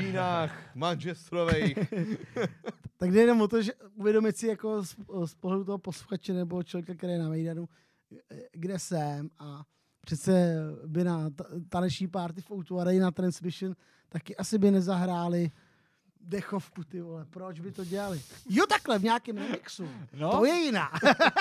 manžestrových. 0.76 1.78
tak 2.98 3.12
jde 3.12 3.22
jenom 3.22 3.42
o 3.42 3.48
to, 3.48 3.62
že 3.62 3.72
uvědomit 3.96 4.38
si 4.38 4.48
jako 4.48 4.84
z, 4.86 4.96
z 5.26 5.34
pohledu 5.34 5.64
toho 5.66 5.78
posluchače 5.78 6.34
nebo 6.34 6.64
člověka, 6.64 6.94
který 6.96 7.14
je 7.14 7.20
na 7.20 7.30
Mejdanu, 7.30 7.70
kde 8.54 8.80
jsem 8.80 9.30
a 9.40 9.64
přece 10.06 10.56
by 10.88 11.04
na 11.04 11.30
ta- 11.30 11.46
taneční 11.70 12.08
party 12.08 12.42
v 12.42 12.50
O2 12.50 12.80
Arena 12.80 13.12
Transmission 13.12 13.76
taky 14.10 14.36
asi 14.36 14.58
by 14.58 14.72
nezahráli 14.72 15.52
dechovku, 16.24 16.84
ty 16.84 17.02
vole. 17.02 17.26
Proč 17.26 17.60
by 17.60 17.72
to 17.72 17.86
dělali? 17.86 18.22
Jo, 18.50 18.66
takhle, 18.66 19.00
v 19.00 19.04
nějakém 19.04 19.38
remixu. 19.38 19.90
No. 20.14 20.32
To 20.32 20.46
je 20.46 20.54
jiná. 20.54 20.92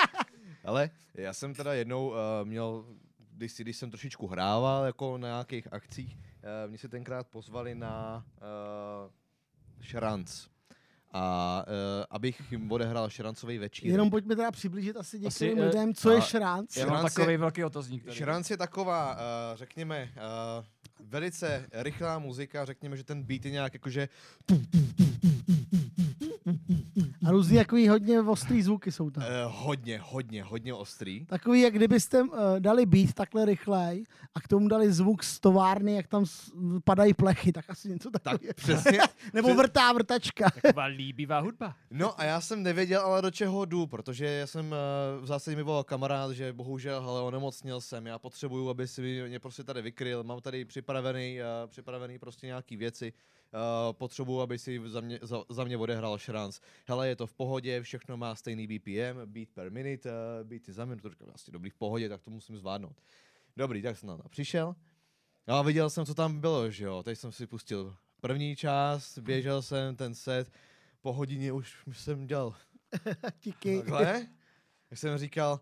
Ale 0.65 0.89
já 1.13 1.33
jsem 1.33 1.53
teda 1.53 1.73
jednou 1.73 2.09
uh, 2.09 2.15
měl, 2.43 2.85
když, 3.31 3.55
když 3.55 3.77
jsem 3.77 3.91
trošičku 3.91 4.27
hrával 4.27 4.85
jako 4.85 5.17
na 5.17 5.27
nějakých 5.27 5.73
akcích, 5.73 6.15
uh, 6.15 6.69
mě 6.69 6.77
se 6.77 6.87
tenkrát 6.87 7.27
pozvali 7.27 7.75
na 7.75 8.25
uh, 9.05 9.11
šranc. 9.81 10.47
A 11.13 11.65
uh, 11.67 11.73
abych 12.09 12.51
jim 12.51 12.71
odehrál 12.71 13.09
šrancový 13.09 13.57
večír. 13.57 13.91
Jenom 13.91 14.09
pojďme 14.09 14.35
teda 14.35 14.51
přiblížit 14.51 14.97
asi 14.97 15.19
některým 15.19 15.59
eh, 15.59 15.65
lidem, 15.65 15.93
co 15.93 16.11
je 16.11 16.21
šranc. 16.21 16.77
Já 16.77 16.85
mám 16.85 16.95
Šranc 16.97 17.13
je- 17.13 17.19
takový 17.19 17.37
velký 17.37 17.63
otazník 17.63 18.03
tady. 18.03 18.15
Šranc 18.17 18.49
je 18.51 18.57
taková, 18.57 19.13
uh, 19.13 19.19
řekněme, 19.57 20.09
uh, 20.15 20.65
velice 21.09 21.67
rychlá 21.73 22.19
muzika, 22.19 22.65
řekněme, 22.65 22.97
že 22.97 23.03
ten 23.03 23.23
beat 23.23 23.45
je 23.45 23.51
nějak 23.51 23.73
jakože 23.73 24.09
A 27.27 27.31
různý 27.31 27.57
takový 27.57 27.87
hodně 27.87 28.21
ostrý 28.21 28.61
zvuky 28.61 28.91
jsou 28.91 29.09
tam. 29.09 29.23
uh, 29.23 29.29
hodně, 29.55 29.99
hodně, 30.03 30.43
hodně 30.43 30.73
ostrý. 30.73 31.25
Takový, 31.25 31.61
jak 31.61 31.73
kdybyste 31.73 32.21
uh, 32.21 32.29
dali 32.59 32.85
beat 32.85 33.13
takhle 33.13 33.45
rychlej 33.45 34.03
a 34.35 34.41
k 34.41 34.47
tomu 34.47 34.67
dali 34.67 34.91
zvuk 34.93 35.23
z 35.23 35.39
továrny, 35.39 35.95
jak 35.95 36.07
tam 36.07 36.25
padají 36.83 37.13
plechy, 37.13 37.51
tak 37.51 37.69
asi 37.69 37.89
něco 37.89 38.09
Tak 38.11 38.21
takového. 38.23 38.53
přesně. 38.55 38.99
Nebo 39.33 39.47
přes- 39.47 39.57
vrtá 39.57 39.93
vrtačka. 39.93 40.49
Taková 40.61 40.85
líbivá 40.85 41.39
hudba. 41.39 41.75
No 41.91 42.19
a 42.19 42.23
já 42.23 42.41
jsem 42.41 42.63
nevěděl 42.63 43.01
ale 43.01 43.21
do 43.21 43.31
čeho 43.31 43.65
jdu, 43.65 43.87
protože 43.87 44.25
já 44.25 44.47
jsem 44.47 44.65
uh, 44.65 45.23
v 45.23 45.25
zásadě 45.27 45.57
mi 45.57 45.63
volal 45.63 45.83
kamarád, 45.83 46.31
že 46.31 46.53
bohužel, 46.53 47.03
ale 47.09 47.21
onemocnil 47.21 47.81
jsem, 47.81 48.05
já 48.05 48.19
potřebuju, 48.19 48.69
aby 48.69 48.87
si 48.87 49.23
mě 49.27 49.39
prostě 49.39 49.63
tady 49.63 49.81
vykryl, 49.81 50.23
mám 50.23 50.41
tady 50.41 50.65
připravený, 50.65 51.39
uh, 51.39 51.69
připravený 51.69 52.19
prostě 52.19 52.47
nějaký 52.47 52.77
věci, 52.77 53.13
uh, 53.53 53.93
potřebuju, 53.93 54.39
aby 54.39 54.59
si 54.59 54.81
za 54.85 55.01
mě, 55.01 55.19
za, 55.21 55.43
za 55.49 55.63
mě 55.63 55.77
odehrál 55.77 56.17
šranc. 56.17 56.59
Hele, 56.87 57.07
je 57.07 57.15
to 57.15 57.27
v 57.27 57.33
pohodě, 57.33 57.81
všechno 57.81 58.17
má 58.17 58.35
stejný 58.35 58.67
BPM, 58.67 59.21
beat 59.25 59.49
per 59.53 59.71
minute, 59.71 60.09
uh, 60.09 60.47
beaty 60.47 60.73
za 60.73 60.85
minutu, 60.85 61.09
říkám, 61.09 61.27
vlastně 61.27 61.51
dobrý 61.51 61.69
v 61.69 61.75
pohodě, 61.75 62.09
tak 62.09 62.21
to 62.21 62.31
musím 62.31 62.57
zvládnout. 62.57 63.01
Dobrý, 63.57 63.81
tak 63.81 63.97
jsem 63.97 64.09
na 64.09 64.17
to 64.17 64.29
přišel. 64.29 64.75
A 65.47 65.61
viděl 65.61 65.89
jsem, 65.89 66.05
co 66.05 66.15
tam 66.15 66.39
bylo, 66.39 66.71
že 66.71 66.85
jo, 66.85 67.03
teď 67.03 67.19
jsem 67.19 67.31
si 67.31 67.47
pustil 67.47 67.95
první 68.21 68.55
část, 68.55 69.17
běžel 69.17 69.61
jsem 69.61 69.95
ten 69.95 70.15
set, 70.15 70.51
po 71.01 71.13
hodině 71.13 71.51
už 71.51 71.77
jsem 71.91 72.27
dělal 72.27 72.55
Díky. 73.43 73.77
takhle. 73.77 74.27
Jak 74.91 74.99
jsem 74.99 75.17
říkal, 75.17 75.59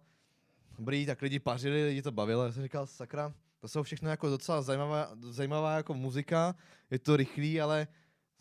dobrý, 0.77 1.05
tak 1.05 1.21
lidi 1.21 1.39
pařili, 1.39 1.85
lidi 1.85 2.01
to 2.01 2.11
bavilo, 2.11 2.45
já 2.45 2.51
jsem 2.51 2.63
říkal, 2.63 2.87
sakra, 2.87 3.33
to 3.59 3.67
jsou 3.67 3.83
všechno 3.83 4.09
jako 4.09 4.29
docela 4.29 4.61
zajímavá, 4.61 5.11
zajímavá 5.29 5.75
jako 5.75 5.93
muzika, 5.93 6.55
je 6.91 6.99
to 6.99 7.17
rychlý, 7.17 7.61
ale 7.61 7.87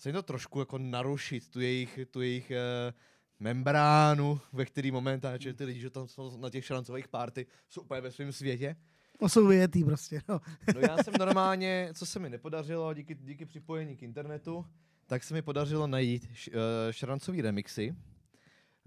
jim 0.06 0.14
to 0.14 0.22
trošku 0.22 0.60
jako 0.60 0.78
narušit, 0.78 1.50
tu 1.50 1.60
jejich, 1.60 1.98
tu 2.10 2.20
jejich 2.20 2.50
uh, 2.50 2.94
membránu, 3.40 4.40
ve 4.52 4.64
který 4.64 4.90
momentálně, 4.90 5.54
ty 5.54 5.64
lidi, 5.64 5.80
že 5.80 5.90
tam 5.90 6.08
jsou 6.08 6.36
na 6.36 6.50
těch 6.50 6.64
šrancových 6.64 7.08
party, 7.08 7.46
jsou 7.68 7.80
úplně 7.80 8.00
ve 8.00 8.10
svém 8.10 8.32
světě. 8.32 8.76
No 9.20 9.28
jsou 9.28 9.46
vyjetý 9.46 9.84
prostě, 9.84 10.22
no. 10.28 10.40
No 10.74 10.80
já 10.80 10.96
jsem 11.02 11.14
normálně, 11.18 11.90
co 11.94 12.06
se 12.06 12.18
mi 12.18 12.30
nepodařilo 12.30 12.94
díky, 12.94 13.14
díky 13.14 13.46
připojení 13.46 13.96
k 13.96 14.02
internetu, 14.02 14.66
tak 15.06 15.24
se 15.24 15.34
mi 15.34 15.42
podařilo 15.42 15.86
najít 15.86 16.28
š, 16.32 16.48
uh, 16.48 16.54
šrancový 16.90 17.42
remixy 17.42 17.94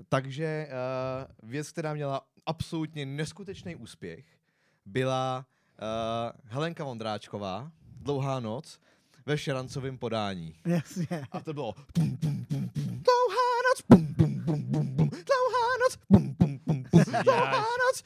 Takže 0.10 0.68
uh, 0.70 1.50
věc, 1.50 1.72
která 1.72 1.94
měla 1.94 2.28
absolutně 2.46 3.06
neskutečný 3.06 3.76
úspěch, 3.76 4.26
byla 4.86 5.46
Helenka 6.46 6.84
Vondráčková, 6.84 7.72
Dlouhá 8.02 8.40
noc, 8.40 8.80
ve 9.26 9.38
šerancovém 9.38 9.98
podání. 9.98 10.56
Jasně. 10.66 11.08
A 11.32 11.40
to 11.40 11.54
bylo 11.54 11.74
pum, 11.94 12.18
pum, 12.18 12.46
pum, 12.46 12.70
pum, 12.70 13.04
dlouhá 13.04 13.52
noc, 13.70 13.82
pum, 13.88 14.14
pum, 14.16 14.46
pum, 14.46 14.64
pum, 14.72 14.96
pum, 14.96 15.10
dlouhá 15.10 15.68
noc, 15.84 15.98
pum, 16.08 16.36
pum, 16.36 16.60
pum, 16.60 16.84
pum, 16.84 17.04
dlouhá 17.24 17.62
noc. 17.62 18.04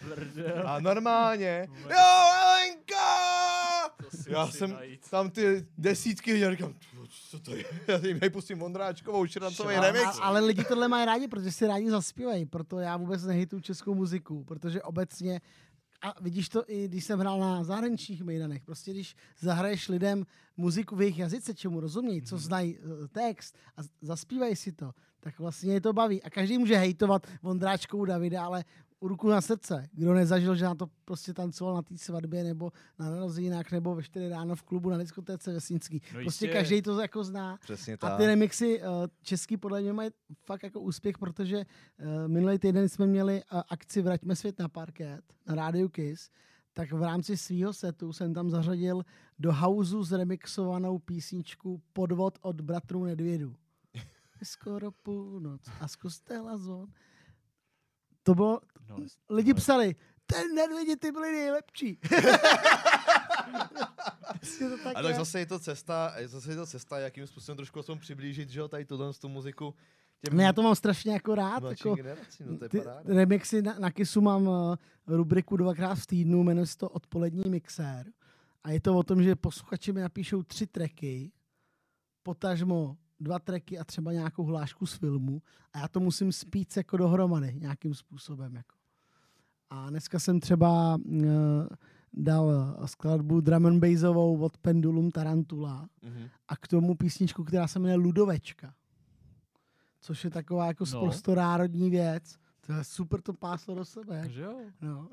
A 0.65 0.79
normálně, 0.79 1.67
jo, 1.69 1.75
Helenka! 1.89 3.05
Já 4.27 4.47
jsem 4.47 4.77
tam 5.09 5.29
ty 5.29 5.65
desítky 5.77 6.33
viděl, 6.33 6.51
říkám, 6.51 6.73
co 7.29 7.39
to 7.39 7.55
je? 7.55 7.65
Já 7.87 7.97
jim 8.07 8.19
nejpustím 8.21 8.59
Vondráčkovou, 8.59 9.27
šerancový 9.27 9.75
A, 9.75 9.81
remix. 9.81 10.05
a, 10.05 10.23
ale 10.23 10.39
lidi 10.39 10.63
tohle 10.63 10.87
mají 10.87 11.05
rádi, 11.05 11.27
protože 11.27 11.51
si 11.51 11.67
rádi 11.67 11.89
zaspívají, 11.89 12.45
proto 12.45 12.79
já 12.79 12.97
vůbec 12.97 13.23
nehituju 13.23 13.61
českou 13.61 13.95
muziku, 13.95 14.43
protože 14.43 14.81
obecně 14.81 15.41
a 16.01 16.21
vidíš 16.21 16.49
to 16.49 16.63
i 16.67 16.87
když 16.87 17.05
jsem 17.05 17.19
hrál 17.19 17.39
na 17.39 17.63
zahraničních 17.63 18.23
mejdanech. 18.23 18.63
Prostě 18.63 18.91
když 18.91 19.15
zahraješ 19.39 19.89
lidem 19.89 20.25
muziku 20.57 20.95
v 20.95 21.01
jejich 21.01 21.19
jazyce, 21.19 21.53
čemu 21.53 21.79
rozumějí, 21.79 22.21
co 22.21 22.37
znají 22.37 22.77
eh, 22.77 23.07
text 23.07 23.57
a 23.77 23.81
zaspívají 24.01 24.55
si 24.55 24.71
to, 24.71 24.91
tak 25.19 25.39
vlastně 25.39 25.73
je 25.73 25.81
to 25.81 25.93
baví. 25.93 26.23
A 26.23 26.29
každý 26.29 26.57
může 26.57 26.75
hejtovat 26.75 27.27
Vondráčkou 27.41 28.05
Davida, 28.05 28.45
ale 28.45 28.65
ruku 29.07 29.29
na 29.29 29.41
srdce. 29.41 29.89
Kdo 29.93 30.13
nezažil, 30.13 30.55
že 30.55 30.65
na 30.65 30.75
to 30.75 30.89
prostě 31.05 31.33
tancoval 31.33 31.75
na 31.75 31.81
té 31.81 31.97
svatbě 31.97 32.43
nebo 32.43 32.71
na 32.99 33.09
narozeninách 33.09 33.71
nebo 33.71 33.95
ve 33.95 34.03
4 34.03 34.29
ráno 34.29 34.55
v 34.55 34.63
klubu 34.63 34.89
na 34.89 34.97
diskotéce 34.97 35.53
Vesnický. 35.53 36.01
No 36.13 36.21
prostě 36.21 36.47
každý 36.47 36.81
to 36.81 37.01
jako 37.01 37.23
zná. 37.23 37.57
Přesně 37.61 37.93
A 37.93 37.97
tak. 37.97 38.17
ty 38.17 38.25
remixy 38.25 38.81
uh, 38.81 38.87
český 39.21 39.57
podle 39.57 39.81
mě 39.81 39.93
mají 39.93 40.09
fakt 40.45 40.63
jako 40.63 40.79
úspěch, 40.79 41.17
protože 41.17 41.57
uh, 41.57 42.27
minulý 42.27 42.59
týden 42.59 42.89
jsme 42.89 43.05
měli 43.05 43.43
uh, 43.53 43.61
akci 43.69 44.01
Vraťme 44.01 44.35
svět 44.35 44.59
na 44.59 44.69
parket 44.69 45.23
na 45.47 45.55
rádiu 45.55 45.89
Kiss, 45.89 46.29
tak 46.73 46.91
v 46.91 47.03
rámci 47.03 47.37
svého 47.37 47.73
setu 47.73 48.13
jsem 48.13 48.33
tam 48.33 48.49
zařadil 48.49 49.03
do 49.39 49.51
hausu 49.51 50.03
zremixovanou 50.03 50.99
písničku 50.99 51.81
Podvod 51.93 52.37
od 52.41 52.61
bratrů 52.61 53.03
Nedvědů. 53.03 53.55
Je 53.93 54.01
skoro 54.43 54.91
půlnoc 54.91 55.61
a 55.79 55.87
z 55.87 55.95
kostela 55.95 56.57
zón. 56.57 56.87
To 58.25 58.35
bylo, 58.35 58.59
No, 58.89 58.97
lidi 59.29 59.53
psali, 59.53 59.95
ten 60.25 60.55
Nedvědi 60.55 60.95
ty 60.95 61.11
byli 61.11 61.31
nejlepší. 61.31 61.99
Prostě 64.39 64.69
to 64.69 64.77
tak 64.77 64.97
A 64.97 65.01
tak 65.01 65.15
zase 65.15 65.39
je 65.39 65.45
to 65.45 65.59
cesta, 65.59 66.13
zase 66.25 66.51
je 66.51 66.55
to 66.55 66.65
cesta, 66.65 66.99
jakým 66.99 67.27
způsobem 67.27 67.57
trošku 67.57 67.79
aspoň 67.79 67.99
přiblížit, 67.99 68.49
že 68.49 68.59
jo, 68.59 68.67
tady 68.67 68.85
tuhle 68.85 69.13
tu 69.13 69.29
muziku 69.29 69.75
těm 70.21 70.37
Ne, 70.37 70.43
já 70.43 70.53
to 70.53 70.63
mám 70.63 70.75
strašně 70.75 71.13
jako 71.13 71.35
rád. 71.35 71.63
Jako, 71.63 71.95
generacím, 71.95 72.47
no 72.49 72.57
to 72.57 72.65
je 72.65 72.69
ty 72.69 72.77
paráda. 72.77 73.13
remixy 73.13 73.61
na, 73.61 73.79
na 73.79 73.91
Kisu 73.91 74.21
mám 74.21 74.47
uh, 74.47 74.75
rubriku 75.07 75.57
dvakrát 75.57 75.95
v 75.95 76.07
týdnu, 76.07 76.43
jmenuje 76.43 76.65
se 76.67 76.77
to 76.77 76.89
Odpolední 76.89 77.49
mixér. 77.49 78.05
A 78.63 78.71
je 78.71 78.79
to 78.81 78.97
o 78.97 79.03
tom, 79.03 79.23
že 79.23 79.35
posluchači 79.35 79.93
mi 79.93 80.01
napíšou 80.01 80.43
tři 80.43 80.67
tracky, 80.67 81.31
potažmo 82.23 82.97
dva 83.19 83.39
tracky 83.39 83.79
a 83.79 83.83
třeba 83.83 84.11
nějakou 84.13 84.43
hlášku 84.43 84.85
z 84.85 84.93
filmu 84.93 85.41
a 85.73 85.79
já 85.79 85.87
to 85.87 85.99
musím 85.99 86.31
spít 86.31 86.77
jako 86.77 86.97
dohromady 86.97 87.55
nějakým 87.59 87.93
způsobem. 87.93 88.55
Jako. 88.55 88.75
A 89.69 89.89
dneska 89.89 90.19
jsem 90.19 90.39
třeba 90.39 90.95
uh, 91.05 91.23
dal 92.13 92.51
skladbu 92.85 93.41
drum 93.41 93.65
and 93.65 93.79
bassovou 93.79 94.39
od 94.39 94.57
Pendulum 94.57 95.11
Tarantula 95.11 95.89
Mhm. 96.03 96.27
a 96.47 96.55
k 96.57 96.67
tomu 96.67 96.95
písničku, 96.95 97.43
která 97.43 97.67
se 97.67 97.79
jmenuje 97.79 97.95
Ludovečka. 97.97 98.73
Což 100.01 100.23
je 100.23 100.29
taková 100.29 100.67
jako 100.67 100.85
No. 100.93 101.01
prostonárodní 101.01 101.89
věc. 101.89 102.37
To 102.65 102.73
je 102.73 102.83
super 102.83 103.21
to 103.21 103.33
páslo 103.33 103.75
do 103.75 103.85
sebe. 103.85 104.23
že 104.29 104.41
jo, 104.41 104.55
No. 104.81 105.09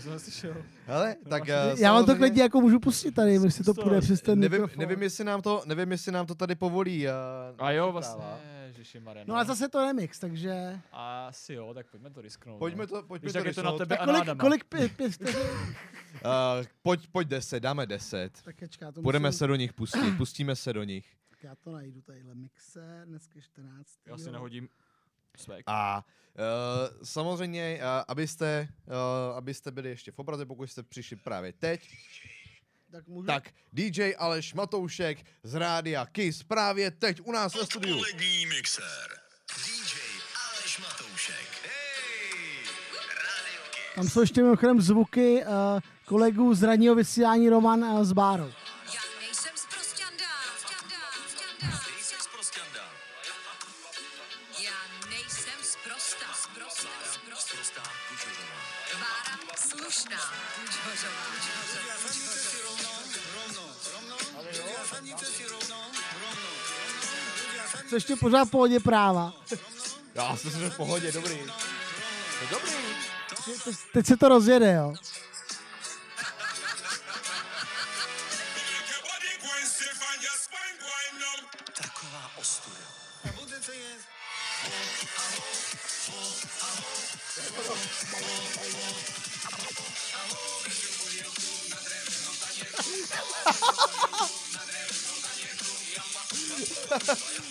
jsem 0.00 0.12
neslyšel. 0.12 0.56
Hele, 0.86 1.16
tak 1.28 1.48
eh, 1.48 1.74
Já 1.78 1.92
vám 1.92 2.06
to 2.06 2.16
klidně 2.16 2.42
jako 2.42 2.60
můžu 2.60 2.80
pustit 2.80 3.12
tady, 3.12 3.32
jestli 3.32 3.64
to 3.64 3.74
To- 3.74 3.82
půjde 3.82 4.00
přes 4.00 4.20
ten 4.20 4.38
nevím, 4.40 4.60
mikrofon. 4.62 4.80
nevím, 4.80 5.02
jestli 5.02 5.24
nám 5.24 5.42
to, 5.42 5.62
nevím, 5.66 5.90
jestli 5.92 6.12
nám 6.12 6.26
to 6.26 6.34
tady 6.34 6.54
povolí. 6.54 7.06
Uh, 7.06 7.12
A 7.58 7.70
jo, 7.70 7.92
vlastně, 7.92 8.24
Ježiši 8.66 9.02
No 9.26 9.36
a 9.36 9.44
zase 9.44 9.68
to 9.68 9.84
remix, 9.84 10.18
takže... 10.18 10.80
Asi 10.92 11.52
jo, 11.54 11.74
tak 11.74 11.86
pojďme 11.86 12.10
to 12.10 12.20
risknout. 12.20 12.58
Pojďme 12.58 12.82
no. 12.82 12.86
to, 12.86 13.02
pojďme 13.02 13.26
Víš, 13.26 13.32
to 13.32 13.38
je 13.38 13.54
to 13.54 13.62
na 13.62 13.70
risknout. 13.70 13.78
tebe 13.78 13.96
Tak 13.96 14.00
a 14.00 14.04
kolik, 14.06 14.20
Adama. 14.22 14.40
kolik 14.40 14.64
pět, 14.64 14.92
pět? 14.96 15.20
Uh, 15.20 15.28
pojď, 16.82 17.08
pojď 17.12 17.28
deset, 17.28 17.60
dáme 17.60 17.86
deset. 17.86 18.42
Tak 18.42 18.56
počká, 18.60 18.92
to 18.92 19.02
Budeme 19.02 19.28
musím, 19.28 19.38
se 19.38 19.46
do 19.46 19.54
nich 19.56 19.72
pustit, 19.72 20.16
pustíme 20.16 20.56
se 20.56 20.72
do 20.72 20.82
nich. 20.84 21.06
Tak 21.30 21.42
já 21.44 21.54
to 21.54 21.72
najdu 21.72 22.00
tadyhle 22.00 22.34
mixer, 22.34 23.02
dneska 23.04 23.32
je 23.36 23.42
14. 23.42 23.88
Já 24.06 24.18
si 24.18 24.30
nahodím 24.30 24.68
svek. 25.40 25.64
A 25.66 26.04
uh, 26.38 26.98
samozřejmě, 27.04 27.78
uh, 27.80 28.04
abyste, 28.08 28.68
uh, 28.86 29.36
abyste 29.36 29.70
byli 29.70 29.88
ještě 29.88 30.12
v 30.12 30.18
obraze, 30.18 30.46
pokud 30.46 30.70
jste 30.70 30.82
přišli 30.82 31.16
právě 31.16 31.52
teď, 31.52 31.88
Tak 32.92 33.06
můžu... 33.06 33.26
tak 33.26 33.50
DJ 33.72 34.12
Aleš 34.18 34.54
Matoušek 34.54 35.18
z 35.42 35.54
rádia 35.54 36.06
Kiss 36.06 36.42
právě 36.42 36.90
teď 36.90 37.20
u 37.20 37.32
nás 37.32 37.54
ve 37.54 37.66
studiu. 37.66 37.96
Odpolední 37.98 38.46
mixér. 38.46 39.08
DJ 39.66 39.98
Aleš 40.52 40.78
Matoušek. 40.78 41.46
Hej! 41.62 42.64
Radio 43.08 43.62
Kiss. 43.70 43.94
Tam 43.94 44.08
jsou 44.08 44.20
ještě 44.20 44.42
mimochodem 44.42 44.80
zvuky 44.80 45.42
uh, 45.44 45.80
kolegů 46.04 46.54
z 46.54 46.62
ranního 46.62 46.94
vysílání 46.94 47.48
Roman 47.48 47.84
uh, 47.84 48.04
s 48.04 48.12
Bárou. 48.12 48.52
Ještě 67.96 68.16
pořád 68.16 68.44
v 68.44 68.50
pohodě 68.50 68.80
práva. 68.80 69.32
Já 70.14 70.36
jsem 70.36 70.50
v 70.50 70.76
pohodě, 70.76 71.12
dobrý. 71.12 71.38
No 71.46 71.54
dobrý. 72.50 72.72
Teď 73.92 74.06
se 74.06 74.16
to 74.16 74.28
rozjede, 74.28 74.72
jo. 74.72 74.94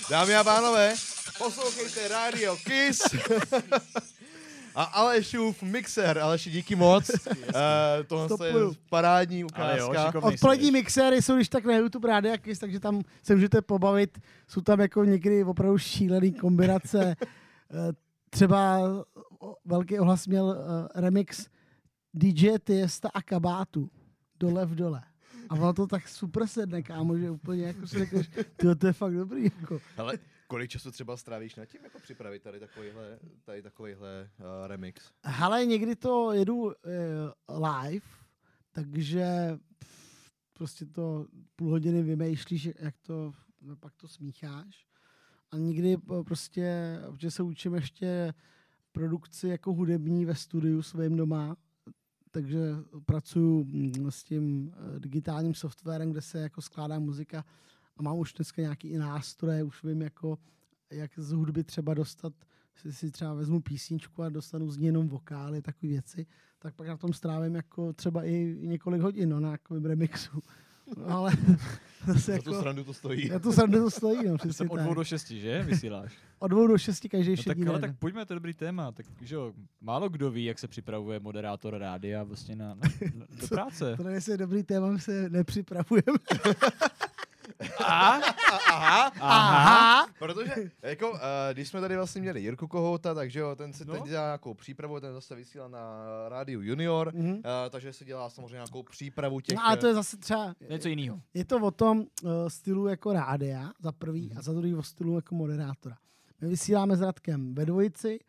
Dámy 0.10 0.36
a 0.36 0.44
pánové, 0.44 0.94
poslouchejte 1.38 2.07
Radio 2.07 2.57
Kiss. 2.57 3.02
A 4.76 4.84
Alešův 4.84 5.64
mixer, 5.64 6.19
Aleši, 6.19 6.52
díky 6.52 6.76
moc. 6.76 7.10
Uh, 7.10 7.36
tohle 8.07 8.23
je 8.23 8.27
Stopuju. 8.30 8.76
parádní 8.90 9.44
Ale 9.53 9.80
jo, 9.80 9.90
ukázka. 9.90 10.23
Odpolední 10.23 10.65
jsi, 10.65 10.72
mixéry 10.72 11.22
jsou 11.22 11.36
když 11.36 11.49
tak 11.49 11.65
na 11.65 11.76
YouTube 11.77 12.07
Rádia 12.07 12.38
Kiss, 12.38 12.60
takže 12.60 12.80
tam 12.80 13.02
se 13.23 13.36
můžete 13.36 13.61
pobavit. 13.61 14.19
Jsou 14.48 14.61
tam 14.61 14.80
jako 14.80 15.03
někdy 15.03 15.44
opravdu 15.44 15.77
šílený 15.77 16.34
kombinace. 16.34 17.15
Eh, 17.72 17.94
Třeba 18.30 18.80
velký 19.65 19.99
ohlas 19.99 20.27
měl 20.27 20.56
eh, 20.57 21.02
remix 21.02 21.48
DJ 22.14 22.49
Tiesta 22.64 23.10
a 23.14 23.22
Kabátu. 23.22 23.90
Dole 24.40 24.65
v 24.65 24.76
dole. 24.76 25.02
A 25.50 25.56
ono 25.56 25.74
to 25.74 25.88
tak 25.88 26.08
super 26.08 26.48
sedne, 26.48 26.84
kámo, 26.84 27.18
že 27.18 27.32
úplně 27.32 27.64
jako 27.64 27.88
si 27.88 28.00
řekneš, 28.00 28.30
tyjo, 28.56 28.76
to 28.76 28.88
je 28.88 28.94
fakt 28.94 29.14
dobrý. 29.14 29.44
Jako. 29.44 29.80
Ale 29.98 30.18
kolik 30.48 30.72
času 30.72 30.92
třeba 30.92 31.18
strávíš 31.18 31.56
nad 31.56 31.66
tím, 31.66 31.84
jako 31.84 32.00
připravit 32.00 32.44
tady 32.44 32.60
takovýhle, 32.60 33.20
tady 33.44 33.62
takovýhle 33.62 34.30
uh, 34.40 34.68
remix? 34.68 35.12
Hele, 35.24 35.66
někdy 35.66 35.96
to 35.96 36.32
jedu 36.32 36.72
eh, 36.72 37.54
live, 37.54 38.06
takže 38.72 39.58
pff, 39.80 40.32
prostě 40.54 40.86
to 40.86 41.28
půl 41.56 41.72
hodiny 41.72 42.04
vymýšlíš, 42.04 42.70
jak 42.80 42.96
to, 43.02 43.32
no, 43.62 43.76
pak 43.76 43.96
to 43.96 44.08
smícháš. 44.08 44.86
A 45.52 45.58
někdy 45.58 45.98
po- 45.98 46.24
prostě, 46.24 46.98
protože 47.12 47.32
se 47.32 47.44
učím 47.44 47.76
ještě 47.76 48.34
produkci 48.92 49.48
jako 49.48 49.74
hudební 49.74 50.26
ve 50.26 50.36
studiu 50.36 50.82
svým 50.82 51.18
doma, 51.18 51.58
takže 52.36 52.60
pracuju 53.06 53.64
mm, 53.64 54.12
s 54.12 54.24
tím 54.24 54.72
eh, 54.74 54.99
digitálním 54.99 55.53
softwarem, 55.53 56.12
kde 56.12 56.22
se 56.22 56.40
jako 56.40 56.62
skládá 56.62 56.99
muzika 56.99 57.45
a 57.98 58.02
mám 58.02 58.18
už 58.18 58.34
dneska 58.34 58.62
nějaký 58.62 58.88
i 58.88 58.98
nástroje, 58.98 59.64
už 59.64 59.84
vím 59.84 60.02
jako, 60.02 60.38
jak 60.91 61.12
z 61.20 61.32
hudby 61.32 61.64
třeba 61.64 61.94
dostat, 61.94 62.34
si, 62.76 62.94
si 62.94 63.12
třeba 63.12 63.34
vezmu 63.34 63.62
písničku 63.62 64.24
a 64.24 64.30
dostanu 64.30 64.72
z 64.72 64.78
ní 64.78 64.86
jenom 64.86 65.07
vokály, 65.07 65.62
takové 65.62 65.90
věci, 65.90 66.26
tak 66.60 66.76
pak 66.76 66.88
na 66.88 66.98
tom 66.98 67.14
strávím 67.14 67.56
jako 67.56 67.94
třeba 67.94 68.24
i 68.24 68.57
několik 68.62 69.02
hodin 69.02 69.30
no, 69.30 69.40
na 69.40 69.57
remixu. 69.84 70.41
Ale 71.07 71.32
zase 72.07 72.32
Za 72.32 72.41
tu 72.41 72.49
jako, 72.49 72.62
srandu 72.62 72.84
to 72.84 72.94
stojí. 72.94 73.30
na 73.30 73.40
tu 73.40 73.52
srandu 73.52 73.80
to 73.84 73.91
stojí, 73.91 74.28
no, 74.28 74.38
přesně 74.38 74.53
Jsem 74.53 74.70
od 74.72 74.78
dvou 74.80 74.94
do 74.94 75.03
šesti, 75.03 75.40
že? 75.40 75.64
Vysíláš. 75.64 76.14
Od 76.40 76.48
dvou 76.48 76.68
do 76.68 76.78
šesti 76.78 77.10
každý 77.10 77.32
No 77.32 77.36
tak, 77.38 77.44
šedý 77.44 77.68
ale 77.68 77.80
den. 77.80 77.90
tak 77.90 77.99
pojďme, 77.99 78.26
to 78.26 78.34
je 78.34 78.36
dobrý 78.36 78.53
téma. 78.53 78.91
Tak, 78.91 79.06
že 79.22 79.36
jo, 79.36 79.53
málo 79.82 80.10
kdo 80.10 80.32
ví, 80.32 80.45
jak 80.45 80.60
se 80.60 80.68
připravuje 80.68 81.20
moderátor 81.20 81.78
rádia 81.78 82.24
vlastně 82.24 82.56
na, 82.56 82.68
na, 82.76 82.82
na 83.16 83.26
do 83.41 83.48
práce. 83.48 83.95
To 83.98 84.03
nevím, 84.03 84.16
jestli 84.16 84.32
je 84.32 84.38
dobrý 84.38 84.64
téma, 84.64 84.88
my 84.91 84.99
se 84.99 85.30
nepřipravujeme. 85.30 86.18
A? 87.86 88.19
Aha, 88.72 89.11
Aha! 89.19 90.07
protože 90.19 90.52
jako, 90.82 91.11
uh, 91.11 91.18
když 91.53 91.68
jsme 91.68 91.82
tady 91.82 91.95
vlastně 91.95 92.22
měli 92.22 92.41
Jirku 92.41 92.68
Kohouta, 92.68 93.14
takže 93.14 93.40
jo, 93.40 93.56
ten 93.56 93.73
si 93.73 93.86
No. 93.86 93.94
teď 93.94 94.03
dělá 94.03 94.23
nějakou 94.26 94.53
přípravu, 94.53 94.99
ten 94.99 95.14
zase 95.14 95.36
vysílá 95.36 95.68
na 95.68 95.80
rádiu 96.30 96.61
Junior, 96.61 97.11
Mhm. 97.15 97.32
uh, 97.34 97.41
takže 97.69 97.94
si 97.94 98.06
dělá 98.06 98.30
samozřejmě 98.30 98.53
nějakou 98.53 98.84
přípravu 98.84 99.40
těch... 99.40 99.56
No 99.57 99.65
a 99.65 99.76
to 99.76 99.88
je 99.88 99.94
zase 99.94 100.18
třeba, 100.18 100.56
Něco 100.69 100.88
jiného. 100.88 101.22
je 101.34 101.45
to 101.45 101.57
o 101.61 101.72
tom 101.72 101.99
uh, 101.99 102.32
stylu 102.48 102.88
jako 102.88 103.14
rádia, 103.14 103.72
za 103.80 103.91
prvý, 103.91 104.30
Mhm. 104.30 104.38
a 104.38 104.41
za 104.41 104.53
druhý 104.53 104.76
o 104.76 104.84
stylu 104.84 105.15
jako 105.15 105.36
moderátora. 105.36 105.98
My 106.41 106.48
vysíláme 106.48 106.95
s 106.98 107.02
Radkem 107.02 107.56
ve 107.56 107.65
dvojici, 107.65 108.19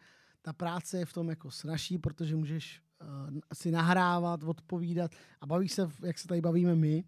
ta 0.43 0.53
práce 0.53 0.99
je 0.99 1.05
v 1.07 1.13
tom 1.13 1.29
jako 1.29 1.51
snažší, 1.51 1.99
protože 1.99 2.37
můžeš 2.37 2.81
uh, 3.03 3.39
si 3.55 3.71
nahrávat, 3.71 4.43
odpovídat 4.43 5.11
a 5.41 5.47
bavíš 5.47 5.73
se, 5.73 5.91
jak 6.03 6.19
se 6.19 6.29
tady 6.29 6.41
bavíme 6.41 6.75
my, 6.75 7.05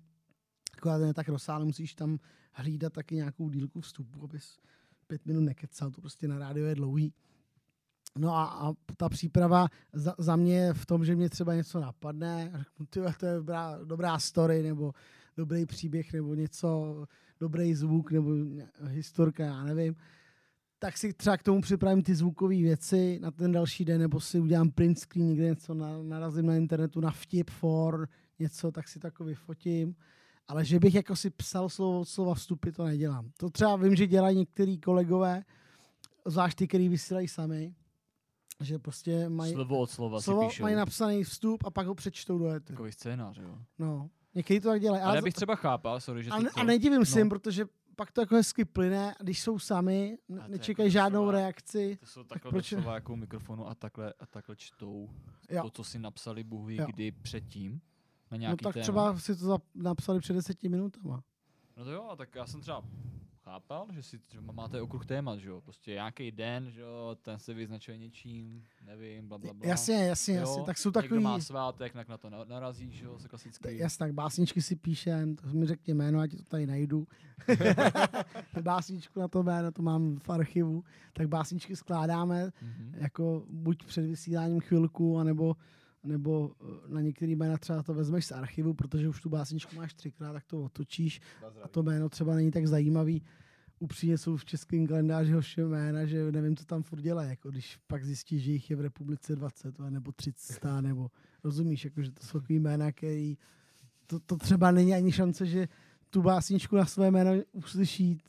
akorát 0.79 0.99
ne 0.99 1.15
tak 1.15 1.29
rozsáhle, 1.29 1.65
musíš 1.65 1.95
tam 1.95 2.19
hlídat 2.53 2.93
taky 2.93 3.15
nějakou 3.15 3.49
dílku 3.49 3.81
vstupu, 3.81 4.25
abys 4.25 4.59
pět 5.07 5.27
minut 5.27 5.41
nekecal, 5.41 5.91
to 5.91 6.01
prostě 6.01 6.29
na 6.29 6.39
rádio 6.39 6.67
je 6.67 6.75
dlouhý. 6.75 7.13
No 8.19 8.35
a, 8.35 8.45
a 8.45 8.73
ta 8.97 9.09
příprava 9.09 9.69
za, 9.93 10.15
za 10.19 10.37
mě 10.37 10.59
je 10.59 10.75
v 10.75 10.87
tom, 10.87 11.05
že 11.05 11.17
mě 11.17 11.29
třeba 11.29 11.55
něco 11.55 11.81
napadne, 11.81 12.53
řeknu, 12.59 12.87
ty 12.87 13.01
to 13.21 13.27
je 13.27 13.35
dobrá, 13.35 13.79
dobrá 13.85 14.19
story, 14.19 14.63
nebo 14.63 14.93
dobrý 15.37 15.67
příběh, 15.67 16.13
nebo 16.13 16.35
něco, 16.35 17.05
dobrý 17.41 17.75
zvuk, 17.75 18.11
nebo 18.11 18.31
historka, 18.83 19.45
já 19.45 19.65
nevím. 19.65 19.97
Tak 20.79 20.99
si 20.99 21.13
třeba 21.13 21.37
k 21.37 21.43
tomu 21.43 21.61
připravím 21.61 22.03
ty 22.03 22.15
zvukové 22.15 22.55
věci 22.55 23.19
na 23.23 23.31
ten 23.31 23.53
další 23.53 23.85
den, 23.85 24.01
nebo 24.01 24.21
si 24.21 24.41
udělám 24.41 24.71
print 24.71 24.99
screen, 24.99 25.29
někde 25.29 25.45
něco 25.45 25.75
na, 25.75 26.03
narazím 26.03 26.47
na 26.47 26.57
internetu 26.57 27.01
na 27.01 27.11
vtip 27.11 27.51
for, 27.51 28.09
něco, 28.39 28.73
tak 28.73 28.89
si 28.89 28.99
takový 28.99 29.35
fotím. 29.35 29.95
Ale 30.49 30.65
že 30.65 30.79
bych 30.79 30.95
jako 30.95 31.17
si 31.17 31.31
psal 31.31 31.69
slovo 31.69 32.01
od 32.01 32.09
slova 32.09 32.35
vstupy, 32.35 32.71
to 32.71 32.85
nedělám. 32.85 33.31
To 33.37 33.51
třeba 33.51 33.77
vím, 33.77 33.97
že 33.97 34.07
dělají 34.07 34.37
některý 34.37 34.79
kolegové, 34.79 35.45
zvlášť 36.27 36.59
ty, 36.59 36.69
který 36.69 36.89
vysílají 36.89 37.29
sami, 37.29 37.75
že 38.61 38.79
prostě 38.79 39.29
mají, 39.29 39.53
Slovo 39.53 39.79
od 39.79 39.91
slova 39.91 40.21
si 40.21 40.25
slovo, 40.25 40.49
píšou. 40.49 40.63
mají 40.63 40.77
napsaný 40.77 41.25
vstup 41.25 41.65
a 41.67 41.71
pak 41.71 41.87
ho 41.87 41.95
přečtou 41.95 42.39
do 42.39 42.47
éteru. 42.47 42.77
Takový 42.77 42.93
scénář, 42.93 43.39
jo. 43.39 43.59
No, 43.79 44.11
někteří 44.35 44.61
to 44.61 44.69
tak 44.69 44.81
dělají. 44.81 45.03
Ale 45.03 45.09
Ale 45.11 45.19
já 45.19 45.23
bych 45.23 45.35
třeba 45.35 45.55
chápal, 45.57 46.01
sorry, 46.01 46.23
že 46.25 46.31
a, 46.31 46.37
to, 46.37 46.43
ne, 46.43 46.51
to 46.55 46.61
a 46.61 46.65
nedivím 46.65 47.05
se 47.05 47.15
no. 47.15 47.21
jim, 47.21 47.29
protože 47.29 47.67
pak 47.97 48.13
to 48.13 48.21
jako 48.21 48.35
hezky 48.35 48.65
plyne, 48.65 49.15
a 49.15 49.23
když 49.23 49.43
jsou 49.43 49.59
sami, 49.59 50.19
ne- 50.29 50.45
nečekají 50.49 50.87
jako 50.87 50.93
žádnou 50.93 51.21
doslova- 51.21 51.33
reakci. 51.33 51.97
To 52.01 52.07
jsou 52.07 52.25
takhle 52.25 52.51
proč- 52.53 52.71
doslova 52.75 52.95
jako 52.95 53.13
u 53.13 53.17
mikrofonu 53.17 53.69
a 53.69 53.75
takhle, 53.75 54.13
a 54.21 54.27
takhle 54.27 54.57
čtou 54.57 55.11
Jo. 55.51 55.63
to, 55.63 55.71
co 55.71 55.85
si 55.85 55.99
napsali 55.99 56.45
Bůh 56.45 56.71
kdy 56.87 57.13
předtím 57.13 57.81
na 58.31 58.37
No 58.37 58.41
nějaký 58.41 58.65
tak 58.65 58.75
téma. 58.75 58.83
třeba 58.83 59.19
si 59.19 59.37
to 59.37 59.59
napsali 59.75 60.21
před 60.21 60.33
deseti 60.33 60.69
minutama. 60.69 61.23
No 61.77 61.85
to 61.85 61.91
jo, 61.91 62.15
tak 62.17 62.35
já 62.35 62.47
jsem 62.47 62.61
třeba 62.61 62.83
chápal, 63.45 63.87
že 63.91 64.03
si 64.03 64.21
že 64.33 64.41
máte 64.41 64.81
okruh 64.81 65.07
témat, 65.07 65.39
že 65.39 65.49
jo, 65.49 65.61
prostě 65.61 65.91
nějaký 65.91 66.31
den, 66.33 66.71
že 66.71 66.81
jo, 66.81 67.17
ten 67.23 67.39
se 67.39 67.55
vyznačuje 67.55 67.97
něčím, 67.99 68.65
nevím, 68.87 69.29
bla, 69.29 69.39
bla, 69.39 69.55
bla. 69.55 69.69
Jasně, 69.69 69.95
jasně, 70.07 70.35
Jo, 70.35 70.41
jasně. 70.41 70.63
Tak 70.63 70.79
jsou 70.79 70.89
Někdo 70.89 71.03
takový, 71.03 71.21
má 71.23 71.41
svátek, 71.41 71.93
tak 71.93 72.09
na 72.09 72.19
to 72.19 72.31
na- 72.31 72.45
narazí, 72.45 72.93
že 72.93 73.05
jo, 73.05 73.19
se 73.19 73.29
klasicky. 73.29 73.79
jasně, 73.79 73.99
tak 73.99 74.13
básničky 74.13 74.63
si 74.63 74.77
píše, 74.77 75.27
to 75.43 75.49
mi 75.49 75.67
řekně 75.67 75.95
jméno, 75.95 76.21
ať 76.21 76.31
to 76.37 76.43
tady 76.45 76.67
najdu. 76.67 77.07
Básničku 78.63 79.21
na 79.21 79.29
to 79.29 79.43
jméno, 79.43 79.73
to 79.73 79.83
mám 79.83 80.19
v 80.19 80.31
archivu. 80.31 80.85
Tak 81.13 81.29
básničky 81.29 81.77
skládáme 81.77 82.51
Mhm. 82.63 82.95
jako 82.97 83.45
buď 83.51 83.85
před 83.85 84.03
vysíláním 84.07 84.61
chvilku, 84.61 85.19
anebo 85.19 85.57
nebo 86.09 86.51
eh, 86.61 86.93
na 86.93 87.01
některý 87.01 87.37
jména 87.37 87.59
třeba 87.59 87.83
to 87.83 87.95
vezmeš 87.95 88.27
z 88.27 88.33
archivu, 88.33 88.75
protože 88.75 89.09
už 89.09 89.21
tu 89.21 89.29
básničku 89.29 89.77
máš 89.77 89.95
třikrát, 89.95 90.33
tak 90.33 90.45
to 90.45 90.63
otočíš. 90.63 91.21
A 91.63 91.69
to 91.69 91.83
jméno 91.83 92.09
třeba 92.09 92.35
není 92.35 92.51
tak 92.51 92.67
zajímavý. 92.67 93.23
Upřímně 93.79 94.19
jsou 94.19 94.37
v 94.37 94.45
českém 94.45 94.87
kalendáři 94.87 95.33
hoši 95.33 95.61
jména, 95.61 96.07
že 96.07 96.33
nevím, 96.33 96.57
co 96.57 96.65
tam 96.65 96.83
furt 96.83 97.01
dělají, 97.01 97.31
jako 97.31 97.51
když 97.51 97.79
pak 97.87 98.05
zjistíš, 98.05 98.43
že 98.43 98.53
jich 98.53 98.71
je 98.71 98.77
v 98.77 98.81
republice 98.81 99.37
20 99.37 99.79
vole, 99.79 99.91
nebo 99.91 100.13
30, 100.13 100.65
nebo 100.81 101.11
rozumíš, 101.45 101.85
jako, 101.85 102.03
že 102.03 102.11
to 102.11 102.27
jsou 102.27 102.41
takový 102.41 102.59
jména, 102.59 102.93
který 102.93 103.37
to, 104.07 104.21
to 104.21 104.37
třeba 104.37 104.71
není 104.71 104.95
ani 104.95 105.13
šance, 105.13 105.47
že 105.47 105.69
tu 106.11 106.23
básničku 106.23 106.77
na 106.77 106.87
své 106.87 107.11
jméno 107.11 107.33
uslyší 107.53 108.23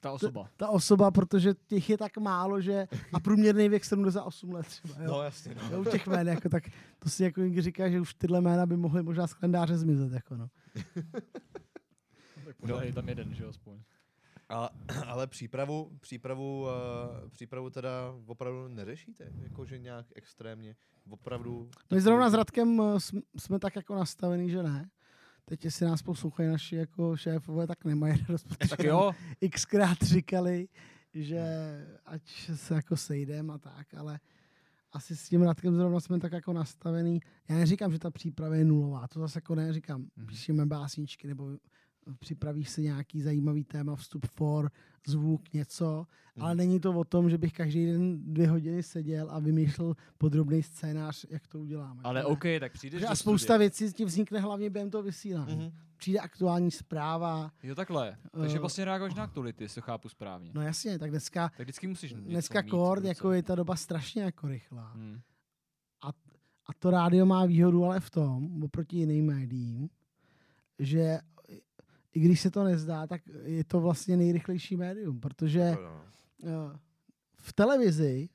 Ta 0.00 0.12
osoba. 0.12 0.48
ta 0.56 0.68
osoba, 0.68 1.10
protože 1.10 1.54
těch 1.66 1.90
je 1.90 1.98
tak 1.98 2.16
málo, 2.16 2.60
že 2.60 2.88
a 3.12 3.20
průměrný 3.20 3.68
věk 3.68 3.84
78 3.84 4.52
let 4.52 4.66
třeba. 4.66 4.94
Jo. 4.98 5.10
No 5.10 5.22
jasně, 5.22 5.54
no. 5.54 5.62
Jo, 5.72 5.80
u 5.80 5.84
těch 5.84 6.06
jmén, 6.06 6.28
jako, 6.28 6.48
tak 6.48 6.64
to 6.98 7.08
si 7.08 7.24
jako 7.24 7.40
někdy 7.40 7.62
říká, 7.62 7.90
že 7.90 8.00
už 8.00 8.14
tyhle 8.14 8.40
jména 8.40 8.66
by 8.66 8.76
mohly 8.76 9.02
možná 9.02 9.26
z 9.26 9.34
kalendáře 9.34 9.78
zmizet. 9.78 10.12
Jako, 10.12 10.36
no. 10.36 10.48
No. 12.62 12.80
Je 12.80 12.92
tam 12.92 13.08
jeden, 13.08 13.34
že 13.34 13.42
jo, 13.42 13.48
aspoň. 13.48 13.80
A, 14.48 14.70
ale 15.06 15.26
přípravu, 15.26 15.98
přípravu, 16.00 16.62
uh, 16.62 17.30
přípravu 17.30 17.70
teda 17.70 18.14
opravdu 18.26 18.68
neřešíte? 18.68 19.32
Jakože 19.42 19.78
nějak 19.78 20.06
extrémně, 20.14 20.76
opravdu... 21.10 21.70
My 21.92 22.00
zrovna 22.00 22.30
s 22.30 22.34
Radkem 22.34 22.80
eh, 22.80 23.00
jsme, 23.00 23.20
jsme 23.38 23.58
tak 23.58 23.76
jako 23.76 23.94
nastavený, 23.94 24.50
že 24.50 24.62
ne. 24.62 24.90
Teď, 25.48 25.64
jestli 25.64 25.86
nás 25.86 26.02
poslouchají 26.02 26.48
naši 26.48 26.76
jako 26.76 27.16
šéfové, 27.16 27.66
tak 27.66 27.84
nemají 27.84 28.16
radost, 28.28 28.46
protože 28.48 28.68
Tak 28.68 28.82
jo, 28.84 29.12
xkrát 29.54 30.02
říkali, 30.02 30.68
že 31.14 31.42
ať 32.06 32.50
se 32.54 32.74
jako 32.74 32.96
sejdem 32.96 33.50
a 33.50 33.58
tak, 33.58 33.94
ale 33.94 34.20
asi 34.92 35.16
s 35.16 35.28
tím 35.28 35.42
Radkem 35.42 35.74
zrovna 35.74 36.00
jsme 36.00 36.20
tak 36.20 36.32
jako 36.32 36.52
nastavený. 36.52 37.20
Já 37.48 37.56
neříkám, 37.56 37.92
že 37.92 37.98
ta 37.98 38.10
příprava 38.10 38.56
je 38.56 38.64
nulová, 38.64 39.08
to 39.08 39.20
zase 39.20 39.36
jako 39.38 39.54
neříkám. 39.54 40.06
Mhm. 40.16 40.26
Píšeme 40.26 40.66
básničky 40.66 41.28
nebo 41.28 41.50
připravíš 42.18 42.68
si 42.70 42.82
nějaký 42.82 43.22
zajímavý 43.22 43.64
téma, 43.64 43.96
vstup 43.96 44.26
for, 44.26 44.70
zvuk, 45.06 45.52
něco, 45.52 46.06
Mhm. 46.36 46.44
ale 46.44 46.54
není 46.54 46.80
to 46.80 46.92
o 46.92 47.04
tom, 47.04 47.30
že 47.30 47.38
bych 47.38 47.52
každý 47.52 47.86
den 47.86 48.34
dvě 48.34 48.48
hodiny 48.48 48.82
seděl 48.82 49.30
a 49.30 49.38
vymýšlel 49.38 49.94
podrobný 50.18 50.62
scénář, 50.62 51.26
jak 51.30 51.46
to 51.46 51.60
uděláme. 51.60 52.00
ale 52.04 52.20
ne. 52.20 52.24
OK, 52.24 52.42
tak 52.60 52.72
přijdeš 52.72 53.02
a 53.08 53.16
spousta 53.16 53.44
studia. 53.44 53.58
věcí 53.58 53.92
ti 53.92 54.04
vznikne 54.04 54.40
hlavně 54.40 54.70
během 54.70 54.90
toho 54.90 55.02
vysílání. 55.02 55.56
Mhm. 55.56 55.72
Přijde 55.96 56.18
aktuální 56.18 56.70
zpráva, 56.70 57.52
Jo, 57.62 57.74
takhle. 57.74 58.16
Takže 58.40 58.56
Eh, 58.56 58.60
vlastně 58.60 58.84
reaguješ 58.84 59.14
na 59.14 59.22
aktuality, 59.24 59.64
jestli 59.64 59.80
to 59.82 59.84
chápu 59.86 60.08
správně. 60.08 60.50
no 60.54 60.62
jasně, 60.62 60.98
tak 60.98 61.10
dneska, 61.10 61.48
Tak 61.56 61.66
vždycky 61.66 61.86
musíš 61.86 62.12
dneska 62.12 62.62
kord, 62.62 63.04
jako 63.04 63.32
je 63.32 63.42
ta 63.42 63.54
doba 63.54 63.76
strašně 63.76 64.22
jako 64.22 64.48
rychlá. 64.48 64.92
Hmm. 64.94 65.20
A 66.70 66.74
to 66.78 66.90
rádio 66.90 67.26
má 67.26 67.46
výhodu 67.46 67.84
ale 67.84 68.00
v 68.00 68.10
tom, 68.10 68.62
oproti 68.62 68.96
jiným 68.96 69.26
médiím, 69.26 69.88
že 70.78 71.18
i 72.18 72.20
když 72.20 72.40
se 72.40 72.50
to 72.50 72.64
nezdá, 72.64 73.06
tak 73.06 73.22
je 73.42 73.64
to 73.64 73.80
vlastně 73.80 74.16
nejrychlejší 74.16 74.76
médium, 74.76 75.20
protože 75.20 75.72
To 75.76 75.82
jo. 75.82 76.02
eh, 76.74 76.78
v 77.36 77.52
televizi, 77.52 78.28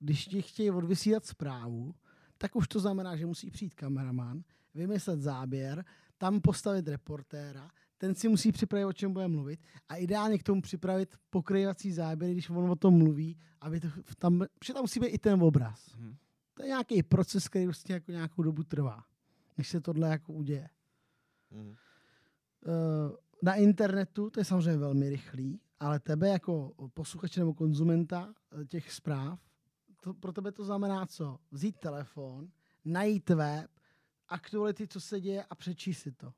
když 0.00 0.24
ti 0.26 0.42
chtějí 0.42 0.70
odvysílat 0.70 1.24
zprávu, 1.26 1.94
tak 2.38 2.56
už 2.56 2.68
to 2.68 2.80
znamená, 2.80 3.16
že 3.16 3.26
musí 3.26 3.50
přijít 3.50 3.74
kameraman, 3.74 4.42
vymyslet 4.74 5.20
záběr, 5.20 5.84
tam 6.18 6.40
postavit 6.40 6.88
reportéra, 6.88 7.70
ten 7.98 8.14
si 8.14 8.28
musí 8.28 8.52
připravit, 8.52 8.84
o 8.84 8.92
čem 8.92 9.12
bude 9.12 9.28
mluvit 9.28 9.60
a 9.88 9.96
ideálně 9.96 10.38
k 10.38 10.42
tomu 10.42 10.62
připravit 10.62 11.16
pokryvací 11.30 11.92
záběry, 11.92 12.32
když 12.32 12.50
on 12.50 12.70
o 12.70 12.76
tom 12.76 12.94
mluví, 12.98 13.38
aby 13.60 13.80
to 13.80 13.88
tam, 14.18 14.44
protože 14.58 14.72
tam 14.72 14.82
musí 14.82 15.00
být 15.00 15.08
i 15.08 15.18
ten 15.18 15.42
obraz. 15.42 15.96
Mhm. 15.96 16.16
To 16.54 16.62
je 16.62 16.68
nějaký 16.68 17.02
proces, 17.02 17.48
který 17.48 17.64
prostě 17.64 17.92
jako 17.92 18.12
nějakou 18.12 18.42
dobu 18.42 18.62
trvá, 18.62 19.04
než 19.58 19.68
se 19.68 19.80
tohle 19.80 20.08
jako 20.08 20.32
uděje. 20.32 20.68
Mhm. 21.50 21.74
Eh, 22.66 23.16
na 23.42 23.54
internetu 23.54 24.30
to 24.30 24.40
je 24.40 24.44
samozřejmě 24.44 24.76
velmi 24.76 25.10
rychlý, 25.10 25.60
ale 25.80 26.00
tebe 26.00 26.28
jako 26.28 26.74
posluchače 26.94 27.40
nebo 27.40 27.54
konzumenta 27.54 28.34
eh, 28.60 28.64
těch 28.64 28.92
zpráv, 28.92 29.40
to, 30.00 30.14
pro 30.14 30.32
tebe 30.32 30.52
to 30.52 30.64
znamená 30.64 31.06
co? 31.06 31.38
Vzít 31.50 31.76
telefon, 31.78 32.48
najít 32.84 33.30
web, 33.30 33.70
aktuality, 34.28 34.88
co 34.88 35.00
se 35.00 35.20
děje 35.20 35.44
a 35.44 35.54
přečíst 35.54 35.98
si 35.98 36.12
to. 36.12 36.32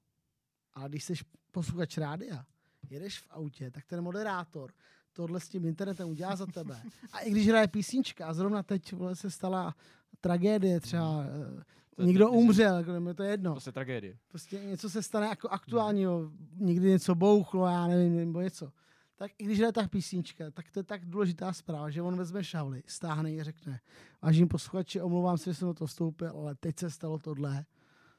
Ale 0.75 0.89
když 0.89 1.05
jsi 1.05 1.15
posluchač 1.51 1.99
rádia, 1.99 2.47
jedeš 2.91 3.19
v 3.19 3.27
autě, 3.31 3.71
tak 3.71 3.87
ten 3.87 4.01
moderátor 4.01 4.73
tohle 5.13 5.41
s 5.41 5.49
tím 5.49 5.65
internetem 5.65 6.09
udělá 6.09 6.37
za 6.37 6.47
tebe. 6.47 6.83
A 7.13 7.21
i 7.21 7.31
když 7.31 7.49
hraje 7.49 7.69
písnička, 7.69 8.27
a 8.27 8.35
zrovna 8.35 8.63
teď 8.63 8.93
vole, 8.93 9.17
se 9.17 9.31
stala 9.31 9.75
tragédie, 10.21 10.81
třeba 10.81 11.25
eh, 11.25 11.65
To 11.99 12.05
někdo 12.05 12.25
to- 12.27 12.33
umřel, 12.33 12.77
jako, 12.77 13.01
mi 13.01 13.15
to 13.15 13.23
je 13.23 13.31
jedno 13.31 13.55
To 13.55 13.69
je 13.69 13.73
tragédie. 13.73 14.19
prostě 14.29 14.65
něco 14.65 14.91
se 14.91 15.03
stane 15.03 15.27
jako 15.27 15.49
aktuálního, 15.49 16.31
někdy 16.57 16.89
něco 16.91 17.15
bouchlo, 17.15 17.67
já 17.67 17.87
nevím, 17.87 18.17
nebo 18.17 18.41
něco. 18.41 18.73
Tak 19.17 19.31
i 19.39 19.45
když 19.45 19.59
je 19.59 19.73
ta 19.73 19.89
písnička, 19.89 20.51
tak 20.51 20.71
to 20.71 20.79
je 20.81 20.85
tak 20.85 21.05
důležitá 21.05 21.53
zpráva, 21.53 21.91
že 21.91 22.03
on 22.03 22.17
vezme 22.17 22.45
šavly, 22.45 22.83
stáhne 22.87 23.31
ji 23.31 23.41
a 23.41 23.45
řekne, 23.45 23.81
vážení 24.23 24.49
posluchači, 24.49 25.01
omlouvám 25.01 25.39
se, 25.39 25.51
že 25.51 25.55
jsem 25.55 25.69
do 25.69 25.75
toho 25.75 25.87
vstoupil, 25.89 26.31
ale 26.31 26.55
teď 26.55 26.79
se 26.79 26.91
stalo 26.91 27.19
tohle, 27.19 27.65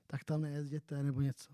tak 0.08 0.24
tam 0.24 0.42
nejezděte, 0.42 1.04
nebo 1.04 1.22
něco. 1.22 1.50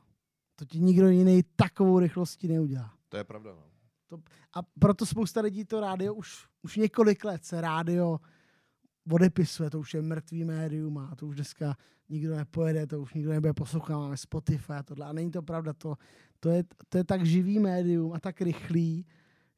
To 0.55 0.65
ti 0.65 0.79
nikdo 0.79 1.07
jiný 1.09 1.43
takovou 1.55 1.99
rychlostí 1.99 2.47
neudělá. 2.47 2.93
To 3.09 3.17
je 3.17 3.23
pravda, 3.23 3.51
no. 3.55 4.19
A 4.53 4.59
proto 4.79 5.05
spousta 5.05 5.41
lidí 5.41 5.65
to 5.65 5.79
rádio 5.79 6.13
už, 6.13 6.47
už 6.63 6.75
několik 6.75 7.25
let 7.25 7.45
se 7.45 7.61
rádio 7.61 8.19
odepisuje, 9.11 9.69
to 9.69 9.79
už 9.79 9.93
je 9.93 10.01
mrtvý 10.01 10.45
médium 10.45 10.97
a 10.97 11.15
to 11.15 11.27
už 11.27 11.35
dneska 11.35 11.77
nikdo 12.09 12.35
nepojede, 12.35 12.87
to 12.87 13.01
už 13.01 13.13
nikdo 13.13 13.31
nebude 13.31 13.53
poslouchat, 13.53 13.97
máme 13.97 14.17
Spotify 14.17 14.73
a 14.73 14.83
tohle. 14.83 15.05
A 15.05 15.13
není 15.13 15.31
to 15.31 15.41
pravda, 15.41 15.73
to, 15.73 15.95
to, 16.39 16.49
je, 16.49 16.63
to 16.89 16.97
je 16.97 17.03
tak 17.03 17.25
živý 17.25 17.59
médium 17.59 18.13
a 18.13 18.19
tak 18.19 18.41
rychlý, 18.41 19.05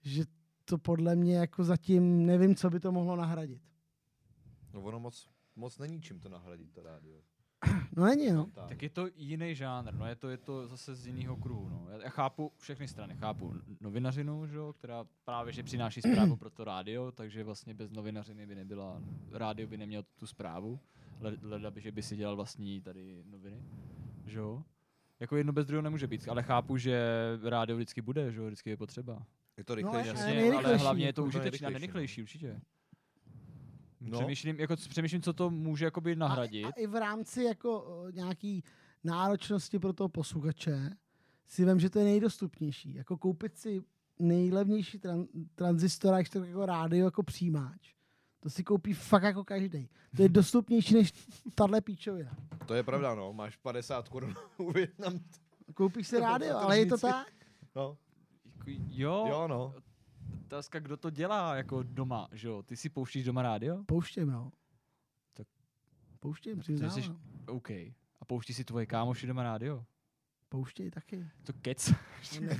že 0.01 0.25
to 0.65 0.77
podle 0.77 1.15
mě 1.15 1.35
jako 1.35 1.63
zatím 1.63 2.25
nevím, 2.25 2.55
co 2.55 2.69
by 2.69 2.79
to 2.79 2.91
mohlo 2.91 3.15
nahradit. 3.15 3.61
No 4.73 4.81
ono 4.81 4.99
moc, 4.99 5.29
moc 5.55 5.77
není 5.77 6.01
čím 6.01 6.19
to 6.19 6.29
nahradit, 6.29 6.71
to 6.71 6.83
rádio. 6.83 7.21
No 7.97 8.05
není, 8.05 8.31
no. 8.31 8.45
Tak. 8.53 8.81
Je 8.81 8.89
to 8.89 9.07
jiný 9.15 9.55
žánr, 9.55 9.93
no 9.93 10.05
je 10.05 10.15
to, 10.15 10.29
je 10.29 10.37
to 10.37 10.67
zase 10.67 10.95
z 10.95 11.07
jiného 11.07 11.35
kruhu. 11.35 11.69
No. 11.69 11.87
Já, 11.91 12.03
já 12.03 12.09
chápu 12.09 12.51
všechny 12.57 12.87
strany, 12.87 13.15
chápu 13.15 13.53
novinařinu, 13.81 14.47
že, 14.47 14.55
jo, 14.57 14.73
která 14.73 15.05
právě 15.25 15.53
že 15.53 15.63
přináší 15.63 16.01
zprávu 16.01 16.35
pro 16.39 16.49
to 16.49 16.63
rádio, 16.63 17.11
takže 17.11 17.43
vlastně 17.43 17.73
bez 17.73 17.91
novinařiny 17.91 18.45
by 18.45 18.55
nebyla, 18.55 19.01
rádio 19.31 19.67
by 19.67 19.77
nemělo 19.77 20.03
tu 20.15 20.27
zprávu, 20.27 20.79
le- 21.21 21.37
leda 21.41 21.71
by, 21.71 21.81
že 21.81 21.91
by 21.91 22.01
si 22.03 22.15
dělal 22.15 22.35
vlastní 22.35 22.81
tady 22.81 23.23
noviny, 23.25 23.61
že 24.25 24.39
jo. 24.39 24.63
Jako 25.19 25.35
jedno 25.37 25.53
bez 25.53 25.65
druhého 25.65 25.81
nemůže 25.81 26.07
být, 26.07 26.29
ale 26.29 26.43
chápu, 26.43 26.77
že 26.77 27.01
rádio 27.43 27.77
vždycky 27.77 28.01
bude, 28.01 28.31
že 28.31 28.39
jo, 28.39 28.45
vždycky 28.47 28.69
je 28.69 28.77
potřeba. 28.77 29.25
Je 29.57 29.63
to 29.63 29.73
No, 29.73 29.75
rychlejší. 29.75 30.07
Jasně, 30.09 30.51
ale 30.53 30.75
hlavně 30.77 31.05
je 31.05 31.13
to 31.13 31.23
užitečné 31.23 31.67
a 31.67 31.69
nejrychlejší, 31.69 32.21
nejrychlejší, 32.21 32.21
určitě. 32.21 32.61
No. 34.07 34.17
Přemýšlím, 34.19 34.59
jako, 34.59 34.75
přemýšlím, 34.75 35.21
co 35.21 35.33
to 35.33 35.49
může 35.49 35.85
jakoby 35.85 36.15
nahradit. 36.15 36.65
A, 36.65 36.67
a 36.67 36.71
i 36.71 36.87
v 36.87 36.95
rámci 36.95 37.43
jako 37.43 37.81
o, 37.81 38.09
nějaký 38.09 38.63
náročnosti 39.03 39.79
pro 39.79 39.93
toho 39.93 40.09
posluchače 40.09 40.89
si 41.47 41.65
vím, 41.65 41.79
že 41.79 41.89
to 41.89 41.99
je 41.99 42.05
nejdostupnější. 42.05 42.93
Jako 42.93 43.17
koupit 43.17 43.57
si 43.57 43.81
nejlevnější 44.19 44.99
tran- 44.99 45.27
tranzistor, 45.55 46.13
až 46.13 46.29
to 46.29 46.43
jako 46.43 46.65
rádio, 46.65 47.05
jako 47.05 47.23
přijímač. 47.23 47.93
To 48.39 48.49
si 48.49 48.63
koupí 48.63 48.93
fakt 48.93 49.23
jako 49.23 49.43
každý. 49.43 49.89
To 50.15 50.21
je 50.21 50.29
dostupnější 50.39 50.93
než 50.93 51.13
tahle 51.55 51.81
píčovina. 51.81 52.31
To 52.65 52.73
je 52.73 52.83
pravda, 52.83 53.15
no. 53.15 53.33
Máš 53.33 53.55
50 53.55 54.09
korun 54.09 54.35
u 54.57 54.71
Větnam. 54.71 55.19
Koupíš 55.73 56.07
si 56.07 56.19
rádio, 56.19 56.57
ale 56.57 56.79
je 56.79 56.85
to 56.85 56.97
tak. 56.97 57.27
No. 57.75 57.97
Jako, 58.45 58.81
jo, 58.89 59.25
Jo, 59.29 59.47
no. 59.47 59.73
Otázka, 60.47 60.79
kdo 60.79 60.97
to 60.97 61.09
dělá 61.09 61.55
jako 61.55 61.83
doma, 61.83 62.27
že 62.31 62.47
jo? 62.47 62.63
Ty 62.63 62.77
si 62.77 62.89
pouštíš 62.89 63.23
doma 63.25 63.41
rádio? 63.41 63.83
Pouštěm, 63.85 64.29
no. 64.31 64.51
Tak- 65.33 65.47
Pouštěm, 66.19 66.55
ty 66.55 66.61
přiznám. 66.61 66.91
jsi- 66.91 67.11
OK. 67.47 67.69
A 68.19 68.25
pouští 68.27 68.53
si 68.53 68.63
tvoje 68.63 68.85
kámoši 68.85 69.27
doma 69.27 69.43
rádio? 69.43 69.85
Pouštěj 70.49 70.91
taky. 70.91 71.29
To 71.43 71.53
kec. 71.61 71.93
No 72.41 72.41
ne, 72.47 72.59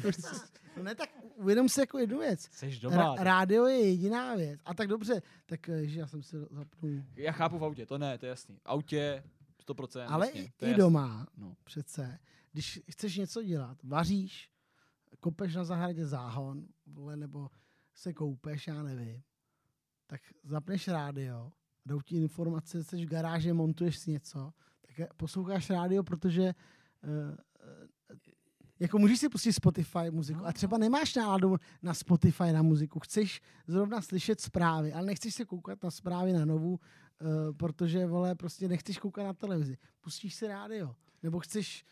no 0.77 0.83
ne 0.83 0.95
tak 0.95 1.09
uvědom 1.35 1.69
si 1.69 1.79
jako 1.79 1.97
jednu 1.99 2.19
věc. 2.19 2.41
Seš 2.51 2.79
doma. 2.79 2.95
Ra- 3.15 3.23
rádio 3.23 3.65
je 3.65 3.87
jediná 3.89 4.35
věc. 4.35 4.61
A 4.65 4.73
tak 4.73 4.87
dobře, 4.87 5.21
tak 5.45 5.69
eh, 5.69 5.87
že 5.87 5.99
já 5.99 6.07
jsem 6.07 6.23
si 6.23 6.37
zapnul. 6.51 7.03
Já 7.15 7.31
chápu 7.31 7.57
v 7.57 7.63
autě, 7.63 7.85
to 7.85 7.97
ne, 7.97 8.17
to 8.17 8.25
je 8.25 8.29
jasný. 8.29 8.55
V 8.57 8.61
autě 8.65 9.23
100%. 9.67 10.05
Ale 10.09 10.25
jasně, 10.27 10.41
i, 10.43 10.51
to 10.57 10.65
je 10.65 10.69
i 10.69 10.71
jasný. 10.71 10.81
doma 10.83 11.27
No. 11.37 11.55
přece, 11.63 12.19
když 12.51 12.79
chceš 12.89 13.17
něco 13.17 13.43
dělat, 13.43 13.77
vaříš, 13.83 14.49
kopeš 15.19 15.55
na 15.55 15.63
zahradě 15.63 16.05
záhon, 16.05 16.67
vole, 16.87 17.17
nebo 17.17 17.49
se 17.97 18.13
koupeš, 18.13 18.67
já 18.67 18.83
nevím, 18.83 19.23
tak 20.07 20.21
zapneš 20.43 20.87
rádio, 20.87 21.51
jdou 21.85 22.01
ti 22.01 22.17
informace, 22.17 22.83
jsi 22.83 23.05
v 23.05 23.09
garáži, 23.09 23.53
montuješ 23.53 23.97
si 23.97 24.11
něco, 24.11 24.53
tak 24.81 25.13
posloucháš 25.13 25.69
rádio, 25.69 26.03
protože 26.03 26.53
uh, 27.03 27.35
jako 28.79 28.99
můžeš 28.99 29.19
si 29.19 29.29
pustit 29.29 29.53
Spotify 29.53 30.11
muziku 30.11 30.45
a 30.45 30.53
třeba 30.53 30.77
nemáš 30.77 31.15
náladu 31.15 31.55
na 31.81 31.93
Spotify 31.93 32.51
na 32.51 32.61
muziku, 32.61 32.99
chceš 32.99 33.41
zrovna 33.67 34.01
slyšet 34.01 34.41
zprávy, 34.41 34.93
ale 34.93 35.05
nechceš 35.05 35.35
se 35.35 35.45
koukat 35.45 35.83
na 35.83 35.91
zprávy 35.91 36.33
na 36.33 36.45
novu, 36.45 36.71
uh, 36.71 36.77
protože 37.57 38.05
vole, 38.05 38.35
prostě 38.35 38.67
nechceš 38.67 38.97
koukat 38.97 39.25
na 39.25 39.33
televizi. 39.33 39.77
Pustíš 40.01 40.35
si 40.35 40.47
rádio. 40.47 40.95
Nebo 41.23 41.39
chceš, 41.39 41.85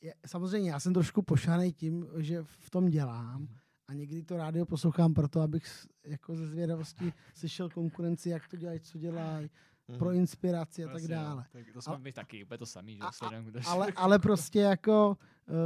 je, 0.00 0.14
samozřejmě 0.26 0.70
já 0.70 0.80
jsem 0.80 0.94
trošku 0.94 1.22
pošaný 1.22 1.72
tím, 1.72 2.06
že 2.16 2.42
v 2.42 2.70
tom 2.70 2.88
dělám 2.88 3.48
a 3.88 3.94
někdy 3.94 4.22
to 4.22 4.36
rádio 4.36 4.66
poslouchám 4.66 5.14
proto, 5.14 5.40
abych 5.40 5.64
jako 6.04 6.36
ze 6.36 6.46
zvědavosti 6.46 7.12
slyšel 7.34 7.68
konkurenci, 7.70 8.30
jak 8.30 8.48
to 8.48 8.56
dělají, 8.56 8.80
co 8.80 8.98
dělají, 8.98 9.50
Mhm. 9.88 9.98
pro 9.98 10.12
inspiraci 10.12 10.84
a 10.84 10.88
tak 10.92 11.02
no. 11.02 11.08
dále. 11.08 11.44
Tak 11.52 11.66
to 11.72 11.82
jsme 11.82 11.94
A- 11.94 11.98
my 11.98 12.12
taky, 12.12 12.44
úplně 12.44 12.58
to 12.58 12.66
samý, 12.66 12.94
že 12.96 13.00
a- 13.26 13.40
kdo 13.42 13.60
Ale, 13.66 13.92
ale 13.96 14.18
prostě 14.18 14.60
jako 14.60 15.16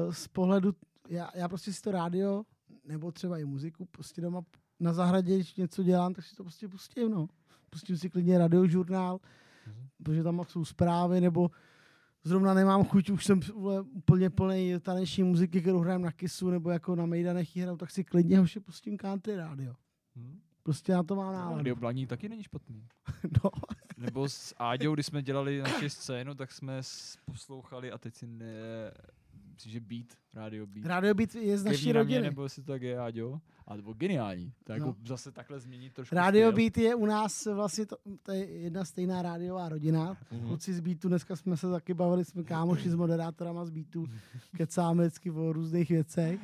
uh, 0.06 0.12
z 0.12 0.28
pohledu, 0.28 0.74
já, 1.08 1.30
já 1.34 1.48
prostě 1.48 1.72
si 1.72 1.82
to 1.82 1.90
rádio, 1.92 2.42
nebo 2.84 3.12
třeba 3.12 3.38
i 3.38 3.44
muziku, 3.44 3.84
prostě 3.84 4.20
doma 4.20 4.42
na 4.80 4.92
zahradě, 4.92 5.34
když 5.36 5.54
něco 5.56 5.82
dělám, 5.82 6.14
tak 6.14 6.24
si 6.24 6.36
to 6.36 6.42
prostě 6.44 6.68
pustím, 6.68 7.10
no. 7.10 7.28
Pustím 7.70 7.96
si 7.98 8.10
klidně 8.10 8.38
radiožurnál, 8.38 9.20
Mhm. 9.66 9.88
protože 10.02 10.22
tam 10.22 10.42
jsou 10.48 10.64
zprávy, 10.64 11.20
nebo 11.20 11.50
zrovna 12.24 12.54
nemám 12.54 12.84
chuť, 12.84 13.10
už 13.10 13.24
jsem 13.24 13.40
úplně 13.92 14.30
plný 14.30 14.74
taneční 14.80 15.22
muziky, 15.22 15.60
kterou 15.60 15.78
hrám 15.78 16.02
na 16.02 16.12
Kisu, 16.12 16.50
nebo 16.50 16.70
jako 16.70 16.96
na 16.96 17.06
Mejdanech 17.06 17.56
ji 17.56 17.62
hraju, 17.62 17.76
tak 17.76 17.90
si 17.90 18.04
klidně 18.04 18.38
hoši 18.38 18.60
pustím 18.60 18.98
country 18.98 19.36
rádio. 19.36 19.74
Hm? 20.16 20.40
Prostě 20.62 20.92
na 20.92 21.02
to 21.02 21.16
mám 21.16 21.32
náladu. 21.32 21.56
Radio 21.56 21.76
Blaní 21.76 22.06
taky 22.06 22.28
není 22.28 22.42
špatný. 22.42 22.88
No. 23.44 23.50
Nebo 23.96 24.28
s 24.28 24.54
Áďou, 24.58 24.94
když 24.94 25.06
jsme 25.06 25.22
dělali 25.22 25.58
naši 25.58 25.90
scénu, 25.90 26.34
tak 26.34 26.52
jsme 26.52 26.80
poslouchali 27.24 27.92
a 27.92 27.98
teď 27.98 28.14
si 28.14 28.26
ne... 28.26 28.46
Že 29.66 29.80
Beat, 29.80 30.06
Radio 30.34 30.66
Beat. 30.66 30.86
Rádio 30.86 31.14
Beat 31.14 31.34
je 31.34 31.58
z 31.58 31.64
naší 31.64 31.86
na 31.86 31.92
mě, 31.92 31.98
rodiny. 32.16 32.22
nebo 32.22 32.42
jestli 32.42 32.62
to 32.62 32.72
tak 32.72 32.82
je, 32.82 32.98
Áďo. 32.98 33.40
A 33.66 33.76
to 33.76 33.82
bylo 33.82 33.94
geniální. 33.94 34.52
Tak 34.64 34.78
No. 34.78 34.86
jako 34.86 34.98
zase 35.06 35.32
takhle 35.32 35.60
změnit 35.60 35.92
trošku 35.92 36.14
Radio 36.14 36.48
styl. 36.50 36.56
Beat 36.56 36.78
je 36.78 36.94
u 36.94 37.06
nás 37.06 37.46
vlastně, 37.46 37.86
to, 37.86 37.96
to 38.22 38.32
je 38.32 38.46
jedna 38.50 38.84
stejná 38.84 39.22
rádiová 39.22 39.68
rodina. 39.68 40.16
Mhm. 40.32 40.46
Kluci 40.46 40.74
z 40.74 40.80
Beatu, 40.80 41.08
dneska 41.08 41.36
jsme 41.36 41.56
se 41.56 41.70
taky 41.70 41.94
bavili, 41.94 42.24
jsme 42.24 42.42
kámoši 42.42 42.90
s 42.90 42.94
moderátorama 42.94 43.64
z 43.64 43.70
Beatu, 43.70 44.06
kecáme 44.56 45.02
vždycky 45.04 45.30
o 45.30 45.52
různých 45.52 45.88
věcech. 45.88 46.40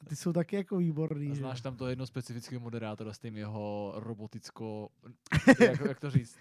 A 0.00 0.04
ty 0.04 0.16
jsou 0.16 0.32
taky 0.32 0.56
jako 0.56 0.76
výborný. 0.76 1.26
A 1.30 1.34
že? 1.34 1.40
znáš 1.40 1.60
tam 1.60 1.76
to 1.76 1.86
jedno 1.88 2.06
specifického 2.06 2.60
moderátora 2.60 3.12
s 3.12 3.18
tím 3.18 3.36
jeho 3.36 3.92
roboticko, 3.96 4.88
jak, 5.60 5.80
jak 5.80 6.00
to 6.00 6.10
říct, 6.10 6.36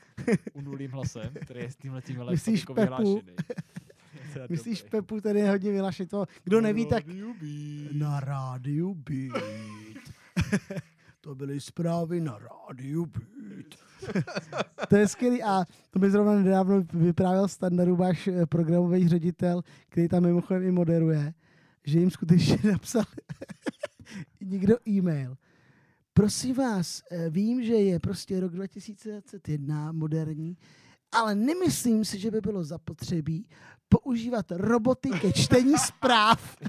unulým 0.54 0.92
hlasem, 0.92 1.34
který 1.42 1.60
je 1.60 1.72
s 1.72 1.76
tímhle 1.76 2.02
tím 2.02 2.26
Myslíš 2.30 2.60
jako 2.60 2.74
Pepu? 2.74 2.82
vyhlášený. 2.86 3.36
Myslíš 4.50 4.82
dobrý. 4.82 4.92
Pepu, 4.92 5.22
ten 5.22 5.38
je 5.38 5.50
hodně 5.50 5.72
vylašit 5.72 6.10
to. 6.10 6.26
Kdo 6.44 6.62
neví, 6.62 6.86
tak 6.86 7.06
Beat. 7.06 7.92
na 7.92 8.20
rádiu 8.20 8.94
Beat. 8.94 9.44
to 11.22 11.36
byly 11.36 11.62
zprávy 11.62 12.22
na 12.22 12.40
rádiu 12.40 13.06
Beat. 13.06 13.76
to 14.90 14.96
je 14.96 15.08
skvělý 15.08 15.44
a 15.44 15.66
to 15.90 16.00
mi 16.00 16.12
zrovna 16.12 16.36
nedávno 16.36 16.84
vyprávěl 16.94 17.48
Standardu, 17.48 17.96
váš 17.96 18.28
eh, 18.28 18.46
programový 18.46 19.08
ředitel, 19.08 19.62
který 19.90 20.08
tam 20.08 20.24
mimochodem 20.24 20.64
i 20.64 20.72
moderuje, 20.72 21.34
že 21.86 22.00
jim 22.00 22.12
skutečně 22.12 22.58
napsal 22.72 23.04
někdo 24.42 24.76
e-mail. 24.88 25.38
Prosím 26.14 26.56
vás, 26.56 27.02
eh, 27.12 27.30
vím, 27.30 27.64
že 27.64 27.74
je 27.74 28.00
prostě 28.00 28.40
rok 28.40 28.52
2021 28.52 29.92
moderní, 29.92 30.58
ale 31.12 31.36
nemyslím 31.36 32.06
si, 32.06 32.20
že 32.20 32.32
by 32.32 32.42
bylo 32.42 32.64
zapotřebí 32.64 33.48
používat 33.90 34.46
roboty 34.52 35.10
ke 35.10 35.34
čtení 35.34 35.78
zpráv. 35.78 36.58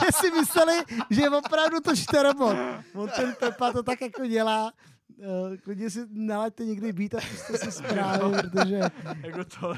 Že 0.00 0.06
si 0.12 0.30
mysleli, 0.30 0.72
že 1.10 1.28
opravdu 1.30 1.80
to 1.80 1.96
čte 1.96 2.22
robot. 2.22 2.56
On 2.94 3.08
ten 3.16 3.34
Pepa 3.40 3.72
to 3.72 3.82
tak 3.82 4.00
jako 4.00 4.26
dělá. 4.26 4.72
Uh, 5.18 5.56
klidně 5.56 5.90
si 5.90 6.00
nalaďte 6.10 6.64
někdy 6.64 6.92
být 6.92 7.14
a 7.14 7.18
puste 7.18 7.58
si 7.58 7.72
zprávy, 7.72 8.42
protože 8.42 8.80
Jako 9.26 9.44
to, 9.44 9.74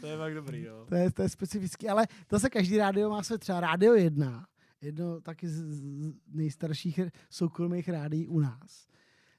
to 0.00 0.06
je 0.06 0.16
fakt 0.16 0.34
dobrý, 0.34 0.62
jo. 0.62 0.86
to 0.88 0.94
je, 0.94 1.10
to 1.10 1.22
je 1.22 1.28
specifický. 1.28 1.88
Ale 1.88 2.06
zase 2.30 2.50
každý 2.50 2.76
rádio 2.78 3.10
má 3.10 3.22
své 3.22 3.38
třeba 3.38 3.60
Rádio 3.60 3.94
1, 3.94 4.46
jedno 4.80 5.20
taky 5.20 5.48
z, 5.48 5.54
z 5.54 5.82
nejstarších 6.28 7.00
soukromých 7.30 7.88
rádií 7.88 8.26
u 8.28 8.40
nás. 8.40 8.86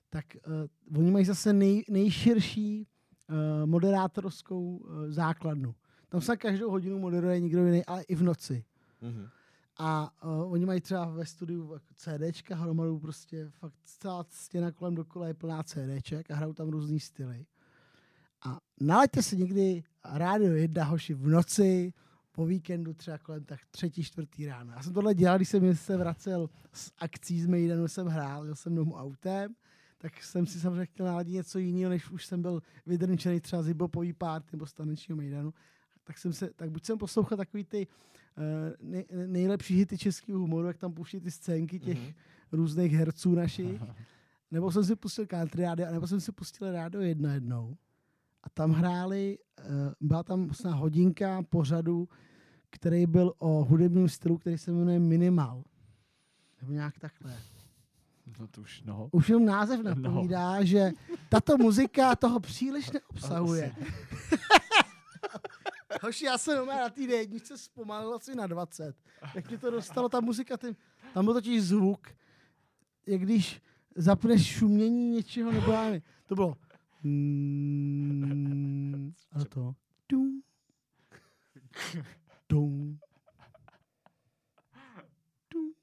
Tak 0.09 0.25
uh, 0.91 0.99
oni 0.99 1.11
mají 1.11 1.25
zase 1.25 1.53
nej, 1.53 1.83
nejširší 1.89 2.87
moderátorskou 3.65 4.77
uh, 4.77 4.89
základnu. 5.07 5.75
Tam 6.09 6.21
se 6.21 6.37
každou 6.37 6.71
hodinu 6.71 6.99
moderuje 6.99 7.39
někdo 7.39 7.65
jiný, 7.65 7.85
ale 7.85 8.03
i 8.03 8.15
v 8.15 8.23
noci. 8.23 8.65
Mhm. 9.01 9.27
A 9.77 10.11
uh, 10.23 10.53
oni 10.53 10.65
mají 10.65 10.81
třeba 10.81 11.05
ve 11.05 11.25
studiu 11.25 11.77
CDčka 11.95 12.55
hromadu, 12.55 12.99
prostě 12.99 13.49
fakt 13.49 13.73
celá 13.85 14.25
stěna 14.29 14.71
kolem 14.71 14.95
dokola 14.95 15.27
je 15.27 15.33
plná 15.33 15.63
CDček 15.63 16.31
a 16.31 16.35
hrajou 16.35 16.53
tam 16.53 16.69
různý 16.69 16.99
styly. 16.99 17.45
A 18.45 18.59
nalaďte 18.81 19.23
si 19.23 19.37
někdy 19.37 19.83
rádio 20.05 20.53
jedna 20.53 20.83
hoši 20.83 21.13
v 21.13 21.27
noci, 21.27 21.93
po 22.31 22.45
víkendu 22.45 22.93
třeba 22.93 23.17
kolem 23.17 23.43
tak 23.43 23.59
třetí, 23.71 24.03
čtvrtý 24.03 24.45
ráno. 24.45 24.73
Já 24.73 24.83
jsem 24.83 24.93
tohle 24.93 25.13
dělal, 25.13 25.37
když 25.37 25.49
jsem 25.49 25.75
se 25.75 25.97
vracel 25.97 26.49
z 26.73 26.91
akcí 26.97 27.41
z 27.41 27.47
Mejdanu, 27.47 27.87
jsem 27.87 28.07
hrál, 28.07 28.45
jel 28.45 28.55
jsem 28.55 28.75
domů 28.75 28.95
autem, 28.95 29.55
tak 30.01 30.23
jsem 30.23 30.45
si 30.45 30.59
samozřejmě 30.59 30.85
chtěl 30.85 31.05
naladit 31.05 31.33
něco 31.33 31.59
jiného, 31.59 31.89
než 31.89 32.09
už 32.11 32.25
jsem 32.25 32.41
byl 32.41 32.61
vydrnčený 32.85 33.39
třeba 33.39 33.63
z 33.63 33.67
hibopový 33.67 34.13
part 34.13 34.51
nebo 34.51 34.65
z 34.65 34.73
tanečního 34.73 35.17
Mejdanu. 35.17 35.53
Tak 36.03 36.17
jsem 36.17 36.33
se, 36.33 36.49
tak 36.55 36.71
buď 36.71 36.85
jsem 36.85 36.97
poslouchal 36.97 37.37
takový 37.37 37.63
ty 37.63 37.87
eh, 38.37 38.73
nej, 38.81 39.05
nejlepší 39.27 39.75
hity 39.75 39.97
českého 39.97 40.39
humoru, 40.39 40.67
jak 40.67 40.77
tam 40.77 40.93
pouští 40.93 41.19
ty 41.19 41.31
scénky 41.31 41.79
těch 41.79 41.97
Mhm. 41.99 42.11
různých 42.51 42.91
herců 42.93 43.35
našich. 43.35 43.81
Nebo 44.51 44.71
jsem 44.71 44.83
si 44.83 44.95
pustil 44.95 45.27
country 45.27 45.63
rádio, 45.63 45.91
nebo 45.91 46.07
jsem 46.07 46.21
si 46.21 46.31
pustil 46.31 46.71
rádio 46.71 47.01
jedna 47.03 47.33
jednou. 47.33 47.77
A 48.43 48.49
tam 48.49 48.71
hráli, 48.71 49.37
eh, 49.59 49.63
byla 50.01 50.23
tam 50.23 50.53
snad 50.53 50.71
hodinka 50.71 51.43
pořadu, 51.49 52.09
který 52.69 53.05
byl 53.07 53.33
o 53.37 53.63
hudebním 53.63 54.09
stylu, 54.09 54.37
který 54.37 54.57
se 54.57 54.71
jmenuje 54.71 54.99
Minimal. 54.99 55.63
Nebo 56.61 56.73
nějak 56.73 56.99
takhle. 56.99 57.33
No 58.39 58.47
to 58.47 58.61
už, 58.61 58.81
no. 58.85 59.09
Už 59.11 59.29
jenom 59.29 59.45
název 59.45 59.81
napovídá, 59.81 60.59
no. 60.59 60.65
že 60.65 60.91
tato 61.29 61.57
muzika 61.57 62.15
toho 62.15 62.39
příliš 62.39 62.91
neobsahuje. 62.91 63.75
Hoši, 66.01 66.25
já 66.25 66.37
jsem 66.37 66.57
doma 66.57 66.75
na 66.75 66.89
té 66.89 67.01
jedničce 67.01 67.57
zpomalil 67.57 68.13
asi 68.13 68.35
na 68.35 68.47
20. 68.47 68.95
Jak 69.35 69.49
mě 69.49 69.57
to 69.57 69.71
dostalo, 69.71 70.09
ta 70.09 70.19
muzika, 70.19 70.57
ty, 70.57 70.75
tam 71.13 71.25
byl 71.25 71.33
totiž 71.33 71.63
zvuk, 71.63 72.07
jak 73.07 73.21
když 73.21 73.61
zapneš 73.95 74.47
šumění 74.47 75.09
něčeho, 75.09 75.51
nebo 75.51 75.71
já 75.71 75.83
nevím, 75.83 76.01
to 76.25 76.35
bylo 76.35 76.57
mm, 77.03 79.13
a 79.31 79.45
to 79.45 79.75
tum, 80.07 80.41
tum, 82.47 82.47
tum, 82.47 82.99
tum. 85.47 85.73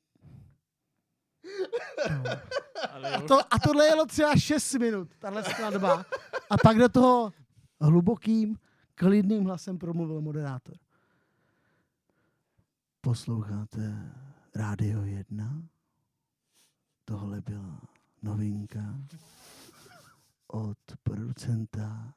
Ale 1.45 1.46
A, 3.15 3.21
to, 3.29 3.55
a 3.55 3.59
tohle 3.59 3.85
jelo 3.85 4.07
třeba 4.07 4.37
6 4.37 4.75
minut, 4.75 5.09
tahle 5.19 5.45
skladba. 5.45 6.05
A 6.51 6.57
pak 6.63 6.79
do 6.79 6.89
toho 6.89 7.33
hlubokým, 7.81 8.59
klidným 8.95 9.45
hlasem 9.45 9.79
promluvil 9.79 10.21
moderátor. 10.21 10.75
Posloucháte 13.01 14.13
Rádio 14.55 15.03
1? 15.03 15.63
Tohle 17.05 17.41
byla 17.41 17.81
novinka 18.23 18.99
od 20.47 20.79
producenta 21.03 22.15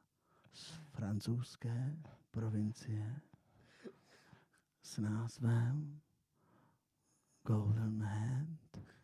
z 0.54 0.72
francouzské 0.92 1.96
provincie 2.32 3.22
s 4.84 4.98
názvem 4.98 6.02
Golden 7.44 8.04
Hand. 8.04 8.99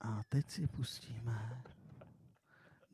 A 0.00 0.22
teď 0.28 0.50
si 0.50 0.66
pustíme 0.66 1.62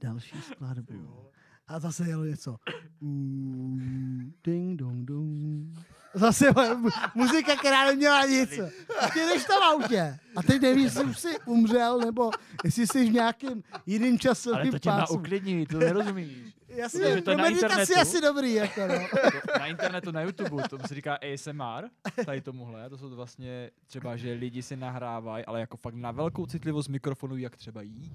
další 0.02 0.42
skladbu. 0.42 1.24
A 1.66 1.78
zase 1.80 2.08
jelo 2.08 2.24
něco. 2.24 2.56
Mm, 3.00 4.32
Ding 4.44 4.78
dong 4.80 5.04
dong. 5.04 5.66
Zase 6.14 6.46
mu- 6.52 6.90
muzika, 7.14 7.56
která 7.56 7.86
neměla 7.86 8.26
nic. 8.26 8.58
A 9.00 9.08
ty 9.12 9.18
jdeš 9.18 9.44
tam 9.44 9.62
autě. 9.62 10.18
A 10.36 10.42
teď 10.42 10.62
nevíš, 10.62 10.84
jestli 10.84 11.04
už 11.04 11.18
jsi 11.18 11.38
umřel, 11.46 11.98
nebo 12.00 12.30
jestli 12.64 12.86
jsi 12.86 13.10
v 13.10 13.12
nějakém 13.12 13.62
jiným 13.86 14.12
Ale 14.12 14.18
časovým 14.18 14.72
to 14.72 14.78
tě 14.78 14.88
má 14.90 14.98
pásu. 15.00 15.14
uklidnit, 15.14 15.68
to 15.68 15.78
nerozumíš. 15.78 16.54
Jasně, 16.76 17.00
to 17.00 17.06
je 17.06 17.22
pro 17.22 17.36
na 17.36 17.44
meditaci 17.44 17.80
internetu. 17.80 18.00
asi 18.00 18.20
dobrý. 18.20 18.54
Jako 18.54 18.80
no. 18.88 18.94
To 19.52 19.58
na 19.58 19.66
internetu, 19.66 20.10
na 20.10 20.20
YouTube, 20.22 20.62
to 20.68 20.78
se 20.88 20.94
říká 20.94 21.14
ASMR, 21.34 21.88
tady 22.26 22.40
tomuhle, 22.40 22.90
to 22.90 22.98
jsou 22.98 23.10
to 23.10 23.16
vlastně 23.16 23.70
třeba, 23.86 24.16
že 24.16 24.32
lidi 24.32 24.62
si 24.62 24.76
nahrávají, 24.76 25.44
ale 25.44 25.60
jako 25.60 25.76
fakt 25.76 25.94
na 25.94 26.10
velkou 26.10 26.46
citlivost 26.46 26.88
mikrofonu, 26.88 27.36
jak 27.36 27.56
třeba 27.56 27.82
jí 27.82 28.12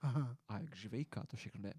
Aha, 0.00 0.36
a 0.48 0.58
jak 0.58 0.76
žvejka, 0.76 1.24
to 1.26 1.36
všechno 1.36 1.60
jde. 1.62 1.72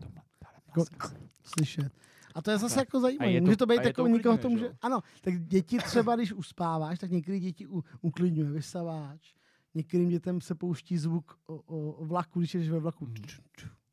To 0.00 0.08
má- 0.14 0.22
jako, 0.66 1.08
slyšet. 1.44 1.92
A 2.34 2.42
to 2.42 2.50
je 2.50 2.58
zase 2.58 2.80
jako 2.80 3.00
zajímavé. 3.00 3.30
je 3.32 3.40
to- 3.40 3.44
Může 3.44 3.56
to 3.56 3.66
být 3.66 3.74
je 3.74 3.80
to 3.80 3.84
takový, 3.88 4.12
někoho 4.12 4.38
to 4.38 4.48
může... 4.48 4.64
že? 4.64 4.72
Ano, 4.82 5.00
tak 5.20 5.40
děti 5.40 5.78
třeba, 5.78 6.16
když 6.16 6.32
uspáváš, 6.32 6.98
tak 6.98 7.10
některý 7.10 7.40
děti 7.40 7.66
u, 7.66 7.84
uklidňuje 8.00 8.50
vysavač. 8.50 9.34
Některým 9.74 10.08
dětem 10.08 10.40
se 10.40 10.54
pouští 10.54 10.98
zvuk 10.98 11.38
o, 11.46 11.54
o, 11.54 11.90
o 11.92 12.04
vlaku, 12.04 12.38
když 12.38 12.54
jdeš 12.54 12.68
ve 12.68 12.78
vlaku. 12.80 13.04
Hmm. 13.04 13.14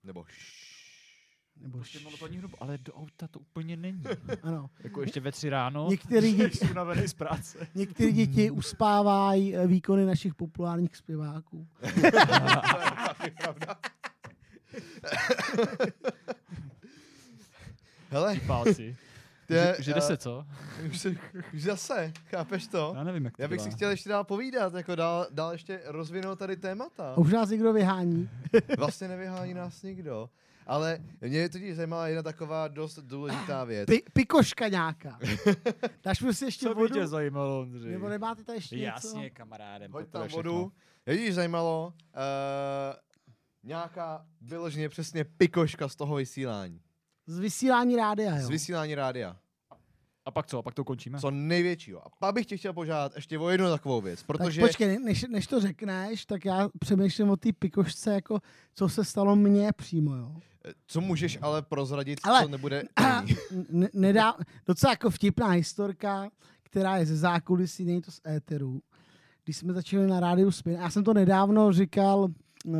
Nebo 0.03 0.25
šš. 0.27 0.72
Nebo 1.61 1.77
Prostě 1.77 1.97
š- 1.97 2.03
monotónní 2.03 2.37
hudbu, 2.37 2.57
ale 2.59 2.77
do 2.77 2.93
auta 2.93 3.27
to 3.27 3.39
úplně 3.39 3.77
není. 3.77 4.03
Ano. 4.43 4.69
Jako 4.83 5.01
ještě 5.01 5.19
ve 5.19 5.31
tři 5.31 5.49
ráno. 5.49 5.87
Některý 5.89 6.33
děti, 6.33 6.69
unavený 6.71 7.07
z 7.07 7.13
práce. 7.13 7.67
některý 7.75 8.11
děti 8.11 8.51
uspávají 8.61 9.55
eh, 9.55 9.67
výkony 9.67 10.05
našich 10.05 10.35
populárních 10.35 10.95
zpěváků. 10.95 11.67
Hele, 18.09 18.35
Pálci. 18.47 18.95
je, 19.49 19.75
Že, 19.77 19.83
že 19.83 19.93
jde 19.93 20.01
se, 20.01 20.17
co? 20.17 20.45
už, 20.89 20.99
se- 20.99 21.15
už 21.53 21.63
zase, 21.63 22.13
chápeš 22.29 22.67
to? 22.67 22.93
Já 22.97 23.03
nevím, 23.03 23.25
jak 23.25 23.37
to 23.37 23.41
Já 23.41 23.47
bych 23.47 23.59
si 23.61 23.65
dělá. 23.69 23.75
chtěl 23.75 23.89
ještě 23.89 24.09
dál 24.09 24.23
povídat, 24.23 24.73
jako 24.73 24.95
dál, 24.95 25.27
dál 25.31 25.51
ještě 25.51 25.81
rozvinout 25.85 26.39
tady 26.39 26.57
témata. 26.57 27.13
A 27.13 27.17
už 27.17 27.31
nás 27.33 27.49
někdo 27.49 27.73
vyhání. 27.73 28.29
Vlastně 28.77 29.07
nevyhání 29.07 29.53
nás 29.53 29.83
nikdo. 29.83 30.29
Ale 30.67 30.99
mě 31.21 31.49
totiž 31.49 31.75
zajímala 31.75 32.07
jedna 32.07 32.23
taková 32.23 32.67
dost 32.67 32.99
důležitá 32.99 33.63
věc. 33.63 33.85
Pi, 33.85 34.03
pikoška 34.13 34.67
nějaká. 34.67 35.19
Dáš 36.03 36.21
mi 36.21 36.33
si 36.33 36.45
ještě 36.45 36.65
Co 36.65 36.75
by 36.75 36.81
vodu? 36.81 36.93
tě 36.93 37.07
zajímalo, 37.07 37.59
Ondřej? 37.59 37.91
Nebo 37.91 38.09
nemáte 38.09 38.43
tady 38.43 38.57
ještě 38.57 38.75
něco? 38.75 39.07
Jasně, 39.07 39.29
kamarádem. 39.29 39.91
Hoď 39.91 40.01
to 40.01 40.07
je 40.07 40.11
tam 40.21 40.27
všechno. 40.27 40.51
vodu. 40.53 40.71
Mě 41.05 41.15
totiž 41.17 41.35
zajímalo 41.35 41.93
uh, 41.97 42.13
nějaká 43.63 44.25
vyloženě 44.41 44.89
přesně 44.89 45.23
pikoška 45.23 45.89
z 45.89 45.95
toho 45.95 46.15
vysílání. 46.15 46.81
Z 47.27 47.39
vysílání 47.39 47.95
rádia, 47.95 48.35
jo. 48.35 48.45
Z 48.45 48.49
vysílání 48.49 48.95
rádia. 48.95 49.37
A 50.25 50.31
pak 50.31 50.47
co? 50.47 50.57
A 50.57 50.61
pak 50.61 50.73
to 50.73 50.83
končíme? 50.83 51.19
Co 51.19 51.31
největšího. 51.31 52.05
A 52.07 52.09
pak 52.19 52.35
bych 52.35 52.45
tě 52.45 52.57
chtěl 52.57 52.73
požádat 52.73 53.15
ještě 53.15 53.39
o 53.39 53.49
jednu 53.49 53.69
takovou 53.69 54.01
věc, 54.01 54.23
protože... 54.23 54.61
Tak 54.61 54.69
počkej, 54.69 54.99
než, 54.99 55.25
než 55.29 55.47
to 55.47 55.59
řekneš, 55.59 56.25
tak 56.25 56.45
já 56.45 56.69
přemýšlím 56.79 57.29
o 57.29 57.37
té 57.37 57.49
pikošce, 57.53 58.13
jako 58.13 58.39
co 58.73 58.89
se 58.89 59.05
stalo 59.05 59.35
mně 59.35 59.71
přímo, 59.71 60.15
jo. 60.15 60.35
Co 60.87 61.01
můžeš 61.01 61.37
ale 61.41 61.61
prozradit, 61.61 62.19
Ale- 62.23 62.41
co 62.43 62.47
nebude 62.47 62.83
tajný? 62.93 63.35
N- 63.69 63.89
nedá, 63.93 64.35
docela 64.65 64.91
jako 64.93 65.09
vtipná 65.09 65.47
historka, 65.47 66.29
která 66.63 66.97
je 66.97 67.05
ze 67.05 67.17
zákulisí, 67.17 67.85
není 67.85 68.01
to 68.01 68.11
z 68.11 68.21
éteru. 68.27 68.81
Když 69.43 69.57
jsme 69.57 69.73
začali 69.73 70.07
na 70.07 70.19
rádiu 70.19 70.51
Spin, 70.51 70.73
já 70.73 70.89
jsem 70.89 71.03
to 71.03 71.13
nedávno 71.13 71.73
říkal, 71.73 72.19
uh, 72.65 72.75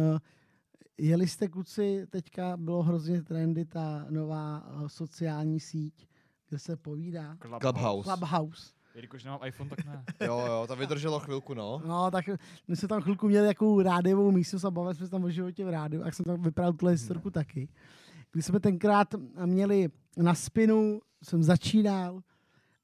jeli 0.97 1.27
jste 1.27 1.47
kluci, 1.47 2.07
teďka 2.09 2.57
bylo 2.57 2.83
hrozně 2.83 3.23
trendy 3.23 3.65
ta 3.65 4.05
nová 4.09 4.67
uh, 4.75 4.87
sociální 4.87 5.59
síť, 5.59 6.07
kde 6.53 6.59
se 6.59 6.75
povídá. 6.75 7.37
Clubhouse. 7.61 8.09
Clubhouse. 8.09 8.73
Jelikož 8.95 9.23
nemám 9.23 9.39
iPhone, 9.45 9.69
tak 9.69 9.85
ne. 9.85 10.03
Jo, 10.25 10.43
jo, 10.47 10.65
to 10.67 10.75
vydrželo 10.75 11.19
chvilku, 11.19 11.53
no. 11.53 11.81
No, 11.85 12.11
tak 12.11 12.25
my 12.67 12.75
jsme 12.75 12.87
tam 12.87 13.01
chvilku 13.01 13.27
měli 13.27 13.47
takovou 13.47 13.81
rádiovou 13.81 14.31
místnost 14.31 14.65
a 14.65 14.71
bavili 14.71 14.95
jsme 14.95 15.05
se 15.05 15.11
tam 15.11 15.23
o 15.23 15.29
životě 15.29 15.65
v 15.65 15.69
rádiu, 15.69 16.01
jak 16.05 16.13
jsem 16.13 16.23
tam 16.23 16.41
vyprávěl 16.41 16.73
tuhle 16.73 16.91
historku 16.91 17.29
taky. 17.31 17.69
Když 18.31 18.45
jsme 18.45 18.59
tenkrát 18.59 19.07
měli 19.45 19.89
na 20.17 20.35
spinu, 20.35 21.01
jsem 21.23 21.43
začínal 21.43 22.21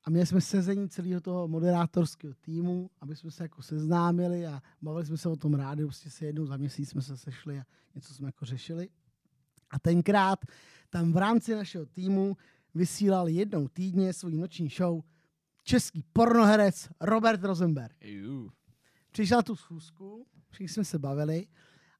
a 0.04 0.10
měli 0.10 0.26
jsme 0.26 0.42
sezení 0.42 0.90
celého 0.90 1.22
toho 1.22 1.48
moderátorského 1.48 2.34
týmu, 2.42 2.90
aby 3.02 3.16
jsme 3.16 3.32
se 3.32 3.44
jako 3.44 3.62
seznámili 3.62 4.48
a 4.48 4.62
bavili 4.82 5.06
jsme 5.06 5.18
se 5.18 5.30
o 5.30 5.36
tom 5.36 5.54
rádiu, 5.54 5.88
prostě 5.88 6.10
se 6.10 6.26
jednou 6.26 6.46
za 6.46 6.58
měsíc 6.58 6.90
jsme 6.90 7.02
se 7.02 7.18
sešli 7.18 7.60
a 7.60 7.64
něco 7.96 8.14
jsme 8.14 8.28
jako 8.28 8.46
řešili. 8.46 8.90
A 9.72 9.80
tenkrát 9.80 10.40
tam 10.90 11.14
v 11.14 11.18
rámci 11.18 11.56
našeho 11.56 11.86
týmu 11.86 12.38
vysílal 12.76 13.28
jednou 13.28 13.68
týdně 13.68 14.14
svůj 14.14 14.36
noční 14.36 14.70
show 14.70 15.02
český 15.64 16.04
pornoherec 16.14 16.90
Robert 17.02 17.44
Rosenberg 17.44 17.96
Ju. 18.02 18.52
přišel 19.12 19.38
na 19.38 19.42
tu 19.42 19.56
schůzku, 19.56 20.26
všichni 20.50 20.70
jsme 20.70 20.86
se 20.86 21.00
bavili 21.00 21.48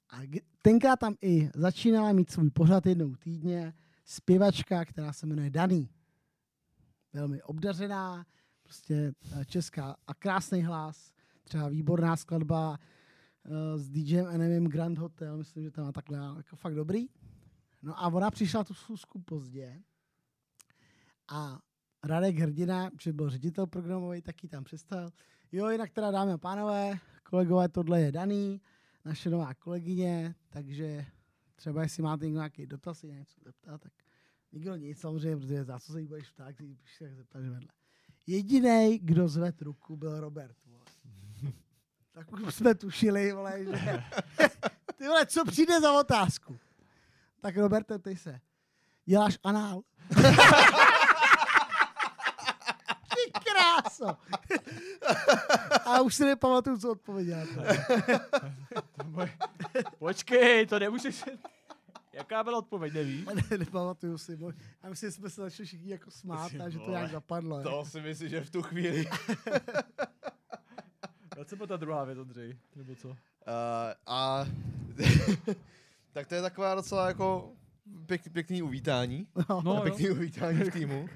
a 0.10 0.22
tenkrát 0.62 1.00
tam 1.00 1.16
i 1.22 1.50
začínala 1.56 2.12
mít 2.12 2.32
svůj 2.32 2.50
pořad 2.50 2.86
jednou 2.86 3.16
týdně 3.16 3.74
zpěvačka, 4.06 4.86
která 4.86 5.14
se 5.14 5.26
jmenuje 5.26 5.50
Daný. 5.50 5.90
Velmi 7.14 7.42
obdařená, 7.44 8.26
prostě 8.64 9.14
eh, 9.32 9.46
česká 9.46 9.96
a 10.08 10.14
krásný 10.14 10.62
hlas, 10.62 11.12
třeba 11.44 11.70
výborná 11.70 12.16
skladba 12.16 12.80
eh, 13.46 13.78
s 13.78 13.90
DJem 13.90 14.28
Enemim 14.28 14.68
Grand 14.68 14.98
Hotel, 14.98 15.38
myslím, 15.38 15.64
že 15.64 15.72
to 15.72 15.82
má 15.82 15.92
takhle 15.92 16.18
jako 16.38 16.56
fakt 16.56 16.76
dobrý. 16.76 17.08
No 17.82 18.00
a 18.00 18.08
ona 18.08 18.32
přišla 18.32 18.64
tu 18.64 18.74
schůzku 18.74 19.22
pozdě 19.22 19.82
a 21.32 21.60
Radek 22.04 22.36
Hrdina, 22.36 22.90
že 23.02 23.14
byl 23.14 23.30
ředitel 23.30 23.68
programový, 23.68 24.22
taky 24.22 24.48
tam 24.48 24.64
přestal. 24.64 25.10
Jo, 25.52 25.70
jinak 25.70 25.92
teda 25.92 26.12
dámy 26.12 26.32
a 26.32 26.38
pánové, 26.38 27.00
kolegové, 27.24 27.70
tohle 27.70 28.02
je 28.02 28.12
daný, 28.12 28.62
naše 29.06 29.30
nová 29.30 29.54
kolegyně, 29.54 30.36
takže 30.50 31.06
třeba 31.56 31.84
jestli 31.84 32.04
máte 32.04 32.30
nějaký 32.30 32.68
dotaz, 32.68 33.04
něco 33.04 33.42
zeptat, 33.46 33.82
tak 33.82 33.94
nikdo 34.52 34.76
nic 34.76 35.00
samozřejmě, 35.00 35.38
protože 35.38 35.64
za 35.64 35.80
co 35.80 35.92
se 35.94 36.02
jí 36.02 36.08
budeš 36.08 36.32
ptát, 36.32 36.56
když 36.56 36.96
se 36.98 37.16
zeptáš 37.16 37.44
vedle. 37.44 37.70
Jediný, 38.28 39.00
kdo 39.00 39.28
zved 39.28 39.62
ruku, 39.62 39.98
byl 39.98 40.20
Robert. 40.20 40.56
Vole. 40.66 40.84
tak 42.12 42.32
už 42.32 42.56
jsme 42.56 42.76
tušili, 42.76 43.32
vole, 43.32 43.66
že 43.66 43.72
ty 44.96 45.08
vole, 45.08 45.26
co 45.26 45.46
přijde 45.46 45.82
za 45.82 46.00
otázku? 46.00 46.60
Tak 47.42 47.58
Roberte, 47.58 48.00
ty 48.00 48.18
se. 48.18 48.40
Děláš 49.06 49.40
anál? 49.44 49.82
Kráso. 53.82 54.18
A 55.86 56.02
už 56.02 56.16
si 56.16 56.26
nepamatuju, 56.26 56.78
co 56.78 56.92
odpověděla. 56.92 57.44
Počkej, 60.00 60.66
to 60.68 60.80
nemůžeš... 60.80 61.24
Jaká 62.14 62.44
byla 62.44 62.58
odpověď, 62.58 62.94
nevíš? 62.94 63.26
Ne, 63.26 63.58
nepamatuju 63.58 64.18
si. 64.18 64.36
bo- 64.38 64.52
Já 64.84 64.90
myslím, 64.90 65.08
že 65.10 65.16
jsme 65.16 65.30
se 65.30 65.42
začali 65.42 65.66
všichni 65.68 65.92
jako 65.92 66.12
smát 66.12 66.52
a 66.66 66.70
že 66.70 66.80
to 66.80 66.90
nějak 66.90 67.12
zapadlo. 67.12 67.64
To 67.64 67.86
si 67.86 68.02
myslím, 68.02 68.30
že 68.30 68.42
v 68.42 68.50
tu 68.50 68.62
chvíli. 68.62 69.10
A 71.42 71.46
co 71.46 71.56
byla 71.56 71.68
ta 71.68 71.78
druhá 71.78 72.04
věc, 72.04 72.18
Ondřej? 72.20 72.58
Nebo 72.76 72.96
co? 72.96 73.08
Uh, 73.10 73.16
a 74.06 74.46
tak 76.12 76.28
to 76.28 76.36
je 76.36 76.42
taková 76.42 76.76
docela 76.76 77.08
jako 77.08 77.52
pěk, 78.06 78.30
pěkný 78.34 78.62
uvítání. 78.62 79.28
No, 79.50 79.62
No, 79.62 79.74
jo. 79.76 79.82
pěkný 79.82 80.10
uvítání 80.10 80.60
v 80.64 80.72
týmu. 80.72 81.10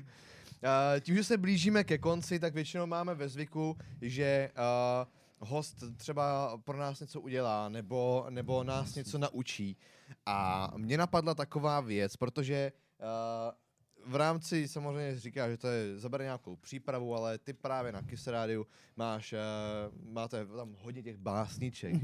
Uh, 0.64 1.00
tím, 1.00 1.16
že 1.16 1.24
se 1.24 1.38
blížíme 1.38 1.84
ke 1.84 1.98
konci, 1.98 2.40
tak 2.40 2.54
většinou 2.54 2.86
máme 2.86 3.16
ve 3.16 3.30
zvyku, 3.30 3.78
že 4.02 4.52
uh, 4.56 5.50
host 5.50 5.84
třeba 5.98 6.58
pro 6.58 6.78
nás 6.78 7.00
něco 7.00 7.22
udělá, 7.22 7.70
nebo, 7.70 8.26
nebo 8.30 8.64
nás 8.64 8.96
něco 8.96 9.18
naučí. 9.18 9.78
A 10.26 10.68
mně 10.78 10.98
napadla 10.98 11.36
taková 11.36 11.82
věc, 11.82 12.16
protože 12.16 12.72
uh, 13.00 14.12
v 14.12 14.16
rámci 14.16 14.68
samozřejmě 14.68 15.20
říká, 15.20 15.50
že 15.50 15.58
to 15.58 15.68
je, 15.68 16.00
zabere 16.00 16.24
nějakou 16.24 16.56
přípravu, 16.56 17.16
ale 17.16 17.38
ty 17.38 17.54
právě 17.54 17.92
na 17.92 18.02
Kiss 18.02 18.28
Rádiu 18.28 18.68
máš, 18.96 19.34
uh, 19.34 20.14
máte 20.14 20.46
tam 20.46 20.76
hodně 20.80 21.04
těch 21.04 21.18
básniček. 21.18 21.96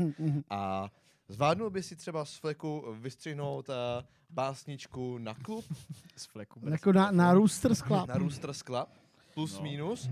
A 0.50 0.92
zvládnul 1.30 1.70
by 1.70 1.84
si 1.84 1.96
třeba 1.96 2.26
z 2.26 2.36
fleku 2.36 2.86
vystřihnout 3.00 3.70
uh, 3.70 3.76
básničku 4.30 5.18
na 5.18 5.34
klub, 5.34 5.66
Z 6.16 6.26
fleku. 6.26 6.60
Jako 6.70 6.94
na, 6.94 7.12
na 7.12 7.34
Roosters 7.34 7.80
Club. 7.82 8.08
na 8.08 8.18
Roosters 8.18 8.60
Club, 8.64 8.90
plus 9.34 9.58
No. 9.58 9.64
minus. 9.64 10.10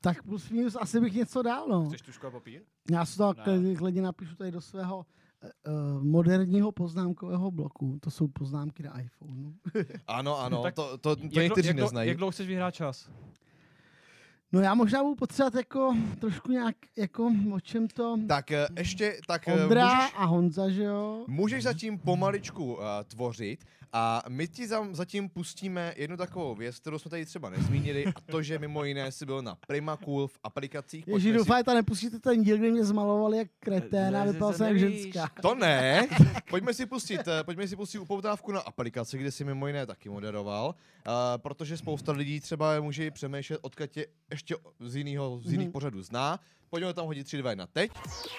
Tak 0.00 0.22
plus 0.22 0.50
minus 0.50 0.76
asi 0.80 1.00
bych 1.00 1.14
něco 1.14 1.42
dál, 1.42 1.66
no. 1.68 1.86
Chceš 1.88 2.02
tušku 2.02 2.26
a 2.26 2.30
papír? 2.30 2.62
Já 2.90 3.04
si 3.06 3.16
to 3.18 3.34
klidně, 3.78 4.02
napíšu 4.02 4.36
tady 4.36 4.50
do 4.50 4.60
svého 4.60 4.98
uh, 4.98 6.02
moderního 6.02 6.72
poznámkového 6.72 7.50
bloku. 7.50 7.98
To 8.02 8.10
jsou 8.10 8.28
poznámky 8.28 8.82
na 8.82 9.00
iPhoneu. 9.00 9.52
Ano, 10.06 10.38
ano, 10.38 10.62
Tak 10.62 10.74
to, 10.74 10.98
to, 10.98 11.16
to 11.16 11.24
někteří 11.40 11.72
neznají. 11.74 12.08
Jak 12.08 12.16
dlouho 12.16 12.30
chceš 12.30 12.46
vyhrát 12.48 12.74
čas? 12.74 13.10
No 14.52 14.60
já 14.60 14.74
možná 14.74 15.02
budu 15.02 15.14
potřebovat 15.14 15.54
jako 15.54 15.96
trošku 16.18 16.52
nějak, 16.52 16.76
jako 16.96 17.32
o 17.52 17.60
čem 17.60 17.88
to... 17.88 18.16
Tak 18.28 18.50
eh, 18.50 18.66
ještě, 18.78 19.20
tak 19.26 19.48
eh, 19.48 19.62
Ondra 19.62 19.94
můžeš, 19.94 20.12
a 20.16 20.24
Honza, 20.24 20.68
že 20.68 20.82
jo? 20.82 21.24
můžeš 21.26 21.62
zatím 21.62 21.98
pomaličku 21.98 22.74
uh, 22.74 22.80
tvořit 23.04 23.64
a 23.92 24.22
my 24.28 24.48
ti 24.48 24.66
zam, 24.68 24.94
zatím 24.94 25.28
pustíme 25.28 25.94
jednu 25.96 26.16
takovou 26.16 26.54
věc, 26.54 26.78
kterou 26.78 26.98
jsme 26.98 27.10
tady 27.10 27.26
třeba 27.26 27.50
nezmínili 27.50 28.06
a 28.06 28.20
to, 28.20 28.42
že 28.42 28.58
mimo 28.58 28.84
jiné 28.84 29.12
si 29.12 29.26
byl 29.26 29.42
na 29.42 29.54
Primacool 29.66 30.26
v 30.26 30.38
aplikacích. 30.44 31.08
Ježíš, 31.08 31.12
Pojďme 31.12 31.32
si- 31.32 31.38
doufám, 31.38 31.62
že 31.68 31.74
nepustíte 31.74 32.18
ten 32.18 32.42
díl, 32.42 32.58
kde 32.58 32.70
mě 32.70 32.84
zmalovali 32.84 33.38
jak 33.38 33.48
kreténa 33.60 34.24
vypadal 34.24 34.52
se 34.52 34.58
jsem 34.58 34.66
jak 34.66 34.78
ženská. 34.78 35.30
To 35.42 35.54
ne. 35.54 36.08
Pojďme 36.50 36.74
si 36.74 36.86
pustit, 36.86 37.20
eh, 37.28 37.44
pojďme 37.44 37.68
si 37.68 37.76
pustit 37.76 37.98
upoutávku 37.98 38.52
na 38.52 38.60
aplikaci, 38.60 39.18
kde 39.18 39.30
si 39.30 39.44
mimo 39.44 39.66
jiné 39.66 39.86
taky 39.86 40.08
moderoval, 40.08 40.66
uh, 40.68 41.12
protože 41.36 41.76
spousta 41.76 42.12
lidí 42.12 42.40
třeba 42.40 42.80
může 42.80 43.06
i 43.06 43.10
přemýšlet, 43.10 43.58
odkud 43.62 43.90
tě 43.90 44.06
ještě 44.30 44.56
z 44.80 44.96
jiného, 44.96 45.40
z 45.44 45.52
jiných 45.52 45.70
pořadů 45.70 46.02
zná. 46.02 46.40
Pojďme 46.70 46.94
tam 46.94 47.06
hodit 47.06 47.24
3, 47.24 47.36
2, 47.36 47.50
1 47.50 47.66
teď. 47.66 47.90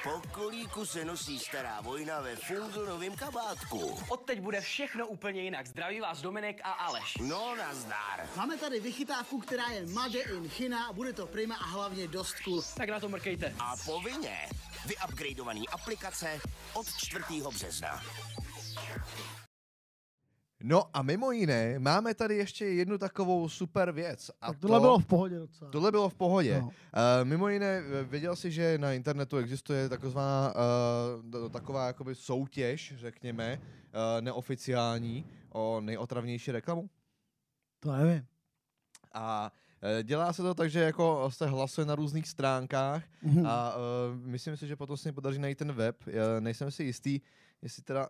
Po 0.04 0.22
kolíku 0.32 0.86
se 0.86 1.06
nosí 1.06 1.40
stará 1.40 1.82
vojna 1.82 2.22
ve 2.22 2.36
fungonovém 2.36 3.16
kabátku. 3.16 4.00
Odteď 4.10 4.40
bude 4.40 4.62
všechno 4.62 5.08
úplně 5.08 5.42
jinak. 5.42 5.68
Zdraví 5.68 6.00
vás 6.00 6.22
Dominik 6.22 6.62
a 6.64 6.72
Aleš. 6.72 7.18
No, 7.22 7.56
nazdar. 7.56 8.28
Máme 8.36 8.58
tady 8.58 8.80
vychytávku, 8.80 9.40
která 9.40 9.68
je 9.68 9.86
Made 9.86 10.20
in 10.20 10.50
China, 10.50 10.94
bude 10.94 11.14
to 11.14 11.28
prima 11.28 11.56
a 11.56 11.66
hlavně 11.66 12.08
dost 12.08 12.36
cool. 12.44 12.62
Tak 12.78 12.90
na 12.90 13.00
to 13.00 13.10
mrkejte. 13.10 13.56
A 13.60 13.76
povinně 13.86 14.38
vyupgradeovaný 14.86 15.70
aplikace 15.70 16.40
od 16.74 16.88
4. 16.98 17.24
března. 17.54 18.04
No 20.64 20.84
a 20.94 21.02
mimo 21.02 21.32
jiné, 21.32 21.80
máme 21.80 22.14
tady 22.14 22.36
ještě 22.38 22.66
jednu 22.66 22.98
takovou 22.98 23.50
super 23.50 23.92
věc. 23.92 24.32
A 24.42 24.48
Tak 24.48 24.60
tohle 24.60 24.78
to, 24.78 24.82
bylo 24.82 25.00
v 25.00 25.06
pohodě 25.06 25.40
docela. 25.40 25.72
Tohle 25.72 25.92
bylo 25.92 26.10
v 26.10 26.16
pohodě. 26.16 26.60
No. 26.62 26.68
Uh, 26.68 26.72
mimo 27.24 27.50
jiné, 27.50 27.66
eh, 27.78 28.04
věděl 28.04 28.36
jsi, 28.36 28.52
že 28.52 28.78
na 28.78 28.94
internetu 28.94 29.38
existuje 29.38 29.90
taková, 29.90 30.54
uh, 31.44 31.50
taková 31.50 31.88
jakoby 31.88 32.16
soutěž, 32.16 32.94
řekněme, 32.98 33.60
uh, 33.62 34.22
neoficiální 34.22 35.26
o 35.50 35.82
nejotravnější 35.82 36.52
reklamu? 36.52 36.90
To 37.80 37.92
nevím. 37.92 38.26
A 39.14 39.52
dělá 40.04 40.34
se 40.34 40.42
to 40.42 40.54
tak, 40.54 40.70
že 40.70 40.80
jako 40.80 41.32
se 41.32 41.48
hlasuje 41.48 41.86
na 41.86 41.96
různých 41.96 42.28
stránkách 42.28 43.04
Mhm. 43.22 43.46
a 43.46 43.76
uh, 43.76 43.82
myslím 44.26 44.58
si, 44.58 44.68
že 44.68 44.76
potom 44.76 44.98
se 44.98 45.10
mi 45.10 45.14
podaří 45.14 45.40
najít 45.40 45.58
ten 45.58 45.72
web. 45.72 45.96
Já 46.08 46.40
nejsem 46.40 46.72
si 46.72 46.84
jistý, 46.84 47.22
jestli 47.62 47.84
teda 47.84 48.10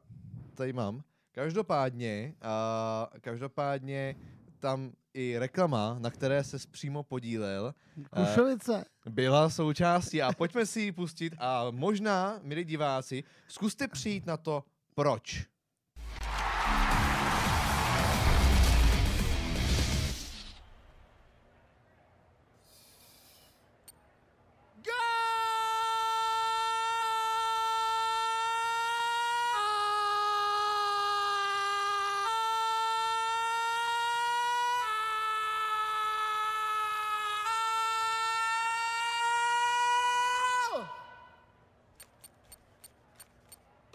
tady 0.53 0.73
mám. 0.73 1.01
Každopádně, 1.39 2.33
uh, 2.43 3.19
každopádně 3.21 4.15
tam 4.59 4.91
i 5.13 5.37
reklama, 5.37 5.97
na 5.99 6.09
které 6.09 6.43
se 6.43 6.57
přímo 6.71 7.03
podílel, 7.03 7.73
Kušovice. 8.09 8.85
byla 9.09 9.49
součástí 9.49 10.21
a 10.21 10.33
pojďme 10.33 10.65
si 10.65 10.81
ji 10.81 10.91
pustit 10.91 11.33
a 11.37 11.71
možná, 11.71 12.39
milí 12.43 12.63
diváci, 12.63 13.23
zkuste 13.47 13.87
přijít 13.87 14.25
na 14.25 14.37
to, 14.37 14.63
proč. 14.95 15.47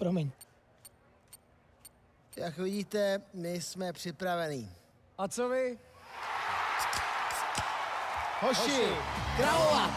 Promiň. 0.05 0.31
Jak 2.37 2.59
vidíte, 2.59 3.23
my 3.35 3.61
jsme 3.61 3.93
připravení. 3.93 4.71
A 5.19 5.29
co 5.29 5.49
vy? 5.49 5.79
Hoši, 8.41 8.87
kravovat! 9.37 9.91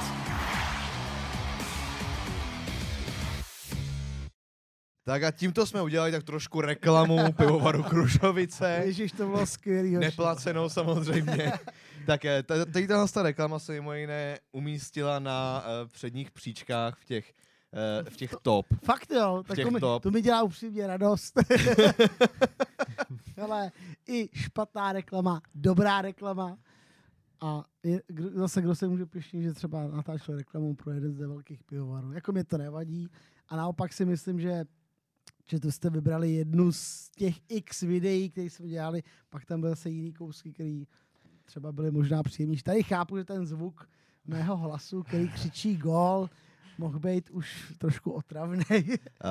Tak 5.04 5.24
a 5.24 5.32
tímto 5.32 5.66
jsme 5.66 5.82
udělali 5.82 6.12
tak 6.12 6.24
trošku 6.24 6.62
reklamu 6.62 7.32
pivovaru 7.38 7.84
Krušovice. 7.84 8.82
Ježíš, 8.86 9.12
to 9.12 9.28
bylo 9.28 9.46
skvělý. 9.46 9.96
hoši. 9.96 10.06
Neplacenou 10.06 10.70
samozřejmě. 10.70 11.52
tak 12.06 12.26
eh, 12.26 12.44
ta- 12.44 12.66
tady 12.66 12.88
tahle 12.88 13.08
ta 13.08 13.24
reklama 13.24 13.60
se 13.60 13.72
mimo 13.72 13.94
jiné 13.94 14.40
umístila 14.52 15.20
na 15.20 15.64
uh, 15.84 15.90
předních 15.90 16.32
příčkách 16.32 16.98
v 17.00 17.06
těch, 17.06 17.34
v 18.10 18.18
těch 18.18 18.36
top. 18.42 18.66
Fakt 18.84 19.12
jo, 19.12 19.44
tak 19.48 19.60
to 19.60 19.72
mi, 19.72 19.80
top. 19.80 20.04
to 20.04 20.12
mi 20.12 20.22
dělá 20.22 20.44
upřímně 20.44 20.88
radost. 20.88 21.34
Ale 23.44 23.72
i 24.08 24.30
špatná 24.34 24.94
reklama, 24.94 25.42
dobrá 25.56 26.02
reklama. 26.02 26.58
A 27.42 27.66
je, 27.84 28.02
kdo, 28.08 28.30
zase 28.30 28.62
kdo 28.62 28.76
se 28.76 28.88
může 28.88 29.06
pišnit, 29.06 29.44
že 29.44 29.54
třeba 29.54 29.88
natáčel 29.88 30.38
reklamu 30.38 30.76
pro 30.76 30.92
jeden 30.92 31.14
z 31.14 31.20
velkých 31.20 31.64
pivovarů. 31.64 32.12
Jako 32.12 32.32
mě 32.32 32.44
to 32.44 32.58
nevadí. 32.58 33.10
A 33.48 33.56
naopak 33.56 33.94
si 33.94 34.06
myslím, 34.06 34.40
že 34.40 34.66
že 35.50 35.60
to 35.60 35.72
jste 35.72 35.90
vybrali 35.90 36.32
jednu 36.32 36.72
z 36.72 37.10
těch 37.10 37.36
x 37.50 37.82
videí, 37.82 38.30
které 38.30 38.50
jsme 38.50 38.68
dělali, 38.68 39.04
pak 39.30 39.46
tam 39.46 39.62
byl 39.62 39.70
zase 39.70 39.90
jiný 39.90 40.14
kousky, 40.14 40.52
který 40.52 40.88
třeba 41.46 41.72
byly 41.72 41.92
možná 41.92 42.24
příjemnější. 42.24 42.64
Tady 42.64 42.84
chápu, 42.84 43.18
že 43.18 43.24
ten 43.24 43.46
zvuk 43.46 43.90
mého 44.26 44.58
hlasu, 44.58 45.04
který 45.04 45.30
křičí 45.30 45.78
gol, 45.78 46.30
mohl 46.78 47.00
být 47.00 47.30
už 47.30 47.74
trošku 47.78 48.12
otravný. 48.12 48.64
Uh, 48.70 48.78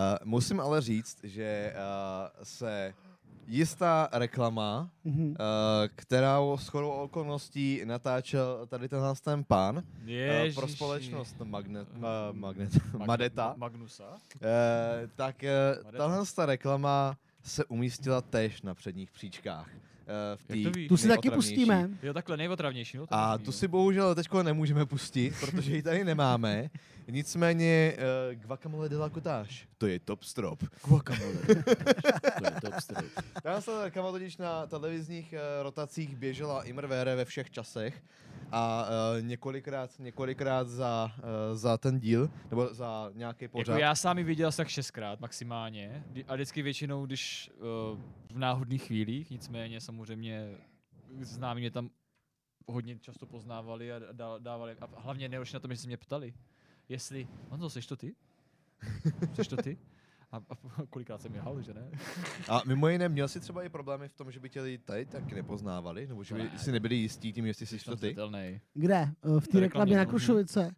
musím 0.24 0.60
ale 0.60 0.80
říct, 0.80 1.18
že 1.22 1.74
uh, 1.76 2.30
se 2.42 2.94
jistá 3.46 4.08
reklama, 4.12 4.90
Mhm. 5.04 5.26
uh, 5.28 5.34
která 5.94 6.38
shodou 6.56 6.90
okolností 6.90 7.82
natáčel 7.84 8.66
tady 8.66 8.88
tenhle 8.88 9.14
ten 9.24 9.44
pán 9.44 9.76
uh, 9.76 10.54
pro 10.54 10.68
společnost 10.68 11.36
Magnet, 11.44 11.88
uh, 11.96 12.02
Magnet, 12.32 12.72
Mag- 12.74 13.06
Madeta, 13.06 13.54
Ma- 13.54 13.58
Magnusa? 13.58 14.04
Eh, 14.42 15.08
tak 15.16 15.36
uh, 15.84 15.90
tahle 15.92 16.24
ta 16.36 16.46
reklama 16.46 17.16
se 17.42 17.64
umístila 17.64 18.20
tež 18.20 18.62
na 18.62 18.74
předních 18.74 19.10
příčkách. 19.10 19.70
Uh, 19.70 20.36
v 20.36 20.44
víš? 20.76 20.88
Tu 20.88 20.96
si 20.96 21.08
taky 21.08 21.30
pustíme. 21.30 21.90
Jo, 22.02 22.14
takhle 22.14 22.36
nejotravnější, 22.36 22.96
no. 22.98 23.06
A 23.10 23.38
tu 23.38 23.44
jo. 23.46 23.52
si 23.52 23.68
bohužel 23.68 24.14
teď 24.14 24.28
nemůžeme 24.42 24.86
pustit, 24.86 25.34
protože 25.40 25.76
ji 25.76 25.82
tady 25.82 26.04
nemáme. 26.04 26.70
Nicméně 27.10 27.96
uh, 27.96 28.34
Guacamole 28.42 28.88
de 28.88 28.96
la 28.96 29.10
Cottage, 29.10 29.54
to 29.78 29.86
je 29.86 29.98
top 30.00 30.22
strop. 30.22 30.64
Guacamole. 30.88 31.32
to 32.38 32.44
je 32.44 32.50
top 32.60 32.74
strop. 32.80 33.04
Tahle 33.42 33.62
ta 33.62 33.84
reklama 33.84 34.10
totiž 34.12 34.36
na 34.36 34.66
televizních 34.66 35.32
uh, 35.32 35.62
rotacích 35.62 36.16
běžela 36.16 36.64
imrvére 36.64 37.14
ve 37.14 37.24
všech 37.24 37.50
časech. 37.50 38.02
a 38.52 38.86
uh, 38.88 39.22
několikrát, 39.22 39.98
několikrát 39.98 40.68
za, 40.68 41.12
uh, 41.18 41.56
za 41.56 41.78
ten 41.78 41.98
díl, 42.00 42.30
nebo 42.50 42.74
za 42.74 43.10
nějaký 43.14 43.48
pořad. 43.48 43.72
Jako 43.72 43.80
já 43.80 43.94
sám 43.94 44.18
ji 44.18 44.24
viděl 44.24 44.48
asi 44.48 44.56
tak 44.56 44.68
šestkrát 44.68 45.20
maximálně. 45.20 46.04
A 46.28 46.34
vždycky 46.34 46.62
většinou, 46.62 47.06
když 47.06 47.50
uh, 47.56 48.00
v 48.32 48.38
náhodných 48.38 48.82
chvílích, 48.82 49.30
nicméně 49.30 49.80
samozřejmě 49.80 50.56
známí 51.20 51.60
mě 51.60 51.70
tam 51.70 51.90
hodně 52.66 52.98
často 52.98 53.26
poznávali 53.26 53.92
a 53.92 53.98
dá- 54.12 54.38
dávali. 54.38 54.76
A 54.80 54.88
hlavně 55.00 55.28
nejhorší 55.28 55.54
na 55.54 55.60
tom, 55.60 55.70
že 55.70 55.76
se 55.76 55.86
mě 55.86 55.96
ptali, 55.96 56.34
jestli, 56.88 57.28
Honzo, 57.48 57.70
seš 57.70 57.86
to 57.86 57.96
ty? 57.96 58.14
Seš 59.34 59.48
to 59.48 59.56
ty? 59.56 59.78
A, 60.32 60.36
a 60.36 60.86
kolikrát 60.90 61.22
jsem 61.22 61.34
jel, 61.34 61.62
že 61.62 61.74
ne? 61.74 61.90
A 62.48 62.62
mimo 62.66 62.88
jiné, 62.88 63.08
měl 63.08 63.28
jsi 63.28 63.40
třeba 63.40 63.62
i 63.62 63.68
problémy 63.68 64.08
v 64.08 64.14
tom, 64.14 64.32
že 64.32 64.40
by 64.40 64.50
tě 64.50 64.60
lidi 64.62 64.78
tady 64.78 65.06
taky 65.06 65.34
nepoznávali, 65.34 66.06
nebo 66.06 66.24
že 66.24 66.34
by 66.34 66.42
Ne. 66.42 66.58
si 66.58 66.72
nebyli 66.72 66.94
jistí 66.96 67.32
tím, 67.32 67.46
jestli 67.46 67.66
jsi 67.66 67.78
to 67.84 67.96
ty? 67.96 68.06
zřetelnej. 68.06 68.60
Kde? 68.74 68.94
Eh, 69.36 69.40
V 69.40 69.48
té 69.48 69.60
reklamě, 69.60 69.96
na. 69.96 70.04
Krušovice. 70.04 70.74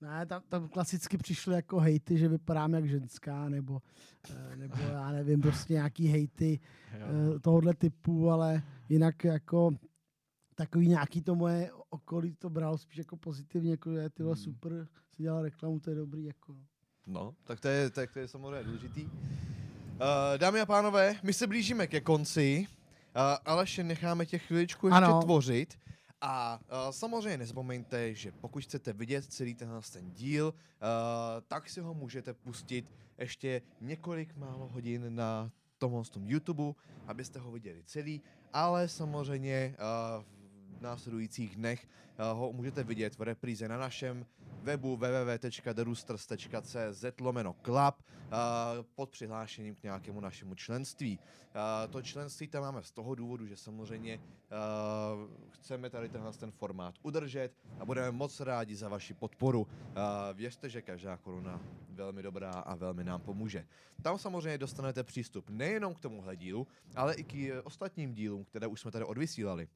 Ne, 0.00 0.26
tam, 0.26 0.42
tam 0.48 0.68
klasicky 0.68 1.18
přišly 1.18 1.54
jako 1.54 1.80
hejty, 1.80 2.18
že 2.18 2.28
vypadám 2.28 2.74
jak 2.74 2.88
ženská, 2.88 3.48
nebo, 3.48 3.82
eh, 4.30 4.56
nebo 4.56 4.76
já 4.82 5.12
nevím, 5.12 5.40
prostě 5.40 5.72
nějaký 5.72 6.06
hejty 6.08 6.60
eh, 6.92 7.38
tohohle 7.40 7.74
typu, 7.74 8.30
ale 8.30 8.62
jinak 8.88 9.24
jako 9.24 9.70
takový 10.54 10.88
nějaký 10.88 11.22
to 11.22 11.34
moje 11.34 11.70
okolí 11.90 12.34
to 12.34 12.50
bralo 12.50 12.78
spíš 12.78 12.98
jako 12.98 13.16
pozitivně, 13.16 13.70
jako 13.70 13.92
že 13.94 14.10
tyhle 14.10 14.32
Hmm. 14.34 14.42
super, 14.42 14.88
si 15.16 15.22
dělal 15.22 15.42
reklamu, 15.42 15.80
to 15.80 15.90
je 15.90 15.96
dobrý, 15.96 16.24
jako. 16.24 16.56
No, 17.06 17.34
tak 17.44 17.60
to 17.60 17.68
je, 17.68 17.90
tak 17.90 18.12
to 18.12 18.18
je 18.18 18.28
samozřejmě 18.28 18.62
důležitý. 18.64 19.02
Uh, 19.04 19.10
dámy 20.36 20.60
a 20.60 20.66
pánové, 20.66 21.16
my 21.22 21.32
se 21.32 21.46
blížíme 21.46 21.86
ke 21.86 22.00
konci, 22.00 22.66
uh, 22.68 23.22
Aleši, 23.44 23.84
necháme 23.84 24.26
tě 24.26 24.38
chviličku 24.38 24.86
ještě 24.86 24.96
Ano. 24.96 25.22
tvořit. 25.22 25.78
A 26.20 26.60
uh, 26.86 26.90
samozřejmě 26.90 27.38
nezapomeňte, 27.38 28.14
že 28.14 28.32
pokud 28.32 28.62
chcete 28.62 28.92
vidět 28.92 29.24
celý 29.24 29.54
tenhle 29.54 29.80
ten 29.92 30.10
díl, 30.10 30.46
uh, 30.46 30.52
tak 31.48 31.68
si 31.68 31.80
ho 31.80 31.94
můžete 31.94 32.34
pustit 32.34 32.92
ještě 33.18 33.62
několik 33.80 34.36
málo 34.36 34.68
hodin 34.68 35.14
na 35.14 35.50
tomhle 35.78 36.04
tom 36.04 36.28
YouTube, 36.28 36.72
abyste 37.06 37.38
ho 37.38 37.52
viděli 37.52 37.82
celý, 37.84 38.22
ale 38.52 38.88
samozřejmě 38.88 39.76
uh, 40.18 40.24
následujících 40.80 41.56
dnech 41.56 41.86
uh, 41.86 41.88
ho 42.38 42.52
můžete 42.52 42.84
vidět 42.84 43.18
v 43.18 43.22
repríze 43.22 43.68
na 43.68 43.78
našem 43.78 44.26
webu 44.62 44.96
www.theroosters.cz 44.96 47.04
lomeno 47.20 47.56
club 47.64 47.76
uh, 47.76 47.94
pod 48.94 49.10
přihlášením 49.10 49.74
k 49.74 49.82
nějakému 49.82 50.20
našemu 50.20 50.54
členství. 50.54 51.18
Uh, 51.18 51.22
to 51.92 52.02
členství 52.02 52.48
tam 52.48 52.62
máme 52.62 52.82
z 52.82 52.90
toho 52.90 53.14
důvodu, 53.14 53.46
že 53.46 53.56
samozřejmě 53.56 54.20
chceme 55.50 55.90
tady 55.90 56.08
tenhle 56.08 56.32
ten 56.32 56.50
formát 56.50 56.94
udržet 57.02 57.52
a 57.80 57.84
budeme 57.84 58.10
moc 58.10 58.40
rádi 58.40 58.76
za 58.76 58.88
vaši 58.88 59.14
podporu. 59.14 59.66
Věřte, 60.34 60.68
že 60.68 60.82
každá 60.82 61.16
koruna 61.16 61.60
velmi 61.96 62.22
dobrá 62.22 62.50
a 62.50 62.74
velmi 62.74 63.04
nám 63.04 63.20
pomůže. 63.20 63.66
Tam 64.02 64.18
samozřejmě 64.18 64.58
dostanete 64.58 65.02
přístup 65.02 65.50
nejenom 65.50 65.94
k 65.94 66.00
tomuhle 66.00 66.36
dílu, 66.36 66.66
ale 66.96 67.14
i 67.14 67.24
k 67.24 67.34
eh, 67.34 67.62
ostatním 67.62 68.14
dílům, 68.14 68.44
které 68.44 68.66
už 68.66 68.80
jsme 68.80 68.90
tady 68.90 69.04
odvysílali. 69.04 69.68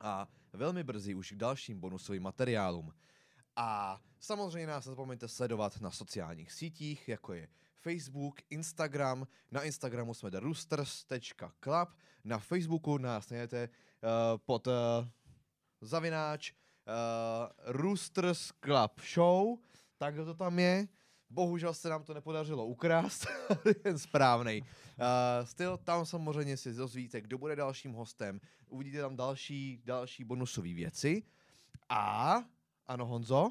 A 0.00 0.28
velmi 0.52 0.84
brzy 0.84 1.14
už 1.14 1.32
k 1.32 1.36
dalším 1.36 1.80
bonusovým 1.80 2.22
materiálům. 2.22 2.92
A 3.56 4.00
samozřejmě 4.20 4.66
nás 4.66 4.86
nezapomeňte 4.86 5.28
sledovat 5.28 5.80
na 5.80 5.90
sociálních 5.90 6.52
sítích, 6.52 7.08
jako 7.08 7.32
je 7.32 7.48
Facebook, 7.82 8.40
Instagram. 8.50 9.26
Na 9.50 9.62
Instagramu 9.62 10.14
jsme 10.14 10.30
theroosters.club. 10.30 11.88
Na 12.24 12.38
Facebooku 12.38 12.98
nás 12.98 13.30
najdete 13.30 13.68
uh, 13.68 14.38
pod 14.38 14.66
uh, 14.66 14.72
zavináč 15.80 16.52
uh, 16.52 16.56
Roosters 17.64 18.52
Club 18.64 19.00
Show. 19.14 19.58
Tak 19.98 20.14
to 20.14 20.34
tam 20.34 20.58
je. 20.58 20.88
Bohužel 21.30 21.74
se 21.74 21.88
nám 21.88 22.04
to 22.04 22.14
nepodařilo 22.14 22.66
ukrást, 22.66 23.26
ten 23.82 23.98
správný. 23.98 24.62
Uh, 24.62 25.46
styl, 25.46 25.76
tam 25.76 26.06
samozřejmě 26.06 26.56
si 26.56 26.72
dozvíte, 26.72 27.20
kdo 27.20 27.38
bude 27.38 27.56
dalším 27.56 27.92
hostem. 27.92 28.40
Uvidíte 28.68 29.00
tam 29.00 29.16
další, 29.16 29.82
další 29.84 30.24
bonusové 30.24 30.74
věci. 30.74 31.22
A, 31.88 32.44
ano 32.86 33.06
Honzo? 33.06 33.48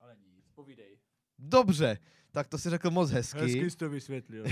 Ale 0.00 0.16
nic, 0.16 0.50
povídej. 0.54 0.98
Dobře, 1.38 1.98
tak 2.32 2.48
to 2.48 2.58
si 2.58 2.70
řekl 2.70 2.90
moc 2.90 3.10
hezky. 3.10 3.70
jsi 3.70 3.76
to 3.76 3.88
vysvětlil. 3.88 4.44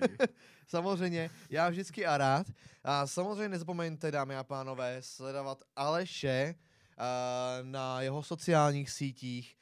samozřejmě, 0.66 1.30
já 1.50 1.68
vždycky 1.68 2.06
a 2.06 2.18
rád. 2.18 2.46
A 2.84 3.06
samozřejmě 3.06 3.48
nezapomeňte, 3.48 4.10
dámy 4.10 4.36
a 4.36 4.44
pánové, 4.44 4.96
sledovat 5.00 5.64
Aleše 5.76 6.54
uh, 6.54 7.66
na 7.68 8.02
jeho 8.02 8.22
sociálních 8.22 8.90
sítích. 8.90 9.56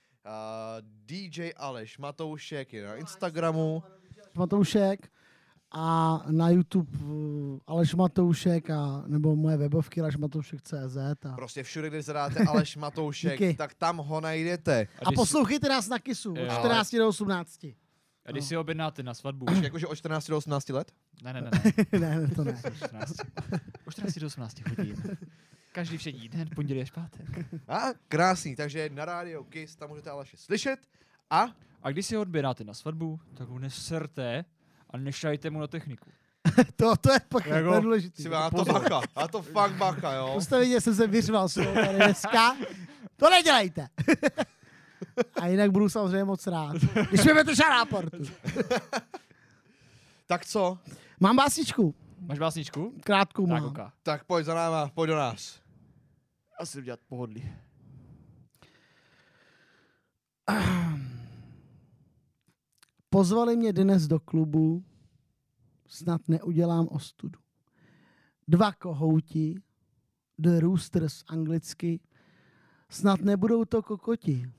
DJ 1.06 1.50
Aleš 1.56 1.98
Matoušek 1.98 2.72
je 2.72 2.86
na 2.86 2.94
Instagramu. 2.96 3.82
Matoušek 4.34 5.08
a 5.72 6.20
na 6.30 6.48
YouTube 6.50 6.88
eh, 6.96 7.60
Aleš 7.66 7.94
Matoušek 7.94 8.70
a 8.70 9.04
nebo 9.06 9.36
moje 9.36 9.56
webovky 9.56 10.00
alešmatoušek.cz 10.00 10.96
a, 10.96 11.36
Prostě 11.36 11.62
všude, 11.62 11.88
kde 11.88 12.02
zadáte 12.02 12.44
Aleš 12.44 12.76
Matoušek, 12.86 13.56
tak 13.56 13.74
tam 13.74 13.96
ho 13.96 14.20
najdete. 14.20 14.88
a 15.04 15.12
poslouchejte 15.12 15.68
nás 15.68 15.88
na 15.88 15.98
KISu 15.98 16.32
od 16.32 16.38
Jo. 16.38 16.54
14 16.58 16.94
do 16.94 17.08
18. 17.08 17.64
A 18.26 18.30
když 18.30 18.44
si 18.44 18.56
objednáte 18.56 19.02
na 19.02 19.14
svatbu. 19.14 19.46
Jakože 19.62 19.86
od 19.86 19.94
14 19.96 20.28
do 20.28 20.36
18 20.36 20.68
let? 20.68 20.92
Ne, 21.22 21.32
ne, 21.32 21.40
ne, 21.40 21.50
ne. 21.92 21.98
ne, 22.00 22.20
ne, 22.20 22.28
to 22.28 22.44
ne. 22.44 22.60
O 22.66 22.70
14. 22.70 23.16
O 23.86 23.90
14 23.90 24.18
do 24.18 24.26
18 24.26 24.68
hodin. 24.68 24.96
Každý 25.72 25.96
všední 25.98 26.28
den, 26.28 26.48
pondělí 26.54 26.82
až 26.82 26.90
pátek. 26.90 27.26
A 27.68 27.80
krásný, 28.08 28.56
takže 28.56 28.90
na 28.92 29.04
rádio 29.04 29.44
Kiss 29.44 29.76
tam 29.76 29.88
můžete 29.88 30.10
Aleše 30.10 30.36
slyšet. 30.36 30.80
A 31.30 31.46
A 31.82 31.90
když 31.90 32.06
si 32.06 32.14
ho 32.14 32.22
odběráte 32.22 32.64
na 32.64 32.74
svatbu, 32.74 33.20
tak 33.34 33.48
ho 33.48 33.58
neserte 33.58 34.44
a 34.90 34.96
nešajte 34.96 35.50
mu 35.50 35.60
na 35.60 35.66
techniku. 35.66 36.10
To, 36.76 36.96
to 36.96 37.12
je 37.12 37.20
pak 37.28 37.46
Jako- 37.46 37.68
to 37.68 37.74
je 37.74 37.80
důležitý. 37.80 38.22
si 38.22 38.28
má 38.28 38.50
to 38.50 38.64
bacha, 38.64 39.00
a 39.16 39.28
to 39.28 39.42
fakt 39.42 39.72
bacha, 39.72 40.12
jo. 40.14 40.34
Ustavině 40.36 40.80
jsem 40.80 40.94
se 40.94 41.06
vyřval 41.06 41.48
tady 41.48 41.96
dneska. 41.96 42.56
To 43.16 43.30
nedělejte. 43.30 43.88
A 45.40 45.46
jinak 45.46 45.70
budu 45.70 45.88
samozřejmě 45.88 46.24
moc 46.24 46.46
rád. 46.46 46.76
Když 47.08 47.24
mi 47.24 47.32
budete 47.32 47.54
ráportu. 47.68 48.16
Tak 50.26 50.46
co? 50.46 50.78
Mám 51.20 51.36
básničku. 51.36 51.94
Máš 52.28 52.38
básničku? 52.38 52.92
Krátkou 53.04 53.46
Tak, 53.46 53.50
mám. 53.50 53.64
oka. 53.64 53.92
Tak 54.02 54.24
pojď 54.24 54.46
za 54.46 54.54
náma, 54.54 54.88
pojď 54.88 55.08
do 55.08 55.16
nás. 55.16 55.60
Asi 56.60 56.78
udělat 56.78 57.00
pohodlí. 57.08 57.50
Pozvali 63.10 63.56
mě 63.56 63.72
dnes 63.72 64.06
do 64.06 64.20
klubu, 64.20 64.84
snad 65.86 66.28
neudělám 66.28 66.88
ostudu. 66.88 67.40
Dva 68.48 68.72
kohouti, 68.72 69.62
The 70.38 70.60
Roosters 70.60 71.24
anglicky, 71.26 72.00
snad 72.90 73.20
nebudou 73.20 73.64
to 73.64 73.82
kokoti, 73.82 74.52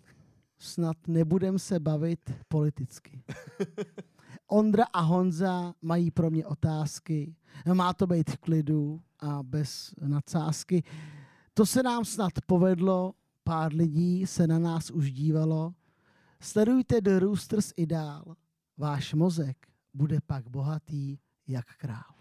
snad 0.58 0.98
nebudem 1.08 1.60
se 1.60 1.80
bavit 1.80 2.32
politicky. 2.48 3.24
Ondra 4.48 4.86
a 4.94 5.02
Honza 5.02 5.74
mají 5.82 6.12
pro 6.12 6.30
mě 6.30 6.46
otázky, 6.46 7.36
má 7.74 7.94
to 7.94 8.08
být 8.08 8.30
v 8.30 8.38
klidu 8.38 9.02
a 9.20 9.44
bez 9.44 9.94
nadsázky. 10.02 10.84
To 11.54 11.66
se 11.66 11.84
nám 11.84 12.06
snad 12.06 12.32
povedlo, 12.46 13.14
pár 13.44 13.74
lidí 13.74 14.28
se 14.28 14.48
na 14.48 14.60
nás 14.60 14.92
už 14.92 15.12
dívalo, 15.12 15.74
Sledujte 16.42 17.02
The 17.02 17.20
Roosters 17.20 17.74
i 17.78 17.86
dál. 17.86 18.36
Váš 18.78 19.14
mozek 19.14 19.58
bude 19.94 20.22
pak 20.22 20.50
bohatý 20.50 21.18
jak 21.48 21.66
král. 21.78 22.16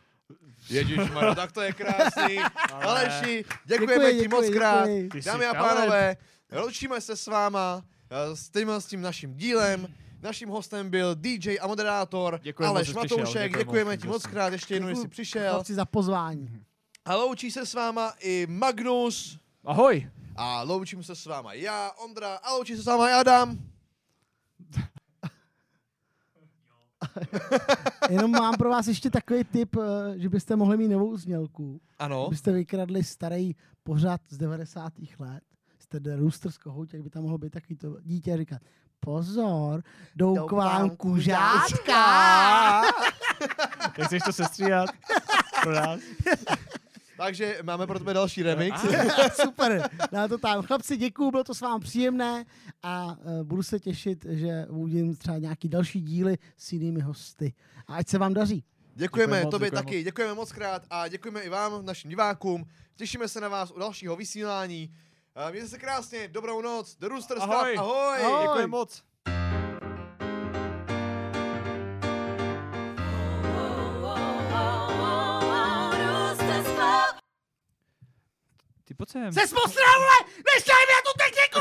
Ježišmarja, 0.70 1.34
tak 1.34 1.52
to 1.52 1.60
je 1.62 1.72
krásný. 1.72 2.38
Aleši, 2.72 3.44
děkujeme 3.64 4.12
Děkuji, 4.12 4.20
ti 4.22 4.28
moc 4.28 4.44
děkuji, 4.44 4.58
krát. 4.58 4.86
děkuji. 4.86 5.22
Dámy 5.22 5.46
a 5.46 5.54
pánové, 5.54 6.16
loučíme 6.52 7.00
se 7.00 7.16
s 7.16 7.26
váma 7.26 7.82
eh, 8.10 8.36
s 8.36 8.50
tím, 8.50 8.70
s 8.70 8.86
tím 8.86 9.00
naším 9.00 9.34
dílem. 9.34 9.94
Naším 10.22 10.48
hostem 10.48 10.90
byl 10.90 11.14
DJ 11.14 11.58
a 11.60 11.66
moderátor 11.66 12.40
Děkujeme 12.42 12.70
Aleš. 12.70 12.94
Matoušek. 12.94 13.26
Děkujeme 13.26 13.58
Děkujeme 13.58 13.90
moc, 13.90 14.00
ti 14.00 14.06
že 14.06 14.08
moc 14.08 14.26
krát 14.26 14.52
ještě 14.52 14.74
jednou, 14.74 14.88
jsi 14.88 14.94
Děkuji, 14.94 15.08
přišel. 15.08 15.50
Chlapci 15.50 15.74
za 15.74 15.84
pozvání. 15.84 16.62
A 17.04 17.16
loučí 17.16 17.50
se 17.50 17.66
s 17.66 17.74
váma 17.74 18.12
i 18.20 18.46
Magnus. 18.50 19.38
Ahoj! 19.64 20.10
A 20.36 20.62
loučím 20.62 21.02
se 21.02 21.16
s 21.16 21.26
váma 21.26 21.52
já, 21.52 21.90
Ondra. 21.90 22.34
A 22.34 22.52
loučí 22.52 22.76
se 22.76 22.82
s 22.82 22.86
váma 22.86 23.08
i 23.08 23.12
Adam. 23.12 23.58
Jenom 28.10 28.30
mám 28.30 28.56
pro 28.56 28.70
vás 28.70 28.86
ještě 28.86 29.10
takový 29.10 29.44
tip, 29.44 29.76
eh, 29.76 30.18
že 30.18 30.28
byste 30.28 30.56
mohli 30.56 30.76
mít 30.76 30.88
novou 30.88 31.16
znělku. 31.16 31.80
Ano. 31.98 32.28
Byste 32.28 32.52
vykradli 32.52 33.04
starý 33.04 33.54
pořad 33.82 34.20
z 34.28 34.38
90. 34.38 34.92
let. 35.18 35.42
Jste 35.78 36.00
The 36.00 36.16
Roosters 36.16 36.58
kohout, 36.58 36.94
jak 36.94 37.02
by 37.02 37.10
tam 37.10 37.22
mohlo 37.22 37.38
být 37.38 37.52
takový 37.52 37.76
to 37.76 37.96
dítě 38.00 38.32
a 38.32 38.36
říkat 38.36 38.62
pozor, 39.00 39.82
jdou 40.16 40.46
k 40.46 40.52
vám 40.52 40.90
kužátka. 40.90 42.82
Jak 43.98 44.06
chceš 44.06 44.22
to 44.22 44.32
sestříhat? 44.32 44.90
Pro 45.62 45.72
nás? 45.72 46.00
Takže 47.16 47.58
máme 47.62 47.86
pro 47.86 47.98
tebe 47.98 48.14
další 48.14 48.42
remix. 48.42 48.80
Super, 49.42 49.90
dá 50.12 50.28
to 50.28 50.38
tam. 50.38 50.62
Chlapci, 50.62 50.96
děkuju, 50.96 51.30
bylo 51.30 51.44
to 51.44 51.54
s 51.54 51.60
vámi 51.60 51.80
příjemné 51.80 52.44
a 52.82 53.06
uh, 53.06 53.42
budu 53.42 53.62
se 53.62 53.80
těšit, 53.80 54.26
že 54.28 54.66
uvidím 54.68 55.16
třeba 55.16 55.38
nějaký 55.38 55.68
další 55.68 56.00
díly 56.00 56.38
s 56.56 56.72
jinými 56.72 57.00
hosty. 57.00 57.54
A 57.86 57.94
ať 57.94 58.08
se 58.08 58.18
vám 58.18 58.34
daří. 58.34 58.64
Děkujeme, 58.94 59.30
Děkujeme 59.30 59.44
moc, 59.44 59.50
tobě 59.50 59.66
děkujeme 59.66 59.84
taky, 59.84 60.02
děkujeme 60.04 60.34
moc 60.34 60.52
krát 60.52 60.82
a 60.90 61.08
děkujeme 61.08 61.40
i 61.40 61.48
vám, 61.48 61.86
našim 61.86 62.10
divákům. 62.10 62.66
Těšíme 62.96 63.28
se 63.28 63.40
na 63.40 63.48
vás 63.48 63.70
u 63.70 63.78
dalšího 63.78 64.16
vysílání. 64.16 64.94
Mějte 65.50 65.68
se 65.68 65.78
krásně, 65.78 66.28
dobrou 66.28 66.60
noc, 66.62 66.96
The 66.96 67.06
Rooster 67.08 67.36
Stav, 67.36 67.50
Ahoj. 67.50 67.76
ahoj. 67.78 68.18
Ahoj. 68.24 68.42
Děkuji 68.46 68.66
moc. 68.66 69.02
Ty 78.84 78.94
pojď 78.94 79.10
sem. 79.10 79.32
Se 79.32 79.40
posral, 79.40 79.98
vole! 80.00 80.18
Nešťaj 80.48 80.82
mi 80.88 80.92
na 80.96 81.02
tu 81.06 81.12
techniku, 81.22 81.58